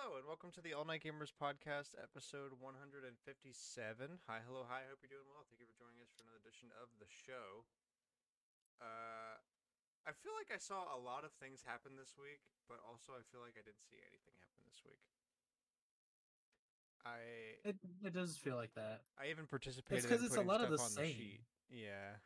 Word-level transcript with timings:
Hello 0.00 0.16
and 0.16 0.24
welcome 0.24 0.48
to 0.56 0.64
the 0.64 0.72
All 0.72 0.88
Night 0.88 1.04
Gamers 1.04 1.28
Podcast, 1.28 1.92
episode 2.00 2.56
157. 2.56 3.12
Hi, 4.24 4.40
hello, 4.48 4.64
hi. 4.64 4.88
Hope 4.88 5.04
you're 5.04 5.12
doing 5.12 5.28
well. 5.28 5.44
Thank 5.52 5.60
you 5.60 5.68
for 5.68 5.76
joining 5.76 6.00
us 6.00 6.08
for 6.16 6.24
another 6.24 6.40
edition 6.40 6.72
of 6.80 6.88
the 6.96 7.04
show. 7.04 7.68
Uh, 8.80 9.36
I 10.08 10.16
feel 10.24 10.32
like 10.40 10.48
I 10.48 10.56
saw 10.56 10.88
a 10.88 10.96
lot 10.96 11.28
of 11.28 11.36
things 11.36 11.60
happen 11.68 12.00
this 12.00 12.16
week, 12.16 12.40
but 12.64 12.80
also 12.80 13.12
I 13.12 13.20
feel 13.28 13.44
like 13.44 13.60
I 13.60 13.64
didn't 13.64 13.84
see 13.84 14.00
anything 14.00 14.32
happen 14.40 14.64
this 14.64 14.80
week. 14.88 15.04
I 17.04 17.60
It 17.68 17.76
it 18.00 18.16
does 18.16 18.40
feel 18.40 18.56
like 18.56 18.72
that. 18.80 19.04
I 19.20 19.28
even 19.28 19.44
participated. 19.52 20.08
'cause 20.08 20.08
because 20.08 20.24
it's 20.24 20.40
a 20.40 20.48
lot 20.48 20.64
of 20.64 20.72
the 20.72 20.80
same. 20.80 21.12
sheet. 21.12 21.44
Yeah. 21.68 22.16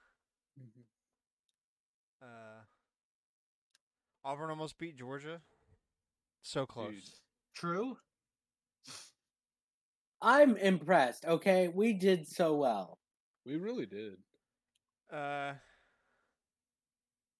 Uh, 2.22 2.62
Auburn 4.22 4.50
almost 4.50 4.78
beat 4.78 4.94
Georgia. 4.94 5.42
So 6.42 6.66
close. 6.66 6.94
Dude. 6.94 7.23
True. 7.54 7.96
I'm 10.20 10.56
impressed. 10.56 11.24
Okay, 11.26 11.68
we 11.68 11.92
did 11.92 12.26
so 12.26 12.56
well. 12.56 12.98
We 13.44 13.56
really 13.56 13.86
did. 13.86 14.14
Uh, 15.12 15.54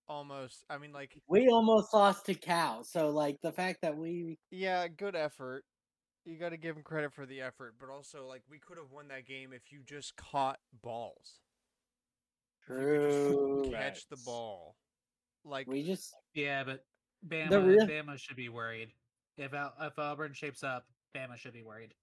almost. 0.07 0.65
I 0.69 0.79
mean, 0.79 0.93
like, 0.93 1.19
We 1.29 1.49
almost 1.49 1.95
lost 1.95 2.27
to 2.27 2.35
Cal. 2.35 2.85
So, 2.85 3.09
like, 3.11 3.41
the 3.43 3.53
fact 3.53 3.81
that 3.83 3.97
we 3.97 4.39
yeah, 4.51 4.87
good 4.89 5.17
effort. 5.17 5.65
You 6.27 6.39
got 6.39 6.51
to 6.51 6.57
give 6.57 6.75
them 6.75 6.85
credit 6.85 7.12
for 7.12 7.27
the 7.27 7.43
effort, 7.43 7.75
but 7.79 7.91
also, 7.91 8.27
like, 8.27 8.43
we 8.49 8.59
could 8.59 8.79
have 8.79 8.91
won 8.91 9.09
that 9.09 9.27
game 9.27 9.53
if 9.53 9.71
you 9.71 9.81
just 9.85 10.17
caught 10.17 10.59
balls. 10.83 11.41
If 12.62 12.71
you 12.71 12.77
could 12.77 13.11
just 13.11 13.29
True. 13.29 13.71
catch 13.71 14.09
the 14.09 14.17
ball. 14.25 14.77
Like, 15.45 15.67
we 15.67 15.83
just 15.83 16.15
Yeah, 16.35 16.65
but 16.65 16.81
Bama 17.27 17.51
The 17.51 17.61
real- 17.61 17.87
Bama 17.87 18.19
should 18.19 18.37
be 18.37 18.49
worried. 18.49 18.91
If 19.37 19.53
Al- 19.55 19.75
if 19.81 19.99
Auburn 19.99 20.33
shapes 20.33 20.63
up, 20.63 20.87
Bama 21.17 21.37
should 21.37 21.53
be 21.53 21.63
worried. 21.63 21.95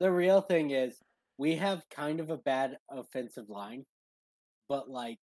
the 0.00 0.10
real 0.12 0.40
thing 0.40 0.70
is 0.70 1.02
we 1.38 1.56
have 1.56 1.88
kind 1.90 2.20
of 2.20 2.30
a 2.30 2.36
bad 2.36 2.78
offensive 2.90 3.48
line, 3.50 3.84
but 4.68 4.88
like 4.88 5.18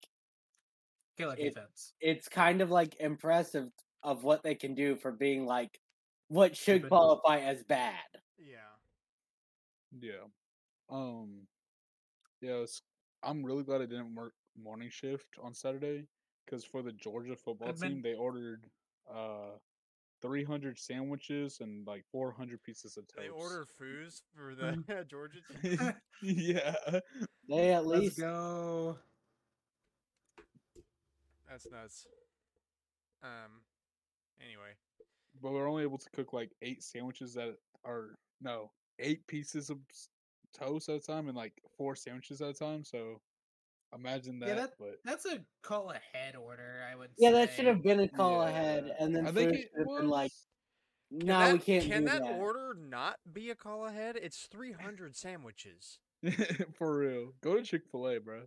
Killer 1.17 1.35
It- 1.37 1.53
defense. 1.55 1.93
it's 2.01 2.27
kind 2.27 2.61
of 2.61 2.71
like 2.71 2.95
impressive 2.99 3.71
of 4.03 4.23
what 4.23 4.43
they 4.43 4.53
can 4.55 4.75
do 4.75 4.95
for 4.97 5.11
being 5.11 5.45
like 5.45 5.79
what 6.27 6.55
should 6.57 6.81
Stupid. 6.81 6.89
qualify 6.89 7.39
as 7.39 7.63
bad. 7.63 8.03
yeah. 8.37 8.57
Yeah. 9.97 10.25
Um. 10.89 11.47
Yeah. 12.41 12.55
It's, 12.63 12.81
I'm 13.23 13.43
really 13.45 13.63
glad 13.63 13.81
I 13.81 13.85
didn't 13.85 14.13
work 14.13 14.33
morning 14.57 14.89
shift 14.89 15.37
on 15.41 15.53
Saturday 15.53 16.05
because 16.45 16.65
for 16.65 16.81
the 16.81 16.91
Georgia 16.91 17.35
football 17.35 17.71
been- 17.73 17.91
team, 17.93 18.01
they 18.01 18.13
ordered 18.15 18.69
uh 19.09 19.57
300 20.25 20.79
sandwiches 20.79 21.59
and 21.61 21.85
like 21.85 22.03
400 22.11 22.61
pieces 22.63 22.97
of 22.97 23.07
toast. 23.07 23.19
They 23.19 23.29
order 23.29 23.65
foos 23.79 24.21
for 24.35 24.55
the 24.55 25.03
Georgia 25.09 25.39
team. 25.61 25.93
yeah. 26.21 26.75
They 27.47 27.73
at 27.73 27.85
Let's 27.85 28.01
least 28.01 28.19
go. 28.19 28.97
That's 31.47 31.67
nuts. 31.71 32.07
Um, 33.23 33.61
anyway. 34.41 34.73
But 35.41 35.51
we're 35.51 35.69
only 35.69 35.83
able 35.83 35.97
to 35.99 36.09
cook 36.11 36.33
like 36.33 36.51
eight 36.61 36.81
sandwiches 36.83 37.33
that 37.35 37.55
are 37.85 38.15
no 38.41 38.71
eight 38.99 39.25
pieces 39.27 39.69
of 39.69 39.77
toast 40.57 40.89
at 40.89 40.95
a 40.95 40.99
time 40.99 41.27
and 41.27 41.37
like 41.37 41.53
four 41.77 41.95
sandwiches 41.95 42.41
at 42.41 42.49
a 42.49 42.53
time. 42.53 42.83
So 42.83 43.21
imagine 43.93 44.39
that. 44.39 44.49
Yeah, 44.49 44.55
that- 44.55 44.73
but 44.79 44.99
That's 45.03 45.25
a 45.25 45.39
call 45.61 45.91
ahead 45.91 46.35
order. 46.35 46.83
I 46.91 46.95
would. 46.95 47.09
Yeah, 47.17 47.31
that 47.31 47.53
should 47.53 47.65
have 47.65 47.83
been 47.83 47.99
a 47.99 48.07
call 48.07 48.43
ahead 48.43 48.95
and 48.99 49.15
then 49.15 49.27
I 49.27 49.31
think 49.31 49.53
it 49.53 49.69
should 49.75 49.87
have 49.87 49.97
been 49.99 50.09
like 50.09 50.31
no, 51.11 51.39
that, 51.39 51.53
we 51.53 51.59
can't 51.59 51.85
Can 51.85 52.03
do 52.03 52.09
that, 52.09 52.23
that. 52.23 52.39
order 52.39 52.75
not 52.79 53.17
be 53.31 53.49
a 53.49 53.55
call 53.55 53.85
ahead? 53.85 54.17
It's 54.21 54.47
300 54.51 55.15
sandwiches. 55.15 55.99
For 56.77 56.97
real. 56.97 57.33
Go 57.41 57.55
to 57.55 57.61
Chick 57.61 57.83
fil 57.91 58.07
A, 58.07 58.19
bro. 58.19 58.43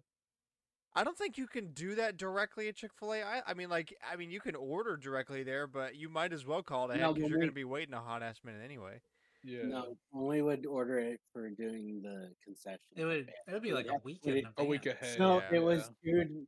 I 0.95 1.05
don't 1.05 1.17
think 1.17 1.39
you 1.39 1.47
can 1.47 1.73
do 1.73 1.95
that 1.95 2.17
directly 2.17 2.67
at 2.69 2.75
Chick 2.75 2.91
Fil 2.99 3.13
A. 3.13 3.23
I, 3.23 3.43
I 3.47 3.55
mean, 3.55 3.69
like, 3.69 3.95
I 4.11 4.17
mean, 4.17 4.31
you 4.31 4.41
can 4.41 4.57
order 4.57 4.97
directly 4.97 5.45
there, 5.45 5.67
but 5.69 5.95
you 5.95 6.09
might 6.09 6.33
as 6.33 6.45
well 6.45 6.63
call 6.63 6.91
it 6.91 6.97
ahead 6.97 7.15
because 7.15 7.23
but 7.23 7.29
you're 7.31 7.39
going 7.39 7.51
to 7.51 7.55
be 7.55 7.65
waiting 7.65 7.95
a 7.95 8.01
hot 8.01 8.23
ass 8.23 8.41
minute 8.43 8.63
anyway. 8.65 9.01
Yeah. 9.45 9.63
No, 9.65 9.97
we 10.13 10.43
would 10.43 10.67
order 10.67 10.99
it 10.99 11.21
for 11.33 11.49
doing 11.51 12.01
the 12.03 12.31
concession. 12.45 12.81
It 12.97 13.05
would. 13.05 13.29
It 13.47 13.53
would 13.53 13.63
be 13.63 13.69
We'd 13.69 13.75
like 13.75 13.87
a 13.87 13.99
week. 14.05 14.23
put 14.23 14.33
in 14.33 14.39
it- 14.39 14.53
A 14.57 14.65
week 14.65 14.87
ahead. 14.87 15.19
No, 15.19 15.39
Yeah, 15.39 15.55
it 15.55 15.63
was 15.63 15.91
two 16.05 16.47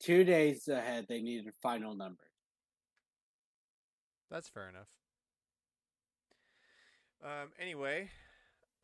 two 0.00 0.24
days 0.24 0.68
ahead. 0.68 1.06
They 1.08 1.20
needed 1.20 1.52
final 1.54 1.94
numbers. 1.94 2.30
That's 4.30 4.48
fair 4.48 4.68
enough. 4.68 4.88
Um. 7.22 7.52
Anyway, 7.58 8.10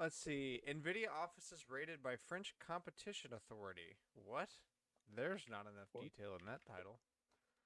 let's 0.00 0.16
see. 0.16 0.60
Nvidia 0.68 1.08
offices 1.10 1.70
raided 1.70 2.02
by 2.02 2.16
French 2.16 2.54
Competition 2.58 3.32
Authority. 3.32 3.96
What? 4.14 4.50
There's 5.14 5.46
not 5.48 5.66
enough 5.66 5.92
detail 5.92 6.36
in 6.40 6.46
that 6.46 6.64
title. 6.66 6.98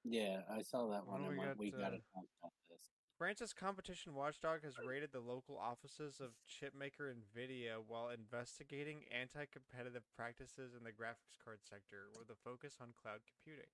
Yeah, 0.03 0.41
I 0.49 0.61
saw 0.61 0.87
that 0.89 1.07
one. 1.07 1.21
Well, 1.21 1.29
and 1.31 1.39
we 1.39 1.45
got, 1.45 1.57
we 1.57 1.71
got 1.71 1.81
uh, 1.81 1.89
to 1.91 2.01
talk 2.13 2.25
about 2.41 2.53
this. 2.69 2.79
France's 3.19 3.51
competition 3.51 4.15
watchdog 4.15 4.63
has 4.63 4.79
raided 4.79 5.11
the 5.11 5.19
local 5.19 5.57
offices 5.57 6.21
of 6.21 6.31
chipmaker 6.47 7.11
Nvidia 7.13 7.75
while 7.85 8.07
investigating 8.07 9.03
anti-competitive 9.11 10.03
practices 10.15 10.73
in 10.73 10.85
the 10.85 10.91
graphics 10.91 11.35
card 11.43 11.59
sector 11.69 12.07
with 12.17 12.29
a 12.29 12.35
focus 12.45 12.77
on 12.79 12.93
cloud 12.95 13.19
computing. 13.27 13.67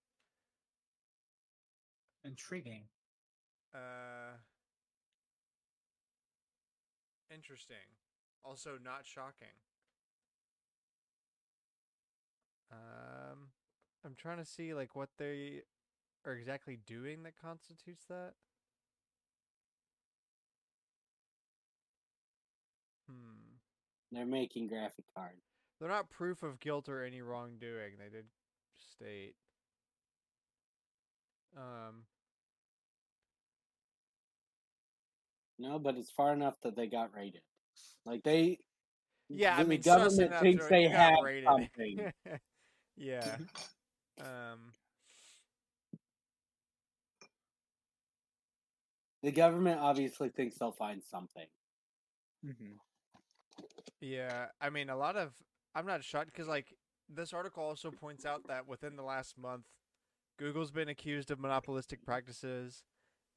Intriguing. 2.26 2.88
Uh 3.74 4.38
interesting. 7.30 7.86
Also 8.44 8.78
not 8.84 9.06
shocking. 9.06 9.62
Um 12.72 13.50
I'm 14.04 14.16
trying 14.16 14.38
to 14.38 14.46
see 14.46 14.74
like 14.74 14.96
what 14.96 15.10
they 15.18 15.62
are 16.26 16.34
exactly 16.34 16.78
doing 16.88 17.24
that 17.24 17.36
constitutes 17.40 18.06
that. 18.10 18.34
Hmm. 23.10 23.56
They're 24.12 24.26
making 24.26 24.68
graphic 24.68 25.06
cards. 25.16 25.42
They're 25.80 25.90
not 25.90 26.10
proof 26.10 26.44
of 26.44 26.60
guilt 26.60 26.88
or 26.88 27.04
any 27.04 27.22
wrongdoing. 27.22 27.94
They 28.00 28.10
did 28.10 28.26
state. 28.78 29.36
Um, 31.58 32.04
No, 35.58 35.80
but 35.80 35.96
it's 35.96 36.12
far 36.12 36.34
enough 36.34 36.56
that 36.64 36.76
they 36.76 36.88
got 36.88 37.14
rated. 37.14 37.42
Like 38.06 38.24
they, 38.24 38.60
yeah, 39.30 39.58
I 39.58 39.64
mean, 39.64 39.82
government 39.82 40.34
thinks 40.40 40.68
they 40.68 40.88
have 40.88 41.18
something. 41.46 42.12
yeah. 42.98 43.38
Um, 44.18 44.72
The 49.24 49.34
government 49.34 49.82
obviously 49.82 50.30
thinks 50.30 50.58
they'll 50.58 50.72
find 50.72 51.04
something. 51.04 51.48
hmm 52.42 52.76
yeah. 54.02 54.48
I 54.62 54.70
mean, 54.70 54.90
a 54.90 54.98
lot 54.98 55.16
of. 55.16 55.34
I'm 55.74 55.86
not 55.86 56.04
shocked 56.04 56.32
because, 56.32 56.48
like, 56.48 56.74
this 57.10 57.34
article 57.34 57.64
also 57.64 57.92
points 57.92 58.26
out 58.26 58.48
that 58.48 58.68
within 58.68 58.96
the 58.96 59.04
last 59.04 59.38
month, 59.38 59.66
Google's 60.38 60.72
been 60.72 60.90
accused 60.90 61.32
of 61.32 61.40
monopolistic 61.40 62.04
practices, 62.04 62.84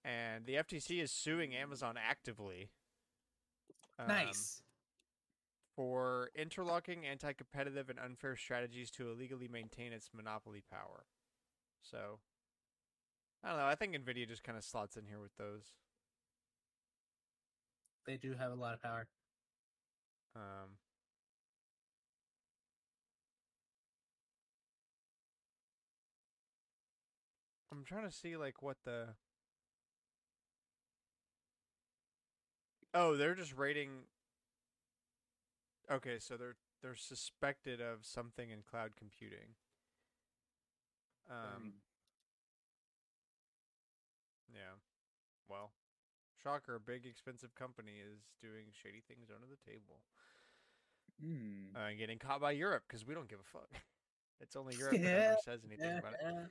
and 0.05 0.47
the 0.47 0.55
FTC 0.55 1.03
is 1.03 1.11
suing 1.11 1.55
Amazon 1.55 1.97
actively. 1.99 2.71
um, 3.99 4.09
nice. 4.09 4.63
for 5.77 6.31
interlocking 6.35 7.05
anti-competitive 7.07 7.89
and 7.89 7.99
unfair 7.99 8.37
strategies 8.37 8.91
to 8.93 9.11
illegally 9.11 9.49
maintain 9.49 9.93
its 9.93 10.11
monopoly 10.15 10.63
power. 10.71 11.07
So, 11.83 12.19
I 13.45 13.49
don't 13.51 13.59
know. 13.59 13.67
I 13.67 13.75
think 13.75 13.95
Nvidia 13.95 14.27
just 14.29 14.43
kind 14.45 14.59
of 14.59 14.65
slots 14.65 14.97
in 14.97 15.07
here 15.07 15.21
with 15.21 15.37
those. 15.37 15.73
They 18.07 18.17
do 18.17 18.35
have 18.35 18.51
a 18.53 18.55
lot 18.55 18.75
of 18.75 18.83
power. 18.83 19.07
Um, 20.37 20.77
I'm 27.73 27.85
trying 27.85 28.09
to 28.09 28.15
see 28.15 28.37
like 28.37 28.63
what 28.63 28.77
the. 28.85 29.15
Oh, 32.95 33.17
they're 33.17 33.35
just 33.35 33.57
rating. 33.57 34.05
Okay, 35.91 36.19
so 36.19 36.37
they're 36.37 36.57
they're 36.83 36.97
suspected 36.97 37.81
of 37.81 38.05
something 38.05 38.51
in 38.51 38.63
cloud 38.63 38.93
computing. 38.97 39.55
Um. 41.31 41.75
Yeah. 44.53 44.77
Well, 45.49 45.73
shocker! 46.49 46.77
A 46.77 46.81
big 46.81 47.07
expensive 47.07 47.55
company 47.55 47.93
is 48.01 48.21
doing 48.41 48.67
shady 48.83 49.03
things 49.07 49.29
under 49.35 49.47
the 49.47 49.71
table. 49.71 50.01
Mm. 51.25 51.75
uh, 51.75 51.99
getting 51.99 52.19
caught 52.19 52.41
by 52.41 52.53
Europe 52.53 52.85
because 52.87 53.05
we 53.05 53.13
don't 53.13 53.29
give 53.29 53.41
a 53.41 53.59
fuck. 53.59 53.69
It's 54.41 54.55
only 54.55 54.77
Europe 54.77 55.03
that 55.03 55.15
ever 55.17 55.37
says 55.45 55.63
anything 55.67 55.99
about 55.99 56.13
it. 56.13 56.21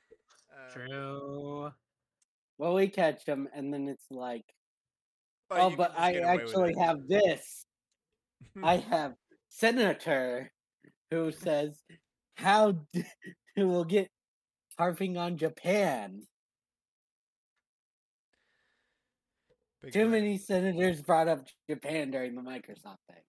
Uh, 0.50 0.74
True. 0.74 1.72
Well, 2.58 2.74
we 2.74 2.88
catch 2.88 3.26
them, 3.26 3.50
and 3.54 3.74
then 3.74 3.90
it's 3.90 4.06
like, 4.10 4.46
oh, 5.52 5.74
but 5.76 5.94
I 5.98 6.14
get 6.14 6.24
away 6.24 6.34
with 6.36 6.44
actually 6.44 6.76
have 6.80 7.08
this. 7.08 7.66
I 8.64 8.78
have 8.78 9.14
Senator 9.50 10.50
who 11.12 11.34
says, 11.34 11.84
"How 12.36 12.72
d- 12.94 13.04
will 13.58 13.84
get 13.84 14.10
harping 14.78 15.18
on 15.18 15.38
Japan?" 15.38 16.22
Big 19.82 19.94
Too 19.94 20.10
many 20.10 20.38
senators 20.38 21.02
brought 21.02 21.28
up 21.28 21.46
Japan 21.70 22.12
during 22.12 22.36
the 22.36 22.42
Microsoft 22.42 22.98
thing. 23.10 23.24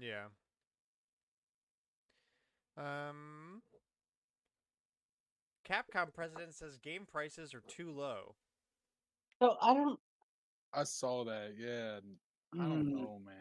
Yeah. 0.00 0.26
Um. 2.76 3.62
Capcom 5.68 6.12
president 6.14 6.54
says 6.54 6.78
game 6.82 7.04
prices 7.10 7.54
are 7.54 7.62
too 7.68 7.92
low. 7.92 8.34
So 9.40 9.56
I 9.60 9.74
don't. 9.74 9.98
I 10.72 10.84
saw 10.84 11.24
that. 11.24 11.54
Yeah, 11.56 12.00
I 12.54 12.64
don't 12.64 12.86
mm, 12.86 12.92
know, 12.92 13.20
man. 13.24 13.34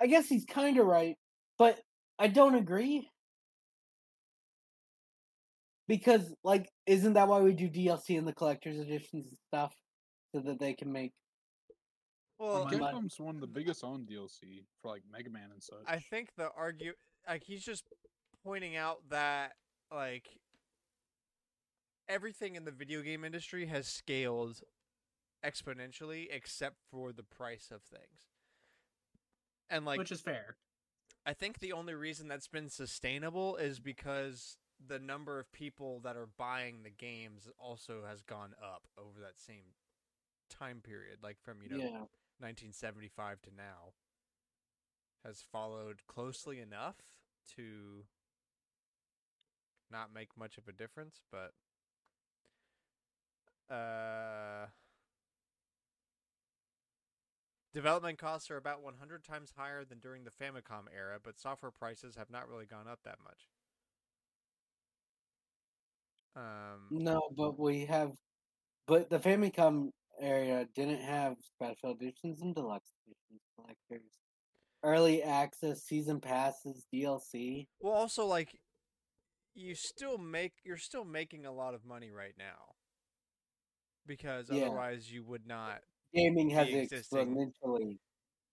I 0.00 0.06
guess 0.06 0.28
he's 0.28 0.44
kind 0.44 0.78
of 0.78 0.86
right, 0.86 1.16
but 1.58 1.80
I 2.18 2.28
don't 2.28 2.54
agree. 2.54 3.08
Because, 5.88 6.34
like, 6.44 6.68
isn't 6.86 7.14
that 7.14 7.28
why 7.28 7.40
we 7.40 7.54
do 7.54 7.68
DLC 7.68 8.10
in 8.10 8.26
the 8.26 8.34
collector's 8.34 8.78
editions 8.78 9.26
and 9.26 9.38
stuff? 9.48 9.74
So 10.34 10.40
that 10.40 10.58
they 10.58 10.74
can 10.74 10.92
make. 10.92 11.12
Well, 12.38 12.66
Capcom's 12.66 13.18
one 13.18 13.34
of 13.34 13.40
the 13.40 13.46
biggest 13.46 13.82
on 13.82 14.06
DLC 14.06 14.62
for 14.80 14.88
like 14.90 15.02
Mega 15.10 15.30
Man 15.30 15.50
and 15.52 15.62
such. 15.62 15.78
I 15.86 15.98
think 15.98 16.28
the 16.36 16.50
argue 16.56 16.92
like 17.28 17.42
he's 17.44 17.64
just 17.64 17.84
pointing 18.44 18.76
out 18.76 18.98
that 19.10 19.52
like 19.92 20.28
everything 22.08 22.54
in 22.56 22.64
the 22.64 22.70
video 22.70 23.02
game 23.02 23.24
industry 23.24 23.66
has 23.66 23.88
scaled 23.88 24.60
exponentially 25.44 26.26
except 26.30 26.76
for 26.90 27.12
the 27.12 27.22
price 27.22 27.70
of 27.72 27.82
things. 27.82 28.28
And 29.70 29.84
like 29.84 29.98
which 29.98 30.12
is 30.12 30.20
fair. 30.20 30.56
I 31.26 31.32
think 31.32 31.58
the 31.58 31.72
only 31.72 31.94
reason 31.94 32.28
that's 32.28 32.48
been 32.48 32.70
sustainable 32.70 33.56
is 33.56 33.80
because 33.80 34.56
the 34.86 34.98
number 34.98 35.38
of 35.40 35.50
people 35.52 36.00
that 36.04 36.16
are 36.16 36.28
buying 36.38 36.82
the 36.84 36.90
games 36.90 37.48
also 37.58 38.02
has 38.08 38.22
gone 38.22 38.54
up 38.62 38.86
over 38.96 39.20
that 39.20 39.38
same 39.38 39.74
time 40.48 40.80
period 40.82 41.18
like 41.22 41.38
from 41.40 41.62
you 41.62 41.68
know 41.68 41.76
yeah. 41.78 42.04
1975 42.40 43.40
to 43.42 43.50
now 43.56 43.92
has 45.24 45.42
followed 45.52 46.06
closely 46.06 46.60
enough 46.60 46.96
to 47.56 48.04
not 49.90 50.12
make 50.12 50.36
much 50.36 50.58
of 50.58 50.68
a 50.68 50.72
difference, 50.72 51.20
but 51.30 51.52
uh 53.72 54.66
development 57.74 58.18
costs 58.18 58.50
are 58.50 58.56
about 58.56 58.82
100 58.82 59.24
times 59.24 59.52
higher 59.56 59.84
than 59.84 59.98
during 59.98 60.24
the 60.24 60.30
Famicom 60.30 60.84
era, 60.94 61.18
but 61.22 61.38
software 61.38 61.70
prices 61.72 62.16
have 62.16 62.30
not 62.30 62.48
really 62.48 62.66
gone 62.66 62.86
up 62.88 63.00
that 63.04 63.18
much. 63.22 63.48
Um 66.36 66.90
No, 66.90 67.28
but 67.36 67.58
we 67.58 67.86
have. 67.86 68.12
But 68.86 69.10
the 69.10 69.18
Famicom 69.18 69.90
area 70.20 70.66
didn't 70.74 71.00
have 71.00 71.36
special 71.42 71.92
editions 71.92 72.40
and 72.42 72.54
deluxe 72.54 72.92
editions 73.06 73.42
collectors. 73.54 74.10
Early 74.82 75.22
access, 75.22 75.82
season 75.82 76.20
passes, 76.20 76.86
DLC. 76.92 77.66
Well, 77.80 77.94
also 77.94 78.26
like 78.26 78.60
you 79.54 79.74
still 79.74 80.18
make 80.18 80.52
you're 80.64 80.76
still 80.76 81.04
making 81.04 81.46
a 81.46 81.52
lot 81.52 81.74
of 81.74 81.84
money 81.84 82.10
right 82.10 82.34
now 82.38 82.74
because 84.06 84.48
Yeah. 84.50 84.66
otherwise 84.66 85.10
you 85.12 85.24
would 85.24 85.46
not. 85.46 85.82
Gaming 86.14 86.50
has 86.50 86.68
existing- 86.68 87.34
exponentially. 87.36 87.98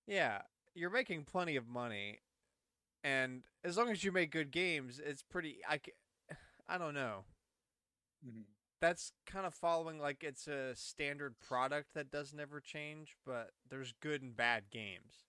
Yeah, 0.07 0.41
you're 0.73 0.89
making 0.89 1.25
plenty 1.25 1.55
of 1.55 1.67
money, 1.67 2.19
and 3.03 3.43
as 3.63 3.77
long 3.77 3.89
as 3.89 4.03
you 4.03 4.11
make 4.11 4.31
good 4.31 4.51
games, 4.51 4.99
it's 4.99 5.23
pretty. 5.23 5.61
I 5.67 5.79
I 6.67 6.77
don't 6.77 6.93
know. 6.95 7.25
Mhm. 8.25 8.45
That's 8.81 9.13
kind 9.25 9.45
of 9.45 9.53
following 9.53 9.99
like 9.99 10.23
it's 10.23 10.47
a 10.47 10.75
standard 10.75 11.39
product 11.39 11.93
that 11.95 12.11
doesn't 12.11 12.39
ever 12.39 12.59
change, 12.59 13.15
but 13.25 13.51
there's 13.69 13.93
good 14.01 14.21
and 14.21 14.35
bad 14.35 14.65
games. 14.69 15.23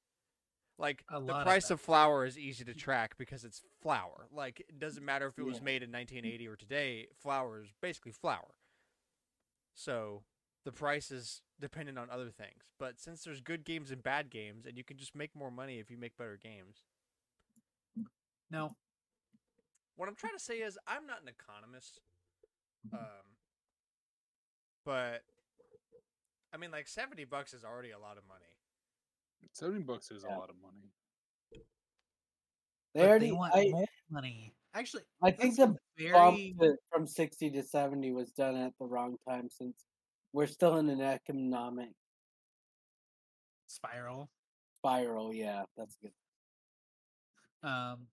Like 0.78 1.04
the 1.10 1.18
lot 1.20 1.40
of 1.40 1.46
price 1.46 1.70
of 1.70 1.80
flour 1.80 2.26
is 2.26 2.36
easy 2.38 2.64
to 2.64 2.74
track 2.74 3.16
because 3.16 3.44
it's 3.44 3.62
flour. 3.80 4.26
Like 4.30 4.60
it 4.68 4.78
doesn't 4.78 5.04
matter 5.04 5.26
if 5.28 5.38
it 5.38 5.44
was 5.44 5.58
Yeah. 5.58 5.64
made 5.64 5.82
in 5.82 5.90
1980 5.90 6.48
or 6.48 6.56
today, 6.56 7.06
flour 7.14 7.62
is 7.62 7.72
basically 7.80 8.12
flour. 8.12 8.56
So 9.74 10.24
the 10.64 10.72
price 10.72 11.10
is 11.10 11.40
dependent 11.60 11.98
on 11.98 12.10
other 12.10 12.30
things. 12.30 12.64
But 12.78 12.98
since 13.00 13.22
there's 13.24 13.40
good 13.40 13.64
games 13.64 13.90
and 13.90 14.02
bad 14.02 14.28
games, 14.28 14.66
and 14.66 14.76
you 14.76 14.84
can 14.84 14.98
just 14.98 15.14
make 15.14 15.34
more 15.34 15.50
money 15.50 15.78
if 15.78 15.90
you 15.90 15.96
make 15.96 16.16
better 16.16 16.36
games. 16.36 16.84
No, 18.50 18.76
What 19.96 20.08
I'm 20.08 20.14
trying 20.14 20.34
to 20.34 20.42
say 20.44 20.58
is 20.58 20.78
I'm 20.86 21.06
not 21.06 21.22
an 21.22 21.28
economist. 21.28 22.00
Um 22.92 23.35
but 24.86 25.22
I 26.54 26.56
mean 26.56 26.70
like 26.70 26.88
70 26.88 27.24
bucks 27.24 27.52
is 27.52 27.64
already 27.64 27.90
a 27.90 27.98
lot 27.98 28.16
of 28.16 28.22
money. 28.26 28.46
Seventy 29.52 29.82
bucks 29.82 30.10
is 30.10 30.24
Yeah. 30.26 30.36
a 30.36 30.38
lot 30.38 30.48
of 30.48 30.56
money. 30.62 30.90
They 32.94 33.00
but 33.00 33.08
already. 33.08 33.26
they 33.26 33.32
want 33.32 33.54
I, 33.54 33.68
more 33.68 33.86
money. 34.10 34.54
Actually, 34.72 35.02
I 35.22 35.30
think 35.30 35.56
the 35.56 35.76
a 36.04 36.12
bump 36.12 36.38
to, 36.60 36.76
from 36.90 37.06
60 37.06 37.50
to 37.50 37.62
70 37.62 38.12
was 38.12 38.30
done 38.30 38.56
at 38.56 38.72
the 38.78 38.86
wrong 38.86 39.16
time 39.28 39.48
since 39.50 39.84
we're 40.32 40.46
still 40.46 40.76
in 40.76 40.88
an 40.88 41.00
economic 41.00 41.90
spiral. 43.66 44.30
spiral. 44.78 45.32
Yeah, 45.32 45.64
that's 45.76 45.96
good. 45.96 46.12
Um, 47.62 48.06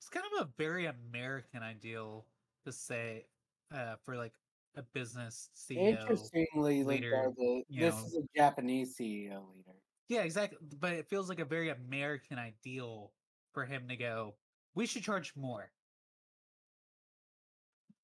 it's 0.00 0.08
kind 0.08 0.26
of 0.34 0.46
a 0.46 0.50
very 0.56 0.86
American 0.86 1.62
ideal 1.62 2.24
to 2.64 2.72
say 2.72 3.26
uh, 3.74 3.96
for 4.04 4.16
like 4.16 4.32
a 4.76 4.82
business 4.94 5.48
CEO. 5.56 5.98
Interestingly, 6.00 6.84
like, 6.84 7.00
leader, 7.00 7.16
uh, 7.16 7.30
the, 7.36 7.62
this 7.70 7.94
know. 7.94 8.06
is 8.06 8.14
a 8.16 8.22
Japanese 8.36 8.96
CEO 8.96 9.42
leader. 9.54 9.76
Yeah, 10.08 10.22
exactly. 10.22 10.58
But 10.78 10.92
it 10.92 11.08
feels 11.08 11.28
like 11.28 11.40
a 11.40 11.44
very 11.44 11.70
American 11.70 12.38
ideal 12.38 13.12
for 13.52 13.64
him 13.64 13.88
to 13.88 13.96
go. 13.96 14.34
We 14.74 14.86
should 14.86 15.02
charge 15.02 15.32
more. 15.34 15.70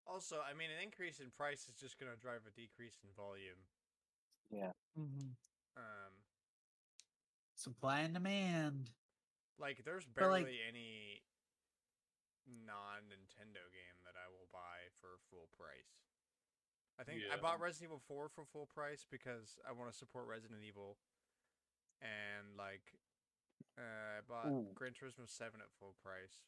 Also, 0.07 0.37
I 0.45 0.53
mean 0.57 0.69
an 0.69 0.83
increase 0.83 1.21
in 1.21 1.31
price 1.31 1.69
is 1.69 1.77
just 1.81 1.99
going 2.01 2.11
to 2.13 2.19
drive 2.19 2.41
a 2.47 2.53
decrease 2.59 2.99
in 3.05 3.09
volume. 3.17 3.61
Yeah. 4.51 4.73
Mm-hmm. 4.99 5.33
Um 5.77 6.13
Supply 7.57 8.01
and 8.01 8.13
demand. 8.15 8.91
like 9.59 9.85
there's 9.85 10.05
But, 10.05 10.29
like- 10.29 10.45
barely 10.45 10.59
any 10.69 11.23
non-Nintendo 12.67 13.63
game 13.71 13.97
that 14.05 14.19
I 14.19 14.27
will 14.29 14.49
buy 14.53 14.91
for 15.01 15.17
full 15.31 15.47
price. 15.57 16.02
I 17.01 17.05
think 17.05 17.21
I 17.33 17.37
bought 17.37 17.61
Resident 17.61 17.89
Evil 17.91 18.03
4 18.07 18.29
for 18.29 18.45
full 18.53 18.67
price 18.67 19.07
because 19.11 19.59
I 19.69 19.73
want 19.73 19.91
to 19.91 19.97
support 19.97 20.27
Resident 20.29 20.61
Evil. 20.67 20.97
And 22.01 22.57
like 22.59 22.83
uh, 23.79 24.19
I 24.19 24.21
bought 24.29 24.51
Ooh. 24.51 24.67
Gran 24.75 24.93
Turismo 24.93 25.27
7 25.27 25.61
at 25.61 25.71
full 25.79 25.95
price. 26.03 26.43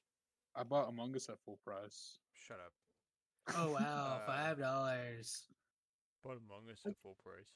I 0.55 0.63
bought 0.63 0.89
Among 0.89 1.15
Us 1.17 1.29
at 1.29 1.41
full 1.45 1.59
price. 1.65 2.19
Shut 2.33 2.59
up. 2.59 2.73
Oh 3.57 3.73
wow, 3.73 4.21
Uh, 4.23 4.27
five 4.27 4.59
dollars. 4.59 5.43
Bought 6.23 6.39
Among 6.39 6.71
Us 6.71 6.81
at 6.87 6.97
full 7.03 7.17
price. 7.23 7.53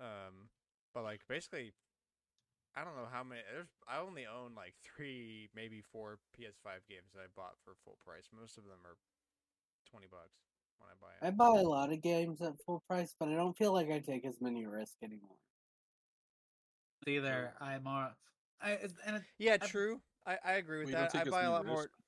um, 0.00 0.48
but 0.94 1.02
like 1.02 1.20
basically, 1.28 1.72
I 2.76 2.84
don't 2.84 2.96
know 2.96 3.08
how 3.10 3.24
many. 3.24 3.40
There's 3.50 3.72
I 3.88 3.98
only 4.00 4.26
own 4.26 4.54
like 4.54 4.74
three, 4.84 5.48
maybe 5.56 5.82
four 5.82 6.18
PS5 6.38 6.86
games 6.88 7.10
that 7.14 7.24
I 7.24 7.30
bought 7.34 7.56
for 7.64 7.74
full 7.84 7.98
price. 8.04 8.28
Most 8.30 8.58
of 8.58 8.64
them 8.64 8.80
are 8.84 8.96
twenty 9.90 10.06
bucks 10.06 10.51
when 10.82 10.90
I 10.90 10.94
buy 11.00 11.26
I 11.26 11.30
buy 11.54 11.60
a 11.60 11.62
lot 11.64 11.92
of 11.92 12.02
games 12.02 12.40
at 12.42 12.54
full 12.66 12.82
price, 12.88 13.14
but 13.18 13.28
I 13.28 13.34
don't 13.34 13.56
feel 13.56 13.72
like 13.72 13.90
I 13.90 13.98
take 14.00 14.24
as 14.26 14.40
many 14.40 14.66
risks 14.66 14.96
anymore. 15.02 15.36
Either 17.06 17.52
I'm 17.60 17.84
more. 17.84 18.10
I 18.60 18.78
and 19.06 19.16
it, 19.16 19.22
Yeah, 19.38 19.54
I've- 19.54 19.66
true. 19.68 20.00
I, 20.24 20.38
I 20.44 20.52
agree 20.52 20.78
with 20.78 20.86
We 20.88 20.92
don't 20.92 21.12
that. 21.12 21.26
I 21.26 21.30
buy 21.30 21.40
a 21.40 21.42
many 21.42 21.52
lot 21.52 21.66
more. 21.66 21.76
risks. 21.82 21.98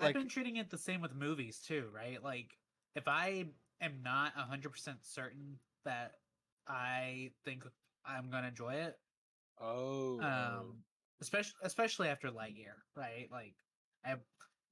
I've 0.00 0.14
been 0.14 0.28
treating 0.28 0.56
it 0.56 0.68
the 0.70 0.78
same 0.78 1.00
with 1.00 1.14
movies 1.14 1.60
too, 1.64 1.88
right? 1.94 2.20
Like 2.22 2.58
if 2.96 3.06
I 3.06 3.46
am 3.80 4.02
not 4.02 4.32
hundred 4.34 4.70
percent 4.70 4.98
certain 5.02 5.58
that 5.84 6.12
I 6.66 7.30
think 7.44 7.64
I'm 8.04 8.30
gonna 8.30 8.48
enjoy 8.48 8.74
it, 8.74 8.96
Oh. 9.60 10.20
um, 10.20 10.82
especially 11.20 11.54
especially 11.62 12.08
after 12.08 12.28
Lightyear, 12.30 12.74
right? 12.96 13.28
Like 13.30 13.54
I 14.04 14.16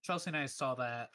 Chelsea 0.02 0.30
and 0.30 0.36
I 0.36 0.46
saw 0.46 0.74
that 0.74 1.10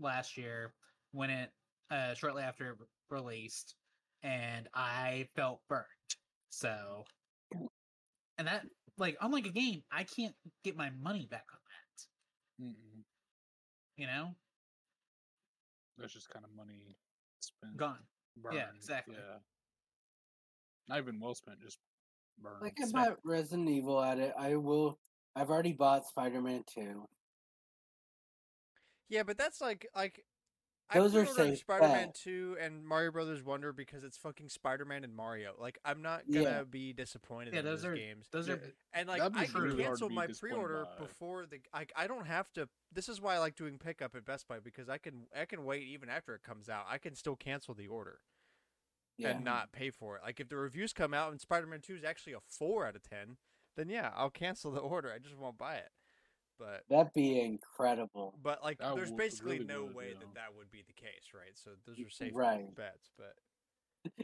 last 0.00 0.36
year 0.36 0.74
when 1.12 1.30
it 1.30 1.50
uh 1.90 2.14
shortly 2.14 2.42
after 2.42 2.70
it 2.72 2.76
released, 3.10 3.74
and 4.22 4.68
I 4.74 5.28
felt 5.36 5.60
burnt. 5.68 5.86
So, 6.50 7.04
and 8.38 8.46
that 8.48 8.62
like 8.98 9.16
unlike 9.20 9.46
a 9.46 9.50
game, 9.50 9.82
I 9.90 10.04
can't 10.04 10.34
get 10.64 10.76
my 10.76 10.90
money 11.02 11.26
back 11.30 11.44
on 11.52 11.58
that. 11.68 12.64
Mm-mm. 12.66 13.02
You 13.96 14.06
know, 14.06 14.34
That's 15.98 16.12
just 16.12 16.28
kind 16.30 16.44
of 16.44 16.50
money 16.56 16.96
spent. 17.40 17.76
gone. 17.76 17.98
burned. 18.36 18.58
exactly. 18.76 19.14
Yeah. 19.16 19.38
Not 20.88 20.98
even 20.98 21.20
well 21.20 21.34
spent, 21.34 21.60
just 21.62 21.78
burned. 22.42 22.62
Like 22.62 22.78
I 22.82 22.86
Smack. 22.86 23.08
bought 23.08 23.18
Resident 23.24 23.68
Evil 23.68 24.02
at 24.02 24.18
it. 24.18 24.32
I 24.38 24.56
will. 24.56 24.98
I've 25.36 25.50
already 25.50 25.72
bought 25.72 26.06
Spider 26.06 26.40
Man 26.40 26.64
Two. 26.72 27.06
Yeah, 29.08 29.22
but 29.22 29.36
that's 29.38 29.60
like 29.60 29.86
like 29.94 30.24
Those 30.94 31.14
I 31.14 31.20
are 31.20 31.24
pre-ordered 31.24 31.50
safe 31.50 31.58
Spider-Man 31.60 32.12
2 32.14 32.56
and 32.60 32.84
Mario 32.84 33.10
Brothers 33.12 33.42
Wonder 33.42 33.72
because 33.72 34.04
it's 34.04 34.16
fucking 34.16 34.48
Spider-Man 34.48 35.04
and 35.04 35.14
Mario. 35.14 35.54
Like 35.58 35.78
I'm 35.84 36.02
not 36.02 36.22
gonna 36.30 36.42
Yeah. 36.44 36.62
be 36.64 36.92
disappointed 36.92 37.54
Yeah, 37.54 37.60
in 37.60 37.64
those 37.64 37.82
those 37.82 37.90
are 37.92 37.96
games. 37.96 38.28
those 38.30 38.48
are 38.48 38.60
And 38.92 39.08
like 39.08 39.22
I 39.22 39.46
can 39.46 39.62
really 39.62 39.82
cancel 39.82 40.08
my 40.10 40.26
pre-order 40.26 40.86
before 40.98 41.46
the 41.46 41.60
I 41.72 41.86
I 41.96 42.06
don't 42.06 42.26
have 42.26 42.52
to. 42.54 42.68
This 42.92 43.08
is 43.08 43.20
why 43.20 43.34
I 43.34 43.38
like 43.38 43.56
doing 43.56 43.78
pickup 43.78 44.14
at 44.14 44.24
Best 44.24 44.46
Buy 44.48 44.60
because 44.60 44.88
I 44.88 44.98
can 44.98 45.26
I 45.34 45.44
can 45.46 45.64
wait 45.64 45.84
even 45.84 46.08
after 46.08 46.34
it 46.34 46.42
comes 46.42 46.68
out. 46.68 46.86
I 46.88 46.98
can 46.98 47.14
still 47.14 47.36
cancel 47.36 47.74
the 47.74 47.88
order 47.88 48.20
Yeah. 49.16 49.30
and 49.30 49.44
not 49.44 49.72
pay 49.72 49.90
for 49.90 50.16
it. 50.16 50.22
Like 50.22 50.40
if 50.40 50.48
the 50.48 50.56
reviews 50.56 50.92
come 50.92 51.14
out 51.14 51.30
and 51.30 51.40
Spider-Man 51.40 51.80
2 51.80 51.96
is 51.96 52.04
actually 52.04 52.32
a 52.34 52.40
4 52.40 52.86
out 52.86 52.96
of 52.96 53.02
10, 53.02 53.36
then 53.76 53.88
yeah, 53.88 54.12
I'll 54.14 54.30
cancel 54.30 54.70
the 54.70 54.80
order. 54.80 55.10
I 55.12 55.18
just 55.18 55.36
won't 55.36 55.56
buy 55.58 55.76
it. 55.76 55.90
But 56.62 56.84
That'd 56.88 57.12
be 57.12 57.40
incredible. 57.40 58.38
but 58.40 58.62
like 58.62 58.78
That 58.78 58.94
there's 58.94 59.10
basically 59.10 59.54
really 59.54 59.64
no 59.64 59.84
would, 59.86 59.94
way 59.96 60.08
yeah. 60.12 60.18
that 60.20 60.34
that 60.34 60.56
would 60.56 60.70
be 60.70 60.84
the 60.86 60.92
case, 60.92 61.32
right? 61.34 61.50
So 61.54 61.70
those 61.86 61.98
are 61.98 62.08
safe 62.10 62.30
Right. 62.32 62.72
bets, 62.76 63.10
but 63.18 63.34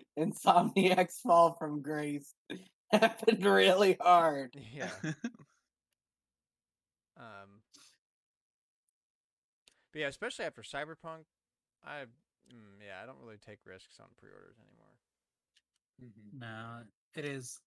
Insomniac's 0.19 1.21
fall 1.21 1.55
from 1.59 1.83
grace 1.83 2.33
happened 2.93 3.45
really 3.45 3.97
hard. 4.01 4.55
yeah. 4.73 4.91
Um, 7.17 7.63
but 9.93 10.01
yeah, 10.01 10.07
especially 10.07 10.45
after 10.45 10.63
Cyberpunk, 10.63 11.25
I 11.85 12.03
mm, 12.53 12.79
yeah, 12.81 13.03
I 13.03 13.07
don't 13.07 13.19
really 13.21 13.39
take 13.45 13.59
risks 13.67 13.99
on 14.01 14.07
pre-orders 14.17 14.57
anymore. 14.61 14.95
Mhm. 16.01 16.39
no. 16.41 16.85
It 17.17 17.25
is. 17.25 17.59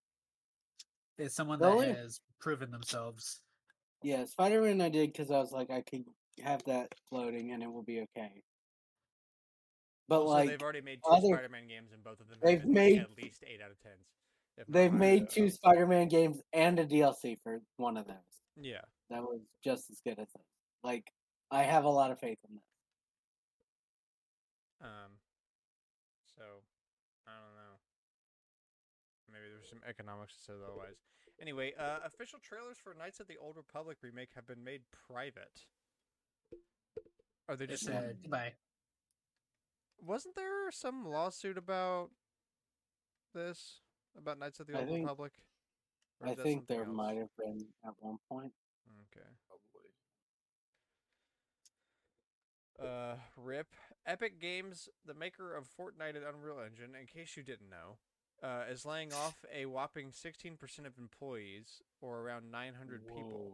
It's 1.17 1.35
someone 1.35 1.59
The 1.59 1.65
that 1.65 1.71
only- 1.73 1.87
has 1.93 2.21
proven 2.39 2.71
themselves. 2.71 3.41
Yeah, 4.03 4.25
Spider 4.25 4.61
Man 4.61 4.81
I 4.81 4.89
did 4.89 5.11
because 5.11 5.31
I 5.31 5.39
was 5.39 5.51
like, 5.51 5.69
I 5.69 5.81
could 5.81 6.05
have 6.43 6.63
that 6.63 6.93
floating 7.09 7.51
and 7.51 7.61
it 7.61 7.71
will 7.71 7.83
be 7.83 8.01
okay. 8.01 8.43
But 10.07 10.21
also, 10.21 10.33
like, 10.33 10.49
they've 10.49 10.61
already 10.61 10.81
made 10.81 10.99
two 11.05 11.09
other- 11.11 11.27
Spider-Man 11.27 11.67
games, 11.67 11.91
and 11.93 12.03
both 12.03 12.19
of 12.19 12.27
them 12.27 12.37
they've 12.41 12.65
made- 12.65 12.99
at 12.99 13.15
least 13.15 13.43
eight 13.47 13.61
out 13.61 13.71
of 13.71 13.79
tens. 13.79 14.05
they've 14.67 14.91
made 14.91 15.29
two 15.29 15.49
Spider 15.49 15.87
Man 15.87 16.07
games 16.09 16.41
and 16.51 16.79
a 16.79 16.85
DLC 16.85 17.35
for 17.43 17.61
one 17.77 17.95
of 17.97 18.07
those. 18.07 18.41
Yeah, 18.57 18.81
That 19.09 19.23
was 19.23 19.41
just 19.63 19.89
as 19.89 20.01
good 20.01 20.19
as 20.19 20.31
this. 20.33 20.45
Like, 20.83 21.13
I 21.49 21.63
have 21.63 21.85
a 21.85 21.89
lot 21.89 22.11
of 22.11 22.19
faith 22.19 22.39
in 22.49 22.55
that. 22.55 22.63
Um, 24.87 25.19
so 26.37 26.63
I 27.27 27.31
don't 27.39 27.55
know. 27.55 27.79
Maybe 29.29 29.49
there's 29.49 29.69
some 29.69 29.83
economics 29.85 30.35
that 30.35 30.43
says 30.43 30.61
otherwise. 30.61 30.97
Anyway, 31.41 31.73
uh, 31.79 31.97
official 32.05 32.37
trailers 32.39 32.77
for 32.77 32.93
Knights 32.93 33.19
of 33.19 33.27
the 33.27 33.37
Old 33.41 33.57
Republic 33.57 33.97
remake 34.03 34.29
have 34.35 34.45
been 34.45 34.63
made 34.63 34.81
private. 35.07 35.65
Are 37.49 37.55
they 37.55 37.65
just? 37.65 37.83
said 37.85 38.17
goodbye. 38.21 38.53
Wasn't 39.99 40.35
there 40.35 40.71
some 40.71 41.05
lawsuit 41.05 41.57
about 41.57 42.11
this 43.33 43.79
about 44.15 44.37
Knights 44.39 44.59
of 44.59 44.67
the 44.67 44.75
I 44.77 44.81
Old 44.81 44.89
think- 44.89 45.03
Republic? 45.05 45.31
I 46.23 46.35
think 46.35 46.67
there 46.67 46.83
else? 46.83 46.93
might 46.95 47.17
have 47.17 47.35
been 47.35 47.65
at 47.83 47.93
one 47.99 48.17
point. 48.29 48.53
Okay. 49.11 49.25
Probably. 52.77 52.91
Uh, 52.91 53.15
rip. 53.35 53.75
Epic 54.05 54.39
Games, 54.39 54.87
the 55.03 55.15
maker 55.15 55.55
of 55.55 55.67
Fortnite 55.67 56.15
and 56.15 56.23
Unreal 56.23 56.59
Engine, 56.63 56.93
in 56.99 57.07
case 57.07 57.35
you 57.35 57.41
didn't 57.41 57.69
know, 57.71 57.97
uh, 58.43 58.63
is 58.71 58.85
laying 58.85 59.13
off 59.13 59.35
a 59.53 59.65
whopping 59.65 60.11
16% 60.11 60.85
of 60.85 60.97
employees, 60.97 61.81
or 62.01 62.19
around 62.21 62.49
900 62.51 63.07
people. 63.07 63.51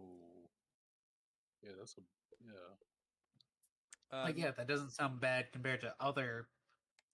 Yeah, 1.62 1.72
that's 1.78 1.96
a 1.98 2.02
yeah. 2.46 4.18
Um, 4.20 4.24
like, 4.26 4.38
yeah, 4.38 4.52
that 4.52 4.68
doesn't 4.68 4.92
sound 4.92 5.20
bad 5.20 5.52
compared 5.52 5.82
to 5.82 5.94
other 6.00 6.48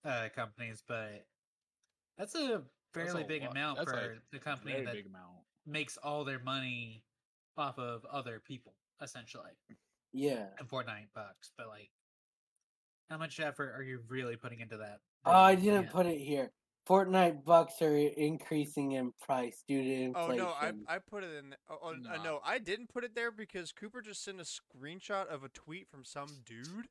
uh, 0.05 0.27
companies, 0.35 0.83
but 0.87 1.25
that's 2.17 2.35
a 2.35 2.61
That's 2.93 3.11
fairly 3.11 3.23
a 3.23 3.27
big 3.27 3.41
lot- 3.41 3.51
amount 3.51 3.77
that's 3.79 3.91
for 3.91 3.97
a 3.97 4.15
the 4.31 4.39
company 4.39 4.73
Very 4.73 4.85
that 4.85 4.93
big 4.93 5.05
amount. 5.07 5.37
makes 5.65 5.97
all 5.97 6.23
their 6.23 6.39
money 6.39 7.03
off 7.57 7.79
of 7.79 8.05
other 8.05 8.39
people, 8.39 8.73
essentially, 9.01 9.51
Yeah. 10.11 10.49
and 10.59 10.67
Fortnite 10.69 11.07
bucks. 11.15 11.51
But 11.57 11.67
like, 11.69 11.89
how 13.09 13.17
much 13.17 13.39
effort 13.39 13.73
are 13.75 13.81
you 13.83 14.01
really 14.07 14.35
putting 14.35 14.59
into 14.59 14.77
that? 14.77 14.99
Oh, 15.25 15.31
I 15.31 15.55
didn't 15.55 15.85
Yeah. 15.85 15.89
put 15.91 16.05
it 16.05 16.19
here. 16.19 16.51
Fortnite 16.87 17.45
bucks 17.45 17.81
are 17.81 17.95
increasing 17.95 18.91
in 18.93 19.13
price 19.21 19.63
due 19.67 19.81
to 19.81 19.89
inflation. 19.89 20.15
Oh 20.15 20.21
inflation. 20.31 20.83
no, 20.87 20.91
I 20.91 20.95
I 20.95 20.99
put 20.99 21.23
it 21.23 21.31
in. 21.37 21.55
Oh, 21.69 21.77
oh, 21.81 21.89
uh, 21.91 22.23
no, 22.23 22.39
I 22.43 22.59
didn't 22.59 22.89
put 22.89 23.03
it 23.05 23.15
there 23.15 23.31
because 23.31 23.71
Cooper 23.71 24.01
just 24.01 24.23
sent 24.23 24.41
a 24.41 24.43
screenshot 24.43 25.27
of 25.27 25.43
a 25.43 25.49
tweet 25.49 25.87
from 25.89 26.03
some 26.03 26.27
dude, 26.45 26.87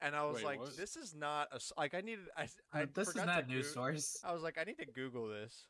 and 0.00 0.14
I 0.14 0.24
was 0.24 0.36
Wait, 0.36 0.44
like, 0.44 0.60
what? 0.60 0.76
"This 0.76 0.96
is 0.96 1.14
not 1.16 1.48
a 1.50 1.56
s- 1.56 1.72
like 1.76 1.94
I 1.94 2.00
needed." 2.00 2.26
I 2.36 2.46
I 2.72 2.84
this 2.84 3.08
is 3.08 3.16
not 3.16 3.44
a 3.44 3.46
news 3.46 3.66
Goo- 3.68 3.72
source. 3.72 4.20
I 4.24 4.32
was 4.32 4.42
like, 4.42 4.56
I 4.56 4.62
need 4.64 4.78
to 4.78 4.86
Google 4.86 5.26
this. 5.26 5.66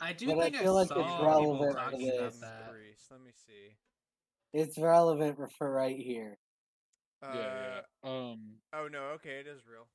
I 0.00 0.12
do 0.12 0.26
But 0.26 0.38
I 0.38 0.42
think 0.44 0.56
I, 0.56 0.62
feel 0.62 0.74
like 0.74 0.84
it's 0.84 0.88
saw 0.90 1.02
people 1.18 1.26
relevant 1.26 1.72
Price 1.72 1.84
to 1.86 1.90
talking 1.90 2.08
about 2.18 2.30
this. 2.32 2.40
that. 2.40 2.72
Let 3.10 3.20
me 3.22 3.30
see. 3.46 3.76
It's 4.52 4.78
relevant 4.78 5.38
for 5.56 5.72
right 5.72 5.96
here. 5.96 6.38
Uh, 7.22 7.32
yeah, 7.34 7.80
yeah. 8.04 8.10
Um, 8.10 8.40
Oh 8.72 8.86
no. 8.86 9.00
Okay, 9.16 9.40
it 9.40 9.46
is 9.46 9.66
real. 9.66 9.88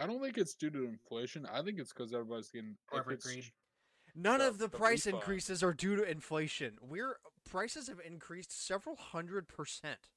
I 0.00 0.06
don't 0.06 0.20
think 0.22 0.38
it's 0.38 0.54
due 0.54 0.70
to 0.70 0.84
inflation. 0.86 1.46
I 1.52 1.62
think 1.62 1.78
it's 1.78 1.92
because 1.92 2.12
everybody's 2.12 2.48
getting 2.50 2.70
if 2.70 2.90
Corporate 2.90 3.20
greed. 3.22 3.44
None 4.14 4.38
The- 4.40 4.48
of 4.48 4.58
the, 4.58 4.68
the 4.68 4.76
price 4.76 5.06
refund. 5.06 5.22
increases 5.22 5.62
are 5.62 5.72
due 5.74 5.96
to 5.96 6.02
inflation. 6.02 6.78
We're 6.80 7.16
prices 7.48 7.88
have 7.88 8.00
increased 8.04 8.66
several 8.66 8.96
hundred 8.96 9.48
percent 9.48 10.08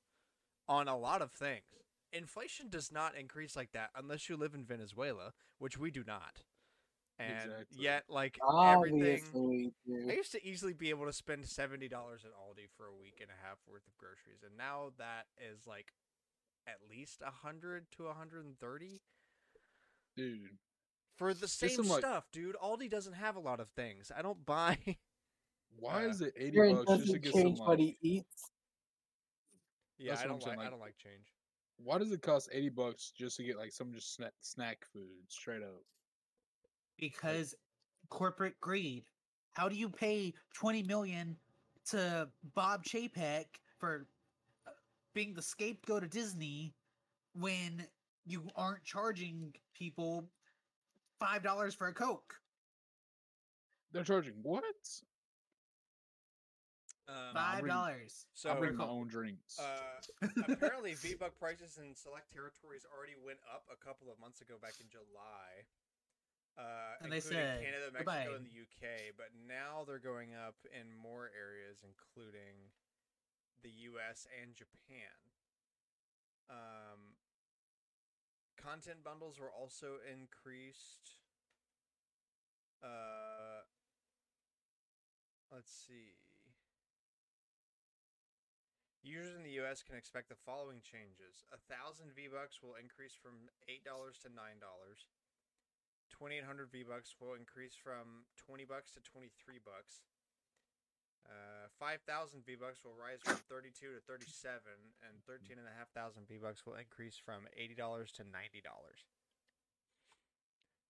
on 0.68 0.88
a 0.88 0.98
lot 0.98 1.22
of 1.22 1.32
things. 1.32 1.64
Inflation 2.12 2.70
does 2.70 2.92
not 2.92 3.16
increase 3.16 3.56
like 3.56 3.72
that 3.74 3.90
unless 3.96 4.30
you 4.30 4.38
live 4.38 4.54
in 4.54 4.66
Venezuela, 4.66 5.34
which 5.58 5.78
we 5.78 5.90
do 5.92 6.04
not. 6.06 6.44
And 7.20 7.52
Exactly. 7.52 7.84
yet, 7.84 8.04
like 8.10 8.40
Obviously, 8.42 9.02
everything, 9.12 9.72
we. 9.86 10.12
I 10.12 10.16
used 10.16 10.32
to 10.32 10.44
easily 10.46 10.74
be 10.74 10.90
able 10.90 11.06
to 11.06 11.14
spend 11.14 11.46
seventy 11.48 11.88
dollars 11.88 12.24
at 12.26 12.32
Aldi 12.32 12.70
for 12.76 12.88
a 12.88 12.94
week 12.96 13.20
and 13.22 13.30
a 13.30 13.46
half 13.48 13.58
worth 13.68 13.86
of 13.88 13.96
groceries, 13.98 14.42
and 14.46 14.58
now 14.58 14.92
that 14.98 15.26
is 15.38 15.68
like 15.68 15.94
at 16.68 16.78
least 16.90 17.22
a 17.22 17.30
hundred 17.46 17.86
to 17.98 18.08
a 18.08 18.14
hundred 18.14 18.46
and 18.46 18.58
thirty 18.60 19.02
dude. 20.16 20.50
for 21.18 21.34
the 21.34 21.48
same 21.48 21.70
some, 21.70 21.88
like- 21.88 22.00
stuff, 22.00 22.26
dude. 22.32 22.56
Aldi 22.62 22.90
doesn't 22.90 23.14
have 23.14 23.36
a 23.36 23.40
lot 23.40 23.60
of 23.60 23.70
things. 23.76 24.12
I 24.16 24.22
don't 24.22 24.44
buy. 24.46 24.78
Why 25.80 26.06
Uh, 26.06 26.10
is 26.10 26.22
it 26.22 26.34
eighty 26.38 26.58
bucks 26.58 26.86
just 26.88 26.88
to 26.88 26.96
doesn't 26.98 27.22
get 27.24 27.34
some 27.34 27.42
change 27.44 27.60
like? 27.60 27.68
what 27.68 27.80
he 27.80 27.98
eats. 28.02 28.50
yeah, 29.98 30.12
That's 30.12 30.24
I 30.24 30.28
don't 30.28 30.44
I'm 30.48 30.58
like, 30.58 30.68
I 30.68 30.70
don't 30.70 30.80
like 30.80 30.98
change. 30.98 31.34
Why 31.78 31.98
does 31.98 32.12
it 32.12 32.22
cost 32.22 32.50
eighty 32.52 32.70
bucks 32.70 33.12
just 33.18 33.38
to 33.38 33.44
get 33.44 33.58
like 33.58 33.72
some 33.72 33.92
just 33.94 34.14
snack 34.16 34.34
snack 34.42 34.86
food 34.92 35.10
straight 35.30 35.64
up? 35.64 35.82
because 37.00 37.56
corporate 38.10 38.60
greed. 38.62 39.04
How 39.54 39.68
do 39.68 39.76
you 39.76 39.90
pay 39.90 40.34
twenty 40.54 40.84
million 40.84 41.36
to 41.90 42.30
Bob 42.56 42.84
Chapek 42.86 43.46
for 43.80 44.06
uh, 44.68 44.72
being 45.16 45.34
the 45.34 45.42
scapegoat 45.42 46.04
of 46.04 46.10
Disney 46.12 46.74
when 47.34 47.86
you 48.26 48.44
aren't 48.56 48.84
charging 48.84 49.54
people 49.76 50.26
five 51.20 51.44
dollars 51.44 51.74
for 51.74 51.88
a 51.88 51.94
Coke? 51.94 52.36
They're 53.92 54.04
charging 54.04 54.34
what? 54.42 54.64
Um, 57.10 57.36
Five 57.36 57.68
dollars. 57.68 58.26
so 58.34 58.50
I 58.50 58.56
bring 58.56 58.78
my 58.78 58.88
own 58.88 59.08
drinks. 59.10 59.60
Uh, 59.60 60.28
apparently, 60.48 60.94
V 60.96 61.16
Buck 61.20 61.38
prices 61.38 61.78
in 61.78 61.94
select 61.96 62.32
territories 62.32 62.88
already 62.96 63.20
went 63.20 63.40
up 63.54 63.68
a 63.68 63.76
couple 63.76 64.08
of 64.10 64.16
months 64.24 64.40
ago, 64.40 64.56
back 64.62 64.76
in 64.80 64.88
July. 64.88 65.68
Uh, 66.58 66.96
And 67.04 67.12
they 67.12 67.18
including 67.18 67.40
said, 67.44 67.60
Canada, 67.66 67.86
Mexico, 67.92 68.08
"Goodbye." 68.08 68.36
and 68.40 68.46
the 68.48 68.56
UK. 68.56 69.12
But 69.20 69.36
now 69.36 69.84
they're 69.84 70.00
going 70.00 70.32
up 70.34 70.56
in 70.72 70.96
more 70.96 71.28
areas, 71.36 71.84
including 71.84 72.72
the 73.68 73.74
US 73.92 74.26
and 74.42 74.56
Japan. 74.56 75.12
Um, 76.50 77.13
content 78.64 79.04
bundles 79.04 79.36
were 79.40 79.52
also 79.52 80.00
increased. 80.08 81.20
Uh, 82.80 83.68
let's 85.52 85.72
see. 85.72 86.16
Users 89.04 89.36
in 89.36 89.44
the 89.44 89.60
U.S. 89.60 89.84
can 89.84 90.00
expect 90.00 90.32
the 90.32 90.40
following 90.48 90.80
changes: 90.80 91.44
a 91.52 91.60
thousand 91.68 92.16
V 92.16 92.32
Bucks 92.32 92.64
will 92.64 92.80
increase 92.80 93.12
from 93.12 93.52
eight 93.68 93.84
dollars 93.84 94.16
to 94.24 94.32
nine 94.32 94.64
dollars. 94.64 95.12
Twenty-eight 96.08 96.48
hundred 96.48 96.72
V 96.72 96.88
Bucks 96.88 97.20
will 97.20 97.36
increase 97.36 97.76
from 97.76 98.24
twenty 98.40 98.64
bucks 98.64 98.96
to 98.96 99.04
twenty-three 99.04 99.60
bucks. 99.60 100.08
Uh, 101.26 101.68
five 101.80 102.00
thousand 102.08 102.46
V 102.46 102.56
Bucks 102.56 102.84
will 102.84 102.96
rise 103.00 103.20
from 103.24 103.38
thirty-two 103.50 103.88
to 103.96 104.02
thirty-seven, 104.08 104.76
and 105.08 105.14
thirteen 105.26 105.58
and 105.58 105.68
a 105.68 105.76
half 105.78 105.90
thousand 105.96 106.28
V 106.28 106.36
Bucks 106.42 106.66
will 106.66 106.76
increase 106.76 107.18
from 107.24 107.48
eighty 107.58 107.74
dollars 107.76 108.12
to 108.14 108.24
ninety 108.24 108.62
dollars. 108.62 109.08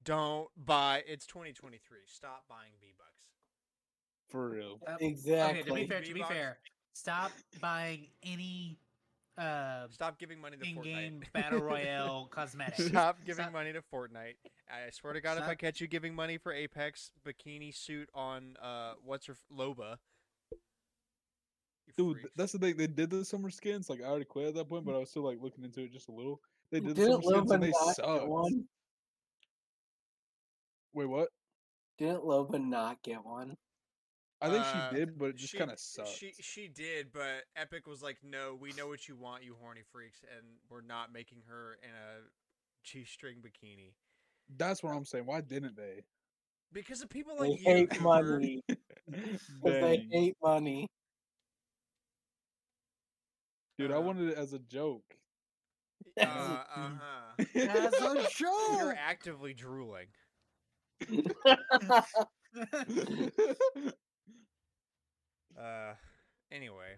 Don't 0.04 0.50
buy. 0.58 1.04
It's 1.08 1.26
2023. 1.26 2.00
Stop 2.06 2.44
buying 2.50 2.72
V 2.82 2.88
Bucks. 2.98 3.10
For 4.30 4.50
real. 4.50 4.80
Exactly. 5.00 5.62
Okay, 5.62 5.70
to 5.70 5.74
be 5.76 5.88
fair, 5.88 6.02
to 6.02 6.14
be 6.14 6.24
fair, 6.24 6.58
stop 6.94 7.32
buying 7.62 8.08
any 8.24 8.78
uh, 9.38 9.86
Stop 9.90 10.20
giving 10.20 10.40
money 10.42 10.58
to 10.58 10.68
in-game 10.68 11.22
Fortnite. 11.22 11.34
battle 11.34 11.60
royale 11.62 12.28
cosmetics. 12.32 12.86
Stop 12.88 13.18
giving 13.26 13.44
Stop- 13.46 13.54
money 13.54 13.72
to 13.74 13.82
Fortnite. 13.82 14.36
I 14.70 14.90
swear 14.92 15.14
to 15.14 15.22
God, 15.22 15.38
if 15.38 15.44
I 15.44 15.56
catch 15.56 15.80
you 15.82 15.88
giving 15.88 16.14
money 16.16 16.38
for 16.38 16.52
Apex 16.52 17.12
bikini 17.26 17.74
suit 17.76 18.10
on 18.14 18.58
uh, 18.62 18.94
what's 19.06 19.28
her 19.28 19.34
f- 19.34 19.58
Loba. 19.58 19.98
You 21.98 22.06
Dude, 22.06 22.22
th- 22.22 22.32
freaks. 22.32 22.36
that's 22.36 22.52
the 22.54 22.60
thing. 22.60 22.78
They 22.78 22.88
did 22.88 23.10
the 23.10 23.24
summer 23.26 23.50
skins. 23.50 23.90
Like 23.90 24.02
I 24.02 24.06
already 24.06 24.26
quit 24.26 24.48
at 24.48 24.56
that 24.56 24.70
point, 24.70 24.86
but 24.86 24.96
I 24.96 25.00
was 25.00 25.10
still 25.10 25.24
like 25.24 25.40
looking 25.42 25.64
into 25.64 25.82
it 25.84 25.92
just 25.92 26.10
a 26.10 26.12
little. 26.12 26.42
They 26.72 26.80
did 26.80 26.96
the 26.96 27.02
Didn't 27.02 27.22
summer 27.22 27.22
skins 27.24 27.52
and 27.52 27.64
they 27.64 27.72
not 27.72 27.96
sucked. 27.96 28.28
one? 28.28 28.68
Wait, 30.94 31.06
what? 31.06 31.30
Didn't 31.98 32.24
Loba 32.24 32.64
not 32.64 33.04
get 33.04 33.24
one? 33.24 33.56
I 34.42 34.50
think 34.50 34.66
Uh, 34.66 34.90
she 34.92 34.96
did, 34.96 35.18
but 35.18 35.26
it 35.30 35.36
just 35.38 35.56
kind 35.56 35.72
of 35.72 35.80
sucked. 35.80 36.08
She 36.08 36.32
she 36.42 36.68
did, 36.68 37.12
but 37.14 37.46
Epic 37.56 37.88
was 37.88 38.02
like, 38.02 38.18
"No, 38.24 38.56
we 38.56 38.74
know 38.74 38.88
what 38.88 39.08
you 39.08 39.16
want, 39.16 39.44
you 39.44 39.56
horny 39.56 39.84
freaks, 39.84 40.24
and 40.36 40.46
we're 40.70 40.82
not 40.82 41.12
making 41.14 41.42
her 41.48 41.76
in 41.84 41.90
a 41.92 42.30
g-string 42.84 43.42
bikini 43.42 43.94
That's 44.58 44.84
what 44.84 44.92
I'm 44.96 45.06
saying. 45.06 45.26
Why 45.26 45.42
didn't 45.42 45.76
they? 45.76 46.04
because 46.74 47.02
of 47.02 47.10
people 47.10 47.38
They 47.38 47.52
like 47.52 47.60
you." 47.62 47.74
hate 47.74 47.90
Cooper. 47.94 48.02
money. 48.04 48.62
'cause 49.64 49.80
they 49.80 50.06
hate 50.12 50.36
money. 50.42 50.88
Dude, 53.78 53.92
I 53.92 53.96
Uh, 53.96 54.02
wanted 54.02 54.30
it 54.30 54.38
as 54.38 54.54
a 54.54 54.60
joke. 54.60 55.16
Uh, 56.20 56.24
uh-huh. 56.26 57.44
As 57.56 57.94
a 58.02 58.28
joke. 58.36 58.78
You're 58.78 58.94
actively 58.96 59.54
drooling. 59.54 60.08
Uh, 65.58 65.94
anyway. 66.52 66.98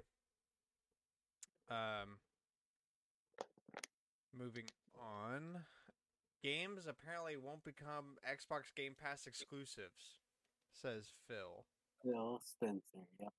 Um, 1.69 2.17
moving 4.37 4.65
on. 4.99 5.61
Games 6.43 6.85
apparently 6.87 7.35
won't 7.37 7.63
become 7.63 8.17
Xbox 8.27 8.73
Game 8.75 8.95
Pass 9.01 9.25
exclusives, 9.27 10.19
says 10.71 11.11
Phil. 11.27 11.65
Phil 12.03 12.39
Spencer. 12.43 12.99
Yeah. 13.19 13.29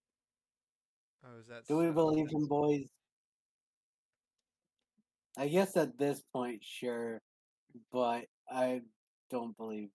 Oh, 1.25 1.39
is 1.41 1.47
that? 1.49 1.67
Do 1.69 1.77
we 1.79 1.91
believe 1.91 2.29
him, 2.31 2.47
boys? 2.47 2.87
I 5.37 5.49
guess 5.49 5.77
at 5.77 5.99
this 5.99 6.23
point, 6.33 6.63
sure, 6.65 7.21
but 7.93 8.25
I 8.51 8.81
don't 9.31 9.57
believe. 9.57 9.91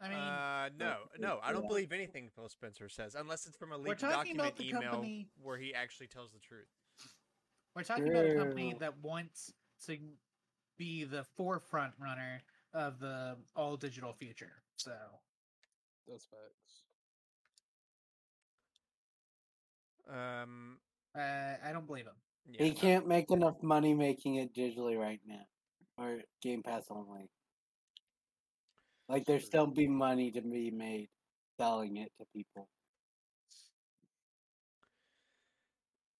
I 0.00 0.08
mean, 0.08 0.18
uh, 0.18 0.68
no, 0.78 0.96
no, 1.18 1.40
I 1.42 1.52
don't 1.52 1.62
yeah. 1.62 1.68
believe 1.68 1.92
anything 1.92 2.30
Phil 2.34 2.48
Spencer 2.48 2.88
says, 2.88 3.14
unless 3.16 3.46
it's 3.46 3.56
from 3.56 3.72
a 3.72 3.78
We're 3.78 3.88
leaked 3.90 4.00
document 4.02 4.54
email 4.60 4.82
company- 4.82 5.28
where 5.42 5.58
he 5.58 5.74
actually 5.74 6.06
tells 6.06 6.32
the 6.32 6.38
truth. 6.38 6.68
we're 7.74 7.82
talking 7.82 8.08
about 8.08 8.26
a 8.26 8.34
company 8.34 8.74
that 8.78 8.96
wants 9.02 9.52
to 9.86 9.98
be 10.78 11.04
the 11.04 11.24
forefront 11.36 11.94
runner 12.00 12.42
of 12.72 13.00
the 13.00 13.36
all 13.56 13.76
digital 13.76 14.12
future. 14.12 14.62
So 14.76 14.92
That's 16.06 16.26
facts. 16.26 16.84
Um, 20.08 20.78
uh, 21.14 21.56
I 21.62 21.72
don't 21.72 21.86
believe 21.86 22.06
him. 22.06 22.14
Yeah, 22.50 22.64
he 22.64 22.70
can't 22.72 23.06
make 23.06 23.30
enough 23.30 23.62
money 23.62 23.94
making 23.94 24.36
it 24.36 24.54
digitally 24.54 24.98
right 24.98 25.20
now, 25.26 25.46
or 25.96 26.18
Game 26.42 26.62
Pass 26.62 26.84
only. 26.90 27.30
Like 29.08 29.24
there's 29.24 29.42
True. 29.42 29.46
still 29.46 29.66
be 29.66 29.88
money 29.88 30.30
to 30.32 30.40
be 30.40 30.70
made 30.70 31.08
selling 31.58 31.96
it 31.96 32.12
to 32.18 32.26
people. 32.34 32.68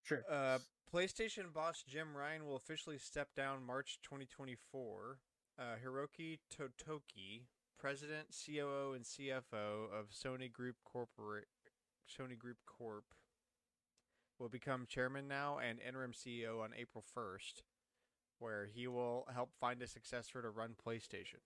Sure. 0.02 0.24
Uh, 0.30 0.58
PlayStation 0.92 1.52
boss 1.52 1.84
Jim 1.86 2.16
Ryan 2.16 2.46
will 2.46 2.56
officially 2.56 2.98
step 2.98 3.28
down 3.36 3.64
March 3.66 3.98
2024. 4.02 5.18
Uh, 5.58 5.62
Hiroki 5.84 6.38
Totoki, 6.50 7.42
president, 7.78 8.28
COO, 8.30 8.94
and 8.94 9.04
CFO 9.04 9.92
of 9.92 10.10
Sony 10.10 10.50
Group 10.50 10.76
Corporate, 10.84 11.48
Sony 12.08 12.38
Group 12.38 12.58
Corp, 12.64 13.04
will 14.38 14.48
become 14.48 14.86
chairman 14.86 15.28
now 15.28 15.58
and 15.58 15.80
interim 15.80 16.12
CEO 16.14 16.60
on 16.60 16.70
April 16.76 17.02
1st, 17.02 17.62
where 18.38 18.66
he 18.66 18.86
will 18.86 19.26
help 19.34 19.50
find 19.60 19.82
a 19.82 19.86
successor 19.86 20.42
to 20.42 20.50
run 20.50 20.74
PlayStation. 20.74 21.40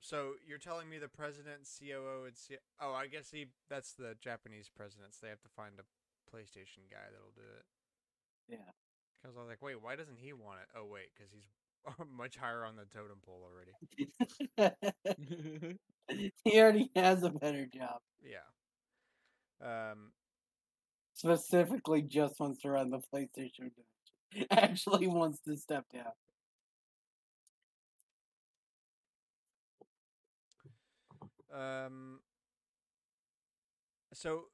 So 0.00 0.34
you're 0.46 0.58
telling 0.58 0.88
me 0.88 0.98
the 0.98 1.08
president, 1.08 1.66
COO, 1.66 2.26
and 2.26 2.36
C- 2.36 2.58
oh, 2.80 2.92
I 2.92 3.06
guess 3.06 3.30
he 3.30 3.46
that's 3.68 3.92
the 3.92 4.14
Japanese 4.20 4.68
presidents. 4.68 5.18
They 5.18 5.28
have 5.28 5.42
to 5.42 5.48
find 5.48 5.74
a 5.78 6.34
PlayStation 6.34 6.86
guy 6.90 7.06
that'll 7.10 7.34
do 7.34 7.42
it. 7.58 7.64
Yeah. 8.48 8.72
Because 9.22 9.36
I 9.36 9.40
was 9.40 9.48
like, 9.48 9.62
wait, 9.62 9.82
why 9.82 9.96
doesn't 9.96 10.18
he 10.18 10.32
want 10.32 10.60
it? 10.62 10.68
Oh 10.76 10.86
wait, 10.86 11.10
because 11.14 11.32
he's 11.32 11.48
much 12.16 12.36
higher 12.36 12.64
on 12.64 12.76
the 12.76 12.84
totem 12.86 13.18
pole 13.24 13.42
already. 13.46 13.72
he 16.44 16.60
already 16.60 16.90
has 16.94 17.22
a 17.22 17.30
better 17.30 17.66
job. 17.66 18.00
Yeah. 18.22 18.46
Um. 19.62 20.12
Specifically, 21.14 22.02
just 22.02 22.38
wants 22.38 22.60
to 22.60 22.70
run 22.70 22.90
the 22.90 23.00
PlayStation. 23.12 23.70
Actually, 24.50 25.06
wants 25.06 25.40
to 25.40 25.56
step 25.56 25.84
down. 25.92 26.12
Um. 31.54 32.20
So, 34.12 34.44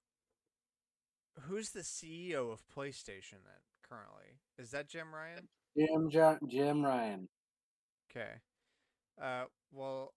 who's 1.42 1.70
the 1.70 1.80
CEO 1.80 2.52
of 2.52 2.62
PlayStation 2.76 3.42
then? 3.44 3.62
Currently, 3.88 4.38
is 4.58 4.70
that 4.70 4.88
Jim 4.88 5.14
Ryan? 5.14 5.48
Jim 5.76 6.10
Jim 6.48 6.82
Ryan. 6.82 7.28
Okay. 8.10 8.32
Uh, 9.20 9.44
well, 9.70 10.12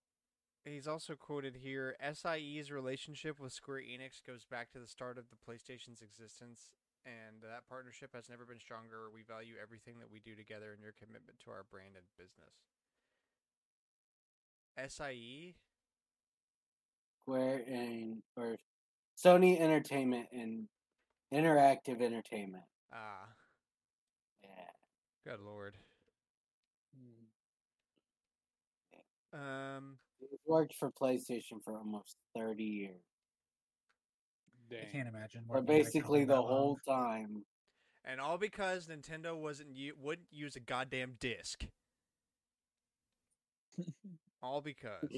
he's 0.74 0.88
also 0.88 1.16
quoted 1.16 1.58
here 1.62 1.96
SIE's 2.02 2.72
relationship 2.72 3.40
with 3.40 3.54
Square 3.54 3.82
Enix 3.82 4.22
goes 4.26 4.46
back 4.46 4.72
to 4.72 4.80
the 4.80 4.88
start 4.88 5.18
of 5.18 5.26
the 5.30 5.36
PlayStation's 5.38 6.02
existence, 6.02 6.72
and 7.06 7.42
that 7.44 7.68
partnership 7.70 8.10
has 8.16 8.30
never 8.30 8.46
been 8.46 8.60
stronger. 8.60 9.10
We 9.14 9.22
value 9.22 9.56
everything 9.62 10.00
that 10.00 10.12
we 10.12 10.20
do 10.20 10.36
together 10.36 10.74
and 10.74 10.82
your 10.82 10.94
commitment 10.98 11.40
to 11.46 11.52
our 11.52 11.64
brand 11.70 11.96
and 11.96 12.06
business. 12.18 12.56
SIE? 14.78 15.56
Square 17.24 17.64
and 17.68 18.22
or 18.36 18.56
Sony 19.24 19.60
Entertainment 19.60 20.28
and 20.32 20.68
Interactive 21.34 22.02
Entertainment. 22.02 22.64
Ah, 22.94 23.28
Yeah. 24.44 24.72
good 25.24 25.40
lord. 25.40 25.76
Mm. 26.96 27.26
Um, 29.34 29.98
He's 30.20 30.40
worked 30.48 30.76
for 30.76 30.92
PlayStation 30.92 31.64
for 31.64 31.78
almost 31.78 32.18
30 32.38 32.64
years. 32.64 33.02
I 34.72 34.86
can't 34.92 35.08
imagine. 35.08 35.44
Or 35.48 35.58
working 35.62 35.76
at 35.76 35.82
a 35.82 35.84
basically 35.84 36.22
the 36.26 36.34
that 36.36 36.42
long. 36.42 36.50
whole 36.50 36.80
time. 36.88 37.44
and 38.04 38.20
all 38.20 38.38
because 38.38 38.88
Nintendo 38.88 39.36
wasn't 39.38 39.76
u- 39.76 39.96
wouldn't 40.02 40.28
use 40.32 40.56
a 40.56 40.60
goddamn 40.60 41.14
disc. 41.20 41.66
all 44.42 44.62
because 44.62 45.02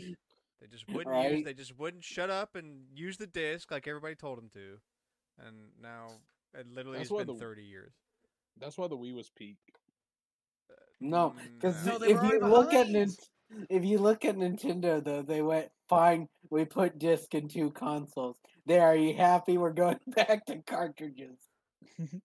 they 0.62 0.68
just 0.70 0.88
wouldn't 0.92 1.32
use. 1.32 1.46
They 1.46 1.54
just 1.54 1.78
wouldn't 1.78 2.04
shut 2.04 2.30
up 2.30 2.56
and 2.56 2.82
use 2.94 3.18
the 3.18 3.28
disc 3.28 3.72
like 3.72 3.88
everybody 3.88 4.16
told 4.16 4.38
them 4.38 4.50
to, 4.54 4.80
and 5.46 5.56
now 5.82 6.08
it 6.54 6.68
literally 6.74 6.98
That's 6.98 7.10
has 7.10 7.14
why 7.16 7.24
been 7.24 7.36
the- 7.36 7.42
thirty 7.42 7.64
years. 7.64 7.94
That's 8.60 8.78
why 8.78 8.88
the 8.88 8.98
Wii 8.98 9.14
was 9.14 9.30
peak. 9.30 9.58
No, 11.00 11.30
Mm, 11.38 11.54
because 11.56 11.86
No, 11.86 11.96
if 11.98 12.10
you 12.24 12.40
look 12.40 12.74
at 12.74 12.88
behind. 12.88 13.16
Nin- 13.50 13.68
if 13.70 13.84
you 13.86 13.98
look 14.00 14.26
at 14.26 14.36
Nintendo 14.36 15.04
though, 15.04 15.22
they 15.22 15.42
went 15.42 15.72
fine. 15.90 16.28
We 16.50 16.66
put 16.66 16.98
disc 17.00 17.34
in 17.34 17.48
two 17.50 17.72
consoles. 17.72 18.38
There, 18.66 18.84
are 18.84 18.96
you 18.96 19.16
happy? 19.16 19.58
We're 19.58 19.74
going 19.74 20.00
back 20.08 20.46
to 20.48 20.62
cartridges. 20.64 21.38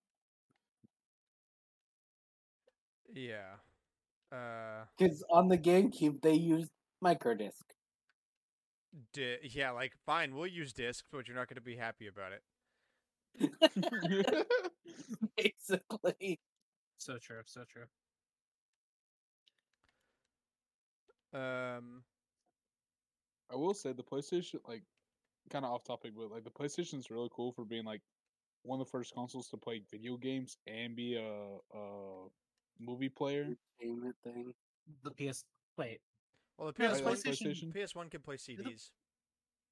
yeah. 3.15 3.57
Uh, 4.33 4.85
Because 4.97 5.23
on 5.31 5.49
the 5.49 5.59
GameCube 5.59 6.23
they 6.23 6.35
used 6.35 6.71
micro 7.01 7.35
disc. 7.35 7.65
di- 9.13 9.39
yeah, 9.43 9.71
like 9.71 9.93
fine, 10.07 10.35
we'll 10.35 10.47
use 10.47 10.73
disc, 10.73 11.05
but 11.13 11.27
you're 11.29 11.37
not 11.37 11.49
going 11.49 11.57
to 11.57 11.61
be 11.61 11.77
happy 11.77 12.07
about 12.07 12.33
it. 12.33 12.43
Basically, 15.37 16.41
So 16.99 17.19
true. 17.19 17.43
So 17.47 17.65
true. 17.69 17.87
Um, 21.35 22.03
I 23.51 23.57
will 23.57 23.75
say 23.75 23.93
the 23.93 24.03
PlayStation, 24.03 24.57
like, 24.67 24.83
kind 25.51 25.65
of 25.65 25.73
off 25.73 25.85
topic, 25.85 26.13
but 26.17 26.31
like 26.31 26.45
the 26.45 26.51
PlayStation's 26.51 27.11
really 27.11 27.29
cool 27.33 27.53
for 27.53 27.65
being 27.65 27.85
like 27.85 28.01
one 28.63 28.81
of 28.81 28.87
the 28.87 28.91
first 28.91 29.13
consoles 29.15 29.49
to 29.49 29.57
play 29.57 29.83
video 29.91 30.17
games 30.17 30.57
and 30.67 30.95
be 30.95 31.17
a, 31.17 31.77
a 31.77 32.29
movie 32.79 33.09
player. 33.09 33.49
entertainment 33.81 34.15
thing. 34.23 34.55
the 35.03 35.11
PS. 35.11 35.45
Wait, 35.77 36.01
Well, 36.59 36.71
the 36.73 36.83
Yeah, 36.83 36.93
PS1, 36.93 37.03
PlayStation- 37.03 37.73
PS1 37.75 38.11
can 38.11 38.21
play 38.21 38.37
CDs 38.37 38.91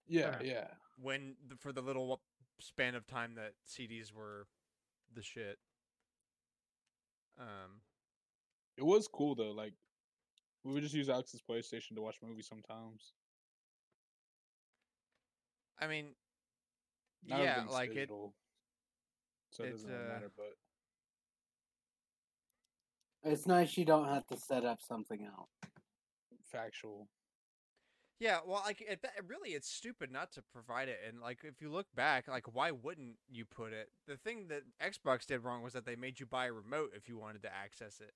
Yeah, 0.08 0.36
Okay. 0.36 0.48
yeah. 0.48 0.68
when 0.96 1.36
for 1.58 1.72
the 1.72 1.82
little 1.82 2.20
span 2.60 2.94
of 2.94 3.06
time 3.06 3.34
that 3.36 3.52
CDs 3.66 4.12
were 4.12 4.46
the 5.14 5.22
shit. 5.22 5.58
Um, 7.38 7.80
It 8.76 8.82
was 8.84 9.06
cool 9.08 9.34
though. 9.34 9.52
Like 9.52 9.74
we 10.64 10.72
would 10.72 10.82
just 10.82 10.94
use 10.94 11.08
Alex's 11.08 11.42
PlayStation 11.48 11.94
to 11.96 12.02
watch 12.02 12.16
movies 12.22 12.46
sometimes. 12.48 13.12
I 15.80 15.86
mean, 15.86 16.14
Now 17.26 17.42
yeah, 17.42 17.50
everything's 17.52 17.72
like 17.72 17.96
it. 17.96 18.08
so 19.50 19.64
it 19.64 19.68
it's, 19.68 19.82
doesn't 19.82 19.90
really 19.90 20.04
uh, 20.04 20.12
matter. 20.14 20.30
But 20.36 20.56
It's 23.22 23.46
nice 23.46 23.76
you 23.76 23.84
don't 23.84 24.06
have 24.08 24.26
to 24.28 24.36
set 24.36 24.64
up 24.64 24.80
something 24.80 25.24
else. 25.24 25.50
factual. 26.50 27.08
Yeah, 28.18 28.40
well, 28.46 28.62
like 28.66 28.82
it, 28.82 29.00
that, 29.02 29.12
really, 29.26 29.50
it's 29.54 29.70
stupid 29.70 30.12
not 30.12 30.30
to 30.32 30.42
provide 30.52 30.88
it. 30.88 30.98
And 31.08 31.20
like, 31.22 31.38
if 31.42 31.62
you 31.62 31.70
look 31.70 31.86
back, 31.94 32.28
like, 32.28 32.54
why 32.54 32.70
wouldn't 32.70 33.16
you 33.30 33.46
put 33.46 33.72
it? 33.72 33.88
The 34.06 34.18
thing 34.18 34.48
that 34.48 34.62
Xbox 34.82 35.24
did 35.24 35.42
wrong 35.42 35.62
was 35.62 35.72
that 35.72 35.86
they 35.86 35.96
made 35.96 36.20
you 36.20 36.26
buy 36.26 36.46
a 36.46 36.52
remote 36.52 36.90
if 36.94 37.08
you 37.08 37.16
wanted 37.16 37.42
to 37.44 37.54
access 37.54 38.00
it. 38.00 38.12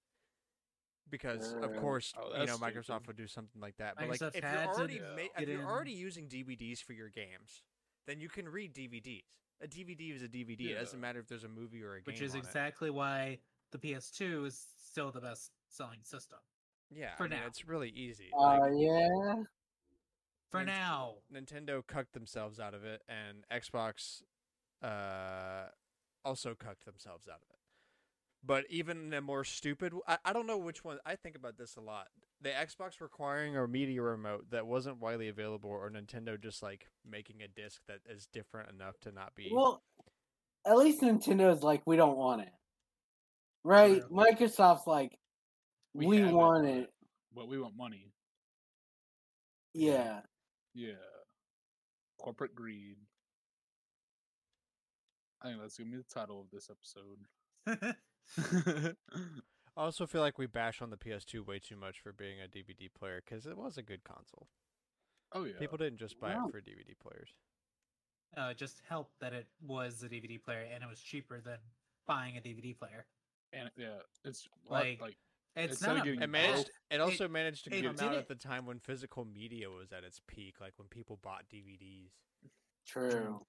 Because 1.10 1.52
of 1.54 1.64
Uh, 1.76 1.80
course, 1.80 2.12
Oh, 2.16 2.40
you 2.40 2.46
know, 2.46 2.56
Microsoft 2.56 2.84
stupid. 2.84 3.06
would 3.08 3.16
do 3.16 3.26
something 3.26 3.60
like 3.60 3.76
that. 3.76 3.94
But 3.96 4.08
like, 4.08 4.22
if 4.22 4.42
you're 4.42 4.66
already 4.74 4.98
ma- 5.00 5.28
if 5.38 5.48
you're 5.48 5.60
in. 5.60 5.66
already 5.66 5.92
using 5.92 6.28
DVDs 6.28 6.82
for 6.82 6.92
your 6.94 7.08
games, 7.10 7.62
then 8.06 8.20
you 8.20 8.28
can 8.28 8.48
read 8.48 8.74
DVDs. 8.74 9.24
A 9.60 9.68
DVD 9.68 10.14
is 10.14 10.22
a 10.22 10.28
DVD. 10.28 10.70
It 10.70 10.74
doesn't 10.74 11.00
matter 11.00 11.20
if 11.20 11.26
there's 11.28 11.44
a 11.44 11.48
movie 11.48 11.82
or 11.82 11.94
a 11.94 11.98
game. 11.98 12.04
which 12.06 12.20
is 12.22 12.32
on 12.32 12.38
it. 12.38 12.44
exactly 12.44 12.90
why 12.90 13.38
the 13.70 13.78
PS2 13.78 14.46
is 14.46 14.66
still 14.82 15.10
the 15.12 15.20
best 15.20 15.50
selling 15.68 16.02
system 16.02 16.38
yeah. 16.90 17.14
for 17.16 17.24
I 17.24 17.28
mean, 17.28 17.40
now. 17.40 17.46
it's 17.46 17.66
really 17.66 17.90
easy. 17.90 18.30
Uh, 18.36 18.58
like, 18.60 18.72
yeah. 18.76 19.42
for 20.50 20.60
Nint- 20.60 20.66
now. 20.66 21.14
Nintendo 21.32 21.86
cucked 21.86 22.12
themselves 22.14 22.58
out 22.58 22.74
of 22.74 22.84
it, 22.84 23.02
and 23.08 23.44
Xbox 23.52 24.22
uh, 24.82 25.66
also 26.24 26.54
cucked 26.54 26.84
themselves 26.84 27.28
out 27.28 27.42
of 27.42 27.48
it. 27.50 27.53
But 28.46 28.64
even 28.68 29.12
a 29.14 29.20
more 29.20 29.44
stupid, 29.44 29.94
I, 30.06 30.18
I 30.24 30.32
don't 30.32 30.46
know 30.46 30.58
which 30.58 30.84
one. 30.84 30.98
I 31.06 31.16
think 31.16 31.34
about 31.36 31.56
this 31.56 31.76
a 31.76 31.80
lot. 31.80 32.08
The 32.42 32.50
Xbox 32.50 33.00
requiring 33.00 33.56
a 33.56 33.66
media 33.66 34.02
remote 34.02 34.50
that 34.50 34.66
wasn't 34.66 35.00
widely 35.00 35.28
available, 35.28 35.70
or 35.70 35.90
Nintendo 35.90 36.40
just 36.40 36.62
like 36.62 36.88
making 37.08 37.36
a 37.42 37.48
disc 37.48 37.80
that 37.88 38.00
is 38.08 38.26
different 38.32 38.70
enough 38.70 38.98
to 39.00 39.12
not 39.12 39.34
be. 39.34 39.50
Well, 39.50 39.82
at 40.66 40.76
least 40.76 41.00
Nintendo's 41.00 41.62
like, 41.62 41.82
we 41.86 41.96
don't 41.96 42.18
want 42.18 42.42
it. 42.42 42.52
Right? 43.64 44.02
Microsoft's 44.10 44.86
like, 44.86 45.18
we, 45.94 46.18
have 46.18 46.32
want 46.32 46.64
but- 46.64 46.72
it. 46.72 46.90
but 47.34 47.48
we 47.48 47.58
want 47.58 47.76
money. 47.76 48.10
Yeah. 49.72 50.20
Yeah, 50.74 50.94
corporate 52.20 52.54
greed. 52.54 52.96
I 55.40 55.48
think 55.48 55.60
that's 55.60 55.76
gonna 55.78 55.90
be 55.90 55.96
the 55.98 56.04
title 56.12 56.40
of 56.40 56.46
this 56.52 56.68
episode. 56.68 57.94
I 59.76 59.80
also 59.82 60.06
feel 60.06 60.20
like 60.20 60.38
we 60.38 60.46
bash 60.46 60.80
on 60.80 60.90
the 60.90 60.96
PS2 60.96 61.44
way 61.46 61.58
too 61.58 61.76
much 61.76 62.00
for 62.00 62.12
being 62.12 62.38
a 62.40 62.48
DVD 62.48 62.88
player 62.92 63.22
because 63.24 63.46
it 63.46 63.56
was 63.56 63.76
a 63.76 63.82
good 63.82 64.04
console. 64.04 64.48
oh 65.32 65.44
yeah, 65.44 65.54
People 65.58 65.78
didn't 65.78 65.98
just 65.98 66.18
buy 66.20 66.34
Wow. 66.34 66.46
it 66.46 66.52
for 66.52 66.60
DVD 66.60 66.94
players. 67.00 67.30
uh, 68.36 68.48
it 68.50 68.56
just 68.56 68.82
helped 68.88 69.18
that 69.20 69.32
it 69.32 69.46
was 69.64 70.02
a 70.02 70.08
DVD 70.08 70.42
player 70.42 70.66
and 70.72 70.82
it 70.82 70.88
was 70.88 71.00
cheaper 71.00 71.40
than 71.40 71.58
buying 72.06 72.36
a 72.36 72.40
DVD 72.40 72.76
player. 72.78 73.06
and 73.52 73.70
yeah, 73.76 73.98
it's 74.24 74.48
like 74.68 75.00
Like, 75.00 75.00
like 75.00 75.16
It's 75.56 75.72
Instead 75.74 75.90
of 75.98 76.06
not 76.06 76.22
It 76.22 76.26
managed. 76.30 76.56
both- 76.66 76.70
It 76.90 77.00
also 77.00 77.28
managed 77.28 77.64
to 77.64 77.74
it 77.76 77.84
come 77.84 77.94
did 77.94 78.04
out 78.04 78.14
it- 78.14 78.18
at 78.18 78.28
the 78.28 78.34
time 78.34 78.66
when 78.66 78.80
physical 78.80 79.24
media 79.24 79.70
was 79.70 79.92
at 79.92 80.02
its 80.04 80.20
peak, 80.26 80.60
like 80.60 80.72
when 80.78 80.88
people 80.88 81.16
bought 81.22 81.48
DVDs. 81.48 82.10
True. 82.86 83.46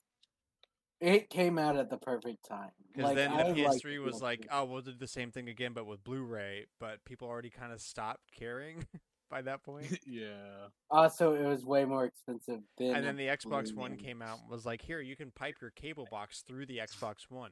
It 1.02 1.30
came 1.30 1.58
out 1.58 1.76
at 1.76 1.90
the 1.90 1.98
perfect 1.98 2.48
time. 2.48 2.72
Because 2.94 3.10
Like, 3.10 3.16
then 3.18 3.32
the 3.32 3.44
like 3.64 3.82
PS3 3.82 3.82
the 3.84 4.00
was 4.00 4.22
like, 4.22 4.42
PS3. 4.42 4.48
oh, 4.52 4.66
we'll 4.66 4.82
do 4.82 4.94
the 4.98 5.08
same 5.08 5.32
thing 5.32 5.50
again, 5.50 5.74
but 5.74 5.86
with 5.86 6.04
Blu-ray. 6.04 6.66
But 6.80 7.04
people 7.06 7.28
already 7.28 7.50
kind 7.50 7.74
of 7.74 7.82
stopped 7.82 8.32
caring 8.32 8.86
by 9.30 9.42
that 9.42 9.62
point. 9.64 10.00
yeah, 10.08 10.68
Also, 10.90 11.34
it 11.34 11.46
was 11.46 11.66
way 11.66 11.84
more 11.86 12.06
expensive 12.06 12.62
than. 12.78 12.96
and 12.96 13.06
then 13.06 13.18
the 13.18 13.28
Xbox 13.28 13.76
One 13.76 13.92
Blu-ray. 13.92 14.04
came 14.06 14.22
out 14.22 14.40
and 14.42 14.50
was 14.50 14.66
like, 14.66 14.82
here, 14.82 15.02
you 15.02 15.16
can 15.18 15.32
pipe 15.32 15.56
your 15.62 15.72
cable 15.72 16.08
box 16.10 16.44
through 16.48 16.66
the 16.68 16.78
Xbox 16.78 17.30
One. 17.30 17.52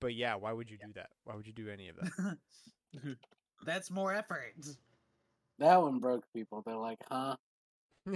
But 0.00 0.14
yeah, 0.14 0.34
why 0.36 0.52
would 0.52 0.70
you 0.70 0.76
do 0.78 0.92
that? 0.94 1.08
Why 1.24 1.34
would 1.34 1.46
you 1.46 1.52
do 1.52 1.68
any 1.70 1.88
of 1.88 1.96
that? 1.96 2.38
That's 3.66 3.90
more 3.90 4.14
effort. 4.14 4.54
That 5.58 5.80
one 5.82 5.98
broke 5.98 6.24
people. 6.32 6.62
They're 6.64 6.76
like, 6.76 6.98
huh? 7.10 7.34
um. 8.06 8.14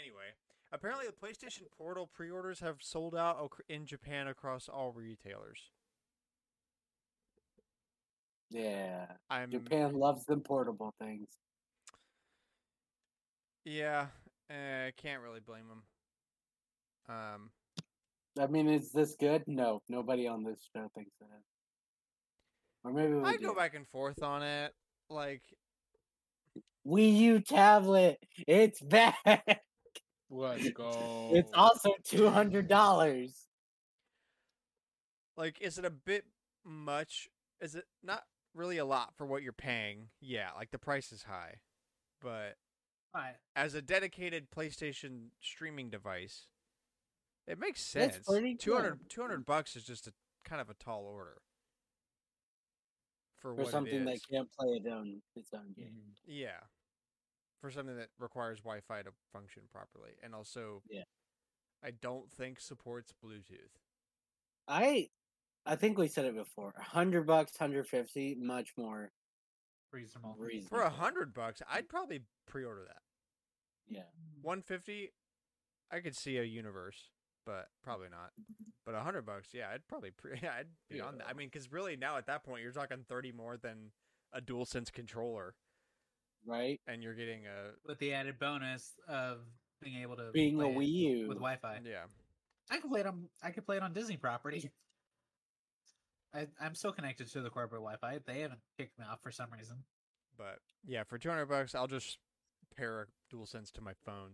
Anyway, 0.00 0.30
apparently 0.72 1.06
the 1.06 1.26
PlayStation 1.26 1.62
Portal 1.76 2.08
pre-orders 2.12 2.60
have 2.60 2.76
sold 2.80 3.14
out 3.16 3.50
in 3.68 3.86
Japan 3.86 4.28
across 4.28 4.68
all 4.68 4.92
retailers. 4.92 5.70
Yeah. 8.50 9.06
I'm 9.28 9.50
Japan 9.50 9.94
loves 9.94 10.24
them 10.24 10.40
portable 10.40 10.94
things. 11.00 11.28
yeah, 13.64 14.06
uh, 14.50 14.90
can't 14.96 15.22
really 15.22 15.40
blame 15.40 15.64
them. 15.68 15.82
Um, 17.08 17.50
I 18.38 18.46
mean, 18.46 18.68
is 18.68 18.90
this 18.92 19.14
good? 19.18 19.44
No, 19.46 19.82
nobody 19.88 20.26
on 20.26 20.42
this 20.44 20.60
show 20.74 20.88
thinks 20.94 21.10
it 21.20 21.24
is. 21.24 21.44
Or 22.84 22.92
maybe 22.92 23.14
we 23.14 23.24
I 23.24 23.36
do. 23.36 23.46
go 23.46 23.54
back 23.54 23.74
and 23.74 23.86
forth 23.88 24.22
on 24.22 24.42
it. 24.42 24.72
Like, 25.08 25.42
Wii 26.86 27.16
U 27.18 27.40
tablet. 27.40 28.18
It's 28.46 28.80
back. 28.82 29.60
Let's 30.30 30.70
go. 30.70 31.30
It's 31.34 31.50
also 31.54 31.90
two 32.04 32.28
hundred 32.28 32.68
dollars. 32.68 33.46
like, 35.36 35.60
is 35.60 35.78
it 35.78 35.84
a 35.84 35.90
bit 35.90 36.24
much? 36.64 37.28
Is 37.60 37.74
it 37.74 37.86
not 38.02 38.24
really 38.54 38.78
a 38.78 38.84
lot 38.84 39.14
for 39.16 39.26
what 39.26 39.42
you're 39.42 39.52
paying? 39.52 40.08
Yeah, 40.20 40.50
like 40.56 40.70
the 40.70 40.78
price 40.78 41.12
is 41.12 41.22
high, 41.24 41.60
but 42.20 42.56
Right. 43.14 43.36
as 43.56 43.74
a 43.74 43.82
dedicated 43.82 44.50
PlayStation 44.50 45.30
streaming 45.40 45.90
device, 45.90 46.46
it 47.46 47.58
makes 47.58 47.80
It's 47.80 48.16
sense. 48.16 48.26
pretty 48.26 48.54
200, 48.54 49.08
200 49.08 49.44
bucks 49.44 49.76
is 49.76 49.84
just 49.84 50.06
a 50.06 50.12
kind 50.44 50.60
of 50.60 50.68
a 50.70 50.74
tall 50.74 51.04
order 51.04 51.40
for, 53.38 53.54
For 53.54 53.62
what 53.62 53.70
something 53.70 54.02
it 54.02 54.04
that 54.04 54.14
is. 54.14 54.26
can't 54.26 54.52
play 54.52 54.68
its 54.76 54.86
own 54.86 55.22
its 55.34 55.52
own 55.54 55.72
game. 55.72 55.86
Mhm. 55.94 56.16
Yeah, 56.26 56.60
for 57.60 57.70
something 57.70 57.96
that 57.96 58.08
requires 58.18 58.58
Wi-Fi 58.60 59.02
to 59.02 59.10
function 59.32 59.62
properly, 59.72 60.12
and 60.22 60.34
also, 60.34 60.82
Yeah. 60.88 61.04
I 61.82 61.90
don't 61.92 62.30
think 62.30 62.60
supports 62.60 63.12
Bluetooth. 63.24 63.76
I 64.68 65.10
I 65.66 65.76
think 65.76 65.98
we 65.98 66.08
said 66.08 66.24
it 66.24 66.34
before. 66.34 66.72
hundred 66.78 67.26
bucks, 67.26 67.56
hundred 67.56 67.86
fifty, 67.86 68.34
much 68.34 68.76
more 68.76 69.12
Reasonable. 69.92 70.34
reasonable. 70.38 70.68
For 70.78 70.82
a 70.82 70.90
hundred 70.90 71.34
bucks, 71.34 71.62
I'd 71.68 71.88
probably 71.88 72.22
pre-order 72.46 72.84
that. 72.86 73.02
Yeah. 73.88 74.02
Hmm. 74.02 74.42
One 74.42 74.62
fifty, 74.62 75.12
I 75.90 76.00
could 76.00 76.16
see 76.16 76.38
a 76.38 76.44
universe, 76.44 77.10
but 77.44 77.68
probably 77.82 78.08
not. 78.08 78.32
But 78.86 78.94
a 78.94 79.00
hundred 79.02 79.22
bucks, 79.26 79.50
yeah, 79.52 79.68
I'd 79.72 79.86
probably 79.86 80.10
pre- 80.10 80.38
yeah, 80.42 80.52
I'd 80.58 80.68
be 80.88 81.00
on 81.00 81.18
that. 81.18 81.28
I 81.28 81.32
mean, 81.34 81.48
because 81.48 81.70
really 81.70 81.96
now 81.96 82.16
at 82.16 82.26
that 82.26 82.42
point, 82.42 82.62
you're 82.62 82.72
talking 82.72 83.04
thirty 83.06 83.30
more 83.30 83.56
than 83.56 83.92
a 84.32 84.40
DualSense 84.40 84.90
controller, 84.92 85.54
Right? 86.46 86.80
and 86.86 87.02
you're 87.02 87.14
getting 87.14 87.46
a 87.46 87.72
With 87.86 87.98
the 87.98 88.12
added 88.14 88.38
bonus 88.38 88.92
of 89.08 89.38
being 89.82 90.02
able 90.02 90.16
to 90.16 90.30
Being 90.32 90.60
a 90.60 90.64
Wii 90.64 90.88
U. 90.88 91.28
with 91.28 91.38
Wi-Fi. 91.38 91.80
yeah. 91.84 92.04
I 92.70 92.78
can 92.78 92.88
play 92.90 93.00
it 93.00 93.06
on. 93.06 93.28
I 93.42 93.50
could 93.50 93.66
play 93.66 93.76
it 93.76 93.82
on 93.82 93.92
Disney 93.92 94.16
property. 94.16 94.70
I, 96.34 96.46
I'm 96.60 96.74
still 96.76 96.92
connected 96.92 97.26
to 97.32 97.40
the 97.40 97.50
corporate 97.50 97.82
Wi-Fi. 97.82 98.20
They 98.24 98.40
haven't 98.40 98.60
kicked 98.78 98.96
me 98.98 99.04
off 99.10 99.20
for 99.22 99.32
some 99.32 99.48
reason. 99.56 99.78
But 100.38 100.60
yeah, 100.86 101.02
for 101.02 101.18
two 101.18 101.28
hundred 101.28 101.46
bucks, 101.46 101.74
I'll 101.74 101.88
just 101.88 102.18
pair 102.76 103.00
a 103.02 103.34
DualSense 103.34 103.72
to 103.72 103.80
my 103.80 103.92
phone 104.06 104.32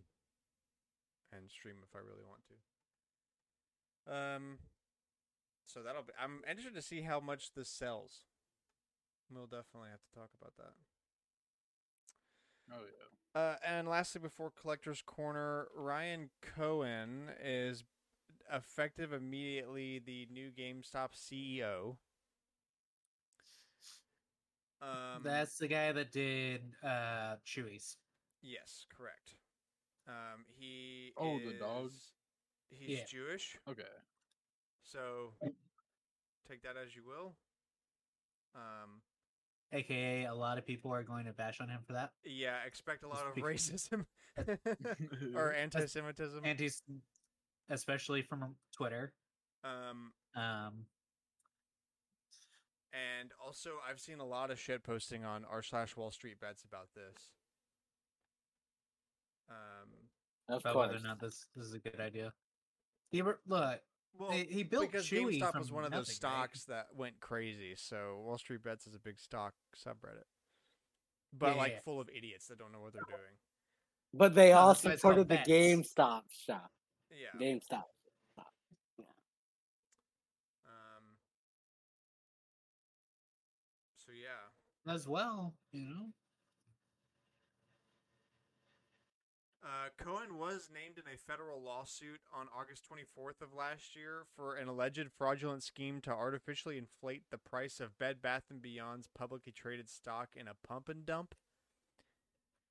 and 1.32 1.50
stream 1.50 1.76
if 1.82 1.96
I 1.96 1.98
really 2.00 2.24
want 2.28 2.42
to. 2.48 4.14
Um, 4.14 4.58
so 5.64 5.80
that'll 5.82 6.02
be. 6.02 6.12
I'm 6.22 6.42
interested 6.48 6.74
to 6.74 6.82
see 6.82 7.00
how 7.02 7.18
much 7.20 7.52
this 7.56 7.68
sells. 7.70 8.20
We'll 9.32 9.46
definitely 9.46 9.88
have 9.90 10.02
to 10.02 10.14
talk 10.20 10.30
about 10.40 10.52
that. 10.58 10.74
Oh 12.72 12.80
yeah. 13.34 13.40
Uh, 13.40 13.56
and 13.66 13.86
lastly, 13.88 14.20
before 14.20 14.50
collector's 14.50 15.02
corner, 15.02 15.68
Ryan 15.74 16.30
Cohen 16.40 17.30
is 17.44 17.84
effective 18.52 19.12
immediately 19.12 19.98
the 19.98 20.26
new 20.32 20.50
GameStop 20.50 21.10
CEO. 21.14 21.96
Um, 24.82 25.22
That's 25.24 25.56
the 25.58 25.68
guy 25.68 25.92
that 25.92 26.12
did 26.12 26.62
uh 26.82 27.36
Chewy's. 27.46 27.96
Yes, 28.42 28.86
correct. 28.96 29.34
Um, 30.06 30.44
he 30.58 31.12
Oh, 31.16 31.38
the 31.38 31.54
dog? 31.54 31.86
is- 31.86 32.12
He's 32.68 32.98
Yeah. 32.98 33.04
Jewish, 33.06 33.56
Okay. 33.68 33.88
so 34.82 35.32
take 36.48 36.62
that 36.62 36.76
as 36.76 36.96
you 36.96 37.04
will. 37.04 37.36
Um, 38.56 39.02
aka 39.72 40.24
a 40.24 40.34
lot 40.34 40.58
of 40.58 40.66
people 40.66 40.92
are 40.92 41.02
going 41.02 41.24
to 41.26 41.32
bash 41.32 41.60
on 41.60 41.68
him 41.68 41.80
for 41.86 41.92
that. 41.94 42.10
Yeah, 42.24 42.56
expect 42.66 43.02
a 43.04 43.08
lot 43.08 43.26
of 43.26 43.34
because- 43.34 43.70
racism 43.70 44.06
or 45.34 45.52
anti-Semitism. 45.64 46.44
Anti, 46.44 46.70
especially 47.70 48.22
from 48.22 48.56
Twitter. 48.72 49.12
Um, 49.64 50.12
Um, 50.36 50.86
and 52.92 53.32
also 53.44 53.72
I've 53.88 54.00
seen 54.00 54.20
a 54.20 54.24
lot 54.24 54.50
of 54.50 54.58
shit 54.60 54.82
posting 54.84 55.24
on 55.24 55.44
r 55.44 55.62
slash 55.62 55.96
Wall 55.96 56.10
Street 56.10 56.38
bets 56.40 56.62
about 56.64 56.88
this. 56.94 57.30
Um, 59.48 59.88
Of 60.48 60.60
about 60.60 60.72
course. 60.74 60.86
whether 60.92 60.98
or 61.04 61.08
not 61.08 61.20
this, 61.20 61.46
this 61.56 61.66
is 61.66 61.74
a 61.74 61.78
good 61.78 62.00
idea. 62.00 62.32
He 63.10 63.22
look, 63.22 63.80
well, 64.18 64.30
he, 64.30 64.44
he 64.44 64.62
built 64.62 64.90
because 64.90 65.06
Chewy 65.06 65.40
GameStop 65.40 65.52
from 65.52 65.60
was 65.60 65.72
one 65.72 65.84
of 65.84 65.90
those 65.90 66.08
nothing, 66.08 66.30
right? 66.30 66.42
stocks 66.50 66.64
that 66.64 66.86
went 66.94 67.18
crazy. 67.20 67.74
So 67.76 68.20
Wall 68.24 68.38
Street 68.38 68.62
Bets 68.62 68.86
is 68.86 68.94
a 68.94 68.98
big 68.98 69.18
stock 69.18 69.54
subreddit, 69.76 70.24
but 71.32 71.52
Yeah, 71.54 71.60
like 71.60 71.72
yeah. 71.72 71.80
full 71.84 72.00
of 72.00 72.08
idiots 72.14 72.46
that 72.48 72.58
don't 72.58 72.72
know 72.72 72.80
what 72.80 72.92
they're 72.92 73.02
doing. 73.08 73.36
But 74.14 74.34
they 74.34 74.50
No, 74.50 74.58
all 74.58 74.68
that's 74.68 74.84
why 74.84 74.92
it's 74.92 75.00
supported 75.02 75.28
the 75.28 75.34
bets. 75.36 75.48
GameStop 75.48 76.22
shop. 76.30 76.70
Yeah. 77.10 77.38
GameStop. 77.40 77.84
Um. 80.64 81.04
So 83.98 84.12
yeah, 84.12 84.92
as 84.92 85.06
well. 85.08 85.54
You 85.72 85.80
know, 85.82 86.06
uh, 89.66 89.88
Cohen 89.98 90.38
was 90.38 90.70
named 90.72 90.96
in 90.96 91.12
a 91.12 91.18
federal 91.18 91.60
lawsuit 91.60 92.20
on 92.32 92.46
August 92.56 92.84
24th 92.88 93.42
of 93.42 93.52
last 93.52 93.96
year 93.96 94.22
for 94.36 94.54
an 94.54 94.68
alleged 94.68 95.10
fraudulent 95.18 95.64
scheme 95.64 96.00
to 96.02 96.10
artificially 96.10 96.78
inflate 96.78 97.24
the 97.30 97.38
price 97.38 97.80
of 97.80 97.98
Bed 97.98 98.22
Bath 98.22 98.44
and 98.48 98.62
Beyond's 98.62 99.08
publicly 99.08 99.50
traded 99.50 99.88
stock 99.90 100.28
in 100.36 100.46
a 100.46 100.54
pump 100.66 100.88
and 100.88 101.04
dump. 101.04 101.34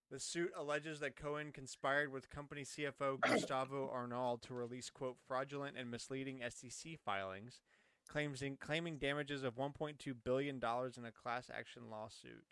The 0.09 0.19
suit 0.19 0.53
alleges 0.57 1.01
that 1.01 1.17
Cohen 1.17 1.51
conspired 1.51 2.13
with 2.13 2.29
company 2.29 2.63
CFO 2.63 3.19
Gustavo 3.27 3.91
Arnal 3.93 4.41
to 4.43 4.53
release 4.53 4.89
quote 4.89 5.17
fraudulent 5.27 5.75
and 5.77 5.91
misleading 5.91 6.41
SEC 6.47 6.97
filings, 7.03 7.59
claiming 8.07 8.57
claiming 8.61 8.97
damages 8.97 9.43
of 9.43 9.55
1.2 9.55 9.97
billion 10.23 10.59
dollars 10.59 10.97
in 10.97 11.03
a 11.03 11.11
class 11.11 11.49
action 11.53 11.89
lawsuit. 11.89 12.45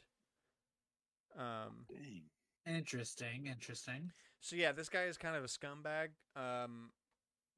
Um, 1.37 1.85
Dang. 1.87 2.23
Interesting, 2.67 3.47
interesting. 3.47 4.11
so 4.39 4.55
yeah, 4.55 4.71
this 4.71 4.89
guy 4.89 5.03
is 5.03 5.17
kind 5.17 5.35
of 5.35 5.43
a 5.43 5.47
scumbag. 5.47 6.09
Um, 6.35 6.89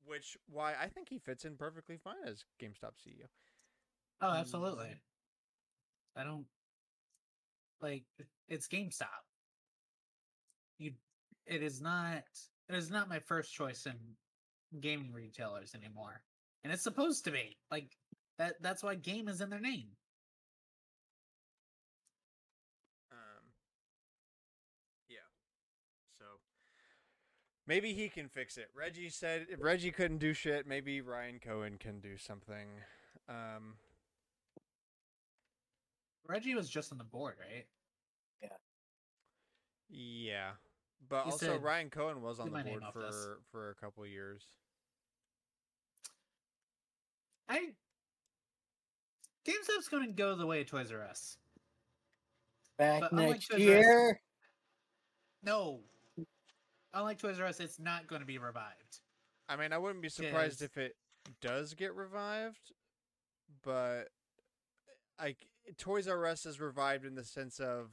which 0.06 0.38
why 0.48 0.74
I 0.80 0.88
think 0.88 1.10
he 1.10 1.20
fits 1.20 1.46
in 1.46 1.56
perfectly 1.56 1.98
fine 1.98 2.16
as 2.28 2.46
GameStop 2.62 2.94
CEO. 3.06 3.26
Oh, 4.22 4.30
absolutely. 4.30 4.96
I 6.16 6.24
don't 6.24 6.46
like 7.82 8.04
it's 8.48 8.68
GameStop. 8.68 9.08
You, 10.78 10.92
it 11.46 11.64
is 11.64 11.82
not. 11.82 12.24
It 12.70 12.76
is 12.76 12.90
not 12.90 13.10
my 13.10 13.20
first 13.20 13.54
choice 13.54 13.86
in 13.86 14.82
gaming 14.82 15.14
retailers 15.14 15.76
anymore, 15.76 16.22
and 16.64 16.72
it's 16.74 16.84
supposed 16.84 17.26
to 17.26 17.32
be 17.32 17.58
like 17.72 17.90
that. 18.38 18.56
That's 18.62 18.84
why 18.84 18.96
game 18.96 19.28
is 19.28 19.42
in 19.42 19.50
their 19.50 19.60
name. 19.60 19.88
Um, 23.12 23.46
yeah. 25.10 25.18
So 26.18 26.26
maybe 27.68 27.94
he 27.94 28.10
can 28.10 28.28
fix 28.30 28.58
it. 28.58 28.70
Reggie 28.76 29.10
said 29.10 29.48
if 29.50 29.62
Reggie 29.62 29.92
couldn't 29.92 30.18
do 30.20 30.34
shit, 30.34 30.68
maybe 30.68 31.02
Ryan 31.02 31.40
Cohen 31.40 31.78
can 31.80 32.00
do 32.00 32.18
something. 32.18 32.68
Um, 33.30 33.76
Reggie 36.28 36.56
was 36.56 36.70
just 36.70 36.92
on 36.92 36.98
the 36.98 37.04
board, 37.04 37.36
right? 37.40 37.66
yeah. 38.42 38.50
Yeah. 39.90 40.50
But 41.08 41.26
He 41.26 41.32
also 41.32 41.46
said, 41.46 41.64
Ryan 41.64 41.90
Cohen 41.92 42.22
was 42.22 42.40
on 42.40 42.52
the 42.52 42.60
board 42.64 42.84
for 42.92 43.02
this." 43.04 43.28
for 43.52 43.70
a 43.70 43.76
couple 43.76 44.06
years. 44.08 44.42
I 47.48 47.74
GameStop's 49.48 49.88
going 49.88 50.08
to 50.08 50.12
go 50.12 50.36
the 50.36 50.48
way 50.48 50.62
of 50.62 50.68
Toys 50.68 50.92
R 50.92 51.04
Us. 51.04 51.38
Back 52.80 53.02
But 53.02 53.14
next 53.14 53.50
Toys 53.50 53.52
R 53.52 53.56
Us- 53.58 53.62
year. 53.62 54.22
No, 55.44 55.82
unlike 56.96 57.20
Toys 57.20 57.40
R 57.40 57.46
Us, 57.46 57.60
it's 57.60 57.80
not 57.80 58.08
going 58.08 58.22
to 58.22 58.26
be 58.26 58.40
revived. 58.40 59.02
I 59.48 59.56
mean, 59.58 59.72
I 59.74 59.78
wouldn't 59.78 60.02
be 60.02 60.10
surprised 60.10 60.64
if 60.64 60.78
it 60.78 60.96
does 61.42 61.76
get 61.76 61.94
revived, 61.94 62.72
but 63.64 64.06
like 65.20 65.48
Toys 65.78 66.08
R 66.08 66.26
Us 66.26 66.46
is 66.46 66.60
revived 66.60 67.06
in 67.06 67.16
the 67.16 67.24
sense 67.24 67.60
of 67.60 67.92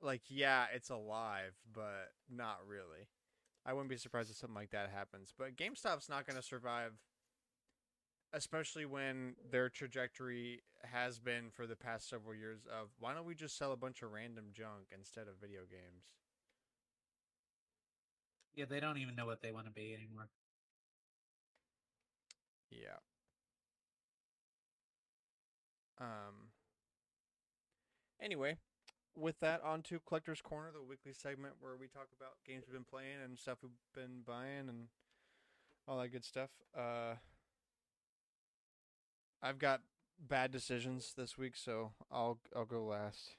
like, 0.00 0.22
yeah, 0.28 0.66
it's 0.72 0.90
alive, 0.90 1.54
but 1.72 2.12
not 2.30 2.58
really. 2.68 3.08
I 3.66 3.72
wouldn't 3.72 3.88
be 3.88 3.96
surprised 3.96 4.30
if 4.30 4.36
something 4.36 4.54
like 4.54 4.70
that 4.70 4.90
happens. 4.90 5.32
But 5.36 5.56
GameStop's 5.56 6.10
not 6.10 6.26
going 6.26 6.36
to 6.36 6.42
survive, 6.42 6.92
especially 8.32 8.84
when 8.84 9.36
their 9.50 9.70
trajectory 9.70 10.60
has 10.82 11.18
been 11.18 11.48
for 11.50 11.66
the 11.66 11.76
past 11.76 12.08
several 12.08 12.34
years 12.34 12.66
of 12.66 12.88
why 12.98 13.14
don't 13.14 13.24
we 13.24 13.34
just 13.34 13.56
sell 13.56 13.72
a 13.72 13.76
bunch 13.76 14.02
of 14.02 14.12
random 14.12 14.46
junk 14.52 14.88
instead 14.94 15.28
of 15.28 15.40
video 15.40 15.62
games? 15.70 16.04
Yeah, 18.54 18.66
they 18.68 18.80
don't 18.80 18.98
even 18.98 19.16
know 19.16 19.26
what 19.26 19.42
they 19.42 19.52
want 19.52 19.66
to 19.66 19.72
be 19.72 19.94
anymore. 19.94 20.28
Yeah. 22.70 22.98
Um. 26.00 26.50
Anyway, 28.20 28.56
with 29.16 29.38
that, 29.40 29.60
on 29.62 29.82
to 29.82 30.00
Collector's 30.06 30.40
Corner, 30.40 30.70
the 30.72 30.82
weekly 30.82 31.12
segment 31.12 31.54
where 31.60 31.76
we 31.76 31.86
talk 31.88 32.08
about 32.16 32.34
games 32.46 32.64
we've 32.66 32.74
been 32.74 32.84
playing 32.84 33.18
and 33.24 33.38
stuff 33.38 33.58
we've 33.62 33.72
been 33.94 34.22
buying 34.26 34.68
and 34.68 34.88
all 35.86 35.98
that 36.00 36.08
good 36.08 36.24
stuff. 36.24 36.50
Uh, 36.76 37.14
I've 39.42 39.58
got 39.58 39.82
bad 40.18 40.50
decisions 40.50 41.12
this 41.16 41.36
week, 41.36 41.56
so 41.56 41.92
I'll 42.10 42.38
I'll 42.54 42.64
go 42.64 42.84
last. 42.84 43.36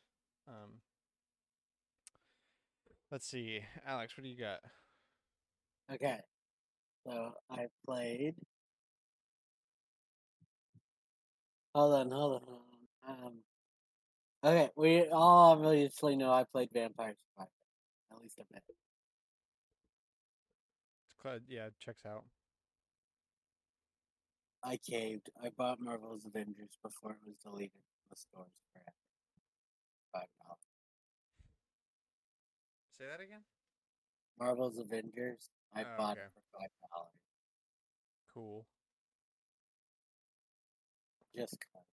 Um. 0.48 0.82
Let's 3.12 3.28
see, 3.28 3.62
Alex, 3.88 4.18
what 4.18 4.24
do 4.24 4.30
you 4.30 4.38
got? 4.38 4.60
Okay. 5.94 6.20
So 7.06 7.34
I 7.50 7.68
played. 7.86 8.36
Hold 11.76 11.94
on, 11.94 12.12
hold 12.12 12.34
on, 12.36 12.42
hold 12.48 12.62
on. 13.04 13.26
Um, 13.26 13.34
okay, 14.44 14.70
we 14.76 15.08
all 15.10 15.52
obviously 15.52 16.16
know 16.16 16.32
I 16.32 16.46
played 16.52 16.70
Vampire 16.74 17.14
Survivor. 17.14 17.52
At 18.12 18.22
least 18.22 18.40
a 18.40 18.54
bit. 18.54 18.64
It's 21.26 21.44
yeah, 21.50 21.68
checks 21.80 22.06
out. 22.06 22.24
I 24.64 24.78
caved. 24.78 25.30
I 25.44 25.50
bought 25.56 25.80
Marvel's 25.80 26.26
Avengers 26.26 26.78
before 26.82 27.12
it 27.12 27.18
was 27.26 27.36
deleted 27.44 27.72
from 27.74 28.10
the 28.10 28.16
stores 28.16 28.54
forever. 28.74 28.96
Five 30.12 30.30
dollars. 30.42 30.58
Say 32.98 33.06
that 33.12 33.24
again. 33.24 33.42
Marvel's 34.40 34.80
Avengers. 34.80 35.50
I 35.76 35.84
Oh, 35.84 35.98
bought 35.98 36.12
okay. 36.14 36.22
it 36.22 36.32
for 36.34 36.60
five 36.60 36.70
dollars. 36.92 37.12
Cool. 38.34 38.66
Just 41.36 41.58
cause. 41.74 41.84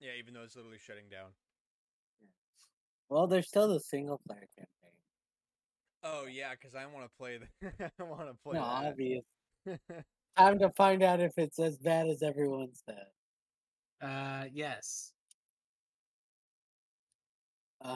Yeah, 0.00 0.12
even 0.18 0.34
though 0.34 0.42
it's 0.42 0.56
literally 0.56 0.78
shutting 0.78 1.08
down. 1.10 1.30
Well, 3.08 3.26
there's 3.26 3.48
still 3.48 3.68
the 3.68 3.80
single 3.80 4.20
player 4.26 4.48
campaign. 4.56 4.98
Oh 6.02 6.26
yeah, 6.26 6.52
because 6.52 6.74
I 6.74 6.86
want 6.86 7.06
to 7.06 7.10
play 7.18 7.38
the. 7.38 7.72
I 7.98 8.02
want 8.02 8.28
to 8.28 8.34
play 8.42 8.58
no, 8.58 8.60
that. 8.60 8.86
obvious. 8.92 9.24
Time 10.36 10.58
to 10.58 10.70
find 10.76 11.02
out 11.02 11.20
if 11.20 11.32
it's 11.38 11.58
as 11.58 11.78
bad 11.78 12.08
as 12.08 12.22
everyone 12.22 12.68
said. 12.86 13.06
Uh, 14.02 14.44
yes, 14.52 15.12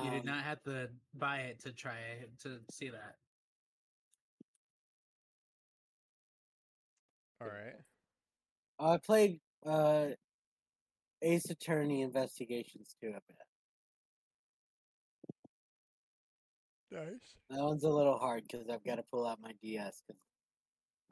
you 0.04 0.10
did 0.10 0.20
Um, 0.20 0.26
not 0.26 0.44
have 0.44 0.62
to 0.64 0.88
buy 1.14 1.38
it 1.38 1.60
to 1.60 1.72
try 1.72 1.98
it 2.20 2.30
to 2.42 2.60
see 2.70 2.90
that. 2.90 3.16
All 7.40 7.48
right. 7.48 7.74
I 8.80 8.98
played 8.98 9.40
uh, 9.64 10.08
Ace 11.22 11.50
Attorney 11.50 12.02
Investigations 12.02 12.96
2 13.00 13.08
a 13.08 13.12
bit. 13.12 13.22
Nice. 16.90 17.34
That 17.50 17.60
one's 17.60 17.84
a 17.84 17.88
little 17.88 18.16
hard 18.18 18.44
because 18.50 18.68
I've 18.68 18.84
got 18.84 18.96
to 18.96 19.04
pull 19.10 19.26
out 19.26 19.40
my 19.42 19.52
DS 19.62 20.02
because 20.06 20.22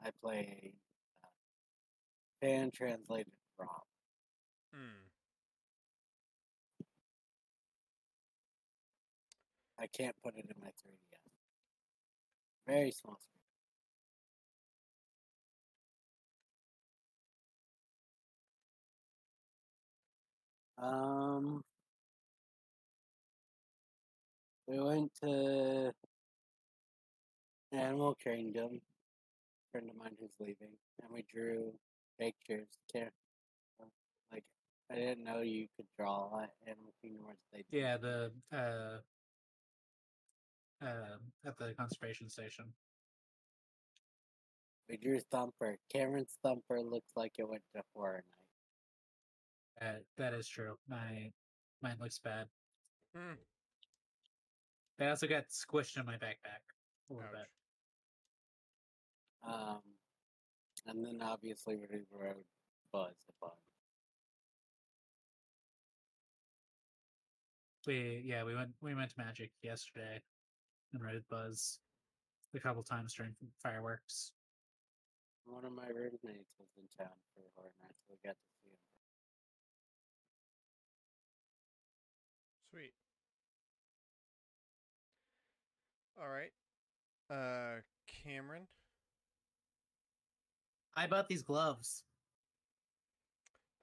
I 0.03 0.09
play 0.21 0.73
uh, 1.23 1.27
fan 2.41 2.71
translated 2.71 3.31
ROM. 3.59 3.69
Hmm. 4.73 5.07
I 9.79 9.85
can't 9.87 10.15
put 10.23 10.35
it 10.35 10.45
in 10.45 10.55
my 10.59 10.69
3DS. 10.69 11.31
Very 12.65 12.91
small 12.91 13.17
screen. 13.21 13.36
Um, 20.77 21.63
We 24.67 24.81
went 24.81 25.11
to 25.23 25.93
Animal 27.71 28.15
Kingdom. 28.21 28.81
A 28.81 29.71
friend 29.71 29.89
of 29.89 29.95
mine 29.95 30.11
who's 30.19 30.35
leaving, 30.39 30.75
and 31.01 31.11
we 31.11 31.23
drew 31.33 31.71
pictures. 32.19 32.67
Can't 32.93 33.13
like 34.31 34.43
I 34.91 34.95
didn't 34.95 35.23
know 35.23 35.39
you 35.41 35.67
could 35.77 35.85
draw 35.97 36.41
at 36.41 36.51
Animal 36.65 36.93
Kingdom 37.01 37.23
where 37.25 37.35
they 37.53 37.63
do. 37.71 37.77
Yeah, 37.77 37.97
the 37.97 38.31
uh, 38.53 38.97
uh, 40.85 41.17
at 41.45 41.57
the 41.57 41.73
conservation 41.77 42.29
station. 42.29 42.65
We 44.89 44.97
drew 44.97 45.19
Thumper. 45.31 45.77
Cameron's 45.93 46.37
Thumper 46.43 46.81
looks 46.81 47.11
like 47.15 47.33
it 47.39 47.47
went 47.47 47.63
to 47.75 47.83
horror 47.95 48.23
night. 48.29 48.36
Uh, 49.81 49.99
that 50.17 50.33
is 50.33 50.47
true. 50.47 50.75
My 50.89 51.31
mine 51.81 51.97
looks 51.99 52.19
bad. 52.19 52.47
Hmm. 53.15 53.35
They 54.97 55.07
also 55.07 55.27
got 55.27 55.45
squished 55.49 55.97
in 55.97 56.05
my 56.05 56.15
backpack 56.15 56.63
a 57.09 57.13
little 57.13 57.29
Ouch. 57.29 57.35
bit. 59.43 59.51
Um, 59.51 59.81
and 60.87 61.05
then 61.05 61.19
obviously 61.21 61.75
we 61.75 61.85
rode 62.11 62.35
Buzz 62.91 63.13
a 63.29 63.33
bunch. 63.39 63.53
We 67.85 68.21
yeah 68.25 68.43
we 68.43 68.53
went 68.53 68.71
we 68.81 68.95
went 68.95 69.11
to 69.11 69.15
Magic 69.17 69.51
yesterday 69.61 70.19
and 70.93 71.01
rode 71.01 71.23
Buzz 71.29 71.79
a 72.55 72.59
couple 72.59 72.83
times 72.83 73.13
during 73.13 73.35
fireworks. 73.61 74.31
One 75.45 75.63
of 75.63 75.71
my 75.71 75.87
roommates 75.87 76.51
was 76.59 76.67
in 76.75 76.83
town 76.97 77.15
for 77.33 77.43
horror 77.55 77.71
night, 77.81 77.95
so 78.05 78.11
we 78.11 78.27
got 78.27 78.35
to 78.35 78.47
see 78.63 78.71
him. 78.71 78.96
Sweet. 82.77 82.93
All 86.21 86.29
right. 86.29 86.51
Uh, 87.27 87.81
Cameron. 88.23 88.67
I 90.95 91.07
bought 91.07 91.27
these 91.27 91.41
gloves. 91.41 92.03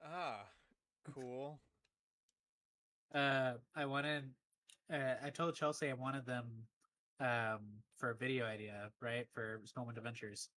Ah, 0.01 0.45
cool. 1.13 1.59
Uh, 3.13 3.55
I 3.75 3.85
wanted. 3.85 4.29
Uh, 4.89 5.15
I 5.21 5.29
told 5.29 5.55
Chelsea 5.55 5.89
I 5.89 5.93
wanted 5.93 6.25
them 6.25 6.45
um 7.19 7.59
for 7.97 8.11
a 8.11 8.15
video 8.15 8.45
idea, 8.45 8.91
right? 9.01 9.27
For 9.33 9.59
Snowman 9.65 9.97
Adventures, 9.97 10.47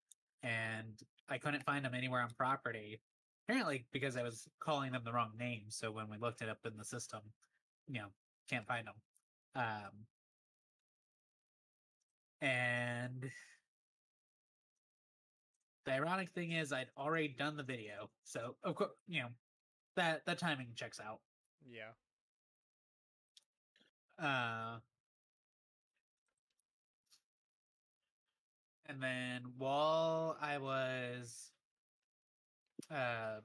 and 0.44 0.94
I 1.28 1.38
couldn't 1.38 1.64
find 1.64 1.84
them 1.84 1.94
anywhere 1.94 2.22
on 2.22 2.28
property. 2.36 3.00
Apparently, 3.48 3.84
because 3.92 4.16
I 4.16 4.22
was 4.22 4.46
calling 4.60 4.92
them 4.92 5.02
the 5.04 5.12
wrong 5.12 5.32
name. 5.36 5.64
So 5.70 5.90
when 5.90 6.08
we 6.08 6.18
looked 6.18 6.40
it 6.40 6.48
up 6.48 6.58
in 6.64 6.76
the 6.76 6.84
system, 6.84 7.20
you 7.88 7.94
know, 8.00 8.08
can't 8.48 8.66
find 8.66 8.86
them. 8.86 8.94
Um, 9.54 10.06
and 12.40 13.32
the 15.84 15.92
ironic 15.92 16.30
thing 16.30 16.52
is, 16.52 16.72
I'd 16.72 16.90
already 16.96 17.28
done 17.28 17.56
the 17.56 17.62
video, 17.62 18.10
so 18.24 18.56
of 18.62 18.74
course, 18.76 18.92
you 19.06 19.22
know, 19.22 19.28
that 19.96 20.26
that 20.26 20.38
timing 20.38 20.74
checks 20.74 21.00
out. 21.00 21.20
Yeah. 21.64 21.92
Uh, 24.18 24.80
and 28.86 29.02
then 29.02 29.58
while 29.58 30.36
I 30.40 30.58
was 30.58 31.52
uh 32.90 33.40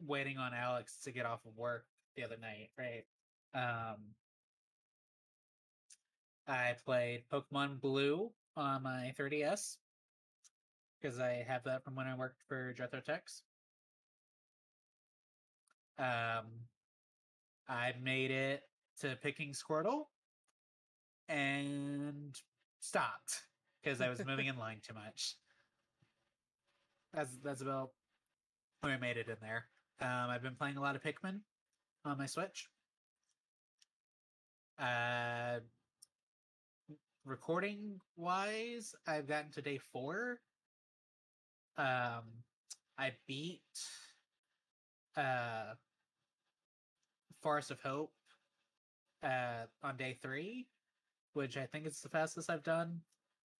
waiting 0.00 0.38
on 0.38 0.52
Alex 0.54 1.00
to 1.02 1.12
get 1.12 1.26
off 1.26 1.46
of 1.46 1.56
work 1.56 1.86
the 2.16 2.24
other 2.24 2.36
night, 2.36 2.70
right? 2.76 3.06
Um 3.54 4.16
I 6.46 6.76
played 6.84 7.24
Pokemon 7.32 7.80
Blue 7.80 8.30
on 8.56 8.82
my 8.82 9.12
3DS 9.18 9.76
because 11.00 11.18
I 11.18 11.44
have 11.46 11.64
that 11.64 11.84
from 11.84 11.94
when 11.94 12.06
I 12.06 12.14
worked 12.16 12.42
for 12.48 12.72
Jethro 12.72 13.00
Tex. 13.00 13.42
Um 15.98 16.46
I 17.68 17.94
made 18.02 18.30
it 18.30 18.62
to 19.00 19.16
picking 19.22 19.52
Squirtle 19.52 20.04
and 21.28 22.38
stopped 22.80 23.42
because 23.82 24.00
I 24.00 24.08
was 24.08 24.24
moving 24.24 24.46
in 24.46 24.58
line 24.58 24.80
too 24.86 24.94
much. 24.94 25.36
That's 27.12 27.36
that's 27.42 27.62
about 27.62 27.90
when 28.80 28.92
I 28.92 28.98
made 28.98 29.16
it 29.16 29.28
in 29.28 29.36
there. 29.40 29.66
Um, 30.00 30.30
I've 30.30 30.42
been 30.42 30.56
playing 30.56 30.76
a 30.76 30.80
lot 30.80 30.96
of 30.96 31.02
Pikmin 31.02 31.40
on 32.04 32.18
my 32.18 32.26
Switch. 32.26 32.68
Uh, 34.78 35.60
recording 37.24 38.00
wise, 38.16 38.94
I've 39.06 39.26
gotten 39.26 39.50
to 39.52 39.62
day 39.62 39.78
four. 39.78 40.40
Um, 41.76 42.44
I 42.98 43.12
beat 43.26 43.62
uh 45.16 45.74
Forest 47.42 47.70
of 47.70 47.80
Hope 47.80 48.12
uh 49.22 49.66
on 49.82 49.96
day 49.96 50.16
three, 50.20 50.66
which 51.32 51.56
I 51.56 51.66
think 51.66 51.86
is 51.86 52.00
the 52.00 52.08
fastest 52.08 52.50
I've 52.50 52.62
done 52.62 53.00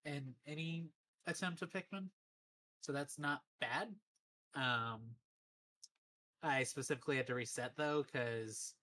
in 0.05 0.35
any 0.47 0.91
attempt 1.27 1.63
of 1.63 1.71
Pikmin. 1.71 2.07
So 2.83 2.93
that's 2.93 3.19
not 3.19 3.43
bad. 3.61 3.89
Um 4.55 5.01
I 6.43 6.63
specifically 6.65 7.17
had 7.17 7.27
to 7.29 7.35
reset 7.35 7.73
though, 7.77 8.05
because 8.05 8.75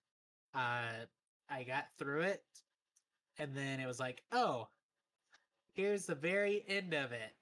uh 0.54 1.06
I 1.48 1.62
got 1.62 1.86
through 1.98 2.22
it 2.22 2.44
and 3.42 3.56
then 3.56 3.80
it 3.80 3.88
was 3.88 3.98
like, 3.98 4.22
oh, 4.30 4.68
here's 5.74 6.06
the 6.06 6.14
very 6.14 6.64
end 6.68 6.94
of 6.94 7.10
it. 7.10 7.34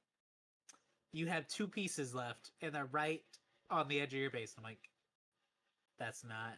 You 1.12 1.26
have 1.26 1.46
two 1.46 1.68
pieces 1.68 2.14
left, 2.14 2.52
and 2.62 2.74
they're 2.74 2.88
right 2.90 3.20
on 3.68 3.86
the 3.86 4.00
edge 4.00 4.14
of 4.14 4.18
your 4.18 4.30
base. 4.30 4.54
I'm 4.56 4.64
like, 4.64 4.88
that's 5.98 6.24
not 6.24 6.56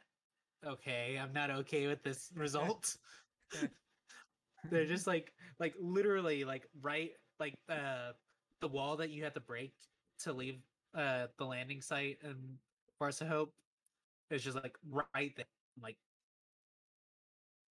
okay. 0.64 1.18
I'm 1.20 1.32
not 1.32 1.50
okay 1.50 1.88
with 1.88 2.04
this 2.04 2.30
result. 2.36 2.96
they're 4.70 4.86
just 4.86 5.08
like, 5.08 5.32
like 5.58 5.74
literally, 5.80 6.44
like 6.44 6.68
right, 6.80 7.10
like 7.40 7.54
uh, 7.68 8.12
the 8.60 8.68
wall 8.68 8.96
that 8.96 9.10
you 9.10 9.24
have 9.24 9.34
to 9.34 9.40
break 9.40 9.72
to 10.20 10.32
leave 10.32 10.58
uh 10.94 11.26
the 11.38 11.44
landing 11.44 11.80
site 11.80 12.18
in 12.22 12.36
Forest 12.98 13.22
of 13.22 13.28
Hope 13.28 13.52
is 14.30 14.44
just 14.44 14.56
like 14.56 14.76
right 14.88 15.32
there. 15.36 15.46
I'm 15.76 15.82
like, 15.82 15.96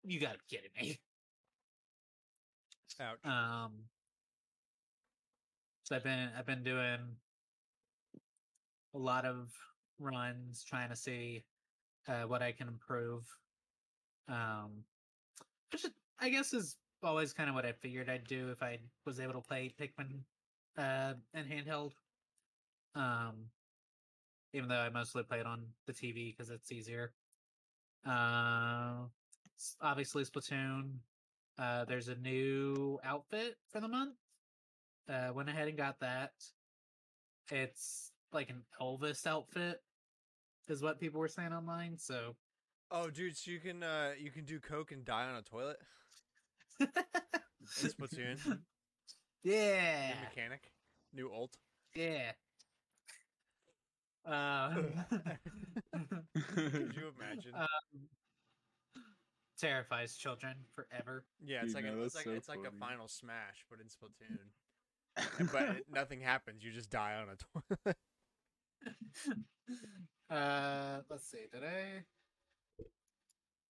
you 0.04 0.20
gotta 0.20 0.40
be 0.50 0.58
kidding 0.58 0.72
me. 0.78 1.00
Ouch. 3.00 3.18
Um, 3.24 3.72
so 5.84 5.96
I've 5.96 6.04
been 6.04 6.30
I've 6.38 6.46
been 6.46 6.64
doing 6.64 7.00
a 8.94 8.98
lot 8.98 9.26
of 9.26 9.52
runs 10.00 10.64
trying 10.64 10.90
to 10.90 10.96
see 10.96 11.44
uh, 12.08 12.24
what 12.24 12.42
I 12.42 12.52
can 12.52 12.68
improve. 12.68 13.24
Um, 14.28 14.84
which 15.72 15.86
I 16.20 16.30
guess 16.30 16.54
is 16.54 16.78
always 17.04 17.34
kind 17.34 17.50
of 17.50 17.56
what 17.56 17.66
I 17.66 17.72
figured 17.72 18.10
I'd 18.10 18.28
do 18.28 18.50
if 18.50 18.62
I 18.62 18.80
was 19.06 19.20
able 19.20 19.34
to 19.34 19.42
play 19.42 19.74
Pikmin 19.80 20.20
uh, 20.78 21.14
in 21.34 21.46
handheld. 21.46 21.92
Um, 22.96 23.46
even 24.54 24.68
though 24.68 24.76
I 24.76 24.90
mostly 24.90 25.24
play 25.24 25.40
it 25.40 25.46
on 25.46 25.64
the 25.88 25.94
TV 25.94 26.36
because 26.36 26.50
it's 26.50 26.72
easier. 26.72 27.14
Uh, 28.06 29.06
obviously 29.82 30.24
Splatoon. 30.24 30.92
Uh, 31.62 31.86
there's 31.86 32.10
a 32.10 32.16
new 32.16 33.00
outfit 33.06 33.56
for 33.72 33.80
the 33.82 33.88
month. 33.88 34.16
Uh, 35.10 35.32
went 35.34 35.50
ahead 35.50 35.68
and 35.68 35.78
got 35.78 36.00
that. 36.00 36.32
It's 37.52 38.12
like 38.34 38.50
an 38.50 38.64
Elvis 38.82 39.28
outfit, 39.28 39.82
is 40.68 40.82
what 40.82 41.00
people 41.00 41.20
were 41.20 41.28
saying 41.28 41.54
online. 41.54 41.98
So, 41.98 42.36
Oh, 42.92 43.10
dude, 43.10 43.38
so 43.38 43.52
you 43.52 43.60
can 43.60 43.84
uh 43.84 44.12
you 44.20 44.32
can 44.32 44.46
do 44.46 44.60
coke 44.60 44.92
and 44.92 45.06
die 45.06 45.26
on 45.28 45.36
a 45.36 45.42
toilet. 45.42 45.78
Splatoon. 47.66 48.38
New 49.44 49.52
yeah, 49.52 50.14
mechanic. 50.22 50.72
New 51.14 51.32
alt. 51.32 51.58
yeah. 51.96 52.34
Um, 54.26 54.94
Could 56.56 56.96
you 56.96 57.12
imagine? 57.20 57.54
Terrifies 59.62 60.18
children 60.18 60.56
forever. 60.74 61.24
yeah, 61.44 61.60
it's 61.64 61.74
Dude, 61.74 61.84
like 61.84 61.94
no, 61.94 62.02
a, 62.02 62.06
it's 62.06 62.16
like 62.16 62.26
so 62.26 62.32
it's 62.32 62.50
like 62.50 62.66
a 62.68 62.72
final 62.72 63.08
smash, 63.08 63.66
but 63.70 63.80
in 63.80 63.88
Splatoon. 63.88 64.50
But 65.52 65.84
nothing 65.94 66.22
happens. 66.22 66.64
You 66.64 66.72
just 66.72 66.90
die 66.90 67.16
on 67.16 67.28
a 67.30 67.36
toilet. 67.86 67.98
uh, 70.30 71.02
let's 71.10 71.30
see. 71.30 71.46
Did 71.52 71.64
I? 71.64 72.84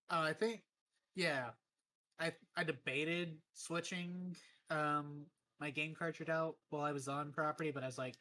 Oh, 0.10 0.22
I 0.22 0.34
think, 0.34 0.62
yeah. 1.16 1.50
I 2.20 2.34
I 2.56 2.64
debated 2.64 3.38
switching 3.54 4.36
um 4.70 5.26
my 5.60 5.72
game 5.72 5.96
cartridge 5.98 6.30
out 6.30 6.56
while 6.70 6.84
I 6.84 6.92
was 6.92 7.08
on 7.08 7.32
property, 7.32 7.72
but 7.72 7.84
I 7.84 7.88
was 7.88 7.98
like, 7.98 8.18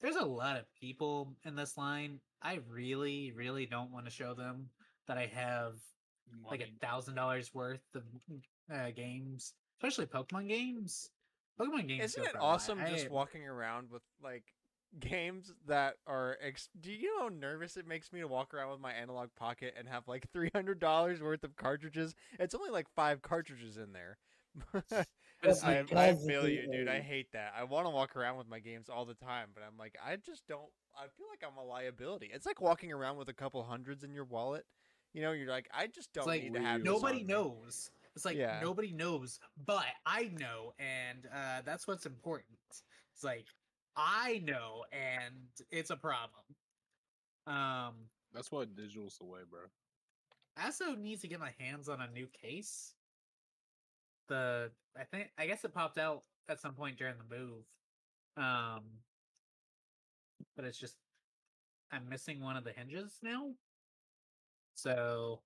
there's 0.00 0.16
a 0.16 0.24
lot 0.24 0.56
of 0.56 0.64
people 0.80 1.34
in 1.44 1.54
this 1.54 1.78
line. 1.78 2.20
I 2.42 2.58
really, 2.68 3.32
really 3.32 3.66
don't 3.66 3.92
want 3.92 4.04
to 4.06 4.10
show 4.10 4.34
them 4.34 4.70
that 5.06 5.16
I 5.16 5.26
have 5.26 5.74
like 6.48 6.60
a 6.60 6.84
thousand 6.84 7.14
dollars 7.14 7.52
worth 7.54 7.80
of 7.94 8.02
uh, 8.72 8.90
games, 8.94 9.54
especially 9.78 10.06
Pokemon 10.06 10.48
games. 10.48 11.10
Pokemon 11.60 11.88
games. 11.88 12.04
Isn't 12.04 12.24
it 12.24 12.32
for 12.32 12.38
a 12.38 12.42
lot. 12.42 12.54
awesome 12.54 12.78
just 12.88 13.06
I- 13.06 13.10
walking 13.10 13.44
around 13.46 13.90
with 13.90 14.02
like 14.22 14.44
games 14.98 15.52
that 15.66 15.94
are? 16.06 16.38
Ex- 16.42 16.68
Do 16.80 16.90
you 16.92 17.14
know 17.16 17.22
how 17.24 17.28
nervous 17.28 17.76
it 17.76 17.86
makes 17.86 18.12
me 18.12 18.20
to 18.20 18.28
walk 18.28 18.54
around 18.54 18.70
with 18.70 18.80
my 18.80 18.92
Analogue 18.92 19.30
Pocket 19.36 19.74
and 19.78 19.88
have 19.88 20.08
like 20.08 20.26
three 20.32 20.50
hundred 20.54 20.80
dollars 20.80 21.20
worth 21.20 21.44
of 21.44 21.56
cartridges? 21.56 22.14
It's 22.38 22.54
only 22.54 22.70
like 22.70 22.86
five 22.94 23.22
cartridges 23.22 23.76
in 23.76 23.92
there. 23.92 24.18
I, 25.64 25.84
I 25.96 26.14
feel 26.14 26.48
you, 26.48 26.68
dude. 26.70 26.88
I 26.88 27.00
hate 27.00 27.32
that. 27.32 27.52
I 27.58 27.64
want 27.64 27.86
to 27.86 27.90
walk 27.90 28.14
around 28.14 28.36
with 28.38 28.48
my 28.48 28.60
games 28.60 28.88
all 28.88 29.04
the 29.04 29.14
time, 29.14 29.48
but 29.54 29.64
I'm 29.66 29.76
like, 29.76 29.96
I 30.04 30.16
just 30.16 30.46
don't. 30.46 30.68
I 30.96 31.06
feel 31.16 31.26
like 31.30 31.42
I'm 31.44 31.56
a 31.58 31.64
liability. 31.66 32.30
It's 32.32 32.46
like 32.46 32.60
walking 32.60 32.92
around 32.92 33.16
with 33.16 33.28
a 33.28 33.32
couple 33.34 33.62
hundreds 33.64 34.04
in 34.04 34.12
your 34.14 34.24
wallet. 34.24 34.64
You 35.14 35.22
know, 35.22 35.32
you're 35.32 35.48
like, 35.48 35.68
I 35.74 35.86
just 35.88 36.12
don't 36.12 36.26
like 36.26 36.42
need 36.42 36.54
to 36.54 36.60
have 36.60 36.80
this 36.80 36.86
nobody 36.86 37.20
on 37.20 37.26
me. 37.26 37.32
knows. 37.34 37.90
It's 38.14 38.24
like 38.24 38.36
Yeah. 38.36 38.60
nobody 38.62 38.92
knows, 38.92 39.40
but 39.66 39.86
I 40.06 40.24
know, 40.38 40.72
and 40.78 41.26
uh, 41.34 41.62
that's 41.64 41.86
what's 41.86 42.06
important. 42.06 42.58
It's 43.14 43.24
like 43.24 43.46
I 43.96 44.42
know, 44.44 44.84
and 44.92 45.34
it's 45.70 45.90
a 45.90 45.96
problem. 45.96 46.44
Um, 47.46 47.94
That's 48.32 48.50
why 48.50 48.64
digital's 48.64 49.18
the 49.18 49.24
way, 49.26 49.40
bro. 49.50 49.60
I 50.56 50.66
also 50.66 50.94
need 50.94 51.20
to 51.22 51.28
get 51.28 51.40
my 51.40 51.52
hands 51.58 51.88
on 51.88 52.00
a 52.00 52.08
new 52.10 52.26
case. 52.28 52.94
The 54.28 54.70
I 54.98 55.04
think 55.04 55.30
I 55.38 55.46
guess 55.46 55.64
it 55.64 55.74
popped 55.74 55.98
out 55.98 56.22
at 56.48 56.60
some 56.60 56.74
point 56.74 56.98
during 56.98 57.14
the 57.18 57.36
move. 57.36 57.64
Um 58.36 58.82
but 60.56 60.64
it's 60.64 60.78
just 60.78 60.96
I'm 61.90 62.08
missing 62.08 62.40
one 62.40 62.56
of 62.56 62.64
the 62.64 62.72
hinges 62.72 63.18
now. 63.22 63.50
So 64.82 65.44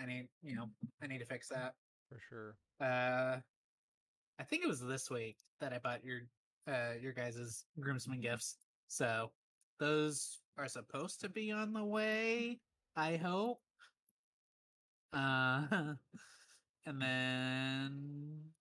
I 0.00 0.06
need, 0.06 0.28
you 0.42 0.56
know, 0.56 0.68
I 1.00 1.06
need 1.06 1.18
to 1.20 1.26
fix 1.26 1.48
that. 1.48 1.74
for 2.08 2.18
sure. 2.18 2.56
Uh 2.80 3.40
I 4.38 4.42
think 4.42 4.64
it 4.64 4.68
was 4.68 4.80
this 4.80 5.10
week 5.10 5.36
that 5.60 5.72
I 5.72 5.78
bought 5.78 6.04
your 6.04 6.22
uh 6.66 6.94
your 7.00 7.12
guys' 7.12 7.66
groomsmen 7.78 8.20
gifts. 8.20 8.58
So 8.88 9.32
those 9.78 10.42
are 10.58 10.66
supposed 10.66 11.20
to 11.20 11.28
be 11.28 11.52
on 11.52 11.72
the 11.72 11.84
way, 11.84 12.60
I 12.96 13.16
hope. 13.16 13.60
Uh 15.12 15.94
and 16.86 17.00
then 17.00 18.54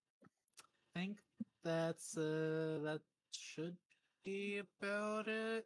I 0.95 0.99
think 0.99 1.17
that's 1.63 2.15
uh 2.17 2.79
that 2.83 3.01
should 3.31 3.77
be 4.23 4.59
about 4.59 5.27
it. 5.27 5.65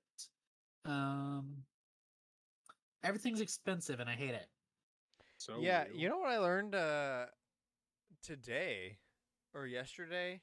Um 0.85 1.65
everything's 3.03 3.41
expensive 3.41 3.99
and 3.99 4.09
I 4.09 4.13
hate 4.13 4.31
it. 4.31 4.47
So 5.37 5.57
yeah, 5.59 5.83
real. 5.85 5.95
you 5.95 6.09
know 6.09 6.17
what 6.17 6.29
I 6.29 6.39
learned 6.39 6.75
uh, 6.75 7.25
today 8.23 8.97
or 9.53 9.65
yesterday? 9.67 10.41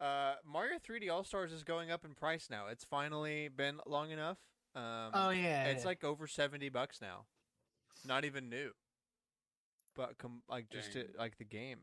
Uh, 0.00 0.34
Mario 0.46 0.78
3D 0.78 1.10
All 1.10 1.24
Stars 1.24 1.52
is 1.52 1.64
going 1.64 1.90
up 1.90 2.04
in 2.04 2.14
price 2.14 2.48
now. 2.50 2.68
It's 2.68 2.84
finally 2.84 3.48
been 3.48 3.78
long 3.86 4.10
enough. 4.10 4.38
Um, 4.74 5.10
oh 5.12 5.30
yeah. 5.30 5.64
it's 5.64 5.84
like 5.84 6.04
over 6.04 6.26
seventy 6.26 6.68
bucks 6.68 7.00
now. 7.00 7.24
Not 8.06 8.24
even 8.24 8.48
new, 8.48 8.70
but 9.96 10.16
com- 10.18 10.42
like 10.48 10.70
just 10.70 10.92
to, 10.92 11.06
like 11.18 11.36
the 11.38 11.44
game, 11.44 11.78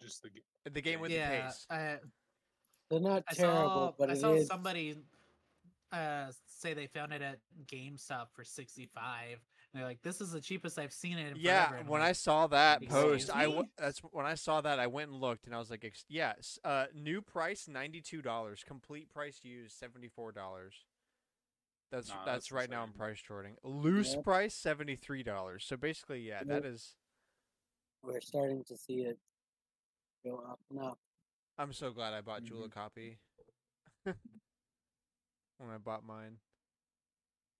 just 0.00 0.22
the 0.22 0.30
g- 0.30 0.42
the 0.72 0.80
game 0.80 1.00
with 1.00 1.10
the 1.10 1.16
yeah, 1.16 1.46
case. 1.46 1.66
I, 1.68 1.96
They're 2.88 3.00
not 3.00 3.24
I 3.28 3.34
terrible, 3.34 3.68
saw, 3.68 3.92
but 3.98 4.08
I 4.08 4.12
it 4.14 4.20
saw 4.20 4.32
is- 4.32 4.46
somebody 4.46 4.96
uh, 5.92 6.32
say 6.46 6.74
they 6.74 6.86
found 6.86 7.12
it 7.12 7.22
at 7.22 7.38
GameStop 7.66 8.26
for 8.34 8.44
sixty 8.44 8.86
five. 8.86 9.38
They're 9.74 9.84
like, 9.84 10.02
"This 10.02 10.20
is 10.20 10.32
the 10.32 10.40
cheapest 10.40 10.78
I've 10.78 10.92
seen 10.92 11.18
it." 11.18 11.32
In 11.32 11.36
Yeah, 11.36 11.68
forever." 11.68 11.80
And 11.80 11.88
when 11.88 12.00
like, 12.00 12.10
I 12.10 12.12
saw 12.12 12.46
that 12.48 12.86
post, 12.86 13.24
Excuse 13.24 13.30
I 13.30 13.44
w- 13.44 13.68
that's 13.78 13.98
when 14.00 14.26
I 14.26 14.34
saw 14.34 14.60
that 14.60 14.78
I 14.78 14.86
went 14.86 15.10
and 15.10 15.20
looked, 15.20 15.46
and 15.46 15.54
I 15.54 15.58
was 15.58 15.70
like, 15.70 15.84
ex- 15.84 16.04
"Yes, 16.08 16.58
uh, 16.64 16.86
new 16.94 17.20
price 17.22 17.68
ninety 17.68 18.00
two 18.00 18.22
dollars, 18.22 18.64
complete 18.66 19.10
price 19.10 19.40
used 19.42 19.76
seventy 19.76 20.08
four 20.08 20.32
dollars." 20.32 20.84
That's 21.90 22.08
Nah, 22.08 22.14
that's, 22.24 22.26
that's 22.26 22.52
right 22.52 22.70
now 22.70 22.82
in 22.84 22.88
insane. 22.88 22.98
price 22.98 23.18
shorting. 23.18 23.56
Loose 23.62 24.14
Yep. 24.14 24.24
price 24.24 24.54
seventy 24.54 24.96
three 24.96 25.22
dollars. 25.22 25.64
So 25.64 25.76
basically, 25.76 26.20
yeah, 26.20 26.38
Yep. 26.38 26.48
that 26.48 26.64
is. 26.64 26.96
We're 28.02 28.20
starting 28.20 28.64
to 28.64 28.76
see 28.76 29.02
it 29.02 29.18
go 30.24 30.42
up 30.48 30.58
and 30.70 30.80
up. 30.80 30.98
I'm 31.58 31.72
so 31.72 31.92
glad 31.92 32.14
I 32.14 32.20
bought 32.22 32.42
Jewel 32.42 32.64
a 32.64 32.68
copy 32.68 33.18
when 35.62 35.74
I 35.74 35.78
bought 35.78 36.04
mine. 36.04 36.36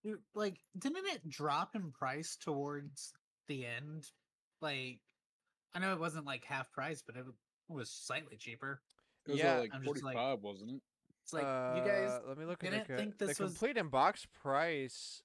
Dude, 0.04 0.18
like, 0.34 0.58
didn't 0.76 1.06
it 1.06 1.28
drop 1.28 1.74
in 1.76 1.92
price 1.92 2.36
towards 2.36 3.12
the 3.48 3.64
end? 3.66 4.10
Like, 4.60 4.98
I 5.74 5.78
know 5.78 5.92
it 5.92 6.00
wasn't 6.00 6.26
like 6.26 6.44
half 6.44 6.70
price, 6.72 7.02
but 7.06 7.16
it 7.16 7.24
was 7.68 7.90
slightly 7.90 8.36
cheaper. 8.36 8.80
it 9.26 9.32
was 9.32 9.40
Yeah, 9.40 9.58
like 9.60 9.70
I'm 9.72 9.84
just 9.84 10.02
like- 10.02 10.16
45, 10.16 10.42
wasn't 10.42 10.70
it? 10.72 10.82
It's 11.24 11.32
like 11.32 11.42
you 11.44 11.88
guys. 11.88 12.10
Uh, 12.10 12.20
let 12.26 12.36
me 12.36 12.44
look 12.44 12.64
at 12.64 12.72
didn't 12.72 12.88
the, 12.88 12.96
think 12.96 13.18
the 13.18 13.26
this 13.26 13.38
was- 13.38 13.52
complete 13.52 13.76
in 13.76 13.88
box 13.88 14.26
price. 14.32 15.22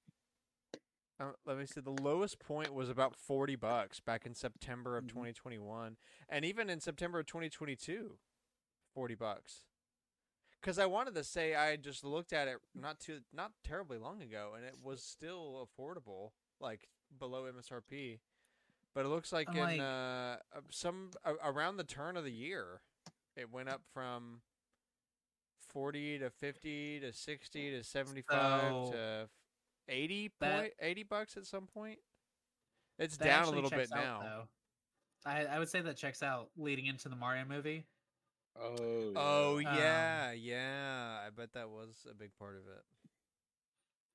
Uh, 1.19 1.31
let 1.47 1.57
me 1.57 1.65
see. 1.65 1.81
The 1.81 1.89
lowest 2.03 2.37
point 2.37 2.71
was 2.71 2.87
about 2.89 3.15
forty 3.15 3.55
bucks 3.55 3.99
back 3.99 4.23
in 4.27 4.35
September 4.35 4.95
of 4.97 5.05
Mm-hmm. 5.05 5.17
Mhm. 5.17 5.33
2021, 5.33 5.97
and 6.29 6.45
even 6.45 6.69
in 6.69 6.79
September 6.79 7.17
of 7.17 7.25
2022, 7.25 8.19
40 8.93 9.15
bucks. 9.15 9.63
Because 10.61 10.79
I 10.79 10.85
wanted 10.85 11.15
to 11.15 11.23
say 11.23 11.55
I 11.55 11.75
just 11.75 12.03
looked 12.03 12.33
at 12.33 12.47
it 12.47 12.57
not 12.75 12.99
too 12.99 13.19
not 13.33 13.51
terribly 13.63 13.97
long 13.97 14.21
ago, 14.21 14.53
and 14.55 14.65
it 14.65 14.75
was 14.83 15.01
still 15.03 15.67
affordable, 15.67 16.31
like 16.59 16.87
below 17.17 17.43
MSRP. 17.43 18.19
But 18.93 19.05
it 19.05 19.09
looks 19.09 19.31
like 19.31 19.49
I'm 19.49 19.55
in 19.57 19.61
like- 19.63 19.79
uh, 19.79 19.83
uh, 20.57 20.61
some 20.71 21.11
a 21.23 21.33
around 21.43 21.77
the 21.77 21.83
turn 21.83 22.17
of 22.17 22.23
the 22.23 22.31
year, 22.31 22.81
it 23.35 23.51
went 23.51 23.69
up 23.69 23.81
from 23.93 24.41
40 25.69 26.19
to 26.19 26.29
50 26.31 26.99
to 27.01 27.13
60 27.13 27.71
to 27.71 27.83
75 27.83 28.61
So, 28.71 28.91
to 28.93 29.29
80 29.87 30.31
that- 30.39 30.59
point 30.61 30.73
80 30.79 31.03
bucks 31.03 31.37
at 31.37 31.45
some 31.45 31.67
point. 31.67 31.99
It's 32.97 33.17
that 33.17 33.25
down 33.25 33.43
a 33.45 33.51
little 33.51 33.69
bit 33.69 33.91
out, 33.91 34.03
now. 34.03 34.19
though. 34.21 34.49
I, 35.29 35.45
I 35.45 35.59
would 35.59 35.69
say 35.69 35.81
that 35.81 35.97
checks 35.97 36.23
out 36.23 36.49
leading 36.57 36.87
into 36.87 37.09
the 37.09 37.15
Mario 37.15 37.45
movie. 37.45 37.85
Oh, 38.59 39.11
yeah. 39.11 39.21
Oh 39.21 39.57
Um, 39.65 39.67
yeah, 39.73 40.31
yeah. 40.31 41.19
I 41.25 41.29
bet 41.29 41.53
that 41.53 41.69
was 41.69 42.05
a 42.09 42.13
big 42.13 42.31
part 42.37 42.55
of 42.55 42.67
it. 42.67 42.83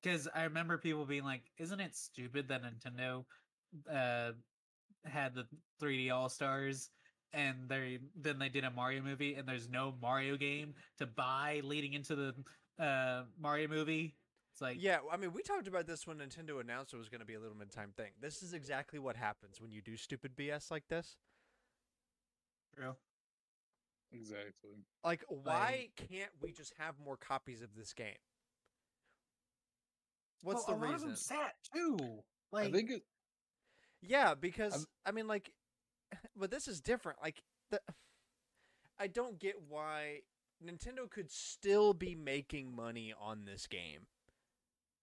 Because 0.01 0.27
I 0.33 0.43
remember 0.43 0.77
people 0.77 1.05
being 1.05 1.23
like, 1.23 1.43
"Isn't 1.57 1.79
it 1.79 1.95
stupid 1.95 2.47
that 2.49 2.61
Nintendo 2.63 3.25
uh, 3.89 4.33
had 5.05 5.35
the 5.35 5.47
3D 5.79 6.09
All 6.09 6.29
Stars 6.29 6.89
and 7.33 7.67
they 7.69 7.99
then 8.15 8.39
they 8.39 8.49
did 8.49 8.63
a 8.63 8.71
Mario 8.71 9.01
movie 9.01 9.35
and 9.35 9.47
there's 9.47 9.69
no 9.69 9.93
Mario 10.01 10.37
game 10.37 10.75
to 10.99 11.05
buy 11.07 11.61
leading 11.63 11.93
into 11.93 12.15
the 12.15 12.35
uh, 12.83 13.23
Mario 13.39 13.67
movie?" 13.67 14.15
It's 14.51 14.61
like, 14.61 14.77
Yeah, 14.79 14.99
I 15.11 15.17
mean, 15.17 15.33
we 15.33 15.41
talked 15.41 15.67
about 15.67 15.87
this 15.87 16.05
when 16.05 16.17
Nintendo 16.19 16.61
announced 16.61 16.93
it 16.93 16.97
was 16.97 17.09
going 17.09 17.21
to 17.21 17.25
be 17.25 17.33
a 17.35 17.39
limited 17.39 17.71
time 17.71 17.91
thing. 17.97 18.11
This 18.21 18.43
is 18.43 18.53
exactly 18.53 18.99
what 18.99 19.15
happens 19.15 19.59
when 19.61 19.71
you 19.71 19.81
do 19.81 19.97
stupid 19.97 20.35
BS 20.35 20.69
like 20.71 20.87
this. 20.89 21.17
true. 22.75 22.95
Exactly. 24.13 24.71
Like, 25.03 25.23
um 25.31 25.39
why 25.43 25.89
can't 25.97 26.31
we 26.41 26.51
just 26.51 26.73
have 26.77 26.95
more 27.03 27.17
copies 27.17 27.61
of 27.61 27.75
this 27.75 27.93
game? 27.93 28.15
What's 30.41 30.67
Well, 30.67 30.77
the 30.77 30.83
a 30.83 30.85
lot 30.85 30.91
reason? 30.93 31.09
of 31.09 31.15
them 31.15 31.15
sat 31.15 31.55
too. 31.73 31.97
Like, 32.51 32.67
I 32.67 32.71
think 32.71 32.91
it, 32.91 33.03
Yeah, 34.01 34.35
because 34.35 34.85
I 35.05 35.11
mean, 35.11 35.27
like, 35.27 35.51
but 36.35 36.51
this 36.51 36.67
is 36.67 36.81
different. 36.81 37.19
Like, 37.21 37.41
the 37.71 37.79
I 38.99 39.07
don't 39.07 39.39
get 39.39 39.55
why 39.67 40.19
Nintendo 40.63 41.09
could 41.09 41.31
still 41.31 41.93
be 41.93 42.15
making 42.15 42.75
money 42.75 43.13
on 43.19 43.45
this 43.45 43.67
game. 43.67 44.01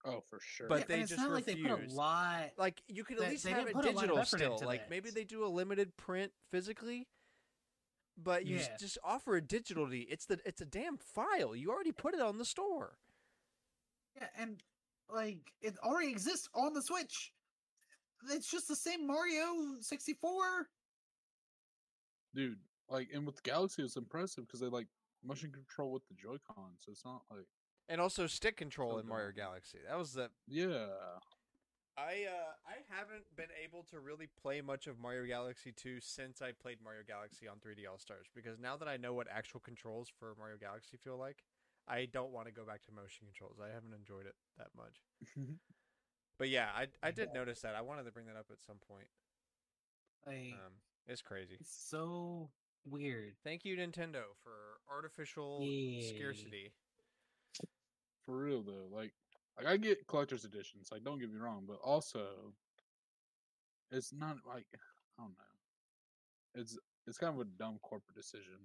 oh 0.05 0.23
for 0.29 0.39
sure. 0.39 0.67
But 0.67 0.81
yeah, 0.81 0.85
they 0.95 0.99
it's 1.01 1.09
just 1.09 1.21
not 1.21 1.31
like 1.31 1.45
they 1.45 1.55
put 1.55 1.71
a 1.71 1.93
lot. 1.93 2.51
Like, 2.57 2.81
you 2.87 3.03
could 3.03 3.17
at 3.17 3.23
They- 3.25 3.29
least 3.31 3.43
they 3.43 3.51
have 3.51 3.67
it 3.67 3.75
a 3.75 3.81
digital 3.81 4.23
still. 4.23 4.53
into 4.53 4.65
Like, 4.65 4.89
maybe 4.89 5.09
they 5.09 5.23
do 5.23 5.43
a 5.45 5.47
limited 5.47 5.97
print 5.97 6.31
physically. 6.51 7.07
But 8.17 8.45
you 8.45 8.57
Yeah. 8.57 8.77
just 8.77 8.97
offer 9.03 9.37
it 9.37 9.47
digitally. 9.47 10.05
It's 10.09 10.25
the 10.25 10.39
it's 10.45 10.61
a 10.61 10.65
damn 10.65 10.97
file. 10.97 11.55
You 11.55 11.71
already 11.71 11.91
put 11.91 12.13
it 12.13 12.21
on 12.21 12.37
the 12.37 12.45
store. 12.45 12.97
Yeah, 14.15 14.29
and 14.37 14.61
like 15.09 15.53
it 15.61 15.77
already 15.79 16.11
exists 16.11 16.49
on 16.53 16.73
the 16.73 16.81
Switch. 16.81 17.33
It's 18.29 18.49
just 18.51 18.67
the 18.67 18.75
same 18.75 19.07
Mario 19.07 19.79
64. 19.79 20.69
dude, 22.33 22.59
like, 22.87 23.09
and 23.13 23.25
with 23.25 23.41
Galaxy, 23.43 23.83
it's 23.83 23.95
impressive 23.97 24.45
because 24.47 24.59
they 24.59 24.67
like 24.67 24.87
motion 25.23 25.51
control 25.51 25.91
with 25.91 26.07
the 26.07 26.13
Joy-Con, 26.13 26.71
so 26.77 26.91
it's 26.91 27.03
not 27.05 27.23
like, 27.29 27.47
And 27.89 27.99
also 27.99 28.27
stick 28.27 28.55
control 28.57 28.91
So 28.93 28.97
in 28.99 29.07
Mario. 29.07 29.31
Galaxy. 29.31 29.79
That 29.87 29.97
was 29.97 30.13
the 30.13 30.29
yeah, 30.47 30.87
I 32.01 32.25
uh 32.25 32.53
I 32.65 32.81
haven't 32.89 33.25
been 33.35 33.53
able 33.63 33.83
to 33.91 33.99
really 33.99 34.27
play 34.41 34.61
much 34.61 34.87
of 34.87 34.97
Mario 34.99 35.25
Galaxy 35.27 35.71
2 35.71 35.99
since 36.01 36.41
I 36.41 36.51
played 36.51 36.77
Mario 36.83 37.01
Galaxy 37.07 37.47
on 37.47 37.57
3D 37.57 37.87
All 37.89 37.99
Stars 37.99 38.27
because 38.33 38.57
now 38.59 38.75
that 38.77 38.87
I 38.87 38.97
know 38.97 39.13
what 39.13 39.27
actual 39.29 39.59
controls 39.59 40.09
for 40.19 40.33
Mario 40.39 40.57
Galaxy 40.57 40.97
feel 40.97 41.17
like, 41.17 41.43
I 41.87 42.07
don't 42.11 42.31
want 42.31 42.47
to 42.47 42.53
go 42.53 42.65
back 42.65 42.81
to 42.83 42.91
motion 42.91 43.27
controls. 43.27 43.57
I 43.61 43.73
haven't 43.73 43.93
enjoyed 43.93 44.25
it 44.25 44.35
that 44.57 44.69
much. 44.75 45.01
But 46.39 46.49
yeah, 46.49 46.69
I 46.75 46.87
I 47.03 47.11
did 47.11 47.35
notice 47.35 47.61
that. 47.61 47.75
I 47.75 47.81
wanted 47.81 48.05
to 48.05 48.11
bring 48.11 48.25
that 48.25 48.35
up 48.35 48.47
at 48.51 48.63
some 48.65 48.77
point. 48.87 49.05
Like 50.25 50.53
Um, 50.53 50.73
it's 51.07 51.21
crazy. 51.21 51.57
it's 51.59 51.75
so 51.87 52.49
weird. 52.89 53.33
Thank 53.43 53.63
you, 53.63 53.77
Nintendo, 53.77 54.23
for 54.43 54.79
artificial 54.89 55.59
Yay. 55.61 56.01
scarcity. 56.01 56.71
For 58.25 58.35
real 58.35 58.63
though, 58.63 58.87
like 58.91 59.13
like 59.57 59.67
I 59.67 59.77
get 59.77 60.07
collector's 60.07 60.45
editions, 60.45 60.89
like 60.91 61.03
don't 61.03 61.19
get 61.19 61.31
me 61.31 61.39
wrong, 61.39 61.63
but 61.67 61.77
also 61.83 62.53
it's 63.91 64.13
not 64.13 64.37
like 64.47 64.65
I 65.19 65.23
don't 65.23 65.31
know. 65.31 66.61
It's 66.61 66.77
it's 67.07 67.17
kind 67.17 67.33
of 67.33 67.39
a 67.41 67.45
dumb 67.45 67.79
corporate 67.81 68.15
decision. 68.15 68.59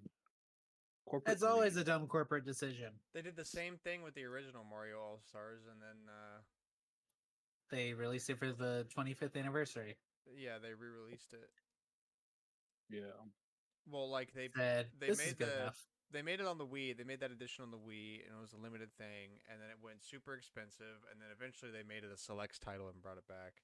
Corporate 1.08 1.34
It's 1.34 1.42
always 1.44 1.76
a 1.76 1.84
dumb 1.84 2.06
corporate 2.08 2.44
decision. 2.44 2.90
They 3.14 3.22
did 3.22 3.36
the 3.36 3.44
same 3.44 3.76
thing 3.84 4.02
with 4.02 4.14
the 4.14 4.24
original 4.24 4.64
Mario 4.68 4.98
All 4.98 5.20
Stars, 5.24 5.60
and 5.70 5.80
then 5.80 6.08
uh, 6.08 6.40
They 7.70 7.92
released 7.94 8.28
it 8.28 8.38
for 8.38 8.50
the 8.52 8.86
25th 8.96 9.36
anniversary. 9.36 9.96
yeah, 10.36 10.58
they 10.60 10.74
re-released 10.74 11.32
it. 11.32 11.48
yeah. 12.90 13.12
Well, 13.88 14.10
like 14.10 14.32
they 14.34 14.48
Said 14.56 14.88
they 14.98 15.06
this 15.06 15.20
is 15.20 15.26
made 15.26 15.38
good 15.38 15.48
the- 15.48 15.62
enough. 15.62 15.78
They 16.12 16.22
made 16.22 16.40
it 16.40 16.46
on 16.46 16.58
the 16.58 16.66
Wii. 16.66 16.96
They 16.96 17.04
made 17.04 17.20
that 17.20 17.30
edition 17.30 17.64
on 17.64 17.70
the 17.70 17.76
Wii, 17.76 18.24
and 18.24 18.36
it 18.36 18.40
was 18.40 18.52
a 18.52 18.62
limited 18.62 18.90
thing. 18.96 19.40
And 19.50 19.60
then 19.60 19.70
it 19.70 19.82
went 19.82 20.04
super 20.04 20.34
expensive, 20.34 21.02
and 21.10 21.20
then 21.20 21.28
eventually 21.34 21.70
they 21.70 21.82
made 21.86 22.04
it 22.04 22.12
a 22.12 22.16
selects 22.16 22.58
title 22.58 22.88
and 22.88 23.02
brought 23.02 23.18
it 23.18 23.28
back. 23.28 23.62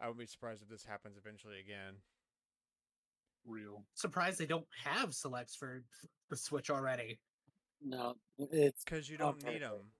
I 0.00 0.08
would 0.08 0.18
be 0.18 0.26
surprised 0.26 0.62
if 0.62 0.68
this 0.68 0.84
happens 0.84 1.16
eventually 1.16 1.60
again. 1.60 1.94
Real. 3.46 3.84
Surprised 3.94 4.38
they 4.38 4.46
don't 4.46 4.66
have 4.84 5.14
selects 5.14 5.54
for 5.54 5.82
the 6.30 6.36
Switch 6.36 6.70
already. 6.70 7.18
No, 7.84 8.14
it's 8.38 8.84
Because 8.84 9.08
you 9.08 9.16
don't 9.16 9.44
need 9.44 9.62
them. 9.62 9.90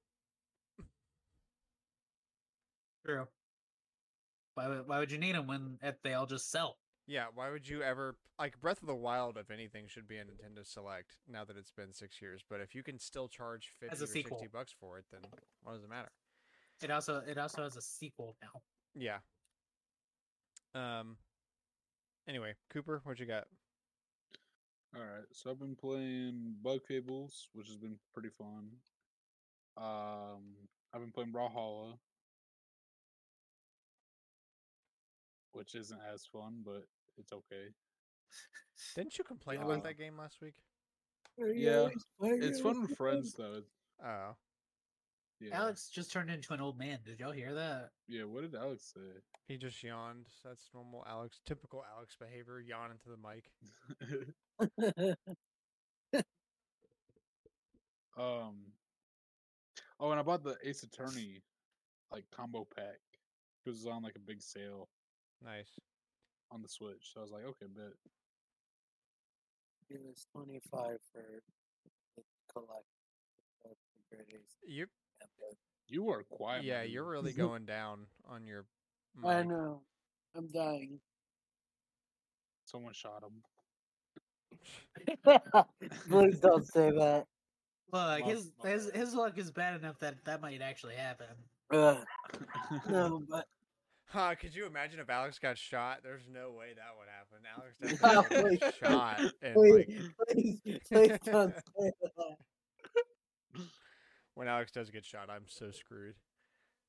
True. 3.04 3.26
Why 4.54 4.68
would, 4.68 4.86
why 4.86 4.98
would 4.98 5.10
you 5.10 5.18
need 5.18 5.34
them 5.34 5.46
when 5.46 5.78
they 6.04 6.14
all 6.14 6.26
just 6.26 6.50
sell? 6.50 6.76
Yeah, 7.06 7.26
why 7.34 7.50
would 7.50 7.68
you 7.68 7.82
ever 7.82 8.16
like 8.38 8.60
Breath 8.60 8.80
of 8.80 8.86
the 8.86 8.94
Wild? 8.94 9.36
If 9.36 9.50
anything, 9.50 9.86
should 9.88 10.06
be 10.06 10.18
a 10.18 10.24
Nintendo 10.24 10.64
Select 10.64 11.16
now 11.28 11.44
that 11.44 11.56
it's 11.56 11.72
been 11.72 11.92
six 11.92 12.22
years. 12.22 12.42
But 12.48 12.60
if 12.60 12.74
you 12.74 12.82
can 12.82 12.98
still 12.98 13.28
charge 13.28 13.70
fifty 13.80 13.92
As 13.92 14.00
a 14.00 14.04
or 14.04 14.06
sixty 14.06 14.46
bucks 14.52 14.72
for 14.78 14.98
it, 14.98 15.04
then 15.10 15.20
what 15.62 15.74
does 15.74 15.82
it 15.82 15.90
matter? 15.90 16.10
It 16.80 16.90
also 16.90 17.22
it 17.26 17.38
also 17.38 17.62
has 17.64 17.76
a 17.76 17.82
sequel 17.82 18.36
now. 18.42 18.60
Yeah. 18.94 19.18
Um. 20.74 21.16
Anyway, 22.28 22.54
Cooper, 22.70 23.00
what 23.04 23.18
you 23.18 23.26
got? 23.26 23.44
All 24.94 25.00
right, 25.00 25.24
so 25.32 25.50
I've 25.50 25.58
been 25.58 25.74
playing 25.74 26.54
Bug 26.62 26.80
Fables, 26.86 27.48
which 27.54 27.66
has 27.66 27.76
been 27.78 27.96
pretty 28.12 28.28
fun. 28.28 28.68
Um, 29.78 30.54
I've 30.92 31.00
been 31.00 31.12
playing 31.12 31.32
Brawlhalla, 31.32 31.94
which 35.52 35.74
isn't 35.74 36.00
as 36.12 36.26
fun, 36.26 36.62
but 36.64 36.84
it's 37.16 37.32
okay. 37.32 37.68
Didn't 38.94 39.18
you 39.18 39.24
complain 39.24 39.60
Uh, 39.60 39.66
about 39.66 39.82
that 39.84 39.98
game 39.98 40.16
last 40.16 40.40
week? 40.40 40.54
Yeah, 41.38 41.88
It's 42.20 42.60
fun 42.60 42.82
with 42.82 42.96
friends 42.96 43.34
though. 43.34 43.62
Oh, 44.04 44.36
Yeah, 45.40 45.56
Alex 45.58 45.88
just 45.88 46.12
turned 46.12 46.30
into 46.30 46.52
an 46.52 46.60
old 46.60 46.78
man. 46.78 47.00
Did 47.04 47.20
y'all 47.20 47.32
hear 47.32 47.54
that? 47.54 47.90
Yeah, 48.08 48.24
what 48.24 48.42
did 48.42 48.54
Alex 48.54 48.92
say? 48.94 49.00
he 49.48 49.56
just 49.56 49.82
yawned. 49.82 50.26
That's 50.44 50.70
normal 50.72 51.04
Alex, 51.08 51.40
typical 51.46 51.84
Alex 51.96 52.16
behavior. 52.18 52.60
Yawn 52.60 52.90
into 52.92 53.08
the 53.08 53.16
mic. 53.18 55.16
um, 58.16 58.72
oh, 60.00 60.10
and 60.10 60.20
I 60.20 60.22
bought 60.22 60.44
the 60.44 60.56
Ace 60.64 60.82
Attorney 60.82 61.42
like 62.10 62.24
combo 62.34 62.66
pack. 62.76 62.98
It 63.64 63.70
was 63.70 63.86
on 63.86 64.02
like 64.02 64.16
a 64.16 64.20
big 64.20 64.42
sale 64.42 64.88
Nice. 65.44 65.70
on 66.50 66.62
the 66.62 66.68
Switch, 66.68 67.10
so 67.12 67.20
I 67.20 67.22
was 67.22 67.32
like, 67.32 67.44
okay, 67.44 67.66
bet. 67.74 67.92
It 69.90 70.00
was 70.06 70.26
twenty 70.32 70.60
five 70.70 70.98
for 71.12 71.22
the 72.16 72.22
collect. 72.52 72.86
Uh, 73.64 73.70
of 73.70 73.76
the 74.10 74.16
Great 74.16 74.28
Ace 74.34 74.56
You, 74.66 74.86
Epic. 75.20 75.58
You 75.88 76.08
are 76.10 76.22
quiet. 76.30 76.64
yeah, 76.64 76.78
my 76.78 76.84
you're 76.84 77.08
really 77.08 77.32
going 77.34 77.64
down 77.64 78.06
on 78.28 78.46
your. 78.46 78.64
I 79.24 79.42
know. 79.42 79.82
I'm 80.34 80.48
dying. 80.48 80.98
Someone 82.64 82.94
shot 82.94 83.22
him. 83.22 83.42
Please 86.08 86.38
don't 86.40 86.66
say 86.66 86.90
that. 86.90 87.26
Look, 87.92 88.02
My 88.08 88.20
his 88.22 88.52
his 88.64 88.90
his 88.94 89.14
luck 89.14 89.36
is 89.36 89.50
bad 89.50 89.78
enough 89.78 89.98
that 89.98 90.24
that 90.24 90.40
might 90.40 90.62
actually 90.62 90.94
happen. 90.94 91.26
Ugh, 91.72 91.98
no, 92.88 93.22
but 93.28 93.46
Huh, 94.12 94.34
could 94.34 94.54
you 94.54 94.66
imagine 94.66 95.00
if 95.00 95.08
Alex 95.08 95.38
got 95.38 95.56
shot? 95.56 96.00
There's 96.02 96.28
no 96.30 96.50
way 96.50 96.74
that 96.76 96.92
would 96.98 97.08
happen. 97.08 97.46
Alex 97.56 98.28
definitely 98.30 98.50
would 98.50 98.60
get 98.60 98.74
shot. 98.74 99.20
And 99.40 99.54
please, 99.54 100.10
like, 100.18 100.28
please, 100.28 100.60
please 100.92 101.18
don't 101.24 101.54
say 101.54 101.90
that. 102.02 102.36
when 104.34 104.48
Alex 104.48 104.70
does 104.72 104.90
get 104.90 105.06
shot, 105.06 105.30
I'm 105.30 105.44
so 105.48 105.70
screwed. 105.70 106.14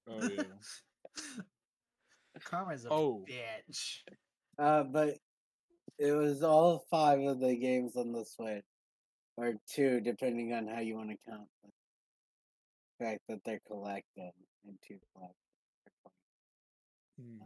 oh 0.10 0.22
yeah. 0.22 0.44
Karma's 2.44 2.84
a 2.86 2.90
Oh. 2.92 3.24
bitch. 3.30 4.00
Uh, 4.60 4.84
but 4.84 5.16
it 6.00 6.12
was 6.12 6.44
all 6.44 6.84
five 6.92 7.22
of 7.22 7.40
the 7.40 7.56
games 7.56 7.96
on 7.96 8.12
the 8.12 8.26
Switch, 8.26 8.66
or 9.38 9.54
two, 9.74 10.02
depending 10.02 10.52
on 10.54 10.68
how 10.68 10.82
you 10.82 10.96
want 10.98 11.10
to 11.12 11.18
count 11.30 11.48
the 11.64 13.06
fact 13.06 13.22
that 13.30 13.40
they're 13.46 13.62
collected 13.66 14.32
in 14.68 14.78
two 14.86 14.98
collections. 15.16 15.38
Hmm. 17.20 17.38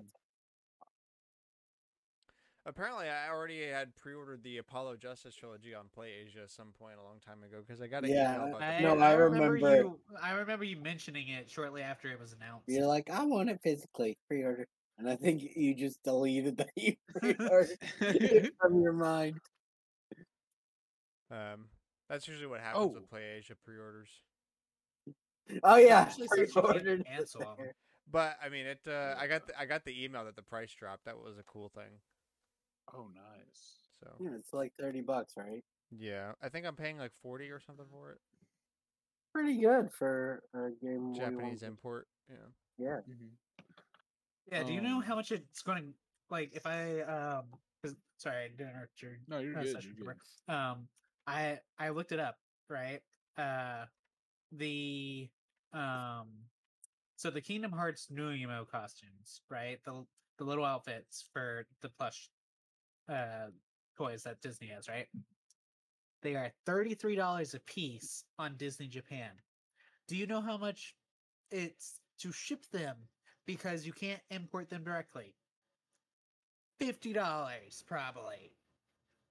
Apparently, 2.65 3.07
I 3.07 3.29
already 3.29 3.65
had 3.65 3.95
pre-ordered 3.95 4.43
the 4.43 4.57
Apollo 4.57 4.97
Justice 4.97 5.33
trilogy 5.33 5.73
on 5.73 5.85
PlayAsia 5.97 6.43
at 6.43 6.51
some 6.51 6.73
point 6.77 6.95
a 7.01 7.03
long 7.03 7.19
time 7.25 7.41
ago 7.43 7.63
because 7.65 7.81
I 7.81 7.87
got 7.87 8.03
an 8.03 8.09
Yeah, 8.11 8.35
email 8.35 8.47
about 8.57 8.61
I, 8.61 8.79
No, 8.81 8.97
I 8.99 9.11
I 9.11 9.13
remember, 9.13 9.51
remember- 9.53 9.77
you. 9.83 9.99
I 10.21 10.31
remember 10.33 10.65
you 10.65 10.75
mentioning 10.75 11.29
it 11.29 11.49
shortly 11.49 11.81
after 11.81 12.09
it 12.11 12.19
was 12.19 12.33
announced. 12.33 12.65
You're 12.67 12.85
like, 12.85 13.09
I 13.09 13.23
want 13.23 13.49
it 13.49 13.61
physically 13.63 14.17
pre-order, 14.27 14.67
and 14.97 15.09
I 15.09 15.15
think 15.15 15.43
you 15.55 15.75
just 15.75 16.03
deleted 16.03 16.57
that 16.57 16.69
you 16.75 16.95
pre-ordered 17.15 18.51
from 18.59 18.81
your 18.81 18.93
mind. 18.93 19.37
Um, 21.31 21.67
that's 22.09 22.27
usually 22.27 22.47
what 22.47 22.59
happens 22.59 22.83
Oh. 22.83 22.87
with 22.87 23.09
PlayAsia 23.09 23.53
pre-orders. 23.63 24.09
Oh 25.63 25.77
yeah, 25.77 26.01
Actually 26.01 26.27
says 26.35 26.37
you 26.39 26.45
can't 26.53 26.65
pre-ordered 26.65 26.99
it 26.99 27.05
cancel 27.07 27.41
'em. 27.43 27.71
There. 28.11 28.35
But 28.39 28.45
I 28.45 28.49
mean, 28.49 28.65
it. 28.65 28.79
Uh, 28.87 29.15
I 29.17 29.27
got 29.27 29.47
the, 29.47 29.59
I 29.59 29.65
got 29.65 29.85
the 29.85 30.03
email 30.03 30.25
that 30.25 30.35
the 30.35 30.43
price 30.43 30.73
dropped. 30.73 31.05
That 31.05 31.17
was 31.17 31.37
a 31.37 31.43
cool 31.43 31.69
thing. 31.69 32.01
Oh, 32.93 33.07
nice. 33.13 33.89
So 33.99 34.07
Yeah, 34.19 34.35
it's 34.37 34.53
like 34.53 34.73
thirty 34.79 35.01
bucks, 35.01 35.33
right? 35.37 35.63
yeah, 35.91 36.33
I 36.41 36.49
think 36.49 36.65
I'm 36.65 36.75
paying 36.75 36.97
like 36.97 37.13
forty 37.21 37.49
or 37.49 37.59
something 37.59 37.85
for 37.91 38.11
it. 38.11 38.19
Pretty 39.33 39.59
good 39.59 39.91
for 39.93 40.43
a 40.53 40.71
game. 40.83 41.13
Japanese 41.13 41.63
import. 41.63 42.07
Yeah. 42.29 42.35
Yeah. 42.77 43.01
hmm 43.01 43.27
Yeah, 44.51 44.63
do 44.63 44.73
you 44.73 44.81
know 44.81 44.97
Um, 44.97 45.01
how 45.03 45.15
much 45.15 45.31
it's 45.31 45.61
going 45.61 45.83
to 45.83 45.93
like 46.29 46.55
if 46.55 46.65
I 46.65 47.01
um 47.01 47.45
'cause- 47.81 47.95
sorry, 48.17 48.45
I 48.45 48.47
didn't 48.49 48.69
interrupt 48.69 49.01
your 49.01 49.17
No, 49.27 49.39
you're 49.39 49.57
uh, 49.57 49.63
good. 49.63 49.83
You're 49.83 49.93
good. 49.93 50.53
Um 50.53 50.89
I 51.27 51.59
I 51.77 51.89
looked 51.89 52.11
it 52.11 52.19
up, 52.19 52.37
right? 52.69 53.01
Uh 53.37 53.85
the 54.51 55.29
um 55.73 56.49
so 57.17 57.29
the 57.29 57.41
Kingdom 57.41 57.71
Hearts 57.71 58.07
nuiMO 58.13 58.69
costumes, 58.69 59.41
right? 59.49 59.79
The 59.83 60.05
the 60.37 60.43
little 60.45 60.65
outfits 60.65 61.25
for 61.33 61.65
the 61.81 61.89
plush 61.89 62.29
uh 63.09 63.47
toys 63.97 64.23
that 64.23 64.41
Disney 64.41 64.67
has, 64.67 64.87
right? 64.87 65.07
They 66.21 66.35
are 66.35 66.51
$33 66.67 67.53
a 67.53 67.59
piece 67.59 68.23
on 68.39 68.55
Disney 68.57 68.87
Japan. 68.87 69.31
Do 70.07 70.15
you 70.15 70.27
know 70.27 70.41
how 70.41 70.57
much 70.57 70.95
it's 71.51 71.99
to 72.19 72.31
ship 72.31 72.65
them 72.71 72.95
because 73.45 73.85
you 73.85 73.93
can't 73.93 74.21
import 74.29 74.69
them 74.69 74.83
directly? 74.83 75.33
$50 76.81 77.85
probably. 77.85 78.51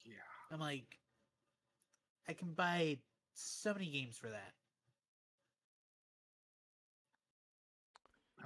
Yeah. 0.05 0.14
I'm 0.51 0.61
like, 0.61 0.99
I 2.28 2.32
can 2.32 2.53
buy 2.55 2.99
so 3.34 3.72
many 3.72 3.91
games 3.91 4.16
for 4.16 4.30
that. 4.30 4.53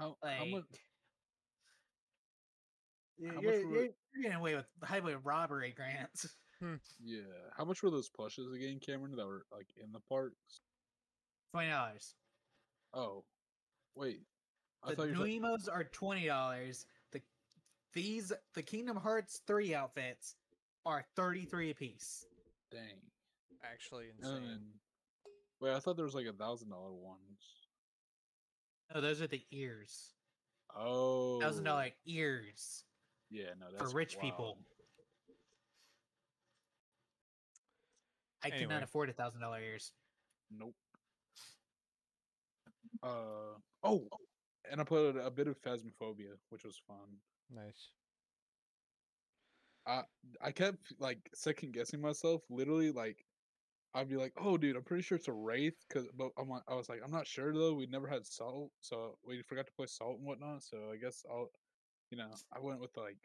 How 0.01 0.17
Like, 0.23 0.37
how 0.39 0.45
much? 0.47 0.65
you're, 3.19 3.35
how 3.35 3.41
you're, 3.41 3.53
were- 3.53 3.75
you're 3.75 3.83
you're 4.15 4.23
getting 4.23 4.39
away 4.39 4.55
with 4.57 4.67
highway 4.83 5.15
robbery 5.23 5.73
grants. 5.77 6.29
Hmm. 6.61 6.75
Yeah. 7.03 7.21
How 7.57 7.65
much 7.65 7.83
were 7.83 7.91
those 7.91 8.09
plushes 8.11 8.53
again, 8.53 8.81
Cameron? 8.85 9.15
That 9.17 9.27
were 9.27 9.47
like 9.53 9.69
in 9.83 9.93
the 9.93 10.01
parks? 10.09 10.61
Twenty 11.53 11.71
dollars. 11.71 12.15
Oh, 12.93 13.25
wait. 13.95 14.21
I 14.83 14.91
The 14.91 14.97
thought 14.97 15.09
you 15.09 15.15
nuiMOs 15.15 15.69
are 15.73 15.85
twenty 15.85 16.27
dollars. 16.27 16.85
The 17.13 17.21
these 17.95 18.33
the 18.55 18.63
Kingdom 18.63 18.97
Hearts 18.97 19.41
three 19.47 19.75
outfits 19.75 20.35
are 20.85 21.05
thirty 21.17 21.45
three 21.45 21.71
a 21.71 21.75
piece. 21.75 22.25
Dang. 22.71 23.01
Actually 23.65 24.07
insane. 24.19 24.43
then, 24.43 24.61
wait, 25.61 25.73
I 25.75 25.81
thought 25.81 25.97
there 25.97 26.05
was 26.07 26.15
like 26.15 26.27
a 26.27 26.33
thousand 26.33 26.71
dollar 26.71 26.93
ones. 26.93 27.60
No, 28.95 29.01
those 29.01 29.23
are 29.23 29.27
the 29.29 29.43
ears. 29.53 30.15
Oh. 30.75 31.41
Thousand 31.41 31.65
dollar 31.65 31.91
ears. 32.07 32.85
Yeah, 33.31 33.51
no, 33.59 33.67
for 33.79 33.89
rich 33.95 34.17
wild. 34.17 34.23
people. 34.25 34.59
I 38.43 38.49
Anyway. 38.49 38.63
cannot 38.63 38.83
afford 38.83 39.11
a 39.11 39.13
thousand 39.13 39.41
dollar 39.43 39.61
ears. 39.61 39.93
Nope. 40.51 40.75
Uh 43.03 43.55
oh, 43.85 44.09
and 44.71 44.81
I 44.81 44.85
played 44.85 45.17
a 45.17 45.31
bit 45.31 45.47
of 45.47 45.61
Phasmophobia, 45.61 46.35
which 46.49 46.65
was 46.65 46.79
fun. 46.87 47.21
Nice. 47.49 47.93
I 49.87 50.03
I 50.41 50.51
kept 50.53 50.79
like 50.99 51.19
second 51.35 51.73
guessing 51.73 52.01
myself. 52.01 52.43
Literally, 52.51 52.91
like 52.91 53.25
I'd 53.95 54.09
be 54.09 54.17
like, 54.17 54.33
"Oh, 54.37 54.57
dude, 54.57 54.77
I'm 54.77 54.85
pretty 54.85 55.03
sure 55.03 55.17
it's 55.17 55.29
a 55.29 55.33
wraith." 55.33 55.75
Cause, 55.93 56.07
but 56.17 56.31
I'm 56.39 56.49
like, 56.49 56.63
I 56.69 56.75
was 56.75 56.89
like, 56.89 57.01
I'm 57.05 57.11
not 57.11 57.27
sure 57.27 57.53
though. 57.53 57.75
We 57.75 57.87
never 57.87 58.07
had 58.07 58.25
salt, 58.27 58.71
so 58.81 59.17
we 59.27 59.43
forgot 59.43 59.67
to 59.67 59.73
play 59.73 59.87
salt 59.87 60.19
and 60.19 60.27
whatnot. 60.27 60.63
So 60.63 60.91
I 60.93 60.97
guess 60.97 61.25
I'll, 61.31 61.51
you 62.11 62.19
know, 62.19 62.31
I 62.55 62.61
went 62.61 62.81
with 62.81 62.97
like 62.97 63.19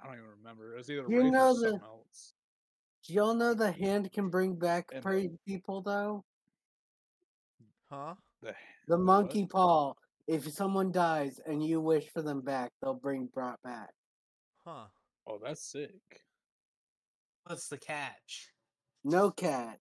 I 0.00 0.06
don't 0.06 0.14
even 0.14 0.28
remember. 0.38 0.74
It 0.74 0.78
was 0.78 0.90
either 0.90 1.04
You 1.08 1.22
wraith 1.22 1.32
know 1.32 1.48
or 1.50 1.54
the- 1.54 1.60
something 1.70 1.80
else. 1.82 2.32
Do 3.06 3.12
y'all 3.12 3.34
know 3.34 3.54
the 3.54 3.70
hand 3.72 4.10
can 4.12 4.28
bring 4.30 4.54
back 4.56 4.86
And- 4.92 5.02
pretty 5.02 5.30
people 5.46 5.82
though? 5.82 6.24
Huh? 7.90 8.14
The 8.40 8.48
The 8.48 8.54
the 8.88 8.96
what? 8.96 9.04
monkey 9.04 9.46
paw. 9.46 9.94
If 10.26 10.50
someone 10.52 10.90
dies 10.90 11.38
and 11.46 11.62
you 11.62 11.80
wish 11.80 12.08
for 12.08 12.22
them 12.22 12.40
back, 12.40 12.72
they'll 12.80 12.94
bring 12.94 13.26
brought 13.26 13.60
back. 13.62 13.90
Huh. 14.64 14.86
Oh, 15.26 15.38
that's 15.42 15.60
sick. 15.70 16.22
What's 17.44 17.68
the 17.68 17.76
catch? 17.78 18.53
No 19.04 19.30
catch. 19.30 19.78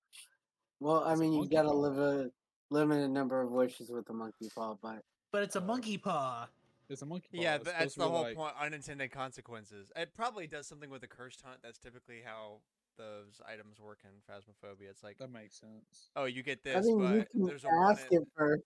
Well, 0.80 1.04
I 1.04 1.12
It's 1.14 1.20
a 1.20 1.24
mean, 1.24 1.32
you 1.34 1.40
monkey 1.40 1.56
gotta 1.56 1.70
paw. 1.70 1.76
live 1.76 1.98
a 1.98 2.32
limited 2.70 3.10
number 3.10 3.42
of 3.42 3.52
wishes 3.52 3.90
with 3.90 4.06
the 4.06 4.14
monkey 4.14 4.50
paw, 4.54 4.76
but 4.82 5.02
But 5.32 5.44
it's 5.44 5.56
a 5.56 5.62
monkey 5.62 5.98
paw. 5.98 6.48
It's 6.90 7.02
a 7.02 7.06
monkey. 7.06 7.30
Paw. 7.34 7.42
Yeah, 7.42 7.56
It's 7.56 7.64
that's 7.66 7.96
the 7.96 8.10
whole 8.10 8.22
like- 8.24 8.36
point. 8.36 8.54
Unintended 8.60 9.12
consequences. 9.12 9.92
It 9.96 10.14
probably 10.14 10.48
does 10.48 10.68
something 10.68 10.90
with 10.90 11.02
a 11.04 11.08
cursed 11.08 11.42
hunt. 11.42 11.60
That's 11.64 11.80
typically 11.80 12.22
how 12.24 12.60
those 12.98 13.42
items 13.48 13.80
work 13.80 14.00
in 14.04 14.12
Phasmophobia. 14.32 14.90
It's 14.90 15.02
like, 15.04 15.18
That 15.18 15.32
makes 15.32 15.60
sense. 15.60 16.10
oh, 16.16 16.26
you 16.26 16.44
get 16.44 16.64
this, 16.64 16.76
I 16.76 16.80
this, 16.82 16.88
mean, 16.88 17.00
you 17.02 17.18
but 17.20 17.30
can 17.32 17.46
there's 17.46 17.64
a 17.64 17.68
one 17.68 17.92
ask 17.92 18.12
in, 18.12 18.22
it 18.22 18.28
for. 18.36 18.60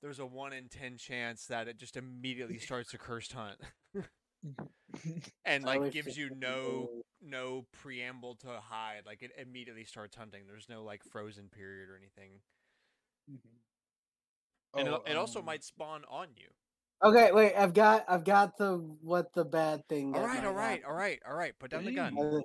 there's 0.00 0.20
a 0.20 0.26
one 0.26 0.52
in 0.54 0.68
ten 0.68 0.96
chance 0.96 1.46
that 1.46 1.66
it 1.68 1.76
just 1.76 1.96
immediately 1.96 2.58
starts 2.58 2.94
a 2.94 2.98
cursed 2.98 3.32
hunt, 3.34 3.58
and 5.44 5.64
like 5.64 5.90
gives 5.92 6.16
you 6.16 6.30
no 6.36 6.88
be- 6.94 7.02
no 7.24 7.66
preamble 7.72 8.36
to 8.36 8.60
hide. 8.60 9.02
Like 9.06 9.22
it 9.22 9.32
immediately 9.38 9.84
starts 9.84 10.16
hunting. 10.16 10.42
There's 10.46 10.68
no 10.68 10.82
like 10.84 11.02
frozen 11.04 11.48
period 11.48 11.88
or 11.88 11.96
anything, 11.96 12.40
Mhm. 13.30 13.60
and 14.74 14.88
Oh, 14.88 14.96
it, 15.06 15.12
it 15.12 15.16
also 15.16 15.38
um, 15.40 15.46
might 15.46 15.64
spawn 15.64 16.04
on 16.08 16.28
you. 16.36 16.48
Okay, 17.02 17.32
wait. 17.32 17.54
I've 17.54 17.74
got, 17.74 18.04
I've 18.08 18.24
got 18.24 18.56
the 18.56 18.76
what 19.02 19.32
the 19.34 19.44
bad 19.44 19.86
thing. 19.88 20.14
All 20.14 20.22
right, 20.26 20.44
all 20.44 20.52
right, 20.54 20.80
happen. 20.80 20.84
all 20.86 20.94
right, 20.94 21.20
all 21.28 21.34
right. 21.36 21.58
Put 21.58 21.70
down 21.70 21.84
the 21.84 21.92
gun. 21.92 22.14
Dang. 22.14 22.42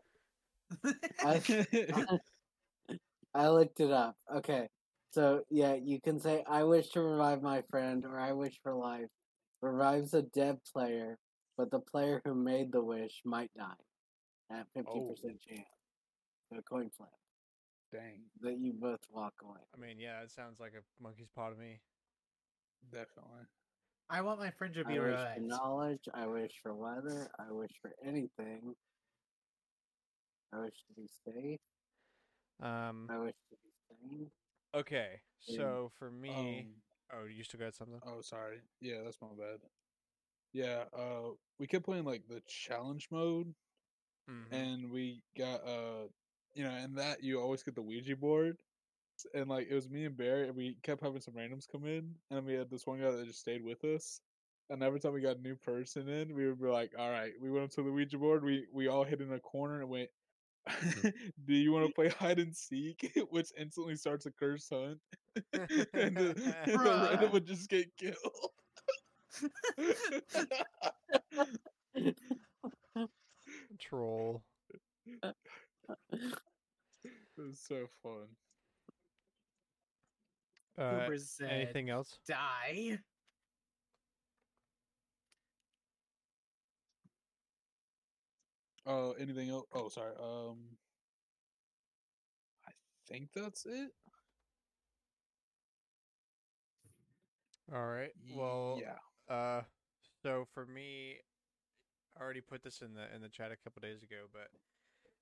I- 1.19 1.41
I 3.34 3.49
looked 3.49 3.80
it 3.80 3.91
up. 3.91 4.15
Okay. 4.36 4.69
So 5.11 5.43
yeah, 5.49 5.73
you 5.75 5.99
can 6.01 6.19
say 6.19 6.43
I 6.47 6.63
wish 6.63 6.89
to 6.89 7.01
revive 7.01 7.41
my 7.41 7.61
friend 7.69 8.05
or 8.05 8.19
I 8.19 8.34
wish 8.34 8.59
for 8.63 8.75
life. 8.75 9.07
Revives 9.61 10.13
a 10.13 10.21
dead 10.23 10.59
player, 10.73 11.17
but 11.57 11.71
the 11.71 11.80
player 11.80 12.21
who 12.25 12.34
made 12.36 12.71
the 12.71 12.84
wish 12.84 13.21
might 13.25 13.51
die. 13.57 13.73
At 14.50 14.68
fifty 14.74 15.02
percent 15.02 15.41
chance. 15.41 15.68
So 16.52 16.62
coin 16.62 16.89
flip. 16.89 17.10
Dang, 17.91 18.32
That 18.41 18.58
you 18.60 18.74
both 18.74 19.00
walk 19.10 19.41
away. 19.41 19.62
I 19.74 19.78
mean, 19.78 20.00
yeah, 20.00 20.22
it 20.24 20.32
sounds 20.32 20.60
like 20.60 20.74
a 20.74 20.84
monkey's 21.00 21.30
paw 21.30 21.50
to 21.50 21.56
me. 21.56 21.82
definitely. 22.89 23.45
I 24.10 24.22
want 24.22 24.39
my 24.39 24.52
friend 24.52 24.74
to 24.74 24.86
be 24.86 24.93
I 24.93 24.95
be 24.95 25.00
wish 25.00 25.20
for 25.34 25.39
knowledge, 25.39 26.10
I 26.14 26.28
wish 26.28 26.60
for 26.62 26.74
weather, 26.76 27.30
I 27.38 27.52
wish 27.52 27.80
for 27.82 27.93
anything. 28.02 28.76
I 30.52 30.60
wish 30.62 30.84
to 30.88 30.93
be 30.93 31.08
safe, 31.08 31.60
Um. 32.60 33.08
I 33.08 33.18
wish 33.20 33.36
to 33.50 33.58
be 33.58 33.72
sane. 33.72 34.32
Okay, 34.74 35.22
Yeah. 35.47 35.58
so 35.58 35.89
for 35.89 36.12
me, 36.12 36.60
Um, 36.60 36.84
oh, 37.12 37.26
you 37.26 37.43
still 37.43 37.60
got 37.60 37.74
something? 37.76 38.00
Oh, 38.04 38.22
sorry. 38.22 38.64
Yeah, 38.82 39.04
that's 39.04 39.22
my 39.22 39.34
bad. 39.34 39.62
Yeah, 40.54 40.89
uh, 40.93 41.36
we 41.58 41.68
kept 41.68 41.86
playing 41.86 42.06
like 42.06 42.28
the 42.28 42.41
challenge 42.41 43.12
mode, 43.12 43.56
Mhm. 44.30 44.47
and 44.51 44.91
we 44.91 45.23
got 45.38 45.63
uh, 45.65 46.07
you 46.55 46.63
know, 46.63 46.71
and 46.71 46.97
that 46.97 47.23
you 47.23 47.39
always 47.41 47.63
get 47.63 47.75
the 47.75 47.82
Ouija 47.84 48.15
board, 48.17 48.57
and 49.34 49.49
like 49.49 49.67
it 49.69 49.75
was 49.75 49.89
me 49.89 50.05
and 50.05 50.17
Barry, 50.17 50.47
and 50.47 50.55
we 50.55 50.75
kept 50.84 51.01
having 51.01 51.21
some 51.21 51.36
randoms 51.36 51.67
come 51.71 51.86
in, 51.86 52.15
and 52.32 52.45
we 52.45 52.53
had 52.55 52.69
this 52.69 52.88
one 52.88 52.99
guy 52.99 53.11
that 53.11 53.25
just 53.27 53.41
stayed 53.41 53.63
with 53.63 53.84
us, 53.86 54.21
and 54.69 54.84
every 54.84 54.99
time 54.99 55.13
we 55.13 55.21
got 55.21 55.38
a 55.38 55.41
new 55.41 55.55
person 55.55 56.09
in, 56.09 56.34
we 56.36 56.47
would 56.47 56.61
be 56.61 56.67
like, 56.67 56.93
all 56.97 57.11
right, 57.11 57.34
we 57.41 57.51
went 57.51 57.65
up 57.65 57.71
to 57.71 57.84
the 57.84 57.91
Ouija 57.91 58.17
board, 58.19 58.43
we 58.43 58.67
we 58.73 58.88
all 58.88 59.03
hid 59.05 59.21
in 59.21 59.34
a 59.34 59.39
corner 59.39 59.82
and 59.82 59.89
went. 59.89 60.09
Do 61.45 61.53
you 61.55 61.71
want 61.71 61.86
to 61.88 61.93
play 61.93 62.09
hide 62.09 62.39
and 62.39 62.55
seek, 62.55 63.11
which 63.32 63.49
instantly 63.57 63.95
starts 63.95 64.25
a 64.25 64.32
curse 64.32 64.69
hunt, 64.69 64.99
and 65.53 66.17
the, 66.19 66.36
and 66.73 66.84
the 66.84 66.95
random 66.97 67.32
would 67.32 67.45
just 67.45 67.69
get 67.69 67.95
killed. 67.97 68.51
Troll. 73.89 74.43
it 75.23 75.33
was 77.37 77.59
so 77.59 77.87
fun. 78.03 78.27
Uh, 80.77 80.99
Cooper 81.01 81.17
said, 81.17 81.51
anything 81.51 81.89
else? 81.89 82.19
die. 82.27 82.99
Uh, 88.85 89.11
anything 89.11 89.49
else? 89.49 89.65
Oh, 89.73 89.89
sorry. 89.89 90.13
Um, 90.19 90.57
I 92.67 92.71
think 93.07 93.29
that's 93.35 93.65
it. 93.65 93.91
All 97.73 97.85
right. 97.85 98.11
Well, 98.35 98.81
yeah. 98.81 99.35
uh, 99.35 99.61
so 100.23 100.47
for 100.53 100.65
me, 100.65 101.17
I 101.17 101.38
already 102.20 102.41
put 102.41 102.63
this 102.63 102.82
in 102.82 102.93
the 102.93 103.13
in 103.15 103.22
the 103.22 103.30
chat 103.30 103.51
a 103.51 103.55
couple 103.57 103.82
days 103.82 104.03
ago, 104.03 104.28
but 104.32 104.49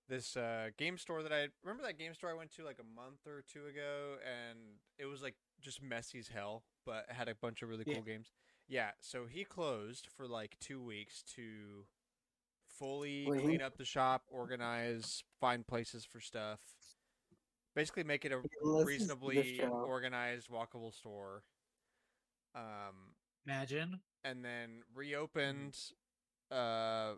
this 0.09 0.37
uh, 0.37 0.69
game 0.77 0.97
store 0.97 1.21
that 1.23 1.33
I 1.33 1.47
remember 1.63 1.83
that 1.83 1.97
game 1.97 2.13
store 2.13 2.29
I 2.29 2.33
went 2.33 2.51
to 2.55 2.63
like 2.63 2.79
a 2.79 2.95
month 2.95 3.25
or 3.27 3.43
two 3.51 3.65
ago, 3.67 4.15
and 4.25 4.57
it 4.97 5.05
was 5.05 5.21
like 5.21 5.35
just 5.61 5.81
messy 5.81 6.19
as 6.19 6.27
hell, 6.29 6.63
but 6.85 7.05
it 7.09 7.13
had 7.15 7.27
a 7.27 7.35
bunch 7.35 7.61
of 7.61 7.69
really 7.69 7.83
Yeah. 7.85 7.95
cool 7.95 8.03
games. 8.03 8.31
Yeah. 8.67 8.91
So 9.01 9.25
he 9.25 9.43
closed 9.43 10.07
for 10.15 10.27
like 10.27 10.57
two 10.59 10.81
weeks 10.81 11.23
to 11.35 11.85
fully 12.67 13.25
Wait, 13.27 13.41
clean 13.43 13.61
up 13.61 13.77
the 13.77 13.85
shop, 13.85 14.23
organize, 14.31 15.23
find 15.39 15.65
places 15.65 16.05
for 16.05 16.19
stuff. 16.19 16.59
Basically, 17.75 18.03
make 18.03 18.25
it 18.25 18.31
a 18.31 18.37
listens 18.37 18.59
to 18.61 18.69
the 18.79 18.85
reasonably 18.85 19.59
organized, 19.61 20.49
walkable 20.49 20.93
store. 20.93 21.43
Um, 22.55 23.13
Imagine. 23.45 23.99
and 24.23 24.43
then 24.43 24.81
reopened 24.95 25.77
uh 26.51 27.13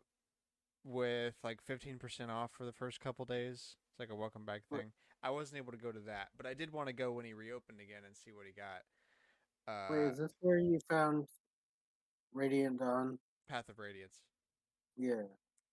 with 0.85 1.35
like 1.43 1.59
15% 1.65 2.29
off 2.29 2.51
for 2.51 2.65
the 2.65 2.71
first 2.71 2.99
couple 2.99 3.25
days. 3.25 3.75
It's 3.91 3.99
like 3.99 4.09
a 4.09 4.15
welcome 4.15 4.45
back 4.45 4.61
Right. 4.69 4.81
thing. 4.81 4.91
I 5.21 5.31
wasn't 5.31 5.57
able 5.57 5.73
to 5.73 5.77
go 5.77 5.91
to 5.91 5.99
that, 6.01 6.29
but 6.37 6.45
I 6.45 6.53
did 6.53 6.71
want 6.71 6.87
to 6.87 6.93
go 6.93 7.11
when 7.11 7.25
he 7.25 7.33
reopened 7.33 7.79
again 7.81 8.03
and 8.05 8.15
see 8.15 8.31
what 8.31 8.45
he 8.45 8.53
got. 8.53 8.83
Uh 9.67 9.93
Wait, 9.93 10.11
is 10.11 10.17
this 10.17 10.31
where 10.39 10.57
you 10.57 10.79
found 10.89 11.27
Radiant 12.33 12.79
Dawn? 12.79 13.19
Path 13.49 13.69
of 13.69 13.79
Radiance. 13.79 14.19
Yeah. 14.95 15.23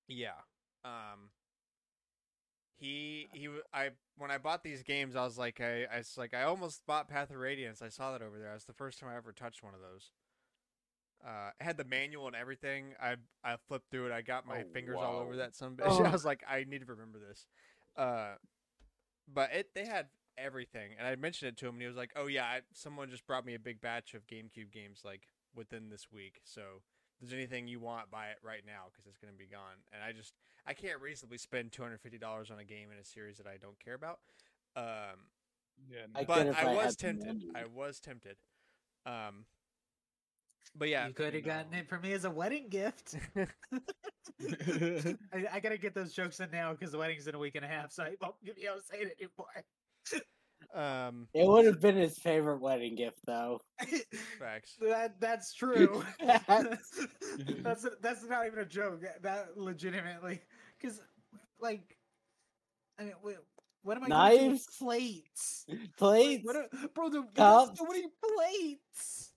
Yeah. 0.09 0.41
Um 0.85 1.31
he 2.79 3.29
he 3.33 3.49
I 3.73 3.91
when 4.19 4.31
I 4.31 4.39
bought 4.39 4.63
these 4.63 4.83
games 4.83 5.17
I 5.17 5.25
was 5.25 5.39
like 5.39 5.61
I 5.61 5.85
I 5.85 5.99
was 5.99 6.19
like 6.19 6.35
I 6.35 6.43
almost 6.43 6.85
bought 6.87 7.09
Path 7.09 7.31
of 7.31 7.37
Radiance. 7.37 7.81
I 7.81 7.89
saw 7.89 8.13
that 8.13 8.23
over 8.23 8.39
there. 8.39 8.53
Was 8.53 8.65
the 8.65 8.73
first 8.73 8.99
time 8.99 9.09
I 9.09 9.17
ever 9.17 9.33
touched 9.33 9.63
one 9.63 9.75
of 9.75 9.81
those. 9.81 10.11
Uh, 11.25 11.51
it 11.61 11.65
had 11.65 11.77
the 11.77 11.85
manual 11.85 12.27
and 12.27 12.37
everything. 12.37 12.95
I 13.01 13.17
I 13.45 13.57
flipped 13.69 13.91
through 13.91 14.07
it. 14.07 14.13
I 14.13 14.23
got 14.23 14.47
my 14.47 14.63
Oh, 14.63 14.73
fingers 14.73 14.97
all 14.99 15.19
over 15.19 15.37
that 15.37 15.55
some 15.57 15.77
bitch. 15.77 15.87
Oh. 16.01 16.05
I 16.05 16.11
was 16.11 16.25
like, 16.25 16.43
I 16.49 16.65
need 16.65 16.81
to 16.81 16.87
remember 16.87 17.19
this. 17.19 17.47
Uh, 17.97 18.35
but 19.33 19.53
it 19.53 19.71
they 19.75 19.87
had 19.87 20.07
everything, 20.39 20.91
and 20.99 21.07
I 21.07 21.17
mentioned 21.17 21.49
it 21.49 21.57
to 21.59 21.67
him, 21.67 21.75
and 21.75 21.83
he 21.83 21.89
was 21.89 21.97
like, 21.97 22.11
"Oh 22.15 22.27
yeah, 22.27 22.45
I, 22.45 22.61
someone 22.73 23.11
just 23.11 23.27
brought 23.27 23.45
me 23.47 23.55
a 23.55 23.59
big 23.59 23.81
batch 23.81 24.15
of 24.15 24.27
GameCube 24.27 24.71
games 24.73 25.01
like 25.05 25.29
within 25.55 25.89
this 25.89 26.09
week. 26.13 26.41
So 26.45 26.61
if 27.21 27.21
there's 27.29 27.33
anything 27.33 27.67
you 27.67 27.81
want, 27.81 28.11
buy 28.11 28.27
it 28.29 28.39
right 28.43 28.63
now 28.67 28.85
because 28.93 29.07
it's 29.07 29.19
gonna 29.19 29.33
be 29.37 29.47
gone." 29.47 29.83
And 29.93 30.03
I 30.03 30.13
just 30.13 30.35
I 30.67 30.75
can't 30.75 31.01
reasonably 31.01 31.39
spend 31.39 31.73
two 31.73 31.83
hundred 31.83 32.01
fifty 32.03 32.19
dollars 32.19 32.51
on 32.51 32.59
a 32.59 32.65
game 32.65 32.89
in 32.93 32.99
a 32.99 33.05
series 33.05 33.39
that 33.39 33.47
I 33.47 33.57
don't 33.57 33.81
care 33.83 33.95
about. 33.95 34.21
Um, 34.77 35.31
Yeah. 35.91 36.07
I 36.15 36.25
but 36.25 36.55
I 36.57 36.71
I 36.73 36.75
was 36.75 36.95
tempted. 36.97 37.43
I 37.55 37.65
was 37.65 37.99
tempted. 38.01 38.37
Um, 39.07 39.47
but 40.75 40.89
yeah, 40.89 41.07
you 41.07 41.15
could 41.15 41.35
have 41.35 41.45
gotten 41.45 41.75
it 41.75 41.89
for 41.89 41.99
me 41.99 42.13
as 42.13 42.25
a 42.25 42.31
wedding 42.31 42.69
gift. 42.69 43.15
I, 44.41 45.47
I 45.53 45.61
gotta 45.61 45.79
get 45.79 45.95
those 45.95 46.13
jokes 46.13 46.41
in 46.41 46.51
now 46.51 46.73
because 46.73 46.93
the 46.93 46.99
wedding's 46.99 47.27
in 47.27 47.35
a 47.35 47.39
week 47.39 47.55
and 47.55 47.65
a 47.65 47.69
half, 47.69 47.93
so 47.93 48.03
I 48.05 48.15
won't 48.21 48.35
be 48.43 48.51
able 48.67 48.77
to 48.77 48.83
say 48.83 48.99
it 48.99 49.17
anymore. 49.21 49.65
Um, 50.75 51.29
It 51.35 51.47
would 51.47 51.67
have 51.67 51.81
been 51.81 51.97
his 51.97 52.19
favorite 52.19 52.61
wedding 52.61 52.97
gift, 52.97 53.19
though. 53.27 53.61
facts. 54.39 54.75
that 54.81 55.21
that's 55.21 55.55
true. 55.55 56.03
that's 56.19 57.87
that's 58.01 58.25
not 58.25 58.47
even 58.47 58.59
a 58.61 58.65
joke. 58.65 59.03
that- 59.03 59.23
That 59.23 59.57
legitimately, 59.57 60.41
because 60.81 61.01
like, 61.61 61.97
I 62.99 63.05
mean, 63.05 63.13
wait, 63.23 63.37
what 63.83 63.97
am 63.97 64.05
I? 64.05 64.09
gonna 64.09 64.49
Knives? 64.49 64.67
plates. 64.79 65.65
Like, 65.69 65.97
Plates. 65.97 66.45
what 66.45 66.57
are, 66.57 66.69
bro, 66.95 67.09
the, 67.11 67.23
Cups? 67.35 67.69
there's 67.69 67.79
so 67.79 67.85
many 67.87 68.05
plates. 68.37 69.33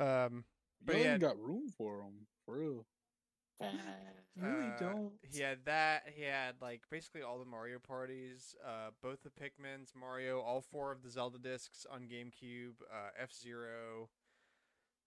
Um, 0.00 0.44
but 0.84 0.96
you 0.96 1.02
yeah, 1.02 1.12
ain't 1.12 1.20
got 1.20 1.38
room 1.38 1.68
for 1.76 1.98
them, 1.98 2.26
for 2.44 2.58
real. 2.58 2.86
Really 4.36 4.68
uh, 4.68 4.78
don't. 4.78 5.12
He 5.30 5.42
had 5.42 5.58
that. 5.66 6.04
He 6.14 6.22
had 6.22 6.54
like 6.62 6.82
basically 6.90 7.22
all 7.22 7.38
the 7.38 7.44
Mario 7.44 7.78
parties, 7.78 8.54
uh, 8.66 8.90
both 9.02 9.18
the 9.22 9.28
Pikmin's, 9.28 9.92
Mario, 9.94 10.40
all 10.40 10.62
four 10.62 10.92
of 10.92 11.02
the 11.02 11.10
Zelda 11.10 11.38
discs 11.38 11.84
on 11.90 12.02
GameCube, 12.02 12.80
uh, 12.90 13.10
F 13.20 13.32
Zero. 13.32 14.08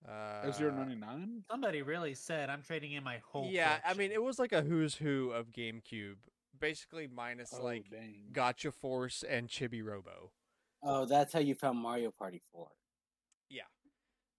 Uh, 0.06 0.48
F 0.48 0.56
zero 0.56 0.70
ninety 0.70 0.94
nine. 0.94 1.42
Somebody 1.50 1.80
really 1.80 2.14
said 2.14 2.50
I'm 2.50 2.62
trading 2.62 2.92
in 2.92 3.02
my 3.02 3.22
whole. 3.26 3.48
Yeah, 3.50 3.78
I 3.84 3.94
mean 3.94 4.12
it 4.12 4.22
was 4.22 4.38
like 4.38 4.52
a 4.52 4.60
who's 4.62 4.94
who 4.96 5.30
of 5.30 5.50
GameCube, 5.50 6.16
basically 6.60 7.08
minus 7.12 7.54
Oh 7.58 7.64
like 7.64 7.90
dang. 7.90 8.26
Gotcha 8.30 8.70
Force 8.70 9.24
and 9.28 9.48
Chibi 9.48 9.82
Robo. 9.82 10.30
Oh, 10.82 11.06
that's 11.06 11.32
how 11.32 11.40
you 11.40 11.54
found 11.54 11.78
Mario 11.78 12.10
Party 12.10 12.42
4. 12.52 12.68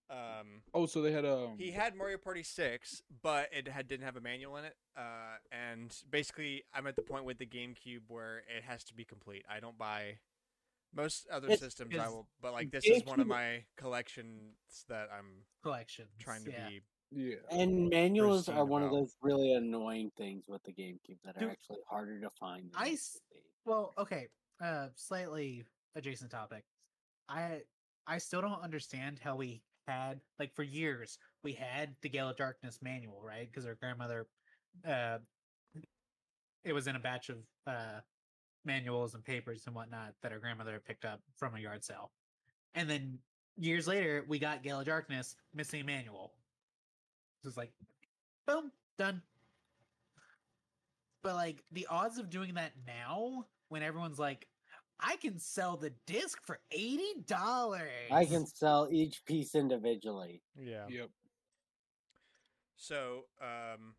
Um, 0.10 0.62
Oh, 0.74 0.86
so 0.86 1.02
they 1.02 1.12
had 1.12 1.26
um. 1.26 1.56
he 1.58 1.72
had 1.72 1.96
Mario 1.96 2.18
Party 2.18 2.44
Six, 2.44 3.02
but 3.24 3.50
it 3.52 3.68
had 3.68 3.88
didn't 3.88 4.06
have 4.06 4.16
a 4.18 4.22
manual 4.22 4.58
in 4.58 4.66
it. 4.66 4.76
Uh, 4.98 5.38
and 5.52 5.96
basically, 6.10 6.64
I'm 6.74 6.86
at 6.88 6.96
the 6.96 7.02
point 7.02 7.26
with 7.26 7.38
the 7.40 7.46
GameCube 7.48 8.02
where 8.08 8.40
it 8.56 8.64
has 8.68 8.84
to 8.86 8.94
be 8.94 9.04
complete. 9.04 9.44
I 9.50 9.60
don't 9.60 9.78
buy 9.78 10.20
most 10.94 11.28
other 11.30 11.48
It's- 11.48 11.60
systems. 11.60 11.98
I 11.98 12.08
will, 12.08 12.28
but 12.42 12.54
like 12.54 12.72
this 12.72 12.86
is 12.86 13.04
one 13.04 13.20
of 13.20 13.28
my 13.28 13.66
collections 13.78 14.86
that 14.90 15.10
I'm 15.12 15.44
collection 15.64 16.06
trying 16.20 16.44
to 16.46 16.52
yeah. 16.52 16.70
be. 16.70 16.82
yeah. 17.12 17.36
And 17.52 17.90
manuals 17.90 18.46
pristine 18.46 18.58
are 18.58 18.66
one 18.66 18.84
of 18.84 18.92
those 18.92 19.16
really 19.22 19.54
annoying 19.54 20.12
things 20.18 20.44
with 20.48 20.62
the 20.64 20.72
GameCube 20.74 21.18
that 21.24 21.42
are 21.42 21.50
actually 21.50 21.80
harder 21.90 22.20
to 22.22 22.30
find. 22.30 22.72
Than 22.72 22.82
I 22.82 22.86
they 22.90 22.94
s- 22.94 23.14
should 23.14 23.36
be. 23.36 23.42
Well, 23.66 23.94
okay. 23.98 24.28
Uh, 24.62 24.90
slightly 24.96 25.66
adjacent 25.96 26.30
topic. 26.32 26.64
I 27.28 27.64
I 28.08 28.20
still 28.20 28.42
don't 28.42 28.62
understand 28.62 29.20
how 29.20 29.36
we 29.36 29.64
had 29.88 30.20
like 30.40 30.54
for 30.56 30.64
years 30.64 31.18
we 31.44 31.54
had 31.54 31.96
the 32.02 32.10
Gale 32.10 32.30
of 32.30 32.38
Darkness 32.38 32.80
manual, 32.82 33.22
right? 33.24 33.48
Because 33.50 33.66
our 33.66 33.76
grandmother, 33.76 34.28
uh, 34.88 35.20
it 36.64 36.74
was 36.74 36.88
in 36.88 36.96
a 36.96 37.00
batch 37.00 37.30
of 37.30 37.38
uh 37.68 38.00
manuals 38.66 39.14
and 39.14 39.24
papers 39.24 39.64
and 39.68 39.76
whatnot 39.76 40.14
that 40.24 40.32
our 40.32 40.40
grandmother 40.40 40.82
picked 40.86 41.06
up 41.06 41.22
from 41.38 41.56
a 41.56 41.60
yard 41.60 41.84
sale, 41.84 42.12
and 42.74 42.90
then 42.90 43.20
years 43.58 43.88
later 43.88 44.26
we 44.28 44.40
got 44.40 44.64
Gale 44.64 44.80
of 44.80 44.86
Darkness 44.86 45.36
missing 45.54 45.86
manual. 45.86 46.34
So 47.42 47.50
it's 47.50 47.58
like, 47.58 47.72
boom, 48.48 48.72
done. 48.98 49.22
But 51.22 51.36
like 51.36 51.64
the 51.72 51.88
odds 51.90 52.18
of 52.18 52.30
doing 52.30 52.56
that 52.56 52.72
now, 52.88 53.46
when 53.70 53.84
everyone's 53.84 54.20
like, 54.20 54.48
I 55.00 55.18
can 55.18 55.40
sell 55.40 55.78
the 55.78 55.92
disc 56.08 56.40
for 56.44 56.60
eighty 56.72 57.22
dollars. 57.28 57.90
I 58.12 58.26
can 58.26 58.46
sell 58.46 58.88
each 58.92 59.24
piece 59.26 59.56
individually. 59.56 60.42
Yeah. 60.58 60.86
Yep. 60.90 61.10
So, 62.78 63.26
um, 63.42 63.96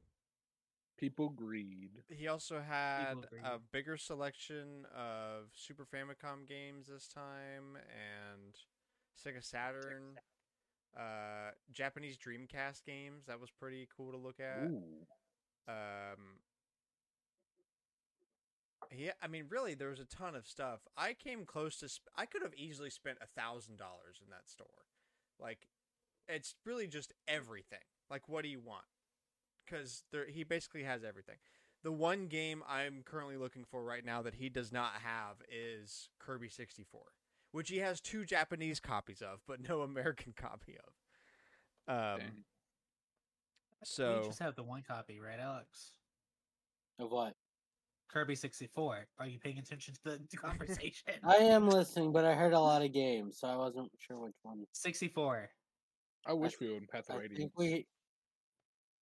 People 0.98 1.28
greed. 1.28 1.90
he 2.08 2.26
also 2.28 2.60
had 2.60 3.14
a 3.44 3.58
bigger 3.72 3.96
selection 3.98 4.86
of 4.96 5.48
Super 5.54 5.84
Famicom 5.84 6.48
games 6.48 6.86
this 6.88 7.06
time 7.06 7.76
and 7.76 8.54
Sega 9.22 9.44
Saturn, 9.44 10.18
uh, 10.96 11.50
Japanese 11.70 12.16
Dreamcast 12.16 12.84
games. 12.86 13.26
That 13.26 13.40
was 13.40 13.50
pretty 13.50 13.88
cool 13.94 14.12
to 14.12 14.18
look 14.18 14.40
at. 14.40 14.64
Ooh. 14.70 15.06
Um, 15.68 16.38
yeah, 18.94 19.12
I 19.22 19.26
mean, 19.26 19.44
really, 19.48 19.74
there 19.74 19.88
was 19.88 20.00
a 20.00 20.04
ton 20.04 20.34
of 20.34 20.46
stuff. 20.46 20.80
I 20.96 21.14
came 21.14 21.44
close 21.44 21.76
to. 21.78 21.88
Sp- 21.88 22.12
I 22.16 22.26
could 22.26 22.42
have 22.42 22.54
easily 22.56 22.90
spent 22.90 23.18
a 23.20 23.40
thousand 23.40 23.78
dollars 23.78 24.20
in 24.22 24.30
that 24.30 24.48
store. 24.48 24.66
Like, 25.40 25.68
it's 26.28 26.54
really 26.64 26.86
just 26.86 27.12
everything. 27.28 27.78
Like, 28.10 28.28
what 28.28 28.42
do 28.42 28.48
you 28.48 28.60
want? 28.60 28.84
Because 29.64 30.04
there, 30.12 30.26
he 30.26 30.44
basically 30.44 30.84
has 30.84 31.04
everything. 31.04 31.36
The 31.82 31.92
one 31.92 32.26
game 32.26 32.62
I'm 32.68 33.02
currently 33.04 33.36
looking 33.36 33.64
for 33.64 33.84
right 33.84 34.04
now 34.04 34.22
that 34.22 34.34
he 34.34 34.48
does 34.48 34.72
not 34.72 34.92
have 35.02 35.36
is 35.50 36.08
Kirby 36.18 36.48
64, 36.48 37.00
which 37.52 37.68
he 37.68 37.78
has 37.78 38.00
two 38.00 38.24
Japanese 38.24 38.80
copies 38.80 39.22
of, 39.22 39.40
but 39.46 39.66
no 39.68 39.80
American 39.82 40.34
copy 40.36 40.76
of. 40.76 41.94
Um, 41.94 42.18
Dang. 42.18 42.44
so 43.84 44.20
we 44.20 44.26
just 44.26 44.40
have 44.40 44.56
the 44.56 44.62
one 44.62 44.82
copy, 44.86 45.20
right, 45.20 45.38
Alex? 45.38 45.92
Of 46.98 47.10
what? 47.10 47.34
Kirby 48.08 48.34
sixty 48.36 48.66
four. 48.66 49.06
Are 49.18 49.26
you 49.26 49.38
paying 49.38 49.58
attention 49.58 49.94
to 49.94 50.00
the, 50.04 50.20
the 50.30 50.36
conversation? 50.36 51.14
I 51.24 51.36
am 51.36 51.68
listening, 51.68 52.12
but 52.12 52.24
I 52.24 52.34
heard 52.34 52.52
a 52.52 52.60
lot 52.60 52.82
of 52.82 52.92
games, 52.92 53.38
so 53.38 53.48
I 53.48 53.56
wasn't 53.56 53.90
sure 53.98 54.18
which 54.18 54.34
one. 54.42 54.64
Sixty 54.72 55.08
four. 55.08 55.50
I 56.26 56.32
wish 56.32 56.58
we 56.60 56.74
owned 56.74 56.88
Path 56.88 57.08
of 57.10 57.16
I 57.16 57.18
Radiance. 57.20 57.38
think 57.38 57.52
we 57.56 57.86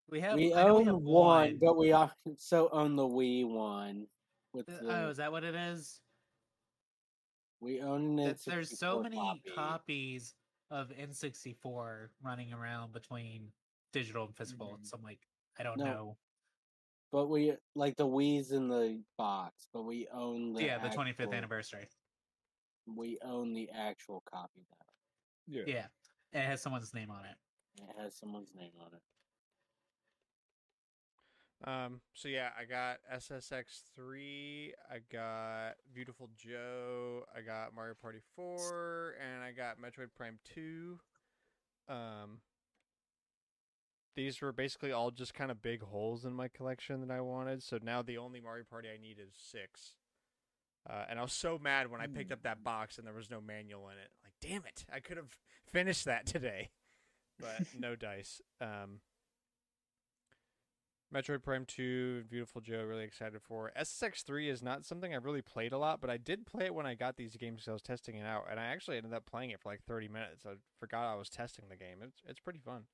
We 0.09 0.21
have. 0.21 0.37
we 0.37 0.53
I 0.55 0.65
know 0.65 0.77
own 0.77 0.87
have 0.87 0.97
one, 0.97 1.59
but 1.61 1.77
we 1.77 1.93
also 1.93 2.69
own 2.71 2.97
the 2.97 3.03
Wii 3.07 3.49
one. 3.49 4.07
With 4.53 4.69
Uh, 4.69 4.73
the, 4.83 5.05
oh, 5.07 5.09
is 5.11 5.17
that 5.19 5.33
what 5.33 5.45
it 5.45 5.55
is? 5.55 6.01
we 7.61 7.81
own 7.81 8.19
it. 8.19 8.39
There's 8.47 8.79
so 8.79 9.03
many 9.03 9.43
copies 9.55 10.35
of 10.71 10.91
N64 10.91 12.09
running 12.23 12.53
around 12.53 12.93
between 12.93 13.51
digital 13.93 14.27
and 14.27 14.37
physical. 14.37 14.77
Mhm. 14.77 14.87
So 14.87 14.97
I'm 14.99 15.03
like, 15.03 15.21
I 15.59 15.63
don't 15.63 15.79
No, 15.79 15.85
know. 15.85 16.19
But 17.15 17.31
we 17.31 17.55
like 17.77 17.97
the 17.97 18.09
Wii's 18.09 18.51
in 18.51 18.67
the 18.67 19.01
box, 19.17 19.69
but 19.73 19.85
we 19.85 20.09
own 20.13 20.53
the 20.53 20.65
yeah, 20.65 20.79
the 20.79 20.89
25th 20.89 21.33
anniversary. 21.33 21.87
We 22.93 23.19
own 23.25 23.55
the 23.55 23.71
actual 23.73 24.25
copy 24.29 24.67
though. 24.69 24.93
Yeah. 25.47 25.63
Yeah, 25.65 25.87
and 26.33 26.43
it 26.43 26.47
has 26.47 26.61
someone's 26.61 26.93
name 26.93 27.13
on 27.13 27.25
it. 27.25 27.37
It 27.81 28.03
has 28.03 28.17
someone's 28.17 28.51
name 28.59 28.73
on 28.81 28.89
it. 28.95 29.03
Um, 31.69 32.01
so 32.15 32.27
yeah, 32.27 32.49
I 32.61 32.65
got 32.65 32.97
SSX 33.15 33.83
three, 33.95 34.75
I 34.91 34.99
got 35.13 35.75
Beautiful 35.95 36.31
Joe, 36.37 37.23
I 37.35 37.43
got 37.43 37.77
Mario 37.77 37.95
Party 37.95 38.19
four, 38.35 39.15
and 39.25 39.45
I 39.45 39.53
got 39.53 39.77
Metroid 39.79 40.09
Prime 40.17 40.41
two. 40.53 40.99
Um, 41.89 42.41
these 44.15 44.41
were 44.41 44.53
basically 44.53 44.93
all 44.93 45.11
just 45.11 45.35
kind 45.35 45.51
of 45.51 45.61
big 45.63 45.83
holes 45.83 46.25
in 46.25 46.33
my 46.33 46.49
collection 46.49 47.01
that 47.01 47.11
I 47.11 47.21
wanted. 47.21 47.63
So 47.63 47.79
now 47.83 48.03
the 48.03 48.19
only 48.19 48.41
Mario 48.41 48.65
Party 48.69 48.89
I 48.89 48.97
need 49.01 49.19
is 49.19 49.35
six. 49.37 49.97
Uh, 50.89 51.05
and 51.09 51.19
I 51.19 51.23
was 51.23 51.33
so 51.33 51.59
mad 51.59 51.91
when 51.91 52.01
I 52.01 52.07
picked 52.07 52.31
up 52.33 52.43
that 52.43 52.63
box 52.63 52.99
and 52.99 53.07
there 53.07 53.15
was 53.15 53.31
no 53.31 53.41
manual 53.41 53.89
in 53.89 53.97
it. 53.99 54.11
Like, 54.23 54.35
damn 54.41 54.67
it! 54.67 54.85
I 54.93 55.01
could 55.01 55.17
have 55.17 55.31
finished 55.73 56.05
that 56.05 56.27
today, 56.27 56.71
but 57.41 57.63
no 57.79 57.97
dice. 57.97 58.43
Um, 58.61 59.01
Metroid 61.15 61.43
Prime 61.43 61.65
2, 61.65 62.25
Beautiful 62.29 62.61
Joe, 62.61 62.83
really 62.83 63.05
excited 63.05 63.41
for. 63.41 63.71
SSX3 63.81 64.49
is 64.51 64.63
not 64.63 64.85
something 64.85 65.15
I've 65.15 65.25
really 65.25 65.43
played 65.43 65.73
a 65.73 65.79
lot, 65.79 66.01
but 66.01 66.11
I 66.11 66.17
did 66.17 66.45
play 66.45 66.65
it 66.67 66.75
when 66.75 66.87
I 66.87 66.95
got 66.95 67.17
these 67.17 67.37
games 67.37 67.63
'cause 67.63 67.69
I 67.69 67.73
was 67.73 67.83
testing 67.83 68.17
it 68.17 68.27
out, 68.27 68.47
and 68.51 68.59
I 68.59 68.65
actually 68.67 68.97
ended 68.97 69.13
up 69.15 69.25
playing 69.25 69.51
it 69.51 69.61
for 69.61 69.71
like 69.71 69.83
30 69.85 70.09
minutes. 70.09 70.45
I 70.45 70.57
forgot 70.79 71.05
I 71.07 71.15
was 71.15 71.31
testing 71.31 71.69
the 71.69 71.77
game. 71.77 72.03
It's 72.03 72.21
it's 72.27 72.41
pretty 72.41 72.59
fun. 72.59 72.87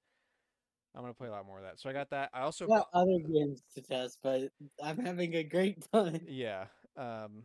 I'm 0.95 1.03
gonna 1.03 1.15
play 1.15 1.29
a 1.29 1.31
lot 1.31 1.47
more 1.47 1.59
of 1.59 1.65
that. 1.65 1.79
So 1.79 1.89
I 1.89 1.93
got 1.93 2.11
that. 2.11 2.31
I 2.33 2.41
also 2.41 2.69
got 2.69 2.89
other 2.93 3.19
games 3.33 3.63
to 3.75 3.83
test, 3.83 4.19
but 4.23 4.51
I'm 4.83 4.99
having 4.99 5.35
a 5.35 5.43
great 5.45 5.85
time. 5.93 6.21
yeah. 6.27 6.67
Um, 6.97 7.45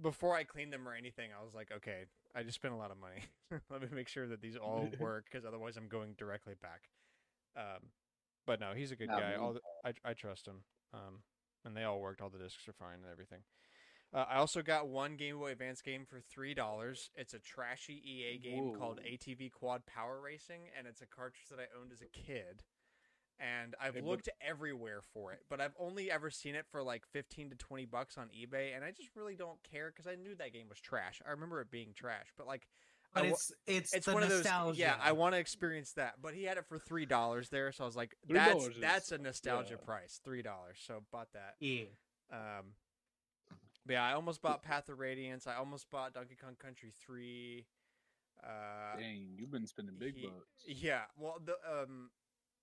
before 0.00 0.34
I 0.36 0.44
cleaned 0.44 0.72
them 0.72 0.88
or 0.88 0.94
anything, 0.94 1.30
I 1.38 1.44
was 1.44 1.54
like, 1.54 1.70
okay, 1.72 2.04
I 2.34 2.42
just 2.42 2.56
spent 2.56 2.74
a 2.74 2.76
lot 2.76 2.90
of 2.90 2.98
money. 2.98 3.22
Let 3.70 3.82
me 3.82 3.88
make 3.92 4.08
sure 4.08 4.26
that 4.28 4.40
these 4.40 4.56
all 4.56 4.94
work, 4.98 5.26
because 5.30 5.44
otherwise 5.44 5.76
I'm 5.76 5.88
going 5.88 6.14
directly 6.18 6.54
back. 6.60 6.88
Um, 7.56 7.88
but 8.46 8.60
no, 8.60 8.72
he's 8.74 8.92
a 8.92 8.96
good 8.96 9.14
Yeah, 9.16 9.16
guy. 9.16 9.36
the, 9.54 9.60
I 9.84 9.92
I 10.10 10.14
trust 10.14 10.46
him. 10.46 10.62
Um, 10.92 11.22
and 11.64 11.76
they 11.76 11.84
all 11.84 12.00
worked. 12.00 12.20
All 12.20 12.30
the 12.30 12.38
discs 12.38 12.68
are 12.68 12.72
fine 12.72 12.96
and 13.02 13.10
everything. 13.10 13.40
Uh, 14.12 14.24
I 14.28 14.36
also 14.36 14.60
got 14.62 14.88
one 14.88 15.16
Game 15.16 15.38
Boy 15.38 15.52
Advance 15.52 15.82
game 15.82 16.04
for 16.04 16.20
three 16.20 16.52
dollars. 16.54 17.10
It's 17.14 17.32
a 17.34 17.38
trashy 17.38 18.02
EA 18.04 18.38
game 18.38 18.74
called 18.76 19.00
ATV 19.06 19.52
Quad 19.52 19.86
Power 19.86 20.20
Racing, 20.20 20.62
and 20.76 20.86
it's 20.86 21.00
a 21.00 21.06
cartridge 21.06 21.46
that 21.50 21.60
I 21.60 21.66
owned 21.80 21.92
as 21.92 22.00
a 22.00 22.06
kid. 22.06 22.62
And 23.38 23.74
I've 23.80 23.94
but- 23.94 24.04
looked 24.04 24.28
everywhere 24.46 25.00
for 25.14 25.32
it, 25.32 25.40
but 25.48 25.60
I've 25.60 25.74
only 25.78 26.10
ever 26.10 26.28
seen 26.30 26.54
it 26.54 26.66
for 26.70 26.82
like 26.82 27.06
fifteen 27.06 27.50
to 27.50 27.56
twenty 27.56 27.86
bucks 27.86 28.18
on 28.18 28.28
eBay, 28.28 28.74
and 28.74 28.84
I 28.84 28.90
just 28.90 29.10
really 29.14 29.36
don't 29.36 29.62
care 29.62 29.90
because 29.94 30.06
I 30.06 30.16
knew 30.16 30.34
that 30.34 30.52
game 30.52 30.68
was 30.68 30.80
trash. 30.80 31.22
I 31.26 31.30
remember 31.30 31.60
it 31.60 31.70
being 31.70 31.92
trash, 31.94 32.26
but 32.36 32.46
like, 32.46 32.66
But 33.14 33.26
it's 33.26 33.52
it's 33.66 33.94
it's 33.94 34.06
the 34.06 34.12
one 34.12 34.24
of 34.24 34.28
those. 34.28 34.76
Yeah, 34.76 34.96
I 35.00 35.12
want 35.12 35.34
to 35.34 35.38
experience 35.38 35.92
that. 35.94 36.14
But 36.20 36.34
he 36.34 36.42
had 36.44 36.58
it 36.58 36.66
for 36.66 36.78
three 36.78 37.06
dollars 37.06 37.48
there, 37.48 37.70
so 37.72 37.84
I 37.84 37.86
was 37.86 37.96
like, 37.96 38.14
$3 38.28 38.34
that's 38.34 38.64
is- 38.66 38.74
that's 38.80 39.12
a 39.12 39.18
nostalgia 39.18 39.78
yeah. 39.78 39.86
price, 39.86 40.20
three 40.22 40.42
dollars. 40.42 40.78
So 40.84 41.04
bought 41.10 41.28
that. 41.32 41.54
Yeah. 41.60 41.84
Um, 42.32 42.74
But 43.86 43.94
yeah, 43.94 44.04
I 44.04 44.12
almost 44.12 44.42
bought 44.42 44.62
Path 44.62 44.88
of 44.88 44.98
Radiance. 44.98 45.46
I 45.46 45.56
almost 45.56 45.88
bought 45.90 46.12
Donkey 46.14 46.36
Kong 46.40 46.56
Country 46.58 46.92
3. 47.04 47.64
Uh, 48.42 48.98
Dang, 48.98 49.28
you've 49.36 49.50
been 49.50 49.66
spending 49.66 49.96
big 49.98 50.16
he- 50.16 50.26
bucks. 50.26 50.46
Yeah, 50.66 51.02
well, 51.16 51.40
the 51.44 51.54
um, 51.70 52.10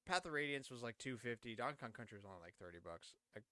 Path 0.06 0.26
of 0.26 0.32
Radiance 0.34 0.70
was 0.70 0.82
like 0.84 0.98
250. 1.00 1.56
Donkey 1.56 1.78
Kong 1.82 1.92
Country 1.92 2.18
was 2.18 2.26
only 2.26 2.38
like 2.44 2.56
30 2.62 2.80
bucks. 2.84 3.14
Like, 3.36 3.44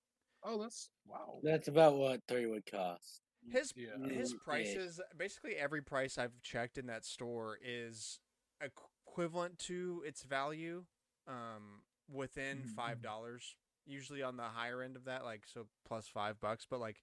Oh, 0.48 0.62
that's 0.62 0.90
wow. 1.08 1.40
That's 1.42 1.68
about 1.70 1.96
what 1.96 2.22
three 2.28 2.46
would 2.46 2.70
cost. 2.70 3.22
his 3.52 3.74
Yeah. 3.76 3.98
his 4.08 4.34
prices, 4.36 5.02
basically 5.18 5.56
every 5.56 5.82
price 5.82 6.20
I've 6.20 6.40
checked 6.44 6.78
in 6.78 6.86
that 6.86 7.04
store 7.04 7.58
is 7.66 8.20
equivalent 8.62 9.58
to 9.60 10.04
its 10.06 10.22
value 10.24 10.86
um 11.28 11.82
within 12.12 12.60
Mhm, 12.60 12.76
five 12.76 13.02
dollars 13.02 13.56
usually 13.88 14.22
on 14.22 14.38
the 14.38 14.44
higher 14.44 14.84
end 14.84 14.96
of 14.96 15.06
that 15.06 15.24
like 15.24 15.48
so 15.48 15.68
plus 15.84 16.08
five 16.08 16.40
bucks 16.40 16.68
but 16.70 16.80
like 16.80 17.02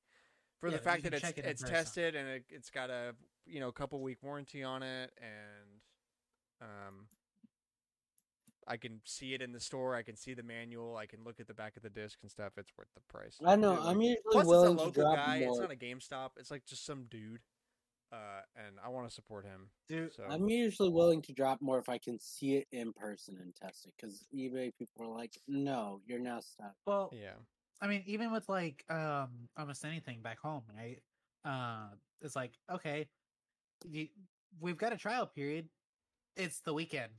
for 0.62 0.68
Yeah, 0.68 0.76
the 0.76 0.82
fact 0.82 1.02
that 1.02 1.12
it's 1.12 1.28
it 1.28 1.38
it's 1.38 1.62
person. 1.62 1.74
tested 1.74 2.14
and 2.14 2.28
it, 2.28 2.44
it's 2.48 2.70
got 2.70 2.88
a 2.88 3.14
you 3.46 3.58
know 3.58 3.72
couple 3.72 4.00
week 4.00 4.22
warranty 4.22 4.62
on 4.62 4.84
it 4.84 5.10
and 5.20 5.80
um 6.62 7.08
I 8.68 8.76
can 8.76 9.00
see 9.04 9.34
it 9.34 9.42
in 9.42 9.50
the 9.52 9.58
store. 9.58 9.96
I 9.96 10.02
can 10.04 10.14
see 10.14 10.34
the 10.34 10.44
manual. 10.44 10.96
I 10.96 11.06
can 11.06 11.24
look 11.24 11.40
at 11.40 11.48
the 11.48 11.52
back 11.54 11.76
of 11.76 11.82
the 11.82 11.90
disc 11.90 12.20
and 12.22 12.30
stuff. 12.30 12.52
It's 12.56 12.70
worth 12.78 12.86
the 12.94 13.00
price. 13.08 13.36
I 13.44 13.56
know. 13.56 13.72
I'm 13.72 13.98
like- 13.98 14.06
usually 14.06 14.22
Plus, 14.30 14.42
it's 14.42 14.46
a 14.46 14.48
willing 14.48 14.76
to 14.76 14.84
local 14.84 15.02
drop 15.02 15.16
guy. 15.16 15.36
It's 15.38 15.46
more. 15.48 15.62
not 15.62 15.72
a 15.72 15.76
GameStop. 15.76 16.30
It's 16.36 16.50
like 16.52 16.64
just 16.64 16.86
some 16.86 17.06
dude, 17.10 17.40
uh, 18.12 18.42
and 18.54 18.76
I 18.84 18.88
want 18.90 19.08
to 19.08 19.12
support 19.12 19.44
him. 19.46 19.70
Dude, 19.88 20.14
So 20.14 20.22
I'm 20.30 20.48
usually 20.48 20.90
willing 20.90 21.22
to 21.22 21.32
drop 21.32 21.60
more 21.60 21.80
if 21.80 21.88
I 21.88 21.98
can 21.98 22.20
see 22.20 22.54
it 22.54 22.68
in 22.70 22.92
person 22.92 23.36
and 23.42 23.52
test 23.56 23.84
it. 23.86 23.94
Because 23.96 24.28
eBay 24.32 24.70
people 24.78 25.06
are 25.06 25.12
like, 25.12 25.36
"No, 25.48 26.00
you're 26.06 26.20
now 26.20 26.38
stuck." 26.38 26.76
well, 26.86 27.10
yeah, 27.12 27.34
I 27.82 27.88
mean, 27.88 28.04
even 28.06 28.30
with 28.32 28.48
like 28.48 28.84
um 28.88 29.48
almost 29.58 29.84
anything 29.84 30.22
back 30.22 30.38
home, 30.38 30.62
right? 30.74 30.98
Uh, 31.44 31.88
it's 32.22 32.36
like 32.36 32.52
okay, 32.72 33.08
you, 33.88 34.06
we've 34.60 34.78
got 34.78 34.92
a 34.92 34.96
trial 34.96 35.26
period. 35.26 35.68
It's 36.36 36.60
the 36.60 36.72
weekend, 36.72 37.12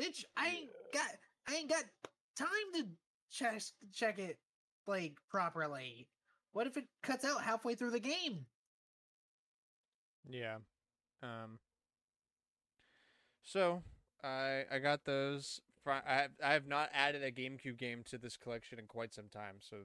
bitch. 0.00 0.24
I 0.36 0.48
ain't 0.48 0.70
got 0.94 1.08
I 1.46 1.54
ain't 1.56 1.68
got 1.68 1.84
time 2.36 2.48
to 2.74 2.86
check 3.30 3.60
check 3.94 4.18
it 4.18 4.38
like 4.86 5.18
properly. 5.30 6.08
What 6.52 6.66
if 6.66 6.78
it 6.78 6.86
cuts 7.02 7.24
out 7.26 7.42
halfway 7.42 7.74
through 7.74 7.90
the 7.90 8.00
game? 8.00 8.46
yeah. 10.28 10.56
Um. 11.22 11.58
So 13.42 13.82
I 14.24 14.64
I 14.72 14.78
got 14.78 15.04
those. 15.04 15.60
I 15.92 16.14
have, 16.14 16.30
I 16.44 16.52
have 16.52 16.66
not 16.66 16.90
added 16.92 17.22
a 17.22 17.30
GameCube 17.32 17.76
game 17.78 18.02
to 18.10 18.18
this 18.18 18.36
collection 18.36 18.78
in 18.78 18.86
quite 18.86 19.14
some 19.14 19.28
time. 19.28 19.56
So 19.60 19.76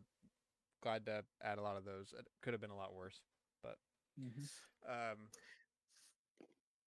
glad 0.82 1.06
to 1.06 1.24
add 1.44 1.58
a 1.58 1.62
lot 1.62 1.78
of 1.78 1.86
those. 1.86 2.14
It 2.18 2.28
could 2.42 2.54
have 2.54 2.62
been 2.62 2.72
a 2.72 2.76
lot 2.78 2.94
worse. 2.96 3.20
But 3.64 3.78
um, 4.88 5.18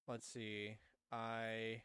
let's 0.08 0.26
see. 0.26 0.76
I 1.12 1.82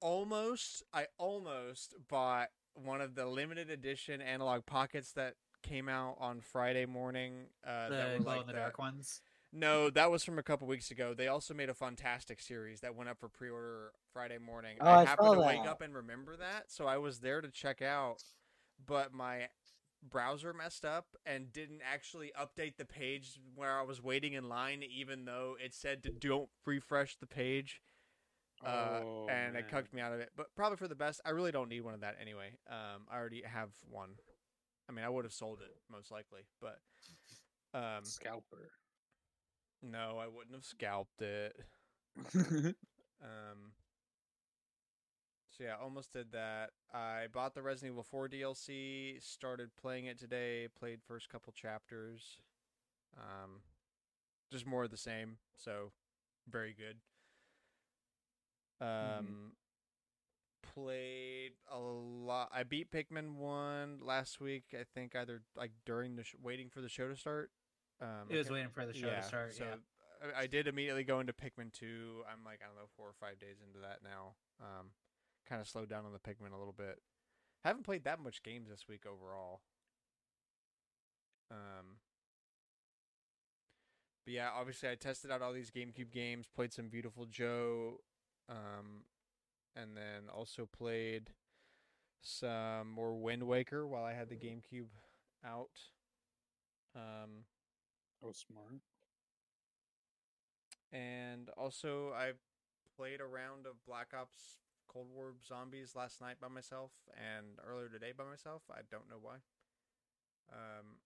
almost, 0.00 0.82
I 0.92 1.06
almost 1.18 1.94
bought 2.08 2.48
one 2.74 3.00
of 3.00 3.14
the 3.14 3.26
limited 3.26 3.70
edition 3.70 4.20
Analogue 4.20 4.66
Pockets 4.66 5.12
that 5.12 5.34
came 5.62 5.88
out 5.88 6.16
on 6.20 6.40
Friday 6.40 6.86
morning. 6.86 7.46
Uh, 7.66 7.88
that 7.88 8.12
the 8.12 8.18
were 8.18 8.24
glow 8.24 8.32
like 8.32 8.40
in 8.42 8.46
the- 8.48 8.52
dark 8.52 8.78
ones. 8.78 9.20
No, 9.52 9.88
that 9.90 10.10
was 10.10 10.24
from 10.24 10.38
a 10.38 10.42
couple 10.42 10.66
weeks 10.66 10.90
ago. 10.90 11.14
They 11.14 11.28
also 11.28 11.54
made 11.54 11.70
a 11.70 11.74
fantastic 11.74 12.40
series 12.40 12.80
that 12.80 12.94
went 12.94 13.08
up 13.08 13.18
for 13.18 13.28
pre-order 13.28 13.92
Friday 14.12 14.38
morning. 14.38 14.76
Oh, 14.80 14.86
I 14.86 15.02
I 15.02 15.04
happened 15.06 15.32
to 15.34 15.40
wake 15.40 15.66
up 15.66 15.80
and 15.80 15.94
remember 15.94 16.36
that, 16.36 16.70
so 16.70 16.86
I 16.86 16.98
was 16.98 17.20
there 17.20 17.40
to 17.40 17.50
check 17.50 17.80
out, 17.80 18.22
but 18.84 19.12
my 19.12 19.48
browser 20.02 20.52
messed 20.52 20.84
up 20.84 21.06
and 21.26 21.52
didn't 21.52 21.80
actually 21.82 22.30
update 22.38 22.76
the 22.76 22.84
page 22.84 23.40
where 23.54 23.78
I 23.78 23.82
was 23.82 24.02
waiting 24.02 24.34
in 24.34 24.48
line, 24.48 24.82
even 24.82 25.24
though 25.24 25.56
it 25.62 25.72
said 25.74 26.02
to 26.04 26.10
don't 26.10 26.50
refresh 26.66 27.16
the 27.16 27.26
page. 27.26 27.80
Uh, 28.64 29.00
Oh, 29.04 29.26
and 29.30 29.56
it 29.56 29.62
man. 29.62 29.70
cucked 29.70 29.94
me 29.94 30.02
out 30.02 30.12
of 30.12 30.20
it, 30.20 30.30
but 30.36 30.54
probably 30.56 30.76
for 30.76 30.88
the 30.88 30.94
best. 30.96 31.20
I 31.24 31.30
really 31.30 31.52
don't 31.52 31.68
need 31.68 31.82
one 31.82 31.94
of 31.94 32.00
that 32.00 32.16
anyway. 32.20 32.58
Um, 32.68 33.06
I 33.10 33.16
already 33.16 33.42
have 33.46 33.70
one. 33.88 34.10
I 34.88 34.92
mean, 34.92 35.04
I 35.04 35.08
would 35.08 35.24
have 35.24 35.32
sold 35.32 35.60
it 35.60 35.74
most 35.90 36.10
likely, 36.10 36.40
but 36.60 36.80
um, 37.72 38.04
Scalper. 38.04 38.70
No, 39.82 40.18
I 40.20 40.26
wouldn't 40.26 40.54
have 40.54 40.64
scalped 40.64 41.22
it. 41.22 41.56
Um. 43.20 43.72
So 45.50 45.64
yeah, 45.64 45.74
almost 45.82 46.12
did 46.12 46.30
that. 46.32 46.70
I 46.94 47.26
bought 47.32 47.54
the 47.54 47.62
Resident 47.62 47.94
Evil 47.94 48.04
4 48.04 48.28
DLC, 48.28 49.20
started 49.20 49.70
playing 49.74 50.04
it 50.06 50.16
today, 50.16 50.68
played 50.78 51.00
first 51.02 51.28
couple 51.28 51.52
chapters. 51.52 52.38
Um, 53.16 53.62
just 54.52 54.66
more 54.66 54.84
of 54.84 54.92
the 54.92 54.96
same, 54.96 55.38
so 55.56 55.90
very 56.48 56.74
good. 56.74 56.98
Um, 58.80 59.52
played 60.62 61.52
a 61.72 61.78
lot. 61.78 62.50
I 62.52 62.62
beat 62.62 62.92
Pikmin 62.92 63.34
one 63.34 63.98
last 64.00 64.40
week. 64.40 64.64
I 64.72 64.84
think 64.94 65.16
either 65.16 65.42
like 65.56 65.72
during 65.84 66.14
the 66.14 66.22
sh- 66.22 66.36
waiting 66.40 66.68
for 66.70 66.80
the 66.80 66.88
show 66.88 67.08
to 67.08 67.16
start. 67.16 67.50
Um, 68.00 68.28
It 68.28 68.36
was 68.36 68.50
waiting 68.50 68.70
for 68.70 68.86
the 68.86 68.94
show 68.94 69.10
to 69.10 69.22
start. 69.22 69.54
so 69.54 69.64
yeah. 69.64 70.30
I, 70.36 70.42
I 70.42 70.46
did 70.46 70.66
immediately 70.68 71.04
go 71.04 71.20
into 71.20 71.32
Pikmin 71.32 71.72
2. 71.72 72.22
I'm 72.30 72.44
like, 72.44 72.60
I 72.62 72.66
don't 72.66 72.76
know, 72.76 72.88
four 72.96 73.06
or 73.06 73.14
five 73.20 73.38
days 73.38 73.56
into 73.66 73.80
that 73.80 73.98
now. 74.02 74.34
Um, 74.60 74.90
kind 75.48 75.60
of 75.60 75.68
slowed 75.68 75.88
down 75.88 76.04
on 76.04 76.12
the 76.12 76.18
Pikmin 76.18 76.52
a 76.52 76.58
little 76.58 76.74
bit. 76.76 77.00
Haven't 77.64 77.84
played 77.84 78.04
that 78.04 78.20
much 78.20 78.42
games 78.42 78.68
this 78.68 78.86
week 78.88 79.04
overall. 79.06 79.60
Um, 81.50 81.96
but 84.24 84.34
yeah, 84.34 84.50
obviously 84.54 84.88
I 84.90 84.94
tested 84.94 85.30
out 85.30 85.42
all 85.42 85.52
these 85.52 85.70
GameCube 85.70 86.12
games, 86.12 86.46
played 86.54 86.72
some 86.72 86.88
Beautiful 86.88 87.26
Joe, 87.26 88.00
um, 88.48 89.04
and 89.74 89.96
then 89.96 90.28
also 90.32 90.66
played 90.66 91.30
some 92.20 92.90
more 92.90 93.14
Wind 93.14 93.44
Waker 93.44 93.86
while 93.86 94.04
I 94.04 94.12
had 94.12 94.28
the 94.28 94.36
GameCube 94.36 94.88
out. 95.44 95.70
Um, 96.94 97.44
oh, 98.22 98.32
smart. 98.32 98.80
and 100.92 101.48
also 101.56 102.12
I 102.14 102.32
played 102.96 103.20
a 103.20 103.26
round 103.26 103.66
of 103.66 103.84
Black 103.86 104.08
Ops 104.18 104.58
Cold 104.88 105.08
War 105.14 105.34
Zombies 105.46 105.94
last 105.94 106.20
night 106.20 106.36
by 106.40 106.48
myself 106.48 106.92
and 107.16 107.58
earlier 107.64 107.88
today 107.88 108.12
by 108.16 108.24
myself. 108.24 108.62
I 108.70 108.80
don't 108.90 109.08
know 109.08 109.18
why. 109.20 109.36
Um, 110.52 110.98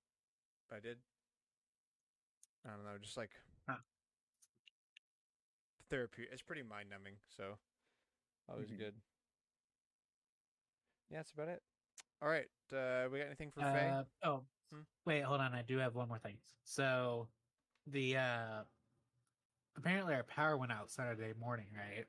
but 0.68 0.76
I 0.76 0.80
did. 0.80 0.98
I 2.66 2.70
don't 2.70 2.84
know, 2.84 2.98
just 3.00 3.16
like 3.16 3.30
Huh. 3.68 3.78
therapy. 5.88 6.26
It's 6.30 6.42
pretty 6.42 6.62
mind 6.62 6.90
numbing, 6.90 7.14
so 7.36 7.58
always 8.48 8.70
Mhm. 8.70 8.78
good. 8.78 8.94
Yeah, 11.10 11.18
that's 11.18 11.32
about 11.32 11.48
it. 11.48 11.62
All 12.22 12.28
right, 12.28 12.48
uh, 12.72 13.08
we 13.10 13.18
got 13.18 13.26
anything 13.26 13.50
for 13.50 13.62
Faye? 13.64 13.88
Uh, 13.88 14.04
oh, 14.24 14.44
Hmm? 14.72 14.80
wait, 15.04 15.22
hold 15.22 15.40
on. 15.40 15.52
I 15.54 15.62
do 15.62 15.78
have 15.78 15.94
one 15.94 16.08
more 16.08 16.18
thing. 16.18 16.36
So, 16.64 17.28
the 17.86 18.16
uh 18.16 18.62
apparently 19.76 20.14
our 20.14 20.22
power 20.24 20.56
went 20.56 20.72
out 20.72 20.90
Saturday 20.90 21.32
morning, 21.38 21.66
right? 21.76 22.04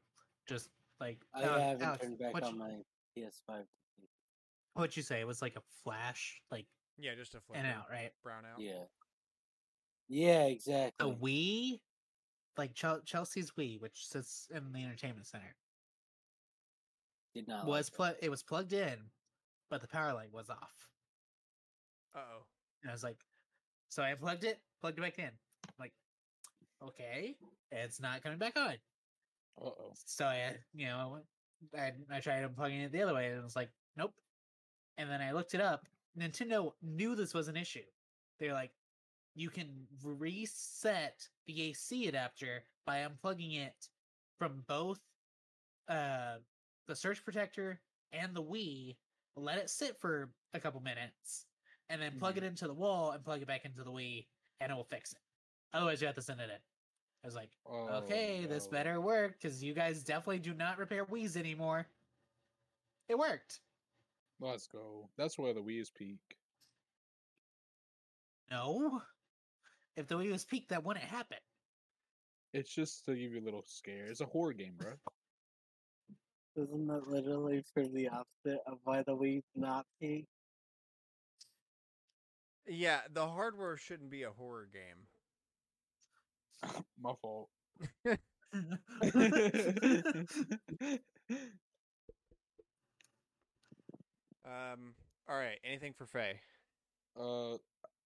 Just 0.47 0.69
like 0.99 1.19
I 1.33 1.43
uh, 1.43 1.59
haven't 1.59 1.83
Alex, 1.83 2.03
turned 2.03 2.19
back 2.19 2.33
what'd 2.33 2.47
on 2.47 2.55
you, 2.55 2.59
my 2.59 2.81
PS5. 3.17 3.63
What'd 4.73 4.97
you 4.97 5.03
say? 5.03 5.19
It 5.19 5.27
was 5.27 5.41
like 5.41 5.55
a 5.55 5.61
flash, 5.83 6.41
like 6.51 6.65
Yeah, 6.97 7.15
just 7.15 7.33
a 7.33 7.37
in 7.37 7.43
flicker, 7.43 7.65
and 7.65 7.67
out, 7.67 7.85
right? 7.91 8.11
brown 8.23 8.43
out. 8.45 8.59
Yeah. 8.59 8.83
Yeah, 10.09 10.45
exactly. 10.45 10.91
The 10.99 11.07
exactly. 11.07 11.33
Wii, 11.33 11.79
like 12.57 12.73
Chel- 12.73 13.01
Chelsea's 13.05 13.51
Wii, 13.57 13.79
which 13.79 14.05
sits 14.07 14.47
in 14.53 14.71
the 14.73 14.83
entertainment 14.83 15.27
center, 15.27 15.55
Did 17.33 17.47
not 17.47 17.65
was 17.65 17.91
like 17.97 18.15
pl- 18.15 18.25
it 18.25 18.29
was 18.29 18.43
plugged 18.43 18.73
in, 18.73 18.97
but 19.69 19.81
the 19.81 19.87
power 19.87 20.13
light 20.13 20.31
was 20.31 20.49
off. 20.49 20.89
Uh 22.15 22.19
oh. 22.19 22.45
And 22.81 22.91
I 22.91 22.93
was 22.93 23.03
like, 23.03 23.17
so 23.89 24.03
I 24.03 24.11
unplugged 24.11 24.43
it, 24.43 24.59
plugged 24.81 24.99
it 24.99 25.01
back 25.01 25.19
in. 25.19 25.25
I'm 25.25 25.73
like, 25.79 25.93
okay, 26.83 27.35
it's 27.71 27.99
not 28.01 28.23
coming 28.23 28.39
back 28.39 28.57
on. 28.57 28.73
Uh 29.61 29.65
oh. 29.65 29.93
So 30.05 30.25
I, 30.25 30.55
you 30.73 30.87
know, 30.87 31.19
I, 31.77 31.93
I 32.11 32.19
tried 32.19 32.43
unplugging 32.43 32.83
it 32.83 32.91
the 32.91 33.01
other 33.03 33.13
way, 33.13 33.27
and 33.27 33.39
it 33.39 33.43
was 33.43 33.55
like, 33.55 33.69
nope. 33.95 34.13
And 34.97 35.09
then 35.09 35.21
I 35.21 35.31
looked 35.31 35.55
it 35.55 35.61
up. 35.61 35.87
Nintendo 36.17 36.73
knew 36.81 37.15
this 37.15 37.33
was 37.33 37.47
an 37.47 37.57
issue. 37.57 37.85
They're 38.39 38.53
like, 38.53 38.71
you 39.35 39.49
can 39.49 39.87
reset 40.03 41.27
the 41.47 41.63
AC 41.63 42.07
adapter 42.07 42.63
by 42.85 43.05
unplugging 43.07 43.57
it 43.59 43.89
from 44.37 44.63
both 44.67 44.99
uh, 45.89 46.35
the 46.87 46.95
surge 46.95 47.23
protector 47.23 47.81
and 48.11 48.35
the 48.35 48.43
Wii. 48.43 48.95
Let 49.35 49.57
it 49.57 49.69
sit 49.69 49.99
for 49.99 50.31
a 50.53 50.59
couple 50.59 50.79
minutes, 50.81 51.47
and 51.89 52.01
then 52.01 52.13
plug 52.19 52.37
it 52.37 52.41
mm-hmm. 52.41 52.47
into 52.47 52.67
the 52.67 52.73
wall 52.73 53.11
and 53.11 53.23
plug 53.23 53.41
it 53.41 53.47
back 53.47 53.65
into 53.65 53.83
the 53.83 53.91
Wii, 53.91 54.25
and 54.61 54.71
it 54.71 54.75
will 54.75 54.83
fix 54.83 55.11
it. 55.11 55.19
Otherwise, 55.73 56.01
you 56.01 56.07
have 56.07 56.15
to 56.15 56.21
send 56.21 56.39
it 56.39 56.49
in. 56.49 56.59
I 57.23 57.27
was 57.27 57.35
like, 57.35 57.51
Oh, 57.65 57.87
okay, 58.03 58.45
this 58.45 58.67
better 58.67 58.99
work 58.99 59.35
because 59.41 59.63
you 59.63 59.73
guys 59.73 60.03
definitely 60.03 60.39
do 60.39 60.53
not 60.53 60.77
repair 60.77 61.05
Wii's 61.05 61.37
anymore. 61.37 61.87
It 63.07 63.17
worked. 63.17 63.59
Let's 64.39 64.67
go. 64.67 65.09
That's 65.17 65.37
where 65.37 65.53
the 65.53 65.61
Wii 65.61 65.81
is 65.81 65.89
peak. 65.89 66.19
No, 68.51 69.01
If 69.95 70.07
the 70.07 70.15
Wii 70.15 70.31
was 70.31 70.43
peaked, 70.43 70.69
that 70.69 70.83
wouldn't 70.83 71.05
happen. 71.05 71.37
It's 72.53 72.73
just 72.73 73.05
to 73.05 73.15
give 73.15 73.31
you 73.31 73.41
a 73.41 73.45
little 73.45 73.63
scare. 73.65 74.05
It's 74.05 74.21
a 74.21 74.25
horror 74.25 74.53
game, 74.53 74.73
bro. 74.77 74.91
Isn't 76.55 76.87
that 76.87 77.07
literally 77.07 77.63
for 77.73 77.87
the 77.87 78.09
opposite 78.09 78.61
of 78.67 78.77
why 78.83 79.01
the 79.03 79.15
Wii's 79.15 79.43
not 79.55 79.85
peak? 79.99 80.25
Yeah, 82.67 83.01
the 83.11 83.27
hardware 83.27 83.77
shouldn't 83.77 84.09
be 84.09 84.23
a 84.23 84.31
horror 84.31 84.67
game. 84.71 85.07
My 87.01 87.13
fault. 87.21 87.49
Um. 94.45 94.93
All 95.29 95.37
right. 95.37 95.57
Anything 95.63 95.93
for 95.93 96.05
Faye? 96.05 96.39
Uh, 97.19 97.57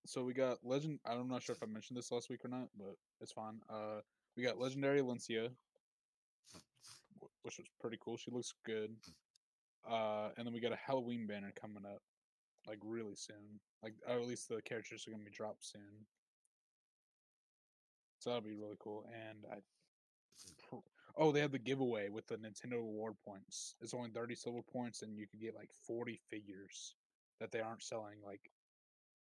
so 0.05 0.23
we 0.23 0.33
got 0.33 0.57
legend. 0.63 0.99
I'm 1.05 1.27
not 1.27 1.43
sure 1.43 1.55
if 1.55 1.63
I 1.63 1.65
mentioned 1.65 1.97
this 1.97 2.11
last 2.11 2.29
week 2.29 2.45
or 2.45 2.49
not, 2.49 2.67
but 2.77 2.95
it's 3.21 3.31
fine. 3.31 3.59
Uh, 3.69 4.01
we 4.35 4.43
got 4.43 4.59
legendary 4.59 5.01
Alencia, 5.01 5.49
which 7.41 7.57
was 7.57 7.67
pretty 7.81 7.97
cool. 8.03 8.17
She 8.17 8.31
looks 8.31 8.53
good. 8.65 8.95
Uh, 9.89 10.29
and 10.37 10.45
then 10.45 10.53
we 10.53 10.59
got 10.59 10.73
a 10.73 10.77
Halloween 10.77 11.27
banner 11.27 11.51
coming 11.59 11.83
up, 11.85 12.01
like 12.67 12.79
really 12.83 13.15
soon. 13.15 13.59
Like, 13.83 13.93
or 14.07 14.19
at 14.19 14.27
least 14.27 14.49
the 14.49 14.61
characters 14.61 15.07
are 15.07 15.11
gonna 15.11 15.23
be 15.23 15.31
dropped 15.31 15.65
soon. 15.65 16.05
So 18.19 18.29
that'll 18.29 18.47
be 18.47 18.55
really 18.55 18.77
cool. 18.79 19.05
And 19.13 19.45
I, 19.51 19.57
oh, 21.17 21.31
they 21.31 21.39
have 21.41 21.51
the 21.51 21.59
giveaway 21.59 22.09
with 22.09 22.27
the 22.27 22.37
Nintendo 22.37 22.73
reward 22.73 23.15
points. 23.25 23.75
It's 23.81 23.93
only 23.93 24.09
30 24.09 24.35
silver 24.35 24.61
points, 24.61 25.01
and 25.01 25.17
you 25.17 25.27
can 25.27 25.39
get 25.39 25.55
like 25.55 25.71
40 25.85 26.19
figures 26.29 26.95
that 27.39 27.51
they 27.51 27.59
aren't 27.59 27.83
selling. 27.83 28.17
Like, 28.25 28.51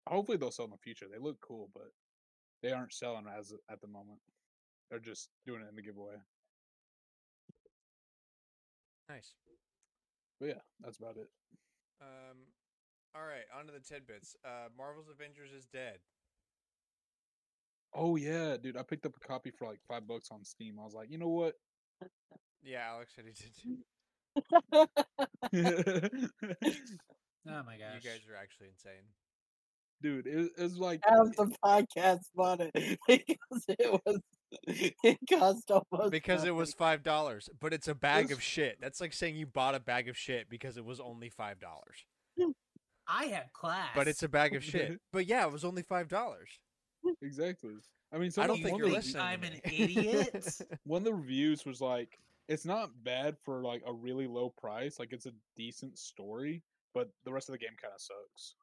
hopefully 0.08 0.38
they'll 0.38 0.52
sell 0.52 0.66
in 0.66 0.72
the 0.72 0.78
future. 0.78 1.08
They 1.12 1.20
look 1.20 1.40
cool, 1.42 1.70
but 1.74 1.92
they 2.62 2.72
aren't 2.72 2.94
selling 2.94 3.26
as 3.28 3.54
at 3.70 3.82
the 3.82 3.88
moment. 3.88 4.20
They're 4.90 5.00
just 5.00 5.30
doing 5.46 5.62
it 5.62 5.70
in 5.70 5.76
the 5.76 5.82
giveaway. 5.82 6.16
Nice. 9.10 9.34
But 10.40 10.50
yeah, 10.50 10.62
that's 10.82 10.98
about 10.98 11.18
it. 11.18 11.30
Um. 12.02 12.38
All 13.16 13.24
right. 13.24 13.46
On 13.58 13.66
to 13.66 13.72
the 13.72 13.80
tidbits. 13.80 14.36
Uh, 14.46 14.70
Marvel's 14.78 15.10
Avengers 15.10 15.52
is 15.52 15.66
dead. 15.66 15.98
Oh 17.94 18.16
yeah, 18.18 18.56
dude, 18.62 18.78
I 18.78 18.84
picked 18.84 19.06
up 19.08 19.14
a 19.16 19.28
copy 19.28 19.50
for 19.50 19.68
like 19.68 19.80
five 19.88 20.08
bucks 20.08 20.30
on 20.32 20.44
Steam. 20.46 20.78
I 20.80 20.84
was 20.86 20.94
like, 20.94 21.10
you 21.10 21.18
know 21.18 21.30
what? 21.30 21.56
Yeah, 22.62 22.84
Alex 22.92 23.14
said 23.16 23.26
he 23.26 23.34
did 23.34 23.52
too. 23.62 23.78
Oh 27.48 27.64
my 27.66 27.78
gosh. 27.78 27.96
You 28.04 28.10
guys 28.10 28.20
are 28.30 28.36
actually 28.40 28.68
insane. 28.68 29.08
dude, 30.04 30.28
it, 30.28 30.52
it 30.58 30.62
was 30.62 30.78
like 30.78 31.02
Half 31.04 31.36
the 31.36 31.52
podcast 31.64 32.20
bought 32.36 32.60
it 32.76 33.00
because 33.08 33.66
it 33.70 33.92
was 34.06 34.20
it 35.02 35.18
cost 35.28 35.72
almost 35.72 36.12
Because 36.12 36.44
it 36.44 36.54
was 36.54 36.74
five 36.74 37.02
dollars, 37.02 37.50
but 37.60 37.74
it's 37.74 37.88
a 37.88 37.96
bag 37.96 38.26
was- 38.26 38.34
of 38.34 38.44
shit. 38.44 38.78
That's 38.82 39.02
like 39.02 39.14
saying 39.14 39.36
you 39.38 39.48
bought 39.48 39.74
a 39.74 39.80
bag 39.80 40.10
of 40.10 40.18
shit 40.18 40.48
because 40.50 40.78
it 40.78 40.86
was 40.86 41.00
only 41.00 41.30
five 41.30 41.60
dollars. 41.60 42.06
I 43.10 43.26
have 43.26 43.52
class. 43.54 43.90
But 43.96 44.08
it's 44.08 44.24
a 44.24 44.30
bag 44.30 44.56
of 44.56 44.64
shit. 44.64 45.00
But 45.12 45.26
yeah, 45.26 45.46
it 45.46 45.52
was 45.52 45.66
only 45.66 45.82
five 45.82 46.08
dollars. 46.08 46.50
exactly. 47.22 47.72
I 48.14 48.18
mean, 48.18 48.32
I 48.38 48.48
don't 48.48 48.62
think 48.62 48.78
you're 48.78 48.88
of 48.88 48.94
the, 48.94 49.02
think 49.02 49.16
listening. 49.16 49.24
I'm 49.24 49.44
an 49.44 49.62
idiot? 49.66 50.62
one 50.86 51.02
of 51.02 51.06
the 51.06 51.14
reviews 51.14 51.66
was 51.66 51.80
like, 51.82 52.20
it's 52.48 52.66
not 52.66 52.92
bad 53.04 53.38
for 53.44 53.64
like 53.64 53.84
a 53.86 53.94
really 53.94 54.28
low 54.28 54.50
price. 54.50 55.00
Like 55.00 55.14
it's 55.14 55.28
a 55.28 55.32
decent 55.56 55.98
story, 55.98 56.64
but 56.94 57.10
the 57.24 57.32
rest 57.32 57.50
of 57.50 57.54
the 57.54 57.60
game 57.60 57.76
kind 57.82 57.94
of 57.94 58.02
sucks. 58.02 58.56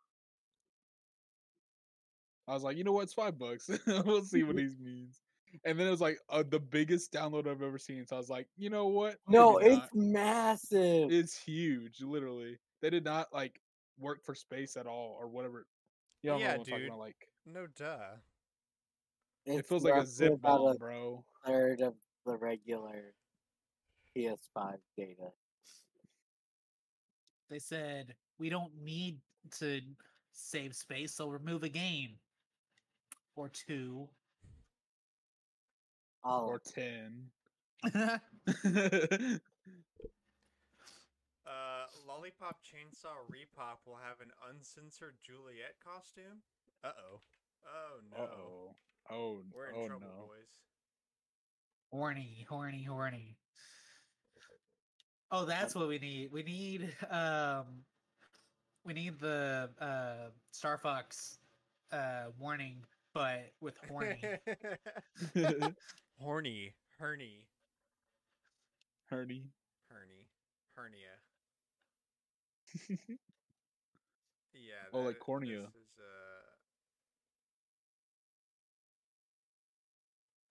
I 2.49 2.55
was 2.55 2.63
like, 2.63 2.77
you 2.77 2.85
know 2.85 2.93
what? 2.93 3.05
It's 3.05 3.13
five 3.13 3.39
bucks. 3.39 3.71
we'll 3.87 4.25
see 4.25 4.43
what 4.43 4.57
these 4.57 4.79
means. 4.79 5.21
And 5.65 5.79
then 5.79 5.87
it 5.87 5.91
was 5.91 6.01
like 6.01 6.19
uh, 6.29 6.45
the 6.49 6.61
biggest 6.61 7.13
download 7.13 7.49
I've 7.49 7.63
ever 7.63 7.79
seen. 7.79 8.07
So 8.07 8.17
I 8.17 8.19
was 8.19 8.29
like, 8.29 8.47
you 8.57 8.71
know 8.71 8.87
what? 8.87 9.17
No, 9.29 9.59
it's 9.59 9.77
not. 9.77 9.95
massive. 9.95 11.11
it's 11.11 11.41
huge. 11.41 12.01
Literally, 12.01 12.59
they 12.83 12.91
did 12.91 13.05
not 13.05 13.29
like 13.33 13.61
work 13.99 14.23
for 14.25 14.35
space 14.35 14.77
at 14.77 14.87
all 14.87 15.17
or 15.21 15.29
whatever. 15.29 15.67
You 16.23 16.31
know 16.31 16.39
Yeah, 16.39 16.57
what 16.57 16.69
I'm 16.73 16.79
dude. 16.79 16.87
about? 16.89 16.99
Like 16.99 17.29
no 17.47 17.67
duh. 17.77 18.17
it 19.45 19.67
feels 19.67 19.85
like 19.85 19.95
a 20.03 20.07
zip 20.07 20.35
about 20.35 20.59
bomb, 20.61 20.69
a 20.69 20.79
bro. 20.79 21.25
third 21.47 21.81
of 21.81 21.95
the 22.25 22.37
regular 22.37 23.15
PS5 24.17 24.79
data. 24.97 25.31
They 27.49 27.59
said 27.59 28.15
we 28.39 28.49
don't 28.51 28.73
need 28.83 29.19
to 29.59 29.81
save 30.33 30.75
space, 30.75 31.15
so 31.15 31.29
remove 31.29 31.63
a 31.63 31.69
game 31.69 32.19
or 33.37 33.49
two. 33.49 34.09
Oh, 36.25 36.47
Or 36.47 36.59
ten. 36.59 37.31
Lollipop 42.07 42.59
Chainsaw 42.63 43.17
Repop 43.31 43.79
will 43.87 43.99
have 44.03 44.21
an 44.21 44.31
uncensored 44.51 45.15
Juliet 45.25 45.75
costume. 45.85 46.43
Uh 46.85 46.93
oh. 46.99 47.21
Oh 47.67 48.01
no. 48.11 48.25
oh. 48.25 48.77
Oh. 49.11 49.39
We're 49.55 49.71
in 49.71 49.75
oh 49.77 49.87
trouble, 49.87 50.07
no. 50.07 50.27
boys. 50.27 50.51
horny, 51.93 52.47
horny, 52.49 52.85
horny. 52.85 53.37
Oh, 55.33 55.45
that's 55.45 55.75
what 55.75 55.89
we 55.89 55.99
need. 55.99 56.31
We 56.33 56.43
need 56.43 56.95
um 57.11 57.65
we 58.85 58.93
need 58.95 59.19
the 59.19 59.71
uh 59.81 60.31
Star 60.53 60.79
Fox 60.79 61.39
uh 61.93 62.27
warning, 62.39 62.85
but 63.15 63.53
with 63.61 63.79
horny. 63.89 64.21
Horny. 66.19 66.75
Herny. 66.99 67.47
Herny. 69.13 69.51
Herny. 69.93 70.25
Hernia. 70.75 71.26
Yeah. 74.57 74.89
Oh, 74.93 75.05
like 75.05 75.21
cornea. 75.21 75.69
Is, 75.69 76.01
uh... 76.01 76.49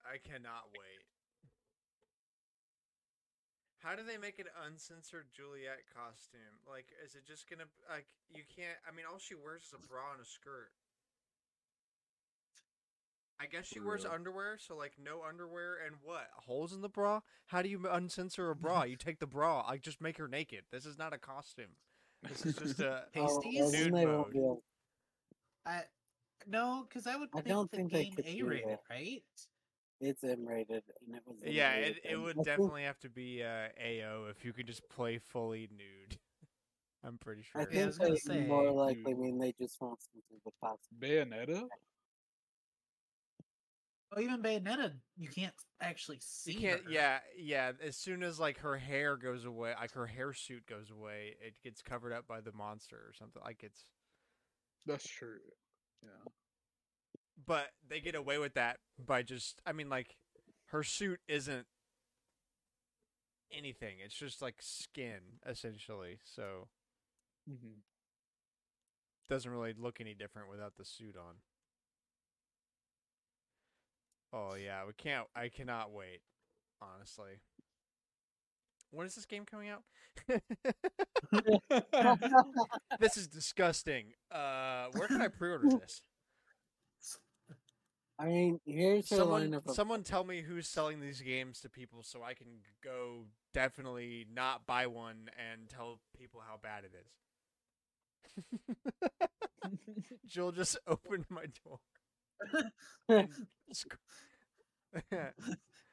I 0.06 0.18
cannot 0.22 0.70
wait. 0.72 1.02
How 3.78 3.94
do 3.94 4.02
they 4.02 4.18
make 4.18 4.38
an 4.38 4.46
uncensored 4.66 5.26
Juliet 5.34 5.86
costume? 5.94 6.58
Like, 6.68 6.86
is 7.04 7.14
it 7.14 7.26
just 7.26 7.48
gonna 7.50 7.70
like 7.90 8.06
you 8.34 8.42
can't? 8.54 8.78
I 8.86 8.94
mean, 8.94 9.06
all 9.10 9.18
she 9.18 9.34
wears 9.34 9.62
is 9.62 9.74
a 9.74 9.86
bra 9.86 10.12
and 10.12 10.22
a 10.22 10.26
skirt. 10.26 10.70
I 13.38 13.46
guess 13.46 13.66
she 13.66 13.80
wears 13.80 14.06
underwear, 14.06 14.56
so 14.58 14.74
like 14.76 14.94
no 14.98 15.20
underwear 15.28 15.76
and 15.86 15.96
what 16.02 16.26
holes 16.46 16.72
in 16.72 16.80
the 16.80 16.88
bra? 16.88 17.20
How 17.46 17.60
do 17.60 17.68
you 17.68 17.78
uncensor 17.78 18.50
a 18.50 18.56
bra? 18.56 18.82
you 18.84 18.96
take 18.96 19.20
the 19.20 19.26
bra, 19.26 19.62
I 19.66 19.76
just 19.76 20.00
make 20.00 20.16
her 20.16 20.26
naked. 20.26 20.64
This 20.72 20.86
is 20.86 20.98
not 20.98 21.12
a 21.12 21.18
costume. 21.18 21.76
This 22.28 22.46
is 22.46 22.56
just 22.56 22.80
a 22.80 23.04
oh, 23.16 23.20
Pasties? 23.20 23.60
well, 23.60 23.70
Nude 23.70 23.94
they 23.94 24.04
mode. 24.06 24.36
able- 24.36 24.62
I 25.64 25.82
no, 26.46 26.86
because 26.88 27.06
I 27.06 27.16
would 27.16 27.28
I 27.34 27.40
don't 27.40 27.70
the 27.70 27.76
think 27.78 27.92
they 27.92 28.04
game 28.04 28.14
could 28.14 28.24
do 28.26 28.46
A 28.46 28.48
rated, 28.48 28.78
right? 28.88 29.22
It's 30.00 30.22
M-rated, 30.22 30.82
and 31.06 31.16
it 31.16 31.22
was. 31.26 31.36
Yeah, 31.42 31.70
M-rated, 31.70 31.96
it, 32.04 32.10
it 32.12 32.16
would 32.16 32.36
definitely 32.44 32.82
have 32.82 32.98
to 33.00 33.08
be 33.08 33.42
uh, 33.42 33.68
AO 33.82 34.26
if 34.30 34.44
you 34.44 34.52
could 34.52 34.66
just 34.66 34.86
play 34.88 35.18
fully 35.18 35.68
nude. 35.72 36.18
I'm 37.04 37.18
pretty 37.18 37.42
sure. 37.42 37.62
I 37.62 37.64
Yeah, 37.64 37.68
I 37.68 37.72
think 37.72 37.86
was 37.86 37.98
gonna 37.98 38.16
say, 38.18 38.46
more 38.46 38.70
likely 38.70 39.02
dude. 39.14 39.18
mean 39.18 39.38
they 39.38 39.52
just 39.58 39.80
won't 39.80 39.98
censor 40.02 40.40
the 40.44 40.50
costume. 40.62 40.98
Bayonetta? 41.00 41.66
Oh, 44.14 44.20
even 44.20 44.40
Bayonetta, 44.42 44.92
you 45.16 45.28
can't 45.28 45.52
actually 45.80 46.18
see. 46.20 46.52
you 46.52 46.60
can't. 46.60 46.84
her. 46.84 46.90
Yeah, 46.90 47.18
yeah. 47.36 47.72
As 47.84 47.96
soon 47.96 48.22
as 48.22 48.38
like 48.38 48.58
her 48.58 48.76
hair 48.76 49.16
goes 49.16 49.44
away, 49.44 49.74
like 49.80 49.92
her 49.92 50.06
hair 50.06 50.32
suit 50.32 50.64
goes 50.66 50.90
away, 50.90 51.34
it 51.44 51.54
gets 51.62 51.82
covered 51.82 52.12
up 52.12 52.26
by 52.26 52.40
the 52.40 52.52
monster 52.52 52.96
or 52.96 53.12
something. 53.18 53.42
Like 53.44 53.62
it's. 53.62 53.84
That's 54.86 55.06
true. 55.08 55.38
Yeah. 56.02 56.30
But 57.44 57.66
they 57.88 58.00
get 58.00 58.14
away 58.14 58.38
with 58.38 58.54
that 58.54 58.78
by 59.04 59.22
just. 59.22 59.60
I 59.66 59.72
mean, 59.72 59.88
like 59.88 60.16
her 60.66 60.84
suit 60.84 61.18
isn't 61.26 61.66
anything. 63.52 63.96
It's 64.04 64.14
just 64.16 64.40
like 64.40 64.56
skin 64.60 65.40
essentially. 65.48 66.18
So 66.24 66.68
Mm-hmm. 67.48 67.78
doesn't 69.28 69.50
really 69.50 69.72
look 69.78 70.00
any 70.00 70.14
different 70.14 70.50
without 70.50 70.74
the 70.76 70.84
suit 70.84 71.14
on. 71.16 71.36
Oh 74.32 74.54
yeah, 74.54 74.84
we 74.86 74.92
can't. 74.92 75.26
I 75.34 75.48
cannot 75.48 75.92
wait. 75.92 76.20
Honestly, 76.82 77.40
when 78.90 79.06
is 79.06 79.14
this 79.14 79.26
game 79.26 79.44
coming 79.44 79.68
out? 79.68 79.82
this 83.00 83.16
is 83.16 83.28
disgusting. 83.28 84.06
Uh, 84.30 84.86
where 84.92 85.08
can 85.08 85.22
I 85.22 85.28
pre-order 85.28 85.68
this? 85.80 86.02
I 88.18 88.26
mean, 88.26 88.60
here's 88.64 89.10
her 89.10 89.16
Someone, 89.16 89.50
lineup 89.50 89.68
of 89.68 89.74
someone 89.74 90.02
tell 90.02 90.24
me 90.24 90.40
who's 90.40 90.68
selling 90.68 91.00
these 91.00 91.20
games 91.20 91.60
to 91.60 91.68
people 91.68 92.02
so 92.02 92.22
I 92.22 92.34
can 92.34 92.46
go 92.82 93.26
definitely 93.52 94.26
not 94.32 94.66
buy 94.66 94.86
one 94.86 95.28
and 95.38 95.68
tell 95.68 96.00
people 96.18 96.40
how 96.46 96.58
bad 96.62 96.84
it 96.84 96.92
is. 96.94 97.12
Jill 100.26 100.52
just 100.52 100.78
opened 100.86 101.26
my 101.28 101.46
door. 101.64 101.80
Sc- 103.72 103.98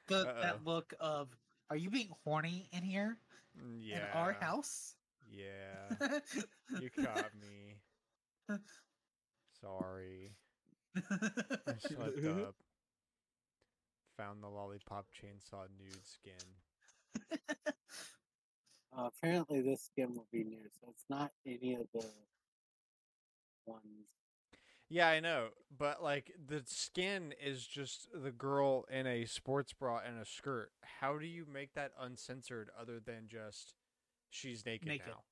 The, 0.10 0.26
that 0.42 0.66
look 0.66 0.94
of 1.00 1.30
are 1.70 1.78
you 1.78 1.90
being 1.90 2.10
horny 2.26 2.68
in 2.74 2.84
here 2.84 3.18
yeah. 3.80 3.96
in 3.96 4.02
our 4.14 4.34
house? 4.34 4.96
Yeah. 5.32 6.20
You 6.82 6.90
caught 6.90 7.32
me. 7.42 7.78
Sorry. 9.62 10.36
I 10.96 11.74
slipped 11.80 12.26
up. 12.26 12.56
Found 14.18 14.44
the 14.44 14.50
lollipop 14.50 15.06
chainsaw 15.16 15.68
nude 15.80 16.06
skin. 16.06 16.34
Uh, 18.96 19.08
apparently, 19.08 19.62
this 19.62 19.84
skin 19.86 20.14
will 20.14 20.28
be 20.32 20.44
new, 20.44 20.70
so 20.80 20.88
it's 20.92 21.06
not 21.10 21.32
any 21.48 21.74
of 21.74 21.88
the 21.94 22.06
ones. 23.66 24.23
Yeah, 24.94 25.08
I 25.08 25.22
know, 25.22 25.48
but 25.76 26.04
like 26.04 26.32
the 26.48 26.62
skin 26.68 27.34
is 27.44 27.66
just 27.66 28.08
the 28.14 28.30
girl 28.30 28.86
in 28.92 29.08
a 29.08 29.26
sports 29.26 29.74
bra 29.74 30.02
and 30.06 30.22
a 30.22 30.26
skirt. 30.26 30.70
How 31.00 31.18
do 31.18 31.26
you 31.26 31.48
make 31.52 31.74
that 31.74 31.94
uncensored 32.00 32.70
other 32.80 33.00
than 33.00 33.24
just 33.28 33.74
she's 34.30 34.64
naked, 34.68 34.88
Naked. 34.90 35.08
now? 35.08 35.24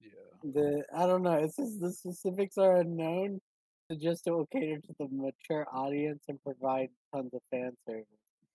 Yeah. 0.00 0.52
The 0.54 0.84
I 0.96 1.06
don't 1.06 1.22
know. 1.22 1.34
It 1.34 1.52
says 1.52 1.78
the 1.78 1.92
specifics 1.92 2.56
are 2.56 2.78
unknown. 2.80 3.42
Suggest 3.90 4.22
it 4.26 4.30
will 4.30 4.46
cater 4.46 4.80
to 4.80 4.94
the 4.98 5.08
mature 5.10 5.66
audience 5.70 6.24
and 6.26 6.42
provide 6.42 6.88
tons 7.14 7.34
of 7.34 7.42
fan 7.50 7.72
service. 7.86 8.06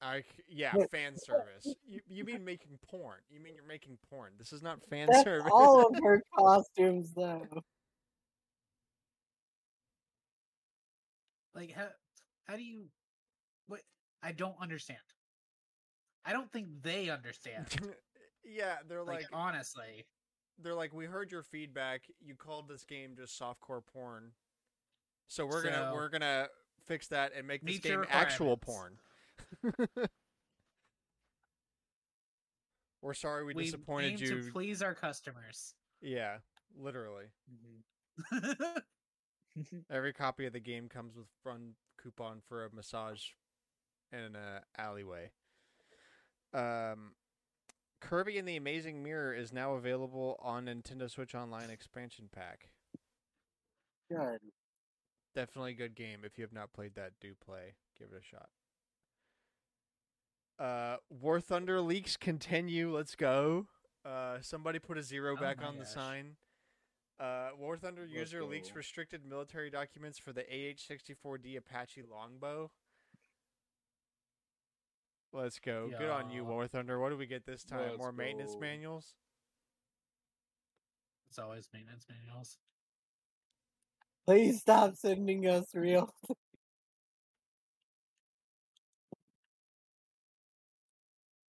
I 0.02 0.22
c- 0.22 0.26
yeah, 0.50 0.74
fan 0.92 1.16
service. 1.16 1.76
You 1.86 2.00
you 2.08 2.24
mean 2.26 2.44
making 2.44 2.80
porn? 2.90 3.20
You 3.30 3.40
mean 3.40 3.54
you're 3.54 3.64
making 3.64 4.00
porn? 4.10 4.32
This 4.40 4.52
is 4.52 4.64
not 4.64 4.82
fan 4.90 5.10
That's 5.10 5.24
service. 5.24 5.52
all 5.54 5.86
of 5.86 5.96
her 6.04 6.24
costumes, 6.36 7.14
though. 7.16 7.48
Like 11.56 11.72
how 11.72 11.88
how 12.44 12.56
do 12.56 12.64
you 12.64 12.86
what 13.68 13.82
I 14.22 14.32
don't 14.34 14.56
understand. 14.62 15.00
I 16.26 16.34
don't 16.34 16.52
think 16.52 16.68
they 16.82 17.10
understand. 17.10 17.68
yeah, 18.44 18.76
they're 18.88 19.04
like, 19.04 19.18
like 19.18 19.30
honestly. 19.34 20.06
they're 20.62 20.76
like 20.76 20.94
we 20.94 21.06
heard 21.06 21.32
your 21.32 21.44
feedback. 21.44 22.02
You 22.20 22.36
called 22.36 22.68
this 22.68 22.84
game 22.84 23.16
just 23.18 23.40
softcore 23.40 23.82
porn. 23.94 24.32
So 25.28 25.46
we're 25.46 25.64
gonna 25.64 25.92
we're 25.94 26.10
gonna 26.10 26.48
fix 26.86 27.08
that 27.08 27.32
and 27.36 27.48
make 27.48 27.66
this 27.66 27.80
game 27.80 28.06
actual 28.10 28.58
porn. 28.58 28.98
we're 33.02 33.14
sorry 33.14 33.46
we, 33.46 33.54
We 33.54 33.64
disappointed 33.66 34.20
you. 34.20 34.42
to 34.42 34.52
please 34.52 34.82
our 34.82 34.94
customers. 34.94 35.74
yeah, 36.02 36.38
literally. 36.78 37.26
Mm-hmm. 37.52 38.78
Every 39.90 40.14
copy 40.14 40.46
of 40.46 40.54
the 40.54 40.60
game 40.60 40.90
comes 40.90 41.16
with 41.16 41.28
fun 41.44 41.76
coupon 42.02 42.42
for 42.48 42.66
a 42.66 42.70
massage 42.74 43.22
in 44.12 44.20
an 44.20 44.36
alleyway. 44.78 45.32
Um, 46.54 47.14
Kirby 48.02 48.38
and 48.38 48.48
the 48.48 48.56
Amazing 48.56 49.04
Mirror 49.04 49.34
is 49.34 49.52
now 49.52 49.74
available 49.74 50.40
on 50.42 50.66
Nintendo 50.66 51.10
Switch 51.10 51.34
Online 51.36 51.70
expansion 51.70 52.30
pack. 52.32 52.70
Good. 54.10 54.40
Definitely 55.34 55.72
a 55.72 55.76
good 55.76 55.96
game. 55.96 56.20
If 56.24 56.38
you 56.38 56.44
have 56.44 56.54
not 56.54 56.72
played 56.72 56.96
that, 56.96 57.14
do 57.20 57.34
play. 57.44 57.76
Give 57.98 58.08
it 58.14 58.22
a 58.22 58.24
shot. 58.24 58.50
Uh, 60.58 60.98
War 61.10 61.42
Thunder 61.42 61.82
leaks 61.82 62.16
continue. 62.16 62.96
Let's 62.96 63.16
go. 63.16 63.68
Uh, 64.06 64.38
somebody 64.42 64.80
put 64.80 64.98
a 64.98 65.04
zero 65.04 65.36
Oh 65.38 65.42
back 65.42 65.60
my 65.60 65.68
on 65.68 65.78
the 65.78 65.86
sign. 65.86 66.36
Uh, 67.20 67.50
War 67.58 67.78
Thunder 67.78 68.02
Let's 68.02 68.14
user 68.14 68.44
leaks 68.44 68.76
restricted 68.76 69.22
military 69.26 69.70
documents 69.70 70.20
for 70.20 70.34
the 70.34 70.42
AH-64D 70.42 71.58
Apache 71.58 72.04
longbow. 72.12 72.70
Let's 75.32 75.60
go. 75.60 75.90
Good 75.98 76.10
on 76.10 76.30
you, 76.30 76.44
War 76.44 76.68
Thunder. 76.68 77.00
What 77.00 77.10
do 77.10 77.18
we 77.18 77.26
get 77.26 77.46
this 77.46 77.64
time? 77.64 77.88
Let's 77.88 77.98
More 77.98 78.12
maintenance 78.12 78.56
manuals? 78.60 79.14
It's 81.30 81.40
always 81.40 81.68
maintenance 81.74 82.06
manuals. 82.10 82.58
Please 84.26 84.62
stop 84.62 84.96
sending 84.96 85.48
us 85.48 85.66
real. 85.74 86.14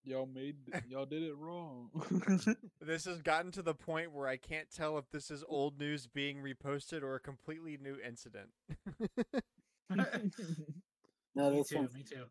Y'all 0.07 0.28
made 0.32 0.54
y'all 0.88 1.04
did 1.04 1.22
it 1.24 1.36
wrong. 1.36 1.90
This 2.80 3.07
has 3.07 3.20
gotten 3.20 3.50
to 3.52 3.62
the 3.62 3.74
point 3.74 4.12
where 4.12 4.28
I 4.28 4.36
can't 4.36 4.70
tell 4.70 4.96
if 4.96 5.11
this 5.11 5.28
is 5.28 5.42
old 5.48 5.80
news 5.80 6.07
being 6.07 6.38
reposted 6.38 7.02
or 7.02 7.16
a 7.16 7.20
completely 7.20 7.76
new 7.76 7.96
incident. 8.04 8.50
No, 11.36 11.50
me 11.50 11.62
too, 11.68 11.76
one's 11.76 11.94
me 11.94 12.02
too. 12.02 12.24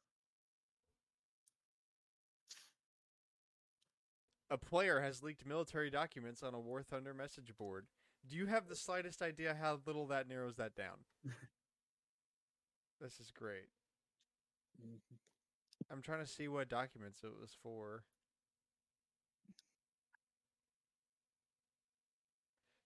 A 4.50 4.58
player 4.58 5.00
has 5.00 5.22
leaked 5.22 5.46
military 5.46 5.92
documents 5.92 6.42
on 6.42 6.54
a 6.56 6.60
War 6.60 6.82
Thunder 6.82 7.14
message 7.14 7.52
board. 7.56 7.86
Do 8.28 8.36
you 8.36 8.48
have 8.48 8.68
the 8.68 8.76
slightest 8.76 9.22
idea 9.22 9.56
how 9.62 9.80
little 9.86 10.08
that 10.08 10.28
narrows 10.28 10.56
that 10.56 10.76
down? 10.76 11.06
this 13.00 13.20
is 13.20 13.32
great. 13.32 13.70
Mm-hmm. 14.82 15.16
I'm 15.92 16.02
trying 16.02 16.24
to 16.24 16.30
see 16.30 16.48
what 16.48 16.70
documents 16.70 17.24
it 17.24 17.32
was 17.40 17.56
for. 17.62 18.04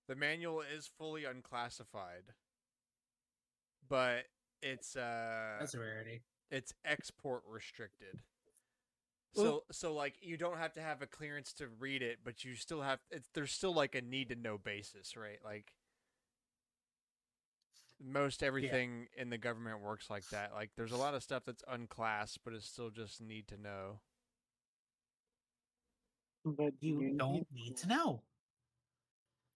The 0.07 0.15
manual 0.15 0.61
is 0.61 0.87
fully 0.87 1.25
unclassified, 1.25 2.33
but 3.87 4.25
it's 4.61 4.95
uh 4.95 5.57
That's 5.59 5.73
a 5.75 5.79
rarity. 5.79 6.21
it's 6.51 6.73
export 6.83 7.43
restricted. 7.47 8.19
So 9.33 9.63
so 9.71 9.93
like 9.93 10.15
you 10.21 10.37
don't 10.37 10.57
have 10.57 10.73
to 10.73 10.81
have 10.81 11.01
a 11.01 11.07
clearance 11.07 11.53
to 11.53 11.67
read 11.67 12.01
it, 12.01 12.19
but 12.23 12.43
you 12.43 12.55
still 12.55 12.81
have 12.81 12.99
it's 13.11 13.29
there's 13.33 13.51
still 13.51 13.73
like 13.73 13.95
a 13.95 14.01
need 14.01 14.29
to 14.29 14.35
know 14.35 14.57
basis, 14.57 15.15
right? 15.15 15.39
Like 15.43 15.71
most 18.03 18.43
everything 18.43 19.07
in 19.17 19.29
the 19.29 19.37
government 19.37 19.81
works 19.81 20.09
like 20.09 20.27
that. 20.29 20.53
Like 20.53 20.71
there's 20.75 20.91
a 20.91 20.97
lot 20.97 21.13
of 21.13 21.23
stuff 21.23 21.43
that's 21.45 21.63
unclassed, 21.67 22.39
but 22.43 22.53
it's 22.53 22.65
still 22.67 22.89
just 22.89 23.21
need 23.21 23.47
to 23.49 23.57
know. 23.57 23.99
but 26.45 26.73
You 26.81 27.13
don't 27.17 27.45
need 27.53 27.77
to 27.77 27.87
know. 27.87 28.21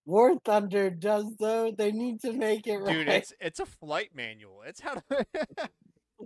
War 0.06 0.38
Thunder 0.44 0.90
does 0.90 1.26
though. 1.40 1.72
They 1.72 1.92
need 1.92 2.22
to 2.22 2.34
make 2.34 2.68
it 2.68 2.78
right. 2.78 2.94
Dude, 2.94 3.08
it's 3.08 3.34
it's 3.40 3.60
a 3.60 3.66
flight 3.66 4.10
manual. 4.14 4.64
It's 4.66 4.82
how 4.82 4.96
to 4.96 5.26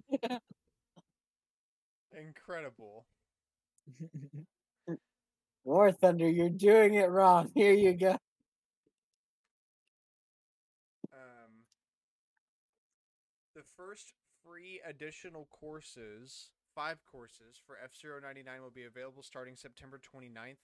incredible. 2.18 3.06
War 5.64 5.92
Thunder, 5.92 6.28
you're 6.30 6.50
doing 6.50 6.96
it 6.96 7.10
wrong. 7.10 7.52
Here 7.54 7.74
you 7.74 7.94
go. 7.94 8.18
Um, 11.14 11.66
the 13.56 13.64
first 13.78 14.14
free 14.44 14.82
additional 14.88 15.48
courses, 15.52 16.50
five 16.76 16.98
courses 17.10 17.62
for 17.66 17.78
F 17.84 17.92
Zero 17.96 18.20
ninety 18.22 18.44
nine, 18.44 18.62
will 18.62 18.72
be 18.72 18.86
available 18.86 19.24
starting 19.24 19.56
September 19.56 20.00
29th. 20.00 20.58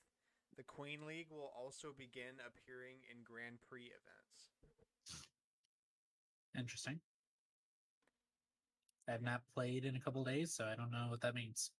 The 0.58 0.64
Queen 0.64 1.06
League 1.08 1.28
will 1.32 1.52
also 1.58 1.94
begin 1.98 2.36
appearing 2.46 2.98
in 3.12 3.24
Grand 3.24 3.58
Prix 3.70 3.86
events. 3.86 4.50
Interesting. 6.58 7.00
I've 9.10 9.24
not 9.24 9.42
played 9.54 9.86
in 9.86 9.96
a 9.96 10.00
couple 10.00 10.24
days, 10.24 10.54
so 10.54 10.66
I 10.66 10.76
don't 10.76 10.92
know 10.92 11.08
what 11.10 11.22
that 11.22 11.36
means. 11.36 11.72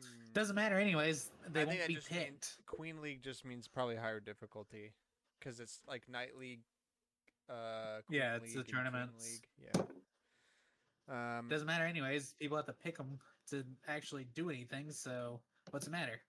Hmm, 0.00 0.32
Doesn't 0.32 0.54
matter, 0.54 0.78
anyways. 0.78 1.30
They 1.50 1.62
I 1.62 1.64
won't 1.64 1.86
be 1.88 1.98
picked. 2.08 2.58
Queen 2.66 3.00
League 3.00 3.22
just 3.22 3.44
means 3.44 3.66
probably 3.66 3.96
higher 3.96 4.20
difficulty 4.20 4.92
because 5.38 5.58
it's 5.58 5.80
like 5.88 6.08
Knight 6.08 6.36
League. 6.38 6.60
Uh, 7.50 8.00
Queen 8.06 8.20
Yeah, 8.20 8.36
it's 8.36 8.52
the 8.52 8.58
League 8.60 8.68
and 8.68 8.76
tournaments. 8.76 9.40
League. 9.64 9.70
Yeah. 9.74 9.82
Um, 11.38 11.48
Doesn't 11.48 11.66
matter, 11.66 11.84
anyways. 11.84 12.34
People 12.38 12.56
have 12.56 12.66
to 12.66 12.72
pick 12.72 12.96
them 12.96 13.18
to 13.50 13.64
actually 13.88 14.26
do 14.34 14.50
anything. 14.50 14.92
So 14.92 15.40
what's 15.70 15.86
the 15.86 15.90
matter? 15.90 16.20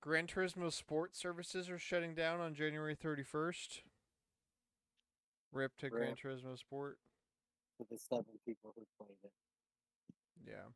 Gran 0.00 0.26
Turismo 0.26 0.72
Sport 0.72 1.16
services 1.16 1.68
are 1.70 1.78
shutting 1.78 2.14
down 2.14 2.40
on 2.40 2.54
January 2.54 2.96
31st. 2.96 3.80
Rip 5.52 5.76
to 5.78 5.88
Gran 5.90 6.08
Rip. 6.08 6.18
Turismo 6.18 6.58
Sport. 6.58 6.98
For 7.78 7.86
the 7.90 7.98
seven 7.98 8.24
people 8.46 8.72
who 8.76 8.82
played 8.98 9.16
it. 9.24 9.32
Yeah. 10.46 10.68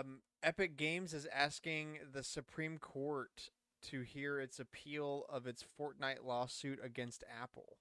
Um, 0.00 0.20
Epic 0.42 0.76
Games 0.76 1.12
is 1.12 1.26
asking 1.34 1.98
the 2.12 2.22
Supreme 2.22 2.78
Court 2.78 3.50
to 3.82 4.02
hear 4.02 4.40
its 4.40 4.58
appeal 4.58 5.24
of 5.28 5.46
its 5.46 5.64
Fortnite 5.78 6.24
lawsuit 6.24 6.78
against 6.82 7.24
Apple. 7.40 7.76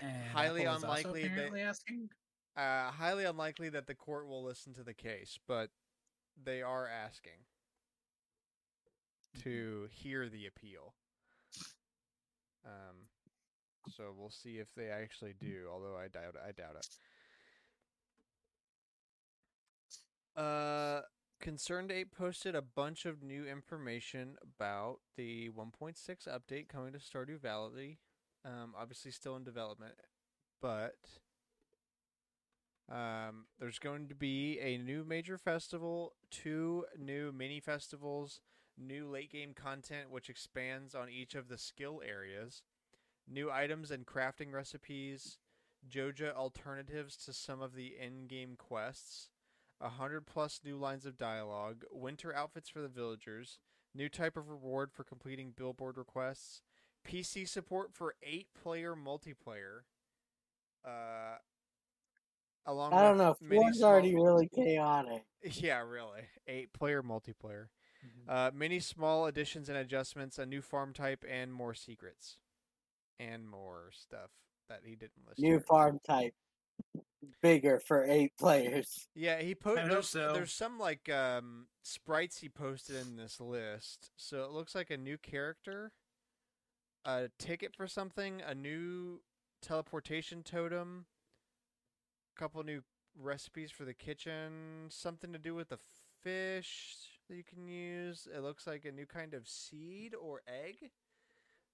And 0.00 0.30
Highly 0.30 0.66
Apple 0.66 0.84
unlikely 0.84 1.28
that- 1.28 1.58
asking. 1.58 2.10
Uh, 2.56 2.90
highly 2.90 3.24
unlikely 3.24 3.68
that 3.68 3.86
the 3.86 3.94
court 3.94 4.26
will 4.26 4.42
listen 4.42 4.72
to 4.74 4.82
the 4.82 4.94
case, 4.94 5.38
but 5.46 5.70
they 6.42 6.62
are 6.62 6.88
asking 6.88 7.44
to 9.42 9.88
hear 9.90 10.28
the 10.28 10.46
appeal. 10.46 10.94
Um, 12.64 13.08
So 13.94 14.12
we'll 14.16 14.30
see 14.30 14.58
if 14.58 14.74
they 14.74 14.88
actually 14.88 15.34
do. 15.34 15.68
Although 15.70 15.96
I 15.96 16.08
doubt. 16.08 16.34
I 16.44 16.50
doubt 16.52 16.74
it. 16.76 16.88
Uh, 20.36 21.02
ConcernedApe 21.42 22.12
posted 22.16 22.54
a 22.54 22.62
bunch 22.62 23.04
of 23.04 23.22
new 23.22 23.46
information 23.46 24.36
about 24.42 24.98
the 25.16 25.50
1.6 25.50 25.94
update 26.26 26.68
coming 26.68 26.92
to 26.92 26.98
Stardew 26.98 27.40
Valley. 27.40 27.98
Um, 28.44 28.74
obviously 28.78 29.10
still 29.10 29.36
in 29.36 29.44
development, 29.44 29.94
but 30.62 30.94
um, 32.90 33.46
there's 33.58 33.80
going 33.80 34.08
to 34.08 34.14
be 34.14 34.58
a 34.60 34.78
new 34.78 35.04
major 35.04 35.36
festival, 35.36 36.14
two 36.30 36.84
new 36.96 37.32
mini 37.32 37.58
festivals, 37.58 38.40
new 38.78 39.08
late 39.08 39.32
game 39.32 39.52
content 39.52 40.10
which 40.10 40.30
expands 40.30 40.94
on 40.94 41.08
each 41.10 41.34
of 41.34 41.48
the 41.48 41.58
skill 41.58 42.00
areas, 42.06 42.62
new 43.28 43.50
items 43.50 43.90
and 43.90 44.06
crafting 44.06 44.52
recipes, 44.52 45.38
Joja 45.90 46.32
alternatives 46.32 47.16
to 47.24 47.32
some 47.32 47.60
of 47.60 47.74
the 47.74 47.94
in 48.00 48.26
game 48.28 48.54
quests, 48.56 49.30
a 49.80 49.88
hundred 49.90 50.26
plus 50.26 50.60
new 50.64 50.76
lines 50.76 51.04
of 51.06 51.16
dialogue, 51.18 51.84
winter 51.90 52.34
outfits 52.34 52.68
for 52.68 52.80
the 52.80 52.88
villagers, 52.88 53.58
new 53.94 54.08
type 54.08 54.36
of 54.36 54.48
reward 54.48 54.90
for 54.92 55.04
completing 55.04 55.52
billboard 55.56 55.96
requests, 55.98 56.62
PC 57.06 57.46
support 57.48 57.92
for 57.92 58.14
eight 58.22 58.48
player 58.60 58.94
multiplayer. 58.96 59.82
Uh, 60.84 61.36
along 62.66 62.92
I 62.92 63.02
don't 63.02 63.18
with 63.18 63.26
know. 63.26 63.36
many 63.40 63.60
Four's 63.62 63.78
small- 63.78 63.90
already 63.90 64.14
really 64.14 64.48
chaotic. 64.54 65.24
Yeah, 65.42 65.82
really. 65.82 66.22
Eight 66.46 66.72
player 66.72 67.02
multiplayer. 67.02 67.68
Mhm. 68.04 68.28
Uh, 68.28 68.50
many 68.54 68.78
small 68.80 69.26
additions 69.26 69.68
and 69.68 69.76
adjustments, 69.78 70.38
a 70.38 70.46
new 70.46 70.62
farm 70.62 70.92
type, 70.92 71.24
and 71.28 71.52
more 71.52 71.74
secrets, 71.74 72.38
and 73.18 73.48
more 73.48 73.90
stuff 73.92 74.30
that 74.68 74.80
he 74.84 74.94
didn't 74.96 75.26
list. 75.26 75.38
New 75.40 75.48
here. 75.52 75.60
farm 75.60 75.98
type. 76.06 76.34
Bigger 77.42 77.78
for 77.78 78.04
eight 78.04 78.32
players. 78.38 79.08
Yeah, 79.14 79.40
he 79.40 79.50
I 79.50 79.54
posted. 79.54 79.90
There's, 79.90 80.08
so. 80.08 80.32
there's 80.32 80.52
some 80.52 80.78
like 80.78 81.08
um, 81.08 81.66
sprites 81.82 82.38
he 82.38 82.48
posted 82.48 82.96
in 82.96 83.16
this 83.16 83.40
list. 83.40 84.10
So 84.16 84.44
it 84.44 84.50
looks 84.50 84.74
like 84.74 84.90
a 84.90 84.96
new 84.96 85.18
character, 85.18 85.92
a 87.04 87.28
ticket 87.38 87.74
for 87.74 87.86
something, 87.86 88.42
a 88.46 88.54
new 88.54 89.20
teleportation 89.62 90.42
totem, 90.42 91.06
a 92.36 92.40
couple 92.40 92.62
new 92.62 92.82
recipes 93.18 93.70
for 93.70 93.84
the 93.84 93.94
kitchen, 93.94 94.86
something 94.88 95.32
to 95.32 95.38
do 95.38 95.54
with 95.54 95.68
the 95.68 95.78
fish 96.22 96.96
that 97.28 97.36
you 97.36 97.44
can 97.44 97.66
use. 97.66 98.28
It 98.34 98.42
looks 98.42 98.66
like 98.66 98.84
a 98.84 98.92
new 98.92 99.06
kind 99.06 99.34
of 99.34 99.48
seed 99.48 100.14
or 100.14 100.42
egg, 100.46 100.90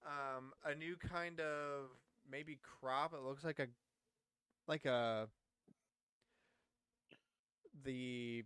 um, 0.07 0.53
a 0.65 0.75
new 0.75 0.97
kind 0.97 1.41
of 1.41 1.91
maybe 2.31 2.59
crop. 2.63 3.13
It 3.15 3.23
looks 3.23 3.45
like 3.45 3.59
a 3.59 3.67
like 4.69 4.85
a 4.85 5.29
the 7.85 8.45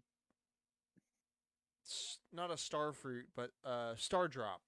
s- 1.85 2.19
not 2.33 2.51
a 2.51 2.57
star 2.57 2.93
fruit, 2.93 3.27
but 3.35 3.51
uh 3.65 3.95
star 3.97 4.29
drop. 4.29 4.61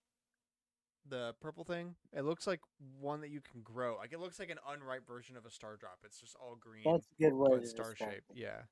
The 1.08 1.34
purple 1.40 1.64
thing. 1.64 1.94
It 2.12 2.24
looks 2.24 2.46
like 2.46 2.60
one 3.00 3.20
that 3.22 3.30
you 3.30 3.40
can 3.40 3.62
grow. 3.62 3.96
Like 3.96 4.12
it 4.12 4.20
looks 4.20 4.38
like 4.38 4.50
an 4.50 4.58
unripe 4.68 5.06
version 5.06 5.36
of 5.36 5.46
a 5.46 5.50
star 5.50 5.76
drop. 5.76 5.98
It's 6.04 6.20
just 6.20 6.36
all 6.36 6.56
green, 6.60 6.82
That's 6.84 7.06
a 7.18 7.22
good 7.22 7.34
way 7.34 7.64
star 7.64 7.94
shape. 7.96 8.24
Yeah. 8.34 8.62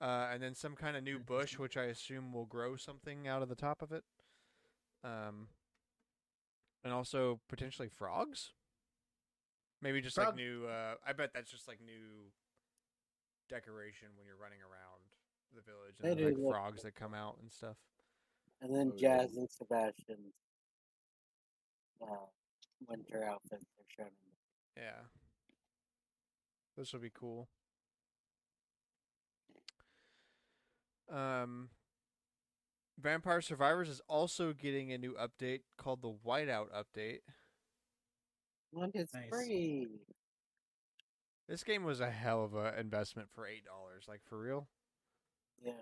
Uh, 0.00 0.30
and 0.32 0.42
then 0.42 0.54
some 0.54 0.74
kind 0.74 0.96
of 0.96 1.02
new 1.04 1.18
bush, 1.18 1.58
which 1.58 1.76
I 1.76 1.84
assume 1.84 2.32
will 2.32 2.46
grow 2.46 2.76
something 2.76 3.28
out 3.28 3.42
of 3.42 3.50
the 3.50 3.54
top 3.54 3.82
of 3.82 3.92
it. 3.92 4.04
Um, 5.04 5.48
and 6.82 6.94
also 6.94 7.40
potentially 7.50 7.88
frogs. 7.88 8.52
Maybe 9.82 10.00
just 10.00 10.16
like 10.16 10.34
new. 10.34 10.64
Uh, 10.66 10.94
I 11.06 11.12
bet 11.12 11.32
that's 11.34 11.50
just 11.50 11.68
like 11.68 11.80
new 11.84 12.30
decoration 13.50 14.08
when 14.16 14.26
you're 14.26 14.40
running 14.40 14.60
around 14.60 15.09
the 15.54 15.62
village, 15.62 15.94
and 16.00 16.10
then, 16.10 16.16
do 16.16 16.24
like 16.26 16.36
look 16.38 16.52
frogs 16.54 16.82
that 16.82 16.94
come 16.94 17.14
out 17.14 17.36
and 17.40 17.50
stuff. 17.50 17.76
And 18.62 18.74
then 18.74 18.90
Oh, 18.92 18.96
yeah. 18.96 19.18
Jas 19.18 19.36
and 19.36 19.48
Sebastian's 19.50 20.34
uh, 22.02 22.26
winter 22.88 23.24
outfits 23.24 23.64
are 23.78 23.84
shown. 23.96 24.06
in 24.76 24.82
Yeah, 24.82 25.00
this 26.76 26.92
will 26.92 27.00
be 27.00 27.10
cool. 27.12 27.48
Um, 31.12 31.70
Vampire 33.00 33.40
Survivors 33.40 33.88
is 33.88 34.00
also 34.08 34.52
getting 34.52 34.92
a 34.92 34.98
new 34.98 35.14
update 35.14 35.62
called 35.76 36.02
the 36.02 36.12
Whiteout 36.24 36.66
update. 36.72 37.20
When 38.72 38.90
it's 38.94 39.12
Nice. 39.12 39.28
free. 39.28 39.88
This 41.48 41.64
game 41.64 41.82
was 41.82 42.00
a 42.00 42.10
hell 42.10 42.44
of 42.44 42.54
a 42.54 42.78
investment 42.78 43.28
for 43.34 43.44
eight 43.46 43.64
dollars. 43.64 44.04
Like 44.06 44.20
for 44.24 44.38
real. 44.38 44.68
Yeah. 45.64 45.72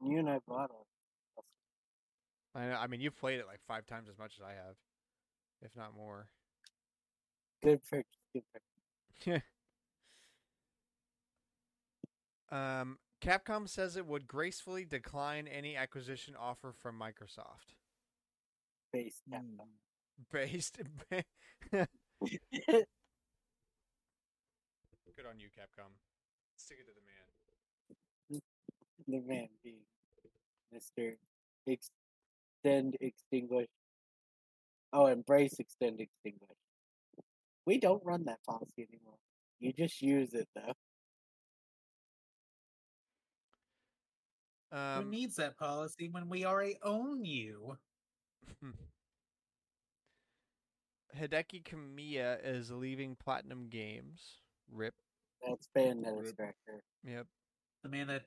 and 0.00 0.12
You 0.12 0.18
and 0.18 0.28
I 0.30 0.38
bought 0.46 0.70
it. 0.70 1.44
I 2.54 2.66
know, 2.66 2.76
I 2.76 2.86
mean, 2.86 3.00
you've 3.00 3.16
played 3.16 3.40
it 3.40 3.46
like 3.46 3.60
five 3.66 3.86
times 3.86 4.08
as 4.08 4.18
much 4.18 4.34
as 4.38 4.44
I 4.44 4.52
have, 4.52 4.76
if 5.62 5.74
not 5.76 5.96
more. 5.96 6.28
Good 7.62 7.80
purchase. 7.88 8.04
Good 8.32 8.42
purchase. 8.52 9.42
Um, 12.52 12.98
Capcom 13.20 13.68
says 13.68 13.96
it 13.96 14.06
would 14.06 14.28
gracefully 14.28 14.84
decline 14.84 15.48
any 15.48 15.76
acquisition 15.76 16.34
offer 16.38 16.72
from 16.72 16.96
Microsoft. 17.00 17.74
Hmm. 19.28 19.34
Capcom. 19.34 19.68
Based. 20.30 20.78
Good 25.16 25.26
on 25.30 25.40
you, 25.40 25.48
Capcom. 25.48 25.94
Stick 26.56 26.78
it 26.80 26.86
to 26.86 26.92
the 26.94 27.00
man. 27.06 27.13
The 29.06 29.20
man 29.20 29.48
being 29.62 29.84
Mr. 30.74 31.16
Extend 31.66 32.96
Extinguish. 33.00 33.68
Oh, 34.92 35.06
embrace 35.06 35.58
Extend 35.58 36.00
Extinguish. 36.00 36.56
We 37.66 37.78
don't 37.78 38.04
run 38.04 38.24
that 38.24 38.42
policy 38.46 38.86
anymore. 38.90 39.18
You 39.60 39.72
just 39.72 40.02
use 40.02 40.34
it 40.34 40.48
though. 40.54 40.72
Who 44.72 44.78
Um, 44.78 45.10
needs 45.10 45.36
that 45.36 45.56
policy 45.56 46.08
when 46.08 46.28
we 46.28 46.44
already 46.44 46.76
own 46.82 47.24
you? 47.24 47.78
Hideki 51.16 51.62
Kamiya 51.62 52.38
is 52.44 52.70
leaving 52.72 53.14
Platinum 53.16 53.68
Games. 53.68 54.40
Rip. 54.70 54.94
That's 55.46 55.68
Bayonetta 55.76 56.22
Rip. 56.24 56.36
director. 56.36 56.82
Yep. 57.04 57.26
The 57.84 57.88
man 57.88 58.08
that 58.08 58.22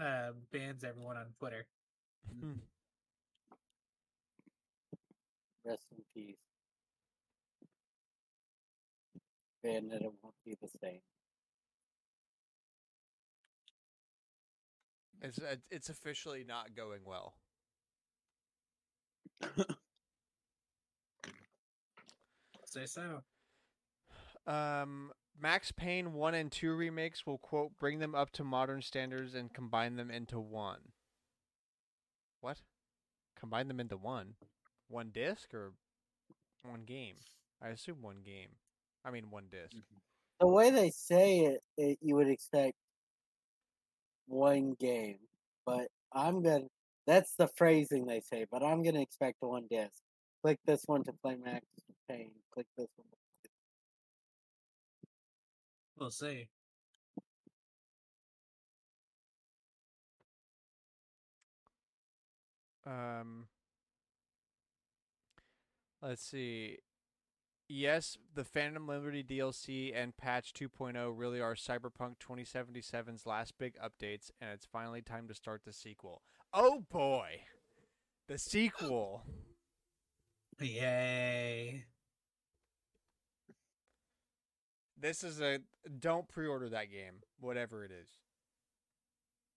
uh, 0.00 0.32
bans 0.52 0.84
everyone 0.84 1.16
on 1.16 1.26
Twitter. 1.38 1.66
Rest 5.64 5.86
in 5.92 6.04
peace. 6.14 6.36
And 9.62 9.92
it 9.92 10.02
won't 10.02 10.34
be 10.44 10.56
the 10.60 10.68
same. 10.82 11.00
It's 15.22 15.38
uh, 15.38 15.56
it's 15.70 15.88
officially 15.88 16.44
not 16.46 16.74
going 16.76 17.00
well. 17.06 17.34
Say 22.66 22.86
so. 22.86 23.22
Um, 24.46 25.12
Max 25.40 25.72
Payne 25.72 26.12
1 26.14 26.34
and 26.34 26.50
2 26.50 26.72
remakes 26.72 27.26
will, 27.26 27.38
quote, 27.38 27.72
bring 27.78 27.98
them 27.98 28.14
up 28.14 28.30
to 28.32 28.44
modern 28.44 28.82
standards 28.82 29.34
and 29.34 29.52
combine 29.52 29.96
them 29.96 30.10
into 30.10 30.38
one. 30.38 30.92
What? 32.40 32.58
Combine 33.38 33.68
them 33.68 33.80
into 33.80 33.96
one? 33.96 34.34
One 34.88 35.10
disc 35.12 35.52
or 35.52 35.72
one 36.62 36.84
game? 36.84 37.16
I 37.62 37.68
assume 37.68 38.02
one 38.02 38.22
game. 38.24 38.50
I 39.04 39.10
mean, 39.10 39.30
one 39.30 39.44
disc. 39.50 39.74
Mm-hmm. 39.74 39.98
The 40.40 40.48
way 40.48 40.70
they 40.70 40.90
say 40.90 41.40
it, 41.40 41.60
it 41.76 41.98
you 42.02 42.16
would 42.16 42.28
expect 42.28 42.74
one 44.26 44.74
game, 44.78 45.18
but 45.64 45.88
I'm 46.12 46.42
gonna. 46.42 46.64
That's 47.06 47.34
the 47.36 47.48
phrasing 47.56 48.06
they 48.06 48.20
say, 48.20 48.46
but 48.50 48.62
I'm 48.62 48.82
gonna 48.82 49.00
expect 49.00 49.36
one 49.40 49.66
disc. 49.70 50.02
Click 50.42 50.58
this 50.66 50.82
one 50.86 51.04
to 51.04 51.12
play 51.22 51.36
Max 51.42 51.64
Payne. 52.08 52.32
Click 52.52 52.66
this 52.76 52.88
one. 52.96 53.06
We'll 55.98 56.10
see. 56.10 56.48
Um, 62.86 63.46
let's 66.02 66.22
see. 66.22 66.78
Yes, 67.68 68.18
the 68.34 68.44
Phantom 68.44 68.86
Liberty 68.86 69.24
DLC 69.24 69.90
and 69.94 70.16
patch 70.16 70.52
2.0 70.52 71.12
really 71.16 71.40
are 71.40 71.54
Cyberpunk 71.54 72.16
2077's 72.18 73.24
last 73.24 73.54
big 73.58 73.74
updates, 73.78 74.30
and 74.40 74.50
it's 74.50 74.66
finally 74.66 75.00
time 75.00 75.28
to 75.28 75.34
start 75.34 75.62
the 75.64 75.72
sequel. 75.72 76.20
Oh 76.52 76.84
boy! 76.90 77.40
The 78.28 78.38
sequel! 78.38 79.22
Yay. 80.60 81.86
This 85.04 85.22
is 85.22 85.38
a 85.42 85.58
don't 86.00 86.26
pre-order 86.28 86.70
that 86.70 86.90
game, 86.90 87.16
whatever 87.38 87.84
it 87.84 87.90
is. 87.90 88.08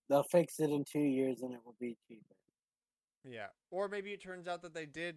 They'll 0.09 0.23
fix 0.23 0.59
it 0.59 0.69
in 0.69 0.83
two 0.83 0.99
years 0.99 1.41
and 1.41 1.53
it 1.53 1.61
will 1.65 1.77
be 1.79 1.95
cheaper. 2.05 2.35
Yeah, 3.23 3.47
or 3.71 3.87
maybe 3.87 4.11
it 4.11 4.21
turns 4.21 4.45
out 4.49 4.61
that 4.63 4.73
they 4.73 4.85
did 4.85 5.15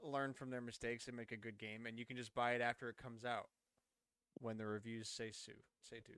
learn 0.00 0.32
from 0.32 0.50
their 0.50 0.60
mistakes 0.60 1.08
and 1.08 1.16
make 1.16 1.32
a 1.32 1.36
good 1.36 1.58
game, 1.58 1.86
and 1.86 1.98
you 1.98 2.06
can 2.06 2.16
just 2.16 2.32
buy 2.36 2.52
it 2.52 2.60
after 2.60 2.88
it 2.88 2.96
comes 2.96 3.24
out 3.24 3.48
when 4.34 4.58
the 4.58 4.66
reviews 4.66 5.08
say 5.08 5.32
so. 5.32 5.52
Say 5.82 6.00
to. 6.04 6.12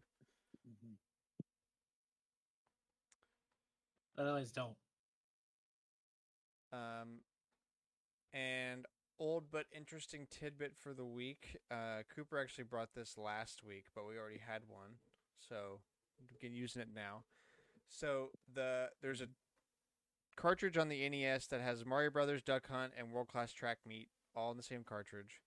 Mhm. 0.69 0.97
Otherwise, 4.19 4.53
don't. 4.53 4.77
Um, 6.75 7.21
and 8.35 8.85
old 9.19 9.45
but 9.51 9.67
interesting 9.75 10.27
tidbit 10.31 10.75
for 10.77 10.93
the 10.93 11.05
week. 11.05 11.57
Uh, 11.71 12.03
Cooper 12.15 12.39
actually 12.39 12.65
brought 12.65 12.95
this 12.95 13.17
last 13.17 13.63
week, 13.65 13.85
but 13.95 14.07
we 14.07 14.19
already 14.19 14.41
had 14.47 14.63
one, 14.69 14.99
so 15.39 15.81
we 16.21 16.37
can 16.39 16.55
using 16.55 16.83
it 16.83 16.89
now. 16.95 17.25
So 17.89 18.31
the 18.53 18.89
there's 19.03 19.21
a 19.21 19.29
cartridge 20.37 20.77
on 20.77 20.89
the 20.89 21.09
NES 21.09 21.47
that 21.49 21.61
has 21.61 21.85
Mario 21.85 22.11
Brothers, 22.11 22.43
Duck 22.43 22.69
Hunt, 22.69 22.93
and 22.99 23.13
World 23.13 23.29
Class 23.29 23.53
Track 23.53 23.79
Meet 23.87 24.09
all 24.35 24.51
in 24.51 24.57
the 24.57 24.63
same 24.63 24.85
cartridge. 24.85 25.41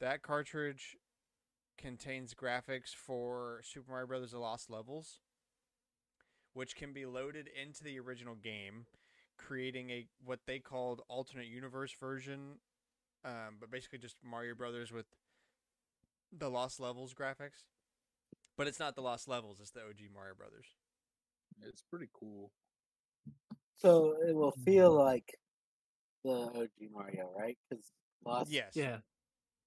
That 0.00 0.22
cartridge 0.22 0.96
contains 1.78 2.34
graphics 2.34 2.94
for 2.94 3.60
Super 3.62 3.90
Mario 3.90 4.06
Brothers: 4.06 4.32
The 4.32 4.38
Lost 4.38 4.70
Levels, 4.70 5.20
which 6.52 6.76
can 6.76 6.92
be 6.92 7.06
loaded 7.06 7.48
into 7.60 7.84
the 7.84 7.98
original 7.98 8.34
game 8.34 8.86
creating 9.38 9.90
a 9.90 10.06
what 10.24 10.40
they 10.46 10.58
called 10.58 11.02
alternate 11.08 11.46
universe 11.46 11.92
version, 11.98 12.58
um, 13.24 13.56
but 13.60 13.70
basically 13.70 13.98
just 13.98 14.16
Mario 14.24 14.54
Brothers 14.54 14.92
with 14.92 15.06
the 16.36 16.48
Lost 16.48 16.80
Levels 16.80 17.14
graphics. 17.14 17.64
But 18.56 18.66
it's 18.66 18.78
not 18.78 18.94
the 18.94 19.02
Lost 19.02 19.28
Levels; 19.28 19.58
it's 19.60 19.70
the 19.70 19.80
OG 19.80 20.12
Mario 20.14 20.34
Brothers. 20.34 20.66
It's 21.62 21.82
pretty 21.82 22.08
cool. 22.12 22.52
So 23.76 24.16
it 24.26 24.34
will 24.34 24.54
feel 24.64 24.92
like 24.92 25.38
the 26.24 26.30
OG 26.30 26.90
Mario, 26.92 27.30
right? 27.36 27.56
Because 27.68 27.92
Lost. 28.24 28.50
Yes. 28.50 28.72
Yeah. 28.74 28.98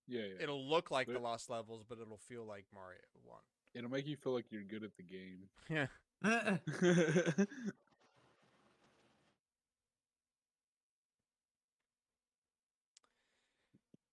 Yeah, 0.07 0.21
yeah. 0.21 0.43
It'll 0.43 0.69
look 0.69 0.91
like 0.91 1.07
the 1.07 1.19
Lost 1.19 1.49
Levels, 1.49 1.83
but 1.87 1.97
it'll 1.99 2.19
feel 2.29 2.45
like 2.45 2.65
Mario 2.73 2.99
One. 3.23 3.41
It'll 3.73 3.89
make 3.89 4.07
you 4.07 4.15
feel 4.15 4.33
like 4.33 4.45
you're 4.51 4.63
good 4.63 4.83
at 4.83 4.91
the 4.97 5.03
game. 5.03 5.49
Yeah. 5.67 5.87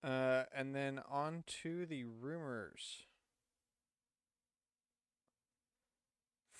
Uh, 0.03 0.45
and 0.55 0.75
then 0.75 1.01
on 1.09 1.45
to 1.63 1.87
the 1.87 2.05
rumors. 2.05 3.07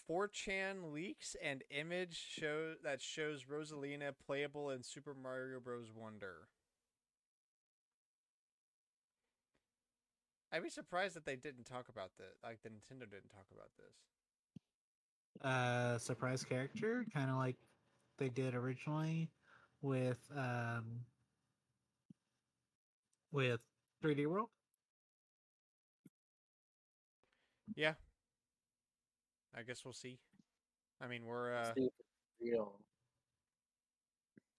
4chan 0.09 0.93
leaks 0.93 1.37
and 1.43 1.63
image 1.71 2.17
show 2.17 2.75
that 2.83 3.01
shows 3.01 3.45
Rosalina 3.45 4.13
playable 4.27 4.71
in 4.71 4.83
Super 4.83 5.15
Mario 5.15 5.61
Bros. 5.61 5.91
Wonder. 5.95 6.49
I'd 10.53 10.63
be 10.63 10.69
surprised 10.69 11.17
that 11.17 11.25
they 11.25 11.37
didn't 11.37 11.65
talk 11.65 11.89
about 11.89 12.11
this. 12.19 12.39
Like 12.45 12.63
the 12.63 12.69
Nintendo 12.69 13.09
didn't 13.11 13.31
talk 13.31 13.47
about 13.53 13.71
this. 13.79 13.95
uh, 15.43 15.99
surprise 15.99 16.45
character, 16.45 17.05
kind 17.13 17.31
of 17.31 17.37
like 17.37 17.57
they 18.19 18.29
did 18.29 18.55
originally 18.55 19.31
with 19.81 20.21
um 20.37 21.01
with 23.33 23.61
3D 24.05 24.27
World. 24.27 24.49
Yeah. 27.75 27.95
I 29.57 29.63
guess 29.63 29.85
we'll 29.85 29.95
see. 29.95 30.19
I 31.01 31.09
mean, 31.09 31.27
we're 31.27 31.55
uh, 31.55 31.75
see 31.75 31.83
if 31.83 31.93
it's 31.99 32.53
real. 32.53 32.79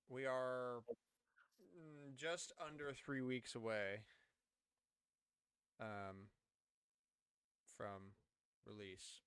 we 0.09 0.25
are 0.25 0.83
mm, 0.89 2.15
just 2.15 2.51
under 2.65 2.91
three 2.93 3.21
weeks 3.21 3.55
away 3.55 4.01
um, 5.79 6.27
from 7.77 8.13
release. 8.67 9.21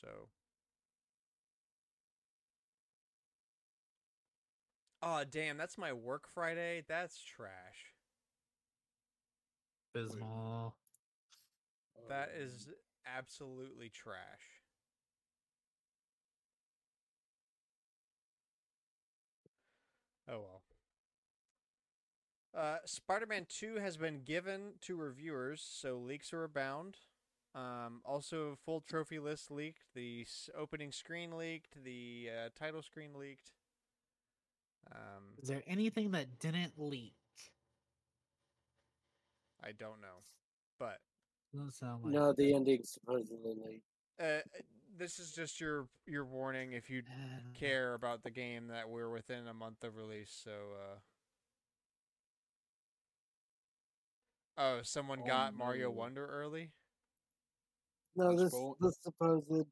So. 0.00 0.28
Oh 5.02 5.24
damn! 5.30 5.56
That's 5.56 5.78
my 5.78 5.94
work 5.94 6.28
Friday. 6.28 6.82
That's 6.86 7.22
trash. 7.22 7.94
Bismal. 9.92 10.74
That 12.08 12.30
Um, 12.36 12.74
absolutely 13.06 13.88
trash. 13.88 14.62
Oh 20.28 20.40
well. 20.40 20.62
Uh, 22.52 22.78
Spider-Man 22.84 23.46
2 23.48 23.76
has 23.76 23.96
been 23.96 24.22
given 24.24 24.74
to 24.80 24.96
reviewers, 24.96 25.62
so 25.62 25.96
leaks 25.98 26.32
are 26.32 26.44
abound. 26.44 26.96
Um, 27.54 28.00
also, 28.04 28.56
full 28.64 28.80
trophy 28.80 29.18
list 29.18 29.50
leaked, 29.50 29.82
the 29.94 30.26
opening 30.56 30.92
screen 30.92 31.36
leaked, 31.36 31.82
the 31.84 32.28
uh, 32.30 32.48
title 32.56 32.82
screen 32.82 33.14
leaked. 33.14 33.52
Um, 34.90 35.34
Is 35.38 35.48
there 35.48 35.62
anything 35.66 36.12
that 36.12 36.38
didn't 36.38 36.74
leak? 36.76 37.14
I 39.62 39.72
don't 39.72 40.00
know, 40.00 40.22
but 40.78 40.98
sound 41.70 42.04
like. 42.04 42.12
No, 42.12 42.32
the 42.32 42.54
ending 42.54 42.82
supposedly. 42.84 43.82
uh, 44.22 44.38
this 44.96 45.18
is 45.18 45.32
just 45.32 45.60
your 45.60 45.88
your 46.06 46.24
warning 46.24 46.72
if 46.72 46.90
you 46.90 47.02
Uh, 47.08 47.40
care 47.54 47.94
about 47.94 48.22
the 48.22 48.30
game 48.30 48.68
that 48.68 48.88
we're 48.88 49.10
within 49.10 49.46
a 49.46 49.54
month 49.54 49.84
of 49.84 49.96
release. 49.96 50.30
So, 50.44 50.50
uh... 54.58 54.62
oh, 54.62 54.82
someone 54.82 55.20
Oh, 55.24 55.26
got 55.26 55.54
Mario. 55.54 55.90
Wonder 55.90 56.26
early. 56.26 56.72
No, 58.16 58.36
this 58.36 58.52
spo- 58.52 58.76
the 58.80 58.92
supposed 58.92 59.68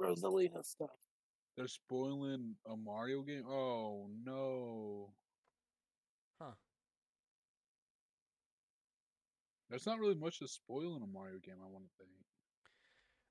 Rosalina 0.00 0.64
stuff. 0.64 0.90
They're 1.56 1.68
spoiling 1.68 2.56
a 2.66 2.76
Mario 2.76 3.22
game. 3.22 3.44
Oh 3.48 4.08
no. 4.24 5.12
Huh. 6.38 6.52
There's 9.70 9.86
not 9.86 9.98
really 9.98 10.14
much 10.14 10.38
to 10.40 10.48
spoil 10.48 10.96
in 10.96 11.02
a 11.02 11.06
Mario 11.06 11.38
game. 11.44 11.56
I 11.62 11.66
want 11.68 11.84
to 11.84 11.90
think. 11.98 12.10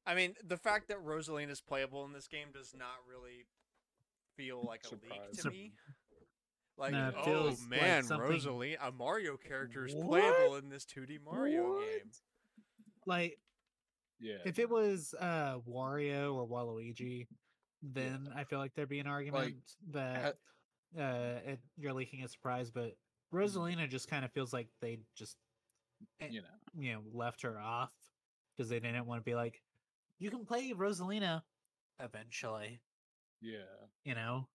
I 0.05 0.13
mean, 0.15 0.35
the 0.45 0.57
fact 0.57 0.89
that 0.89 1.01
Rosaline 1.01 1.49
is 1.49 1.61
playable 1.61 2.05
in 2.05 2.13
this 2.13 2.27
game 2.27 2.47
does 2.53 2.73
not 2.77 2.97
really 3.09 3.45
feel 4.37 4.63
like 4.63 4.83
a 4.91 4.95
leak 4.95 5.31
to 5.33 5.41
Sur- 5.41 5.49
me. 5.49 5.73
Like, 6.77 6.91
No, 6.91 7.07
it 7.07 7.15
oh 7.17 7.23
feels 7.23 7.61
like 7.61 7.69
man, 7.81 8.03
something- 8.03 8.29
Rosaline, 8.29 8.77
a 8.81 8.91
Mario 8.91 9.37
character 9.37 9.85
is 9.85 9.95
What? 9.95 10.21
playable 10.21 10.57
in 10.57 10.69
this 10.69 10.85
2D 10.85 11.19
Mario 11.23 11.75
What? 11.75 11.87
game. 11.87 12.11
like 13.07 13.39
Yeah. 14.19 14.39
if 14.45 14.59
it 14.59 14.69
was 14.69 15.13
uh 15.19 15.59
Wario 15.67 16.35
or 16.35 16.47
Waluigi, 16.47 17.27
then 17.81 18.27
I 18.35 18.43
feel 18.43 18.59
like 18.59 18.73
there'd 18.73 18.89
be 18.89 18.99
an 18.99 19.07
argument 19.07 19.55
that 19.91 20.37
uh 20.97 21.39
it, 21.45 21.59
you're 21.77 21.93
leaking 21.93 22.23
a 22.23 22.27
surprise. 22.27 22.71
But 22.71 22.97
Rosalina 23.33 23.87
just 23.89 24.07
kind 24.09 24.25
of 24.25 24.31
feels 24.33 24.51
like 24.53 24.67
they 24.81 24.99
just 25.15 25.37
eh, 26.21 26.27
you 26.29 26.41
know. 26.41 26.47
you 26.77 26.93
know 26.93 27.01
left 27.13 27.41
her 27.41 27.59
off 27.59 27.91
because 28.55 28.69
they 28.69 28.79
didn't 28.79 29.05
want 29.05 29.21
to 29.21 29.25
be 29.25 29.35
like, 29.35 29.61
you 30.19 30.29
can 30.29 30.45
play 30.45 30.73
Rosalina 30.75 31.41
eventually. 31.99 32.81
Yeah. 33.41 33.59
You 34.03 34.15
know, 34.15 34.47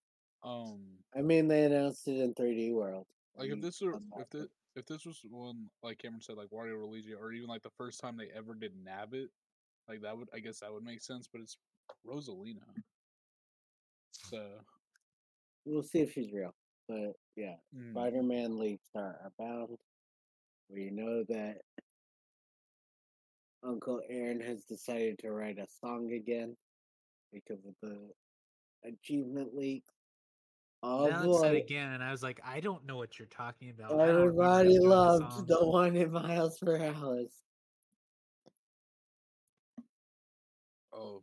Um. 0.43 0.81
I 1.17 1.23
mean, 1.23 1.49
they 1.49 1.65
announced 1.65 2.09
it 2.09 2.21
in 2.21 2.35
3D 2.35 2.73
World. 2.73 3.07
Like 3.37 3.51
if 3.51 3.61
this 3.61 3.81
were 3.81 3.95
if 4.19 4.31
this 4.31 4.47
if 4.77 4.87
this 4.87 5.05
was 5.05 5.21
one 5.31 5.69
like 5.83 5.99
Cameron 5.99 6.21
said 6.21 6.37
like 6.37 6.49
Wario 6.51 6.79
or 6.79 6.87
Luigi 6.87 7.15
or 7.15 7.33
even 7.33 7.49
like 7.49 7.62
the 7.62 7.71
first 7.71 8.01
time 8.01 8.17
they 8.17 8.29
ever 8.37 8.55
did 8.55 8.73
Nabbit, 8.85 9.29
like 9.89 10.03
that 10.03 10.17
would 10.17 10.29
I 10.35 10.41
guess 10.41 10.61
that 10.61 10.73
would 10.73 10.85
make 10.85 11.01
sense. 11.03 11.29
But 11.31 11.43
it's 11.43 11.57
Rosalina. 12.07 12.61
So 14.31 14.45
we'll 15.65 15.83
see 15.83 16.01
if 16.01 16.12
she's 16.12 16.33
real. 16.33 16.55
But 16.89 17.15
yeah, 17.37 17.55
mm, 17.77 17.93
Spider-Man 17.93 18.59
leaks 18.59 18.89
are 18.95 19.19
abound. 19.25 19.79
We 20.72 20.90
know 20.90 21.24
that 21.28 21.59
Uncle 23.64 24.01
Aaron 24.09 24.40
has 24.40 24.64
decided 24.64 25.18
to 25.18 25.32
write 25.32 25.59
a 25.59 25.66
song 25.80 26.12
again 26.12 26.56
because 27.32 27.64
of 27.66 27.74
the 27.82 27.98
achievement 28.88 29.55
leak. 29.55 29.84
Oh 30.82 31.10
Alex 31.10 31.40
said 31.42 31.52
boy! 31.52 31.59
again, 31.59 31.92
and 31.92 32.02
I 32.02 32.10
was 32.10 32.22
like, 32.22 32.40
I 32.44 32.60
don't 32.60 32.86
know 32.86 32.97
what 32.97 33.18
you're 33.18 33.28
talking 33.28 33.70
about. 33.70 34.01
I 34.01 34.06
don't 34.06 34.16
remember 34.16 34.42
him 34.42 34.51
Everybody 34.51 34.68
doing 34.70 34.86
a 34.86 34.88
loved 34.88 35.48
the 35.48 35.66
one 35.66 35.97
in 35.97 36.10
Miles 36.10 36.59
Morales. 36.62 37.32
oh 40.92 41.22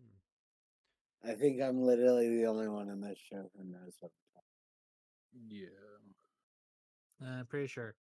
hmm. 0.00 1.30
I 1.30 1.34
think 1.34 1.62
I'm 1.62 1.80
literally 1.82 2.36
the 2.36 2.46
only 2.46 2.68
one 2.68 2.88
in 2.88 3.00
this 3.00 3.18
show 3.30 3.48
who 3.56 3.64
knows 3.64 3.94
what. 4.00 4.10
I'm 5.32 5.40
talking 5.40 5.48
yeah. 5.48 5.66
Uh, 7.24 7.44
pretty 7.48 7.66
sure. 7.66 7.94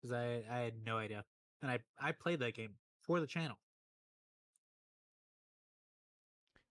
because 0.00 0.12
I 0.12 0.42
I 0.50 0.58
had 0.58 0.74
no 0.84 0.98
idea, 0.98 1.24
and 1.62 1.70
I 1.70 1.78
I 2.00 2.12
played 2.12 2.40
that 2.40 2.54
game 2.54 2.74
for 3.00 3.20
the 3.20 3.26
channel. 3.26 3.56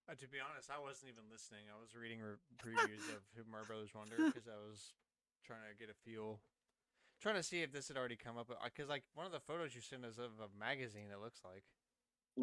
Uh, 0.09 0.15
to 0.15 0.27
be 0.27 0.37
honest, 0.43 0.69
I 0.69 0.79
wasn't 0.79 1.11
even 1.11 1.23
listening. 1.31 1.61
I 1.73 1.79
was 1.79 1.95
reading 1.95 2.19
re- 2.19 2.35
previews 2.59 3.07
of 3.15 3.23
Super 3.33 3.49
Mario 3.49 3.65
Brothers 3.67 3.95
Wonder 3.95 4.15
because 4.27 4.47
I 4.47 4.57
was 4.67 4.91
trying 5.45 5.63
to 5.71 5.77
get 5.79 5.89
a 5.89 5.93
feel, 6.03 6.41
trying 7.21 7.35
to 7.35 7.43
see 7.43 7.61
if 7.61 7.71
this 7.71 7.87
had 7.87 7.95
already 7.95 8.17
come 8.17 8.37
up. 8.37 8.51
Because 8.65 8.89
like 8.89 9.03
one 9.13 9.25
of 9.25 9.31
the 9.31 9.39
photos 9.39 9.73
you 9.73 9.79
sent 9.79 10.03
is 10.03 10.17
of 10.19 10.31
a 10.43 10.49
magazine. 10.59 11.07
It 11.13 11.19
looks 11.23 11.39
like. 11.45 11.63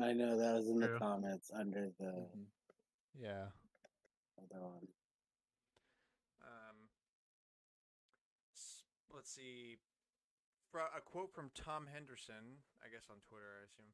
I 0.02 0.12
know 0.14 0.36
that 0.38 0.55
was 0.55 0.68
in 0.68 0.80
the 0.80 0.86
True. 0.86 0.98
comments 0.98 1.50
under 1.52 1.90
the 1.98 2.05
Mhm. 2.32 2.46
Yeah. 3.18 3.48
other 4.38 4.60
one. 4.64 4.88
Um, 6.40 6.76
s- 8.55 8.84
let's 9.18 9.34
see. 9.34 9.82
Fro- 10.70 10.94
a 10.94 11.02
quote 11.02 11.34
from 11.34 11.50
Tom 11.58 11.90
Henderson, 11.90 12.62
I 12.78 12.86
guess 12.86 13.10
on 13.10 13.18
Twitter, 13.26 13.50
I 13.58 13.66
assume. 13.66 13.90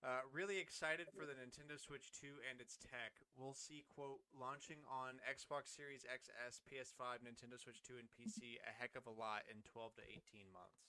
Uh, 0.00 0.22
really 0.32 0.56
excited 0.62 1.10
for 1.12 1.26
the 1.26 1.34
Nintendo 1.36 1.74
Switch 1.76 2.08
2 2.22 2.28
and 2.48 2.60
its 2.60 2.78
tech. 2.78 3.18
We'll 3.36 3.52
see, 3.52 3.84
quote, 3.92 4.22
launching 4.32 4.80
on 4.88 5.18
Xbox 5.26 5.74
Series 5.74 6.06
XS, 6.08 6.62
PS5, 6.64 7.20
Nintendo 7.26 7.58
Switch 7.60 7.82
2, 7.82 7.98
and 7.98 8.08
PC 8.14 8.56
a 8.64 8.72
heck 8.80 8.94
of 8.96 9.04
a 9.04 9.12
lot 9.12 9.42
in 9.50 9.60
12 9.74 9.96
to 9.96 10.02
18 10.06 10.48
months. 10.54 10.86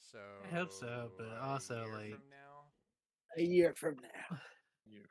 So. 0.00 0.18
I 0.44 0.54
hope 0.54 0.72
so, 0.72 1.10
but 1.16 1.28
a 1.28 1.42
also, 1.46 1.84
year 1.84 1.94
like- 1.94 2.10
from 2.10 2.28
now? 2.30 2.58
A 3.38 3.42
year 3.42 3.72
from 3.76 3.96
now. 4.02 4.38
Year 4.86 5.04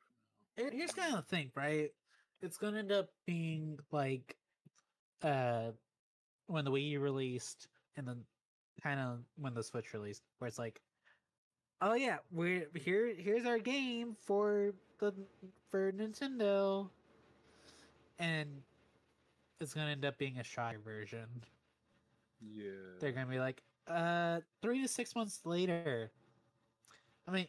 Here- 0.56 0.72
Here's 0.72 0.92
kind 0.94 1.16
of 1.16 1.22
the 1.28 1.36
thing, 1.36 1.52
right? 1.56 1.90
It's 2.42 2.58
gonna 2.58 2.80
end 2.80 2.92
up 2.92 3.10
being 3.26 3.78
like 3.92 4.36
uh 5.22 5.72
when 6.48 6.66
the 6.66 6.72
Wii 6.72 6.92
U 6.92 7.00
released 7.00 7.68
and 7.98 8.08
then 8.08 8.24
kind 8.82 9.00
of 9.00 9.20
when 9.40 9.54
the 9.54 9.64
Switch 9.64 9.94
released, 9.94 10.24
where 10.40 10.48
it's 10.48 10.60
like, 10.60 10.82
oh 11.82 11.94
yeah, 11.94 12.18
we're 12.32 12.68
here 12.76 13.14
here's 13.18 13.46
our 13.46 13.60
game 13.60 14.16
for 14.26 14.74
the 15.00 15.14
for 15.70 15.92
Nintendo. 15.92 16.90
And 18.20 18.50
it's 19.60 19.74
gonna 19.74 19.92
end 19.92 20.06
up 20.06 20.18
being 20.18 20.38
a 20.38 20.44
shy 20.44 20.76
version. 20.84 21.28
Yeah. 22.42 22.72
They're 23.00 23.12
gonna 23.12 23.26
be 23.26 23.40
like, 23.40 23.62
uh, 23.88 24.42
three 24.62 24.82
to 24.82 24.88
six 24.88 25.16
months 25.16 25.42
later. 25.46 26.12
I 27.28 27.32
mean, 27.32 27.48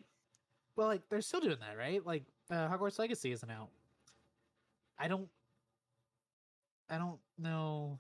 well, 0.77 0.89
like 0.89 1.03
they're 1.09 1.21
still 1.21 1.41
doing 1.41 1.59
that, 1.61 1.77
right? 1.77 2.05
Like, 2.05 2.25
uh, 2.51 2.69
Hogwarts 2.69 2.99
Legacy 2.99 3.33
isn't 3.33 3.51
out. 3.51 3.69
I 4.99 5.09
don't, 5.09 5.29
I 6.89 6.99
don't 6.99 7.19
know. 7.39 7.99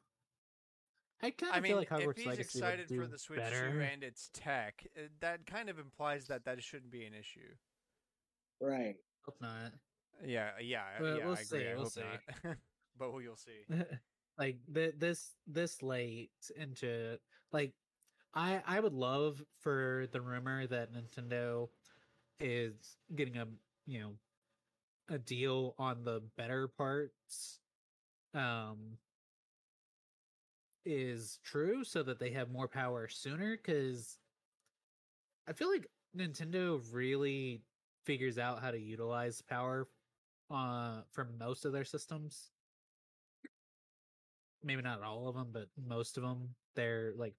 I 1.23 1.31
kind 1.31 1.53
I 1.53 1.57
of 1.57 1.63
mean, 1.63 1.71
feel 1.71 1.79
like 1.79 1.89
Hogwarts 1.89 2.11
if 2.11 2.17
he's 2.19 2.27
Legacy 2.27 2.59
excited 2.59 2.91
would 2.91 2.99
for 2.99 3.05
do 3.07 3.11
the 3.13 3.19
Switch 3.19 3.39
better. 3.39 3.73
2 3.73 3.81
and 3.81 4.05
its 4.05 4.31
tech, 4.33 4.87
uh, 4.97 5.09
that 5.21 5.47
kind 5.47 5.69
of 5.71 5.79
implies 5.79 6.27
that 6.27 6.45
that 6.45 6.63
shouldn't 6.63 6.91
be 6.91 7.05
an 7.07 7.15
issue. 7.15 7.57
Right. 8.61 8.97
Hope 9.25 9.41
not. 9.41 9.73
Yeah, 10.25 10.51
yeah, 10.61 11.01
Well, 11.01 11.17
yeah. 11.19 11.25
we'll 11.27 11.37
I 11.37 11.41
agree. 11.41 11.45
see, 11.45 11.69
I 11.69 11.75
we'll 11.75 11.83
hope 11.85 11.93
see. 11.93 12.01
not. 12.45 12.57
but 12.99 13.13
we- 13.13 13.25
you'll 13.25 13.37
see. 13.37 13.65
like 14.39 14.59
th- 14.73 14.95
this 14.99 15.37
this 15.47 15.83
late 15.83 16.31
into 16.57 17.19
like 17.53 17.73
I 18.35 18.63
I 18.67 18.81
would 18.81 18.93
love 18.95 19.43
for 19.63 20.07
the 20.13 20.21
rumor 20.21 20.67
that 20.67 20.93
Nintendo 20.93 21.69
is 22.39 22.99
getting 23.15 23.39
a 23.39 23.47
you 23.87 24.01
know 24.01 24.13
a 25.09 25.19
deal 25.19 25.75
on 25.79 26.05
the 26.05 26.21
better 26.37 26.69
parts 26.69 27.61
um 28.35 28.99
is 30.87 31.39
true 31.45 31.85
so 31.85 32.03
that 32.03 32.19
they 32.19 32.31
have 32.31 32.51
more 32.51 32.69
power 32.69 33.09
sooner 33.09 33.57
cuz 33.57 34.19
I 35.49 35.53
feel 35.53 35.71
like 35.71 35.87
Nintendo 36.17 36.81
really 36.93 37.63
figures 38.05 38.39
out 38.39 38.61
how 38.63 38.71
to 38.71 38.79
utilize 38.79 39.43
power 39.43 39.89
uh 40.51 41.03
for 41.11 41.25
most 41.39 41.65
of 41.65 41.73
their 41.73 41.85
systems 41.85 42.51
maybe 44.67 44.83
not 44.83 45.03
all 45.03 45.29
of 45.29 45.35
them, 45.35 45.49
but 45.53 45.69
most 45.89 46.17
of 46.17 46.25
them, 46.25 46.49
they're 46.75 47.13
like, 47.17 47.35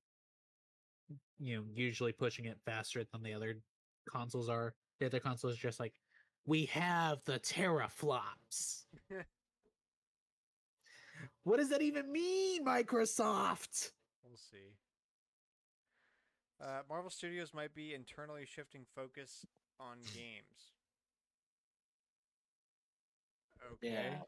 you 1.39 1.57
know, 1.57 1.63
usually 1.75 2.13
pushing 2.13 2.45
it 2.45 2.57
faster 2.65 3.03
than 3.11 3.21
the 3.21 3.33
other 3.33 3.57
consoles 4.09 4.49
are. 4.49 4.73
The 4.99 5.05
other 5.07 5.19
consoles 5.19 5.57
just 5.57 5.79
like, 5.79 5.93
we 6.45 6.65
have 6.67 7.19
the 7.25 7.39
teraflops. 7.39 8.85
what 11.47 11.59
does 11.59 11.69
that 11.69 11.81
even 11.81 12.11
mean, 12.11 12.65
Microsoft? 12.65 13.91
We'll 14.21 14.35
see. 14.35 14.75
Uh, 16.61 16.81
Marvel 16.89 17.09
Studios 17.09 17.53
might 17.53 17.73
be 17.73 17.93
internally 17.93 18.45
shifting 18.45 18.85
focus 18.93 19.45
on 19.79 19.97
games. 20.13 20.73
Okay. 23.73 23.93
Yeah. 23.93 24.23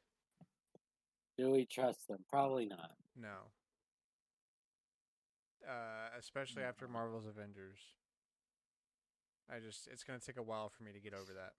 Do 1.37 1.51
we 1.51 1.65
trust 1.65 2.07
them? 2.07 2.19
Probably 2.29 2.65
not. 2.65 2.91
No. 3.17 3.51
Uh, 5.67 6.17
especially 6.17 6.63
after 6.63 6.87
Marvel's 6.87 7.25
Avengers. 7.25 7.79
I 9.53 9.59
just, 9.59 9.89
it's 9.91 10.03
going 10.03 10.19
to 10.19 10.25
take 10.25 10.37
a 10.37 10.43
while 10.43 10.69
for 10.69 10.83
me 10.83 10.91
to 10.93 10.99
get 10.99 11.13
over 11.13 11.33
that. 11.33 11.53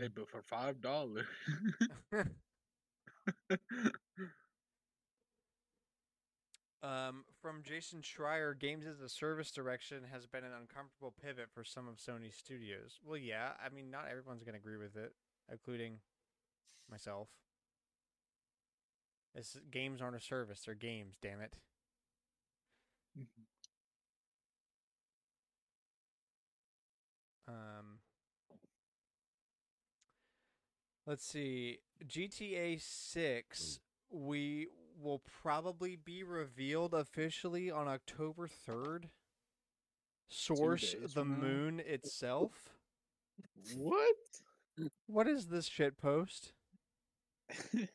Hey, 0.00 0.08
but 0.14 0.28
for 0.28 0.42
five 0.42 0.80
dollars. 0.80 1.26
Um, 6.82 7.24
from 7.42 7.62
Jason 7.64 8.02
Schreier, 8.02 8.56
games 8.58 8.86
as 8.86 9.00
a 9.00 9.08
service 9.08 9.50
direction 9.50 10.04
has 10.12 10.26
been 10.26 10.44
an 10.44 10.52
uncomfortable 10.52 11.12
pivot 11.20 11.48
for 11.52 11.64
some 11.64 11.88
of 11.88 11.96
Sony's 11.96 12.36
studios. 12.36 13.00
Well, 13.04 13.16
yeah, 13.16 13.50
I 13.64 13.68
mean, 13.74 13.90
not 13.90 14.06
everyone's 14.08 14.44
going 14.44 14.52
to 14.54 14.60
agree 14.60 14.76
with 14.76 14.96
it, 14.96 15.12
including 15.50 15.98
myself. 16.90 17.28
It's, 19.34 19.56
games 19.70 20.02
aren't 20.02 20.16
a 20.16 20.20
service; 20.20 20.60
they're 20.66 20.74
games. 20.74 21.16
Damn 21.22 21.40
it. 21.40 21.54
Um, 27.48 27.98
let's 31.06 31.24
see. 31.24 31.78
GTA 32.06 32.80
6 32.80 33.80
hmm. 34.10 34.26
we 34.26 34.66
will 35.00 35.22
probably 35.42 35.96
be 35.96 36.22
revealed 36.22 36.94
officially 36.94 37.70
on 37.70 37.88
October 37.88 38.48
3rd. 38.68 39.04
Source 40.28 40.94
the 41.00 41.08
from 41.08 41.30
now? 41.30 41.36
moon 41.46 41.80
itself. 41.86 42.52
what? 43.76 44.16
What 45.06 45.26
is 45.26 45.46
this 45.46 45.66
shit 45.66 45.96
post? 45.96 46.52
I 47.50 47.88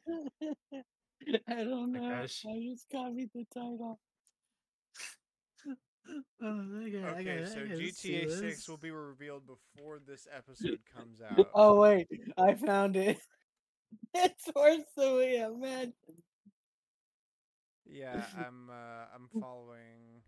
don't 1.64 1.94
know. 1.94 2.10
gosh. 2.10 2.44
I 2.50 2.60
just 2.72 2.88
copied 2.92 3.30
the 3.34 3.46
title. 3.54 4.00
Oh, 6.42 6.82
I 6.86 6.90
gotta- 6.90 7.08
I 7.08 7.12
Okay, 7.22 7.24
gotta- 7.24 7.48
so 7.48 7.60
I 7.62 7.64
GTA 7.64 8.30
6 8.30 8.42
this. 8.42 8.68
will 8.68 8.78
be 8.78 8.92
revealed 8.92 9.44
before 9.48 10.00
this 10.06 10.28
episode 10.36 10.80
comes 10.98 11.22
oh, 11.22 11.42
out. 11.42 11.50
Oh 11.54 11.80
wait, 11.80 12.08
I 12.38 12.56
found 12.56 12.98
it. 12.98 13.20
It's 14.16 14.50
worse 14.56 14.82
than 14.96 15.16
we 15.18 15.38
imagined. 15.42 15.94
Yeah, 17.86 18.24
I'm 18.38 18.70
uh, 18.70 19.06
I'm 19.16 19.30
following. 19.42 20.22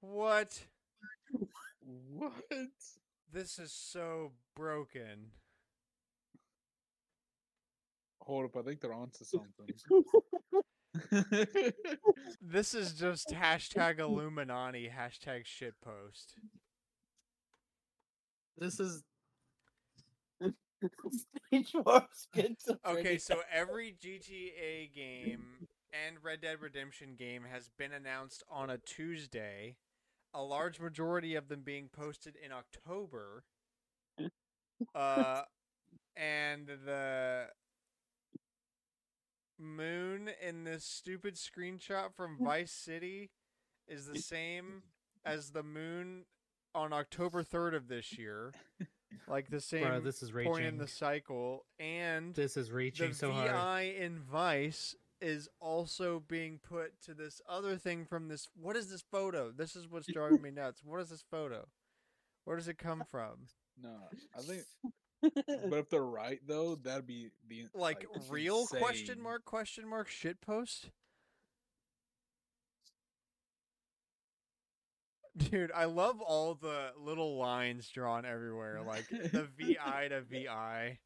What? 0.00 0.60
What? 1.84 2.32
This 3.32 3.58
is 3.58 3.72
so 3.72 4.32
broken. 4.54 5.32
Hold 8.20 8.44
up, 8.44 8.56
I 8.56 8.62
think 8.62 8.80
they're 8.80 8.94
onto 8.94 9.24
something. 9.24 9.66
This 12.40 12.74
is 12.74 12.92
just 12.92 13.30
hashtag 13.30 13.98
Illuminati, 13.98 14.90
hashtag 14.94 15.44
shitpost. 15.44 16.34
This 18.58 18.78
is 18.78 19.02
Speech 21.10 21.70
for 21.72 22.06
schizophrenia. 22.34 22.78
Okay, 22.86 23.18
so 23.18 23.40
every 23.52 23.94
GTA 24.02 24.92
game 24.94 25.68
and 25.92 26.16
Red 26.22 26.40
Dead 26.40 26.56
Redemption 26.60 27.14
game 27.16 27.44
has 27.50 27.70
been 27.78 27.92
announced 27.92 28.42
on 28.50 28.70
a 28.70 28.78
Tuesday. 28.78 29.76
A 30.34 30.42
large 30.42 30.80
majority 30.80 31.34
of 31.34 31.48
them 31.48 31.60
being 31.62 31.88
posted 31.88 32.36
in 32.42 32.52
October. 32.52 33.44
Uh, 34.96 35.42
and 36.16 36.66
the 36.66 37.46
moon 39.58 40.28
in 40.44 40.64
this 40.64 40.84
stupid 40.84 41.36
screenshot 41.36 42.12
from 42.14 42.36
Vice 42.42 42.72
City 42.72 43.30
is 43.86 44.06
the 44.06 44.18
same 44.18 44.82
as 45.24 45.50
the 45.50 45.62
moon 45.62 46.24
on 46.74 46.92
October 46.92 47.42
3rd 47.42 47.76
of 47.76 47.88
this 47.88 48.18
year. 48.18 48.52
Like 49.28 49.50
the 49.50 49.60
same 49.60 49.84
bro, 49.84 50.00
this 50.00 50.22
is 50.22 50.30
point 50.30 50.64
in 50.64 50.78
the 50.78 50.88
cycle. 50.88 51.64
And 51.78 52.34
This 52.34 52.56
is 52.56 52.70
reaching 52.70 53.10
the 53.10 53.14
so 53.14 53.32
VI 53.32 53.48
hard. 53.48 53.86
in 53.86 54.18
Vice 54.20 54.94
is 55.20 55.48
also 55.60 56.22
being 56.26 56.58
put 56.58 57.00
to 57.02 57.14
this 57.14 57.40
other 57.48 57.76
thing 57.76 58.04
from 58.04 58.28
this. 58.28 58.48
What 58.60 58.76
is 58.76 58.90
this 58.90 59.02
photo? 59.02 59.52
This 59.52 59.76
is 59.76 59.88
what's 59.88 60.06
driving 60.12 60.42
me 60.42 60.50
nuts. 60.50 60.82
What 60.84 61.00
is 61.00 61.10
this 61.10 61.24
photo? 61.30 61.68
Where 62.44 62.56
does 62.56 62.68
it 62.68 62.78
come 62.78 63.02
uh, 63.02 63.04
from? 63.04 63.46
No, 63.80 64.08
I 64.36 64.40
think. 64.42 64.62
But 65.22 65.78
if 65.78 65.88
they're 65.88 66.02
right 66.02 66.40
though, 66.44 66.74
that'd 66.74 67.06
be 67.06 67.28
the 67.48 67.66
Like, 67.74 68.04
real 68.28 68.66
question 68.66 69.22
mark 69.22 69.44
question 69.44 69.86
mark 69.88 70.08
shit 70.08 70.40
post? 70.40 70.90
Dude, 75.36 75.72
I 75.74 75.86
love 75.86 76.20
all 76.20 76.54
the 76.54 76.90
little 76.98 77.38
lines 77.38 77.88
drawn 77.88 78.26
everywhere, 78.26 78.82
like 78.86 79.08
the 79.08 79.48
VI 79.58 80.08
to 80.08 80.20
VI. 80.22 80.98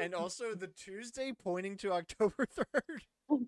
And 0.00 0.14
also 0.14 0.54
the 0.54 0.68
Tuesday 0.68 1.32
pointing 1.32 1.76
to 1.78 1.92
October 1.92 2.46
3rd. 2.58 3.38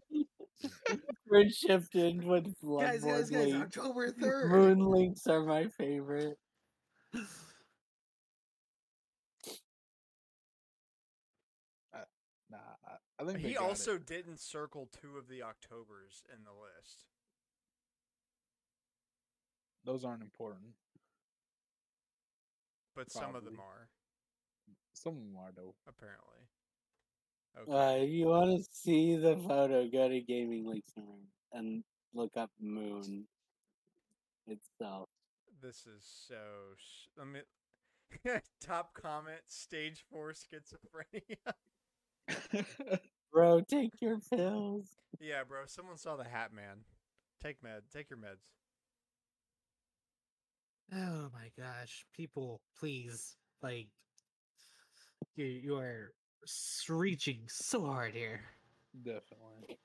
We're 1.30 1.48
shifted 1.50 2.24
with 2.24 2.44
guys, 2.44 2.54
Bloodborne 2.62 3.02
guys, 3.04 3.30
guys! 3.30 3.46
links. 3.46 3.78
October 3.78 4.10
third. 4.10 4.50
Moon 4.50 4.80
links 4.80 5.26
are 5.26 5.42
my 5.42 5.66
favorite. 5.68 6.36
Nah, 12.50 12.58
I, 12.86 13.22
I 13.22 13.24
think 13.26 13.40
He 13.40 13.56
also 13.56 13.94
it. 13.94 14.06
didn't 14.06 14.40
circle 14.40 14.88
two 15.00 15.16
of 15.16 15.28
the 15.28 15.42
Octobers 15.42 16.22
in 16.32 16.44
the 16.44 16.50
list. 16.52 17.04
Those 19.84 20.04
aren't 20.04 20.22
important. 20.22 20.62
But 22.96 23.10
some 23.10 23.34
of 23.34 23.44
them 23.44 23.58
are, 23.60 23.88
Some 24.92 25.14
of 25.14 25.20
them 25.20 25.36
are 25.38 25.50
though. 25.54 25.74
apparently. 25.88 26.38
Uh, 27.72 28.02
if 28.04 28.10
you 28.10 28.26
want 28.26 28.56
to 28.56 28.64
see 28.72 29.16
the 29.16 29.36
photo, 29.36 29.86
go 29.88 30.08
to 30.08 30.20
Gaming 30.20 30.66
Links 30.66 30.92
Room 30.96 31.20
and 31.52 31.84
look 32.12 32.32
up 32.36 32.50
Moon 32.60 33.26
itself. 34.46 35.08
This 35.62 35.86
is 35.86 36.04
so. 36.28 36.34
Sh- 36.76 37.08
I 37.20 37.24
mean, 37.24 38.40
top 38.60 38.94
comment: 38.94 39.40
stage 39.46 40.04
four 40.10 40.32
schizophrenia. 40.32 41.54
Bro, 43.32 43.62
take 43.62 43.90
your 44.00 44.18
pills. 44.32 44.86
yeah, 45.20 45.42
bro. 45.46 45.62
Someone 45.66 45.96
saw 45.98 46.16
the 46.16 46.24
Hat 46.24 46.52
Man. 46.52 46.84
Take 47.42 47.62
med. 47.62 47.82
Take 47.92 48.08
your 48.10 48.18
meds. 48.18 48.46
Oh 50.96 51.28
my 51.32 51.50
gosh, 51.58 52.04
people, 52.14 52.60
please, 52.78 53.36
like, 53.62 53.88
you 55.34 55.44
you 55.44 55.76
are 55.76 56.12
s- 56.44 56.86
reaching 56.88 57.40
so 57.48 57.84
hard 57.84 58.14
here. 58.14 58.40
Definitely. 59.02 59.78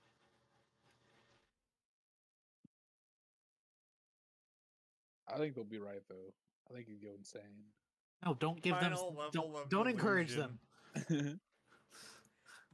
I 5.28 5.38
think 5.38 5.56
they'll 5.56 5.64
be 5.64 5.80
right 5.80 6.04
though. 6.08 6.34
I 6.70 6.74
think 6.76 6.88
you 6.88 6.98
go 7.02 7.16
insane. 7.18 7.42
No, 8.24 8.36
don't 8.36 8.62
give 8.62 8.76
them. 8.76 8.92
Final 8.92 9.16
level 9.16 9.32
Don't, 9.32 9.56
of 9.56 9.70
don't 9.70 9.88
encourage 9.88 10.36
them. 10.36 10.60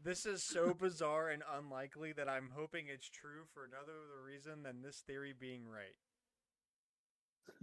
This 0.03 0.27
is 0.27 0.43
so 0.43 0.75
bizarre 0.75 1.29
and 1.29 1.41
unlikely 1.57 2.13
that 2.13 2.29
I'm 2.29 2.51
hoping 2.55 2.85
it's 2.89 3.09
true 3.09 3.45
for 3.55 3.65
another 3.65 3.93
reason 4.23 4.61
than 4.61 4.83
this 4.83 4.99
theory 5.07 5.33
being 5.33 5.63
right. 5.67 5.95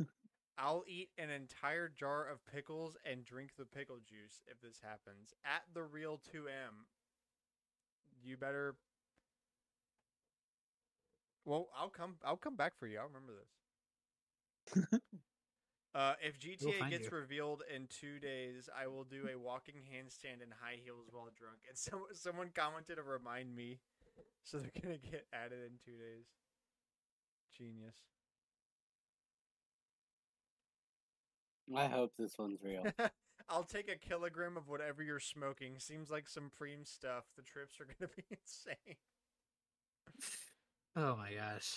I'll 0.58 0.84
eat 0.86 1.10
an 1.18 1.30
entire 1.30 1.88
jar 1.88 2.26
of 2.28 2.44
pickles 2.46 2.96
and 3.04 3.24
drink 3.24 3.52
the 3.58 3.64
pickle 3.64 3.98
juice 3.98 4.42
if 4.46 4.60
this 4.60 4.80
happens. 4.82 5.34
At 5.44 5.62
the 5.74 5.82
real 5.82 6.18
2M. 6.32 6.86
You 8.22 8.36
better 8.36 8.76
Well, 11.44 11.68
I'll 11.76 11.88
come 11.88 12.16
I'll 12.24 12.36
come 12.36 12.56
back 12.56 12.76
for 12.78 12.86
you. 12.86 12.98
I'll 12.98 13.08
remember 13.08 13.32
this. 14.66 15.00
Uh, 15.94 16.14
if 16.22 16.38
GTA 16.38 16.78
find 16.78 16.90
gets 16.90 17.10
you. 17.10 17.16
revealed 17.16 17.62
in 17.74 17.86
two 17.86 18.18
days, 18.18 18.68
I 18.74 18.86
will 18.86 19.04
do 19.04 19.28
a 19.28 19.38
walking 19.38 19.74
handstand 19.92 20.42
in 20.42 20.48
high 20.62 20.78
heels 20.82 21.08
while 21.12 21.28
drunk. 21.36 21.58
And 21.68 21.76
some, 21.76 22.04
someone 22.14 22.50
commented 22.54 22.96
to 22.96 23.02
remind 23.02 23.54
me, 23.54 23.78
so 24.42 24.58
they're 24.58 24.70
gonna 24.82 24.96
get 24.96 25.26
added 25.34 25.58
in 25.66 25.78
two 25.84 25.98
days. 25.98 26.24
Genius. 27.56 27.96
I 31.76 31.86
hope 31.86 32.12
this 32.18 32.38
one's 32.38 32.62
real. 32.62 32.84
I'll 33.48 33.64
take 33.64 33.90
a 33.90 33.96
kilogram 33.96 34.56
of 34.56 34.68
whatever 34.68 35.02
you're 35.02 35.20
smoking. 35.20 35.74
Seems 35.78 36.10
like 36.10 36.28
some 36.28 36.50
preem 36.60 36.86
stuff. 36.86 37.24
The 37.36 37.42
trips 37.42 37.80
are 37.80 37.84
gonna 37.84 38.10
be 38.16 38.24
insane. 38.30 38.96
Oh 40.96 41.16
my 41.16 41.32
gosh. 41.32 41.76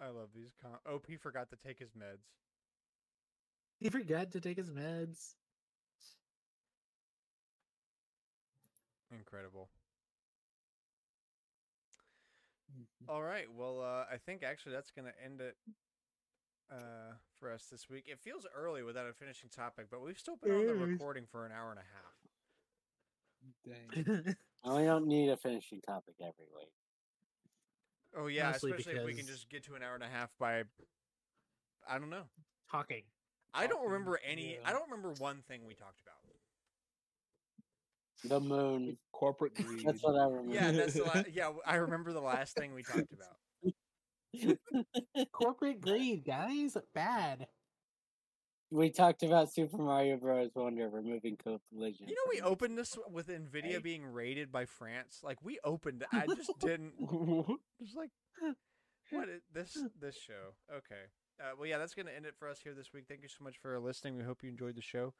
I 0.00 0.08
love 0.08 0.28
these. 0.34 0.52
Com- 0.60 0.94
OP 0.94 1.06
oh, 1.10 1.16
forgot 1.20 1.50
to 1.50 1.56
take 1.56 1.78
his 1.78 1.90
meds. 1.90 2.26
He 3.80 3.88
forgot 3.88 4.32
to 4.32 4.40
take 4.40 4.56
his 4.56 4.70
meds. 4.70 5.34
Incredible. 9.10 9.68
All 13.08 13.22
right. 13.22 13.46
Well, 13.54 13.80
uh, 13.80 14.04
I 14.12 14.16
think 14.16 14.42
actually 14.42 14.72
that's 14.72 14.90
going 14.90 15.06
to 15.06 15.12
end 15.24 15.40
it 15.40 15.56
uh, 16.72 17.14
for 17.38 17.52
us 17.52 17.66
this 17.70 17.88
week. 17.88 18.04
It 18.08 18.18
feels 18.20 18.46
early 18.56 18.82
without 18.82 19.06
a 19.08 19.12
finishing 19.12 19.50
topic, 19.50 19.86
but 19.90 20.02
we've 20.02 20.18
still 20.18 20.36
been 20.36 20.52
on 20.52 20.66
the 20.66 20.74
recording 20.74 21.24
for 21.30 21.46
an 21.46 21.52
hour 21.52 21.70
and 21.70 21.78
a 21.78 21.84
half. 21.94 22.16
Dang. 23.64 24.34
we 24.76 24.84
don't 24.84 25.06
need 25.06 25.28
a 25.30 25.36
finishing 25.36 25.80
topic 25.80 26.14
every 26.20 26.46
week. 26.56 26.72
Oh 28.18 28.26
yeah, 28.28 28.50
Mostly 28.50 28.72
especially 28.72 28.98
if 29.00 29.04
we 29.04 29.12
can 29.12 29.26
because- 29.26 29.36
just 29.40 29.50
get 29.50 29.64
to 29.66 29.74
an 29.74 29.82
hour 29.82 29.94
and 29.94 30.02
a 30.02 30.08
half 30.08 30.30
by 30.38 30.62
I 31.88 31.98
don't 31.98 32.10
know. 32.10 32.24
Talking. 32.70 33.02
I 33.54 33.66
don't 33.66 33.84
remember 33.84 34.18
any 34.28 34.52
yeah. 34.54 34.68
I 34.68 34.72
don't 34.72 34.90
remember 34.90 35.12
one 35.18 35.42
thing 35.48 35.60
we 35.66 35.74
talked 35.74 36.00
about. 36.00 36.15
The 38.24 38.40
moon. 38.40 38.98
Corporate 39.12 39.54
greed. 39.54 39.84
That's 39.86 40.02
what 40.02 40.16
I 40.16 40.24
remember. 40.24 40.54
Yeah, 40.54 40.70
that's 40.72 40.94
the 40.94 41.04
la- 41.04 41.22
yeah, 41.32 41.50
I 41.66 41.76
remember 41.76 42.12
the 42.12 42.20
last 42.20 42.54
thing 42.56 42.74
we 42.74 42.82
talked 42.82 43.12
about. 43.12 43.36
Corporate 45.32 45.80
greed, 45.80 46.24
guys. 46.26 46.76
Bad. 46.94 47.46
we 48.70 48.90
talked 48.90 49.22
about 49.22 49.52
Super 49.52 49.78
Mario 49.78 50.16
Bros. 50.16 50.50
Wonder 50.54 50.88
removing 50.88 51.36
collision. 51.36 52.08
You 52.08 52.14
know 52.14 52.28
we 52.28 52.40
opened 52.40 52.76
this 52.76 52.96
with 53.10 53.28
Nvidia 53.28 53.74
Right. 53.74 53.82
being 53.82 54.04
raided 54.04 54.50
by 54.52 54.66
France. 54.66 55.20
Like 55.22 55.38
we 55.42 55.58
opened. 55.64 56.04
I 56.12 56.26
just 56.26 56.50
didn't 56.60 56.92
just 57.82 57.96
like 57.96 58.10
what 59.10 59.28
is 59.28 59.42
this 59.52 59.78
this 60.00 60.16
show. 60.16 60.54
Okay. 60.70 61.04
Uh, 61.40 61.50
well, 61.58 61.66
yeah, 61.68 61.76
that's 61.78 61.94
going 61.94 62.06
to 62.06 62.14
end 62.16 62.24
it 62.24 62.34
for 62.38 62.48
us 62.48 62.60
here 62.64 62.72
this 62.74 62.94
week. 62.94 63.04
Thank 63.08 63.20
you 63.22 63.28
so 63.28 63.44
much 63.44 63.56
for 63.60 63.78
listening. 63.78 64.16
We 64.16 64.24
hope 64.24 64.42
you 64.42 64.48
enjoyed 64.48 64.74
the 64.74 64.80
show. 64.82 65.12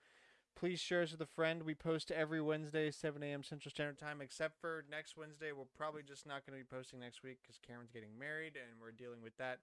Please 0.56 0.80
share 0.80 1.02
us 1.02 1.12
with 1.12 1.20
a 1.20 1.26
friend. 1.26 1.62
We 1.64 1.74
post 1.74 2.10
every 2.10 2.40
Wednesday, 2.40 2.90
7 2.90 3.22
a.m. 3.22 3.42
Central 3.42 3.70
Standard 3.70 3.98
Time, 3.98 4.22
except 4.22 4.58
for 4.58 4.84
next 4.90 5.14
Wednesday. 5.14 5.52
We're 5.52 5.66
probably 5.76 6.02
just 6.02 6.26
not 6.26 6.46
going 6.46 6.58
to 6.58 6.64
be 6.64 6.76
posting 6.76 6.98
next 6.98 7.22
week 7.22 7.38
because 7.42 7.58
Karen's 7.64 7.90
getting 7.90 8.18
married 8.18 8.54
and 8.56 8.80
we're 8.80 8.90
dealing 8.90 9.20
with 9.22 9.36
that. 9.36 9.58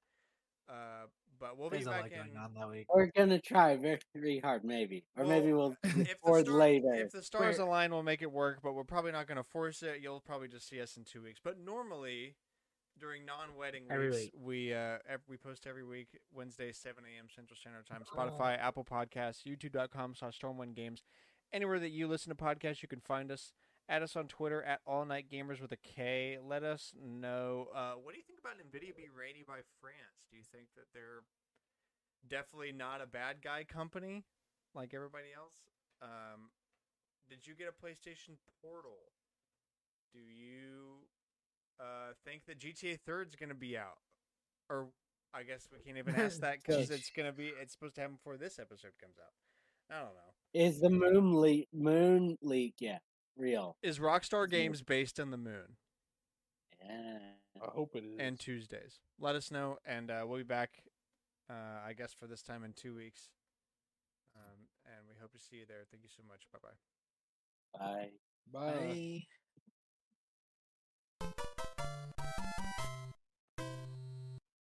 Uh, 0.70 1.08
but 1.40 1.58
we'll 1.58 1.72
There's 1.72 1.86
be 1.86 1.90
back 1.90 2.02
lot 2.04 2.10
going 2.12 2.32
in. 2.32 2.38
on 2.38 2.54
that 2.54 2.70
week. 2.70 2.86
We're 2.94 3.08
gonna 3.18 3.42
try 3.42 3.76
very, 3.76 4.00
very 4.16 4.40
hard, 4.40 4.64
maybe, 4.64 5.04
or 5.18 5.26
Well, 5.26 5.40
maybe 5.40 5.52
we'll 5.52 5.76
If 5.84 5.94
the, 5.94 6.00
record 6.24 6.46
star- 6.46 6.56
later. 6.58 6.94
if 6.94 7.12
the 7.12 7.22
stars 7.22 7.58
We're- 7.58 7.68
align, 7.68 7.92
we'll 7.92 8.04
make 8.04 8.22
it 8.22 8.32
work, 8.32 8.60
but 8.64 8.74
we're 8.74 8.86
probably 8.86 9.12
not 9.12 9.28
going 9.28 9.36
to 9.38 9.44
force 9.44 9.84
it. 9.84 10.00
You'll 10.02 10.22
probably 10.22 10.48
just 10.48 10.70
see 10.70 10.80
us 10.80 10.96
in 10.96 11.04
two 11.04 11.22
weeks. 11.22 11.42
But 11.44 11.60
normally, 11.60 12.36
during 13.00 13.26
non-wedding 13.26 13.84
Every 13.90 14.10
weeks, 14.12 14.22
week. 14.22 14.32
we 14.42 14.74
uh 14.74 14.98
ev- 15.10 15.22
we 15.28 15.38
post 15.38 15.66
every 15.68 15.84
week 15.84 16.20
Wednesday, 16.34 16.72
7 16.72 17.04
a.m. 17.04 17.28
Central 17.34 17.58
Standard 17.58 17.86
Time. 17.86 18.04
Oh. 18.12 18.16
Spotify, 18.16 18.58
Apple 18.60 18.84
Podcasts, 18.86 19.44
YouTube.com 19.46 20.16
slash 20.16 20.40
Stormwind 20.40 20.76
Games. 20.76 21.04
Anywhere 21.52 21.80
that 21.80 21.90
you 21.90 22.08
listen 22.08 22.36
to 22.36 22.42
podcasts, 22.44 22.82
you 22.82 22.88
can 22.88 23.00
find 23.02 23.32
us. 23.32 23.54
Add 23.90 24.02
us 24.02 24.16
on 24.16 24.28
Twitter 24.28 24.64
at 24.64 24.80
All 24.88 25.04
Night 25.06 25.26
Gamers 25.32 25.62
with 25.62 25.72
a 25.74 25.78
K. 25.78 26.38
Let 26.42 26.64
us 26.64 26.94
know. 26.98 27.68
Uh, 27.76 27.94
what 28.02 28.14
do 28.14 28.18
you 28.18 28.24
think 28.26 28.40
about 28.40 28.54
Nvidia 28.58 28.96
being 28.96 29.12
raided 29.14 29.46
by 29.46 29.60
France? 29.82 30.24
Do 30.32 30.38
you 30.38 30.44
think 30.52 30.68
that 30.78 30.86
they're 30.94 31.22
definitely 32.28 32.72
not 32.72 33.02
a 33.02 33.06
bad 33.06 33.42
guy 33.44 33.66
company 33.66 34.24
like 34.74 34.94
everybody 34.94 35.28
else? 35.36 35.54
Um, 36.02 36.50
did 37.30 37.46
you 37.46 37.54
get 37.56 37.68
a 37.68 37.86
PlayStation 37.86 38.38
Portal? 38.62 39.12
Do 40.14 40.20
you 40.20 41.06
uh, 41.80 42.14
think 42.26 42.44
that 42.48 42.60
GTA 42.60 43.00
Third 43.06 43.30
is 43.30 43.36
going 43.36 43.50
to 43.50 43.56
be 43.56 43.78
out? 43.78 43.98
Or 44.70 44.88
I 45.34 45.44
guess 45.44 45.68
we 45.72 45.80
can't 45.84 45.98
even 45.98 46.16
ask 46.16 46.40
that 46.42 46.58
because 46.66 46.90
it's 46.90 47.10
going 47.12 47.28
to 47.30 47.34
be. 47.36 47.52
It's 47.62 47.74
supposed 47.74 47.96
to 47.96 48.02
happen 48.02 48.16
before 48.16 48.38
this 48.38 48.60
episode 48.60 48.92
comes 49.02 49.16
out. 49.20 49.34
I 49.96 50.00
don't 50.02 50.14
know. 50.14 50.34
Is 50.54 50.80
the 50.80 50.90
moon 50.90 51.40
leak? 51.42 51.68
Moon 51.74 52.38
leak? 52.42 52.76
Yeah, 52.80 53.00
real. 53.38 53.76
Is 53.84 54.00
Rockstar 54.00 54.48
Yeah. 54.50 54.58
Games 54.60 54.82
based 54.82 55.20
on 55.20 55.32
the 55.32 55.38
moon 55.38 55.78
Yeah. 56.84 57.18
I 57.62 57.70
hope 57.72 57.96
it 57.96 58.04
is. 58.04 58.20
and 58.20 58.40
Tuesdays? 58.40 59.00
Let 59.20 59.36
us 59.36 59.52
know, 59.52 59.78
and 59.86 60.10
uh, 60.12 60.24
we'll 60.26 60.38
be 60.40 60.44
back. 60.44 60.84
Uh, 61.50 61.86
I 61.86 61.94
guess 61.94 62.14
for 62.14 62.26
this 62.28 62.42
time 62.42 62.64
in 62.64 62.74
two 62.74 62.96
weeks. 62.96 63.30
Um, 64.36 64.68
and 64.86 65.06
we 65.08 65.14
hope 65.22 65.32
to 65.34 65.40
see 65.40 65.58
you 65.58 65.66
there. 65.68 65.84
Thank 65.92 66.04
you 66.04 66.10
so 66.16 66.24
much. 66.28 66.48
Bye 66.52 66.60
bye. 66.64 67.80
Bye. 67.80 68.10
Bye. 68.52 68.88
Bye. 68.88 69.24
Thank 72.56 72.78
you. 72.78 72.93